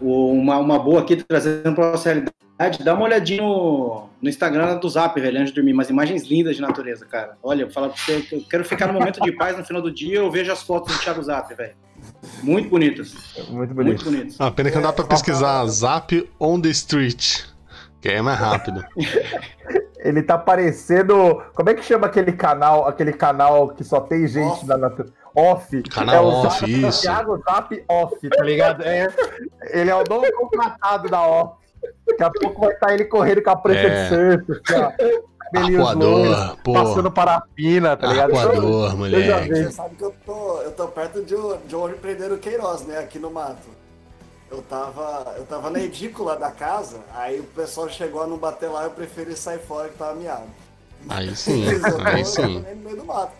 uma, 0.00 0.58
uma 0.58 0.78
boa 0.78 1.00
aqui, 1.00 1.16
trazendo 1.16 1.74
pra 1.74 1.92
nossa 1.92 2.08
realidade, 2.08 2.84
dá 2.84 2.94
uma 2.94 3.04
olhadinha 3.04 3.42
no, 3.42 4.08
no 4.20 4.28
Instagram 4.28 4.76
do 4.78 4.88
Zap, 4.88 5.18
velho, 5.20 5.38
antes 5.38 5.48
de 5.48 5.56
dormir. 5.56 5.72
Umas 5.72 5.90
imagens 5.90 6.24
lindas 6.24 6.56
de 6.56 6.62
natureza, 6.62 7.06
cara. 7.06 7.36
Olha, 7.42 7.64
vou 7.64 7.72
falar 7.72 7.88
pra 7.88 7.96
você 7.96 8.24
eu 8.30 8.42
quero 8.48 8.64
ficar 8.64 8.86
no 8.86 8.92
momento 8.92 9.20
de 9.20 9.32
paz 9.32 9.56
no 9.56 9.64
final 9.64 9.82
do 9.82 9.90
dia, 9.90 10.18
eu 10.18 10.30
vejo 10.30 10.52
as 10.52 10.62
fotos 10.62 10.94
do 10.94 11.02
Thiago 11.02 11.22
Zap, 11.22 11.52
velho. 11.54 11.74
Muito 12.42 12.68
bonitas. 12.68 13.12
Muito 13.48 13.52
Muito 13.52 13.74
bonito. 13.74 14.04
bonitas. 14.04 14.36
Ah, 14.38 14.50
pena 14.50 14.70
que 14.70 14.76
não 14.76 14.82
dá 14.82 14.92
pra 14.92 15.04
pesquisar 15.04 15.64
Zap 15.66 16.30
on 16.38 16.60
the 16.60 16.68
street. 16.70 17.40
Que 18.00 18.08
aí 18.08 18.16
é 18.16 18.22
mais 18.22 18.38
rápido. 18.38 18.84
Ele 19.98 20.22
tá 20.22 20.36
parecendo. 20.36 21.40
Como 21.54 21.70
é 21.70 21.74
que 21.74 21.82
chama 21.84 22.06
aquele 22.06 22.32
canal, 22.32 22.86
aquele 22.88 23.12
canal 23.12 23.68
que 23.68 23.84
só 23.84 24.00
tem 24.00 24.26
gente 24.26 24.66
da 24.66 24.76
natureza? 24.76 25.12
Off. 25.34 25.82
Canal 25.84 26.14
é 26.14 26.20
o 26.20 26.24
off, 26.24 26.60
Zap, 26.60 26.70
isso. 26.70 27.02
Thiago 27.02 27.42
Zap 27.48 27.84
Off, 27.88 28.28
tá 28.28 28.44
ligado? 28.44 28.82
É, 28.82 29.08
ele 29.70 29.90
é 29.90 29.94
o 29.94 30.04
novo 30.08 30.30
contratado 30.32 31.08
da 31.08 31.22
Off. 31.22 31.54
Daqui 32.06 32.22
a 32.24 32.30
pouco 32.30 32.60
vai 32.60 32.72
estar 32.72 32.92
ele 32.94 33.04
correndo 33.06 33.42
com 33.42 33.50
a 33.50 33.56
prancha 33.56 33.80
É. 33.80 34.02
de 34.02 34.08
surf, 34.08 34.52
assim, 34.52 34.80
ó. 34.80 34.92
Arcoador, 35.60 36.56
pô. 36.64 36.72
passando 36.72 37.10
parafina, 37.10 37.96
tá 37.96 38.06
ligado? 38.08 38.36
Arcoador, 38.36 38.84
Eu 38.84 38.90
já 38.90 38.96
moleque. 38.96 39.48
vi. 39.52 39.64
Você 39.64 39.70
sabe 39.72 39.96
que 39.96 40.04
eu 40.04 40.14
tô, 40.24 40.60
eu 40.62 40.72
tô 40.72 40.88
perto 40.88 41.22
de, 41.24 41.34
um- 41.34 41.58
de 41.66 41.76
onde 41.76 41.94
prenderam 41.94 42.36
o 42.36 42.38
Queiroz, 42.38 42.86
né? 42.86 42.98
Aqui 42.98 43.18
no 43.18 43.30
mato. 43.30 43.68
Eu 44.50 44.62
tava, 44.62 45.34
eu 45.38 45.44
tava 45.46 45.70
na 45.70 45.80
edícula 45.80 46.36
da 46.36 46.50
casa, 46.50 46.98
aí 47.14 47.40
o 47.40 47.44
pessoal 47.44 47.88
chegou 47.88 48.22
a 48.22 48.26
não 48.26 48.36
bater 48.36 48.68
lá, 48.68 48.84
eu 48.84 48.90
preferi 48.90 49.34
sair 49.34 49.58
fora 49.60 49.88
que 49.88 49.96
tava 49.96 50.14
miado. 50.14 50.44
Aí 51.08 51.34
sim, 51.34 51.64
aí 52.04 52.20
eu 52.20 52.24
sim. 52.26 52.58
no 52.60 52.76
meio 52.76 52.96
do 52.96 53.04
mato. 53.04 53.32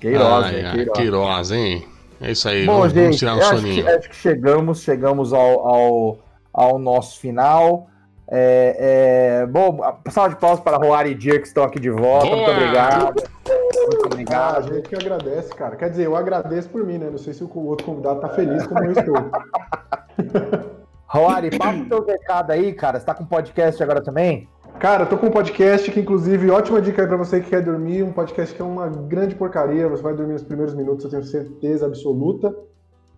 Queiroz, 0.00 0.46
Ai, 0.46 0.64
ai, 0.64 0.72
Queiroz. 0.74 0.98
Queiroz, 0.98 1.50
hein? 1.50 1.86
É 2.20 2.30
isso 2.30 2.48
aí, 2.48 2.64
Bom, 2.64 2.78
vamos, 2.78 2.92
vamos 2.92 3.08
gente, 3.10 3.18
tirar 3.18 3.34
um 3.34 3.38
eu 3.40 3.46
acho 3.46 3.56
soninho. 3.56 3.84
que, 3.84 3.90
acho 3.90 4.08
que 4.08 4.16
chegamos, 4.16 4.80
chegamos 4.80 5.32
ao, 5.32 5.68
ao, 5.68 6.18
ao 6.52 6.78
nosso 6.78 7.18
final. 7.18 7.88
É, 8.28 9.42
é, 9.42 9.46
bom, 9.46 9.80
a 9.84 10.10
salva 10.10 10.30
de 10.34 10.40
palmas 10.40 10.58
para 10.60 10.76
Roari 10.76 11.10
e 11.10 11.14
Dir 11.14 11.40
que 11.40 11.46
estão 11.46 11.62
aqui 11.62 11.78
de 11.78 11.90
volta. 11.90 12.26
Muito 12.26 12.44
Boa! 12.44 12.56
obrigado. 12.56 13.04
Muito 13.04 13.98
Ah, 13.98 14.02
a 14.02 14.06
obrigado. 14.06 14.74
gente 14.74 14.88
que 14.88 14.94
agradece, 14.96 15.54
cara. 15.54 15.76
Quer 15.76 15.90
dizer, 15.90 16.06
eu 16.06 16.16
agradeço 16.16 16.68
por 16.68 16.84
mim, 16.84 16.98
né? 16.98 17.08
Não 17.10 17.18
sei 17.18 17.32
se 17.32 17.44
o 17.44 17.66
outro 17.66 17.86
convidado 17.86 18.20
tá 18.20 18.28
feliz 18.30 18.66
como 18.66 18.84
eu 18.84 18.92
estou. 18.92 19.14
Roari, 21.06 21.56
passa 21.56 21.78
o 21.78 21.88
teu 21.88 22.04
recado 22.04 22.50
aí, 22.50 22.72
cara. 22.72 22.98
Você 22.98 23.06
tá 23.06 23.14
com 23.14 23.24
podcast 23.24 23.80
agora 23.82 24.02
também? 24.02 24.48
Cara, 24.80 25.04
eu 25.04 25.08
tô 25.08 25.16
com 25.16 25.26
um 25.28 25.30
podcast 25.30 25.90
que, 25.90 26.00
inclusive, 26.00 26.50
ótima 26.50 26.82
dica 26.82 27.02
aí 27.02 27.08
pra 27.08 27.16
você 27.16 27.40
que 27.40 27.48
quer 27.50 27.62
dormir. 27.62 28.02
Um 28.02 28.12
podcast 28.12 28.54
que 28.54 28.60
é 28.60 28.64
uma 28.64 28.88
grande 28.88 29.34
porcaria. 29.34 29.88
Você 29.88 30.02
vai 30.02 30.14
dormir 30.14 30.32
nos 30.34 30.42
primeiros 30.42 30.74
minutos, 30.74 31.04
eu 31.04 31.10
tenho 31.10 31.22
certeza 31.22 31.86
absoluta. 31.86 32.54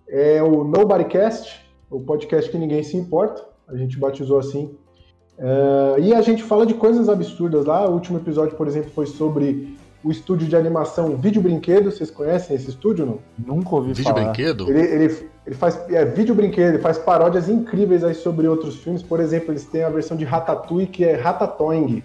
É 0.08 0.42
o 0.42 0.62
Nobodycast, 0.64 1.66
o 1.90 2.00
podcast 2.00 2.50
que 2.50 2.58
ninguém 2.58 2.82
se 2.82 2.96
importa. 2.96 3.42
A 3.68 3.76
gente 3.76 3.98
batizou 3.98 4.38
assim. 4.38 4.76
É, 5.38 6.00
e 6.00 6.14
a 6.14 6.20
gente 6.20 6.42
fala 6.42 6.66
de 6.66 6.74
coisas 6.74 7.08
absurdas 7.08 7.64
lá. 7.64 7.88
O 7.88 7.92
último 7.94 8.18
episódio, 8.18 8.56
por 8.56 8.66
exemplo, 8.66 8.90
foi 8.94 9.06
sobre 9.06 9.76
o 10.02 10.10
estúdio 10.10 10.48
de 10.48 10.56
animação 10.56 11.16
Vídeo 11.16 11.40
Brinquedo. 11.42 11.90
Vocês 11.90 12.10
conhecem 12.10 12.56
esse 12.56 12.68
estúdio, 12.70 13.06
não? 13.06 13.18
Nunca 13.56 13.74
ouvi 13.76 13.88
Vídeo 13.92 14.04
falar. 14.04 14.24
brinquedo? 14.24 14.68
Ele, 14.68 14.80
ele, 14.80 15.28
ele 15.46 15.56
faz 15.56 15.78
é, 15.90 16.04
vídeo 16.04 16.34
brinquedo, 16.34 16.74
ele 16.74 16.78
faz 16.82 16.98
paródias 16.98 17.48
incríveis 17.48 18.02
aí 18.04 18.14
sobre 18.14 18.46
outros 18.48 18.76
filmes. 18.76 19.02
Por 19.02 19.20
exemplo, 19.20 19.52
eles 19.52 19.64
têm 19.64 19.82
a 19.84 19.88
versão 19.88 20.16
de 20.16 20.24
Ratatouille 20.24 20.86
que 20.86 21.04
é 21.04 21.14
Ratatouille. 21.16 22.02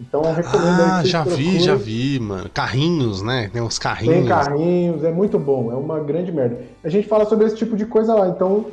Então 0.00 0.22
eu 0.22 0.32
recomendo 0.32 0.80
aí 0.80 0.90
Ah, 0.90 1.02
que 1.02 1.08
vocês 1.08 1.10
já 1.10 1.24
vi, 1.24 1.30
procurem. 1.34 1.60
já 1.60 1.74
vi, 1.74 2.20
mano. 2.20 2.48
Carrinhos, 2.54 3.20
né? 3.20 3.50
Tem 3.52 3.60
uns 3.60 3.78
carrinhos. 3.80 4.14
Tem 4.14 4.26
carrinhos, 4.26 5.02
é 5.02 5.10
muito 5.10 5.38
bom, 5.40 5.72
é 5.72 5.74
uma 5.74 5.98
grande 5.98 6.30
merda. 6.30 6.60
A 6.84 6.88
gente 6.88 7.08
fala 7.08 7.24
sobre 7.24 7.46
esse 7.46 7.56
tipo 7.56 7.76
de 7.76 7.84
coisa 7.84 8.14
lá, 8.14 8.28
então 8.28 8.66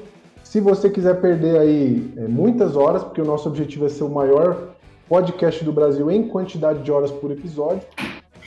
se 0.46 0.62
você 0.62 0.90
quiser 0.90 1.20
perder 1.20 1.60
aí 1.60 2.14
é, 2.18 2.22
muitas 2.28 2.76
horas, 2.78 3.04
porque 3.04 3.20
o 3.22 3.26
nosso 3.26 3.50
objetivo 3.50 3.86
é 3.88 3.90
ser 3.90 4.04
o 4.06 4.10
maior 4.10 4.56
podcast 5.10 5.64
do 5.66 5.74
Brasil 5.74 6.10
em 6.10 6.28
quantidade 6.30 6.80
de 6.80 6.92
horas 6.92 7.12
por 7.12 7.32
episódio, 7.32 7.82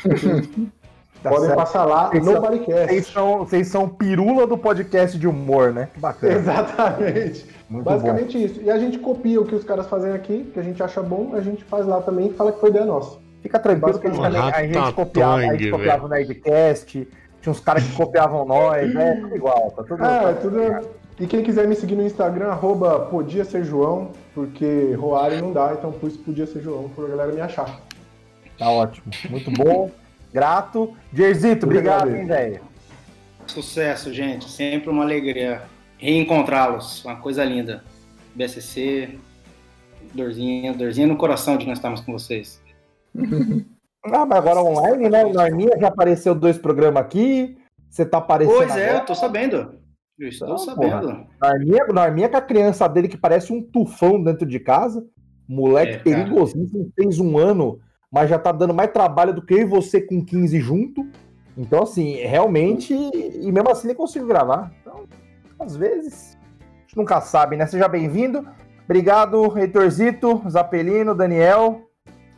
Tá 1.21 1.31
podem 1.31 1.47
certo. 1.47 1.59
passar 1.59 1.85
lá 1.85 2.11
Vocês 2.11 2.25
no 2.25 2.31
são- 2.33 2.41
Bodycast. 2.41 2.87
Vocês 2.89 3.07
são, 3.09 3.39
vocês 3.39 3.67
são 3.67 3.89
pirula 3.89 4.47
do 4.47 4.57
podcast 4.57 5.19
de 5.19 5.27
humor, 5.27 5.73
né? 5.73 5.89
Que 5.93 5.99
bacana. 5.99 6.33
Exatamente. 6.33 7.45
Muito 7.69 7.85
Basicamente 7.85 8.45
isso. 8.45 8.63
E 8.63 8.71
a 8.71 8.79
gente 8.79 9.01
copia 9.01 9.41
o 9.41 9.45
que 9.45 9.57
os 9.57 9.65
caras 9.65 9.89
fazem 9.89 10.13
aqui, 10.13 10.49
que 10.55 10.61
a 10.61 10.63
gente 10.63 10.81
acha 10.81 11.03
bom, 11.03 11.31
a 11.35 11.41
gente 11.41 11.65
faz 11.65 11.87
lá 11.87 12.01
também 12.01 12.29
e 12.29 12.35
fala 12.35 12.53
que 12.53 12.61
foi 12.61 12.71
ideia 12.71 12.85
nossa. 12.85 13.17
bom. 13.17 13.23
Fica 13.43 13.59
tranquilo 13.59 13.99
que 13.99 14.07
a 14.07 14.11
gente, 14.13 14.23
também, 14.23 14.41
a 14.41 14.63
gente 14.63 14.93
copiava, 14.95 15.35
a 15.39 15.57
gente 15.57 15.71
copiava 15.73 16.07
o 16.07 16.09
Nerdcast, 16.09 17.09
tinha 17.41 17.51
uns 17.53 17.61
caras 17.61 17.83
que 17.83 17.97
copiavam 17.97 18.45
nós, 18.45 18.95
é 18.95 19.15
tudo 19.17 19.35
igual, 19.35 19.73
tá 19.73 19.83
tudo 19.83 20.05
Ah, 20.05 20.21
tá 20.23 20.31
é 20.31 20.33
tudo. 20.35 20.59
E 21.21 21.27
quem 21.27 21.43
quiser 21.43 21.67
me 21.67 21.75
seguir 21.75 21.97
no 21.97 22.07
Instagram, 22.07 22.49
arroba 22.49 23.01
podia 23.07 23.45
ser 23.45 23.65
João, 23.65 24.13
porque 24.35 24.93
Roari 24.95 25.41
não 25.41 25.53
dá, 25.53 25.75
então 25.77 25.91
por 25.91 26.09
isso 26.09 26.19
podia 26.21 26.47
ser 26.47 26.63
João, 26.63 26.89
pra 26.89 27.09
galera 27.09 27.33
me 27.33 27.41
achar. 27.41 27.81
Tá 28.57 28.71
ótimo. 28.71 29.07
Muito 29.29 29.51
bom. 29.51 29.91
Grato. 30.33 30.97
Jerzito, 31.13 31.67
Eu 31.67 31.71
obrigado, 31.71 32.15
hein, 32.15 32.27
velho. 32.27 32.61
Sucesso, 33.47 34.13
gente. 34.13 34.49
Sempre 34.49 34.91
uma 34.91 35.03
alegria 35.03 35.63
reencontrá-los. 35.97 37.05
Uma 37.05 37.17
coisa 37.17 37.45
linda. 37.45 37.83
BSC, 38.35 39.19
dorzinha, 40.15 40.73
dorzinha 40.73 41.07
no 41.07 41.17
coração 41.17 41.57
de 41.57 41.67
nós 41.67 41.79
estarmos 41.79 42.01
com 42.01 42.13
vocês. 42.13 42.63
Ah, 44.05 44.25
mas 44.25 44.39
agora 44.39 44.63
online, 44.63 45.11
né? 45.11 45.25
O 45.25 45.35
Norminha 45.35 45.77
já 45.79 45.89
apareceu 45.89 46.35
dois 46.35 46.57
programas 46.57 47.03
aqui. 47.03 47.59
Você 47.91 48.07
tá 48.07 48.19
aparecendo. 48.19 48.57
Pois 48.57 48.77
é, 48.77 48.85
agora. 48.85 49.03
eu 49.03 49.07
tô 49.07 49.15
sabendo. 49.15 49.75
Eu 50.19 50.29
estou 50.29 50.49
Então, 50.49 50.59
sabendo. 50.59 51.27
Norminha, 51.41 51.87
Norminha 51.87 52.29
com 52.29 52.37
a 52.37 52.41
criança 52.43 52.89
dele 52.89 53.09
que 53.09 53.17
parece 53.17 53.53
um 53.53 53.63
tufão 53.63 54.23
dentro 54.23 54.47
de 54.47 54.59
casa. 54.59 55.05
Moleque 55.49 55.95
É, 55.95 55.99
perigosíssimo, 55.99 56.91
fez 56.95 57.19
um 57.21 57.39
ano, 57.39 57.79
mas 58.11 58.29
já 58.29 58.39
tá 58.39 58.53
dando 58.53 58.75
mais 58.75 58.91
trabalho 58.91 59.33
do 59.33 59.41
que 59.41 59.55
eu 59.55 59.59
e 59.61 59.65
você 59.65 60.01
com 60.01 60.25
15 60.25 60.61
junto. 60.61 61.07
Então, 61.57 61.83
assim, 61.83 62.17
realmente. 62.17 62.93
E 62.95 63.51
mesmo 63.53 63.71
assim 63.71 63.87
nem 63.87 63.97
consigo 63.97 64.27
gravar. 64.27 64.73
Então, 64.81 65.05
às 65.59 65.77
vezes, 65.77 66.37
a 66.61 66.81
gente 66.83 66.97
nunca 66.97 67.21
sabe, 67.21 67.57
né? 67.57 67.67
Seja 67.67 67.89
bem-vindo. 67.89 68.47
Obrigado, 68.85 69.57
Heitorzito, 69.57 70.43
Zapelino, 70.49 71.15
Daniel. 71.15 71.89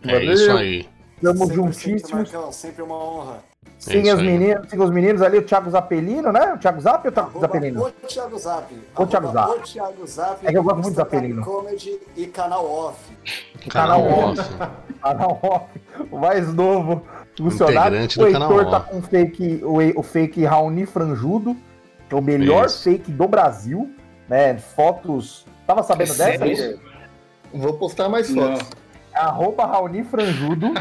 É 0.05 0.25
isso 0.25 0.51
aí. 0.53 0.87
Estamos 1.17 1.41
Sempre, 1.41 1.55
juntíssimos. 1.55 2.01
Sempre, 2.01 2.15
Marcão, 2.17 2.53
sempre 2.53 2.83
uma 2.83 2.97
honra. 2.97 3.50
É 3.81 3.93
Siga 3.93 4.09
isso 4.09 4.17
os 4.17 4.23
meninos, 4.23 4.69
siga 4.69 4.85
os 4.85 4.91
meninos 4.91 5.23
ali, 5.23 5.39
o 5.39 5.43
Thiago 5.43 5.71
Zapelino, 5.71 6.31
né? 6.31 6.53
O 6.53 6.59
Thiago 6.59 6.81
Zap 6.81 7.07
ou 7.07 7.11
o 7.11 7.15
Thiago 7.15 7.41
Zapelino? 7.41 7.83
O 7.83 7.91
Thiago 8.07 8.39
Zap. 8.39 8.75
O 8.99 9.07
Thiago 9.07 9.33
Zap. 9.33 9.51
O 9.51 9.63
Thiago 9.63 10.07
Zap. 10.07 10.47
É 10.47 10.51
que 10.51 10.59
eu 10.59 10.63
gosto 10.63 10.77
muito 10.77 10.91
do 10.91 10.97
Zapelino. 10.97 11.43
Comedy 11.43 11.99
e 12.15 12.27
canal 12.27 12.71
off. 12.71 12.99
Canal 13.71 14.03
Canal 14.03 14.31
off. 14.31 14.51
Canal 15.03 15.39
off, 15.43 15.81
o 16.11 16.19
mais 16.19 16.53
novo 16.53 17.03
funcionário. 17.39 17.97
O 17.97 18.07
do 18.07 18.27
Heitor 18.27 18.33
canal 18.33 18.71
tá 18.71 18.81
com 18.81 18.99
o 18.99 19.03
fake, 19.03 19.61
o, 19.65 20.01
o 20.01 20.03
fake 20.03 20.45
Raoni 20.45 20.85
Franjudo, 20.85 21.57
que 22.07 22.15
é 22.15 22.19
o 22.19 22.23
melhor 22.23 22.67
Isso. 22.67 22.83
fake 22.83 23.11
do 23.11 23.27
Brasil, 23.27 23.91
né? 24.29 24.59
Fotos. 24.59 25.47
Tava 25.67 25.83
sabendo 25.83 26.13
É 26.21 26.37
dessa? 26.37 26.79
Vou 27.55 27.73
postar 27.75 28.11
mais 28.11 28.29
Não. 28.29 28.59
Arroba 29.15 29.67
Raoni 29.67 30.05
Franjudo. 30.05 30.73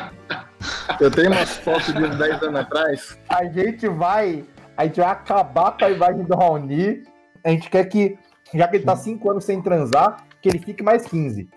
Eu 0.99 1.11
tenho 1.11 1.31
umas 1.31 1.57
fotos 1.57 1.93
de 1.93 2.03
uns 2.03 2.17
10 2.17 2.43
anos 2.43 2.59
atrás. 2.59 3.17
A 3.29 3.45
gente 3.45 3.87
vai. 3.87 4.43
A 4.75 4.85
gente 4.85 4.99
vai 4.99 5.09
acabar 5.09 5.77
com 5.77 5.85
a 5.85 5.89
imagem 5.89 6.23
do 6.23 6.35
Raoni. 6.35 7.03
A 7.43 7.49
gente 7.49 7.69
quer 7.69 7.85
que, 7.85 8.17
já 8.53 8.67
que 8.67 8.77
ele 8.77 8.85
tá 8.85 8.95
5 8.95 9.31
anos 9.31 9.43
sem 9.43 9.61
transar, 9.61 10.17
que 10.41 10.49
ele 10.49 10.59
fique 10.59 10.83
mais 10.83 11.05
15. 11.05 11.49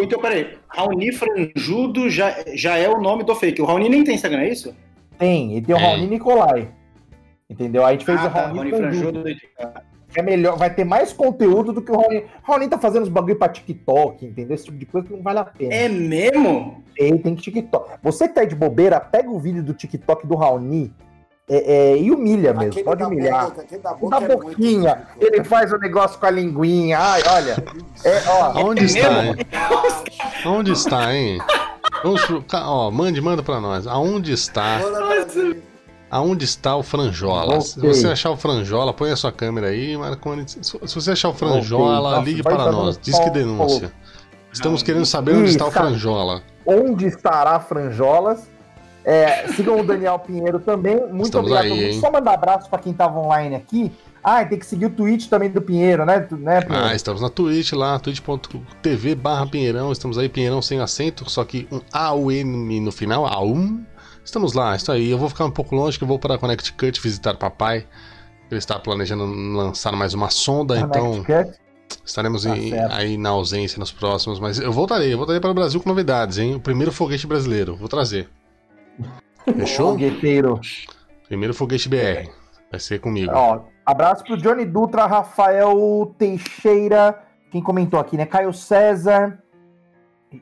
Então, 0.00 0.20
peraí. 0.20 0.58
Raoni 0.68 1.12
Franjudo 1.12 2.10
já, 2.10 2.34
já 2.54 2.76
é 2.76 2.88
o 2.88 3.00
nome 3.00 3.24
do 3.24 3.34
fake. 3.34 3.62
O 3.62 3.64
Raoni 3.64 3.88
nem 3.88 4.04
tem 4.04 4.14
Instagram, 4.14 4.40
é 4.40 4.50
isso? 4.50 4.74
Tem, 5.18 5.52
ele 5.52 5.66
tem 5.66 5.74
o 5.74 5.78
É. 5.78 5.82
Raoni 5.82 6.06
Nicolai. 6.06 6.68
Entendeu? 7.48 7.84
Aí 7.84 7.90
a 7.94 7.98
gente 7.98 8.04
fez 8.04 8.20
ah, 8.20 8.26
o 8.26 8.30
tá. 8.30 8.40
Raoni 8.46 8.56
Raoni 8.56 8.70
Franjudo. 8.70 9.22
Franjudo. 9.22 9.95
É 10.20 10.22
melhor, 10.22 10.56
vai 10.56 10.72
ter 10.72 10.84
mais 10.84 11.12
conteúdo 11.12 11.72
do 11.72 11.82
que 11.82 11.90
o 11.90 11.96
Raoni. 11.96 12.18
O 12.18 12.50
Raoni 12.50 12.68
tá 12.68 12.78
fazendo 12.78 13.02
uns 13.02 13.08
bagulho 13.08 13.36
pra 13.36 13.48
TikTok, 13.48 14.24
entendeu? 14.24 14.54
Esse 14.54 14.64
tipo 14.64 14.78
de 14.78 14.86
coisa 14.86 15.06
que 15.06 15.12
não 15.12 15.22
vale 15.22 15.38
a 15.38 15.44
pena. 15.44 15.74
É 15.74 15.88
mesmo? 15.88 16.82
Tem, 16.94 17.16
tem 17.18 17.34
TikTok. 17.34 17.98
Você 18.02 18.28
que 18.28 18.34
tá 18.34 18.40
aí 18.40 18.46
de 18.46 18.54
bobeira, 18.54 19.00
pega 19.00 19.30
o 19.30 19.38
vídeo 19.38 19.62
do 19.62 19.74
TikTok 19.74 20.26
do 20.26 20.34
Raoni 20.34 20.92
é, 21.48 21.92
é, 21.92 21.98
e 21.98 22.10
humilha 22.10 22.52
mesmo, 22.52 22.70
Aquele 22.70 22.84
pode 22.84 23.00
da 23.00 23.06
humilhar. 23.08 23.44
boca, 23.46 23.62
aquele 23.62 23.82
da 23.82 23.94
boca 23.94 24.20
Da 24.20 24.24
é 24.24 24.28
muito 24.28 24.42
boquinha, 24.42 25.02
ele 25.20 25.44
faz 25.44 25.72
o 25.72 25.78
negócio 25.78 26.18
com 26.18 26.26
a 26.26 26.30
linguinha. 26.30 26.98
Ai, 26.98 27.22
olha. 27.30 27.56
É, 28.04 28.28
ó, 28.28 28.60
Aonde 28.60 28.84
está, 28.84 29.24
hein? 29.24 29.36
Aonde 30.44 30.72
está, 30.72 31.14
hein? 31.14 31.38
Vamos 32.02 32.22
Ó, 32.52 32.90
mande, 32.90 33.20
manda 33.20 33.42
pra 33.42 33.60
nós. 33.60 33.86
Aonde 33.86 34.32
está? 34.32 34.78
Bora, 34.78 35.06
Brasil. 35.06 35.56
Aonde 36.10 36.44
está 36.44 36.76
o 36.76 36.82
Franjola? 36.82 37.60
Se 37.60 37.78
Ok. 37.78 37.92
você 37.92 38.06
achar 38.08 38.30
o 38.30 38.36
Franjola, 38.36 38.92
põe 38.92 39.10
a 39.10 39.16
sua 39.16 39.32
câmera 39.32 39.68
aí, 39.68 39.96
Marconi. 39.96 40.44
Se 40.46 40.62
se 40.62 40.94
você 40.94 41.10
achar 41.10 41.30
o 41.30 41.34
Franjola, 41.34 42.10
Nossa, 42.12 42.22
ligue 42.22 42.42
vai 42.42 42.54
para 42.54 42.70
nós. 42.70 42.96
um 42.96 43.00
Diz 43.00 43.18
que 43.18 43.30
denúncia. 43.30 43.92
Estamos 44.52 44.82
querendo 44.82 45.04
saber 45.04 45.34
onde 45.34 45.50
está 45.50 45.66
o. 45.66 45.70
Franjola. 45.70 46.42
onde 46.64 47.06
estará 47.06 47.58
Franjolas? 47.60 48.48
É, 49.04 49.46
sigam 49.52 49.78
o 49.78 49.84
Daniel 49.84 50.18
Pinheiro 50.18 50.58
também. 50.58 50.96
Muito 50.96 51.24
Estamos 51.26 51.52
obrigado. 51.52 51.78
aí? 51.78 52.00
Só 52.00 52.10
mandar 52.10 52.34
abraço 52.34 52.68
pra 52.68 52.78
quem 52.80 52.92
tava 52.92 53.20
online 53.20 53.54
aqui. 53.54 53.92
Ah, 54.22 54.44
tem 54.44 54.58
que 54.58 54.66
seguir 54.66 54.86
o 54.86 54.90
Twitch 54.90 55.28
também 55.28 55.48
do 55.48 55.62
Pinheiro, 55.62 56.04
né? 56.04 56.26
Né 56.32 56.60
Pinheiro? 56.60 56.86
Ah, 56.86 56.92
estamos 56.92 57.22
na 57.22 57.30
Twitch 57.30 57.72
lá, 57.72 58.00
twitch.tv 58.00 59.14
barra 59.14 59.46
Pinheirão. 59.46 59.92
Estamos 59.92 60.18
aí, 60.18 60.28
Pinheirão 60.28 60.60
sem 60.60 60.80
acento, 60.80 61.30
só 61.30 61.44
que 61.44 61.68
um 61.70 61.80
A-U-M 61.92 62.80
no 62.80 62.90
final, 62.90 63.24
A-U-M. 63.26 63.86
Estamos 64.26 64.52
lá, 64.54 64.74
isso 64.74 64.90
aí. 64.90 65.08
Eu 65.08 65.16
vou 65.18 65.28
ficar 65.28 65.44
um 65.44 65.50
pouco 65.52 65.74
longe, 65.76 65.96
que 65.96 66.02
eu 66.02 66.08
vou 66.08 66.18
para 66.18 66.34
a 66.34 66.38
Connect 66.38 66.72
Cut 66.72 67.00
visitar 67.00 67.34
papai. 67.36 67.86
Ele 68.50 68.58
está 68.58 68.76
planejando 68.78 69.24
lançar 69.24 69.92
mais 69.92 70.14
uma 70.14 70.30
sonda, 70.30 70.78
então 70.78 71.24
estaremos 72.04 72.42
Tá 72.44 72.56
em- 72.56 72.74
aí 72.90 73.16
na 73.16 73.28
ausência 73.30 73.78
nos 73.78 73.92
próximos. 73.92 74.40
Mas 74.40 74.58
eu 74.58 74.72
voltarei, 74.72 75.12
eu 75.14 75.16
voltarei 75.16 75.40
para 75.40 75.50
o 75.50 75.54
Brasil 75.54 75.80
com 75.80 75.88
novidades, 75.88 76.38
hein? 76.38 76.56
O 76.56 76.60
primeiro 76.60 76.90
foguete 76.92 77.24
brasileiro, 77.26 77.76
vou 77.76 77.88
trazer. 77.88 78.28
Fechou? 79.46 79.92
Fogueteiro. 79.92 80.60
Primeiro 81.28 81.54
foguete 81.54 81.88
BR. 81.88 82.28
Vai 82.70 82.80
ser 82.80 82.98
comigo. 83.00 83.30
Ó, 83.32 83.60
abraço 83.84 84.24
pro 84.24 84.36
Johnny 84.36 84.64
Dutra, 84.64 85.06
Rafael 85.06 86.12
Teixeira, 86.18 87.22
quem 87.52 87.62
comentou 87.62 87.98
aqui, 88.00 88.16
né? 88.16 88.26
Caio 88.26 88.52
César, 88.52 89.38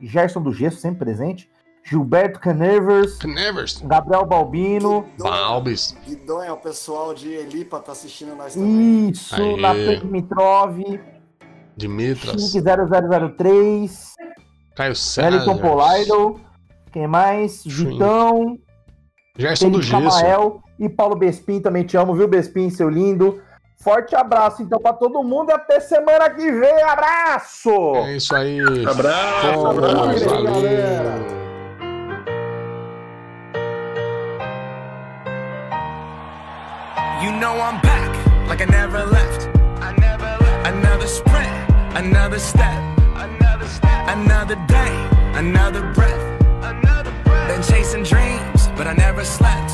Gerson 0.01 0.41
do 0.41 0.53
Gesso, 0.53 0.79
sempre 0.79 1.01
presente. 1.05 1.51
Gilberto 1.85 2.41
Canevers, 2.41 3.19
Nevers, 3.25 3.83
Gabriel 3.85 4.25
Balbino. 4.25 5.07
Balbis, 5.19 5.95
Guidonha, 6.07 6.55
o 6.55 6.57
pessoal 6.57 7.13
de 7.13 7.31
Elipa 7.31 7.79
tá 7.79 7.93
assistindo 7.93 8.35
nós 8.35 8.55
também. 8.55 9.11
Isso, 9.11 9.35
Aê. 9.35 9.61
Natan 9.61 9.99
Dimitrov, 9.99 10.81
Dimitras, 11.77 12.51
Chique 12.51 12.65
0003, 13.37 14.15
Caio 14.75 14.97
César. 14.97 15.29
Wellington 15.31 15.59
Polaido, 15.59 16.41
quem 16.91 17.07
mais? 17.07 17.53
Sim. 17.61 17.69
Vitão, 17.69 18.59
Gerson 19.37 19.71
do 19.71 19.83
Felipe 19.83 20.03
Gesso. 20.03 20.17
Camael 20.17 20.63
e 20.79 20.89
Paulo 20.89 21.17
Bespin, 21.17 21.61
também 21.61 21.85
te 21.85 21.99
amo, 21.99 22.15
viu, 22.15 22.27
Bespin, 22.27 22.71
seu 22.71 22.89
lindo? 22.89 23.43
Forte 23.83 24.17
abraço, 24.17 24.63
então, 24.63 24.81
pra 24.81 24.95
todo 24.95 25.23
mundo 25.23 25.51
e 25.51 25.53
até 25.53 25.79
semana 25.81 26.31
que 26.31 26.51
vem. 26.51 26.83
Abraço! 26.85 27.69
É 27.97 28.17
isso 28.17 28.35
aí. 28.35 28.59
Abraço, 28.87 29.53
Fomos, 29.53 29.85
abraço. 29.85 30.25
valeu. 30.25 30.45
galera. 30.45 31.44
You 37.25 37.33
know 37.33 37.59
I'm 37.59 37.81
back, 37.81 38.13
like 38.49 38.61
I 38.61 38.67
never 38.67 39.03
left. 39.03 39.49
I 39.81 39.97
never 39.97 40.37
left. 40.45 40.67
Another 40.67 41.07
sprint, 41.07 41.71
another 41.97 42.39
step, 42.39 42.79
another 43.17 43.67
step, 43.67 44.09
another 44.15 44.57
day, 44.69 44.95
another 45.33 45.91
breath. 45.95 46.23
Another 46.63 47.15
breath. 47.25 47.49
Been 47.49 47.63
chasing 47.63 48.03
dreams, 48.03 48.69
but 48.77 48.87
I 48.87 48.93
never 48.93 49.25
slept. 49.25 49.71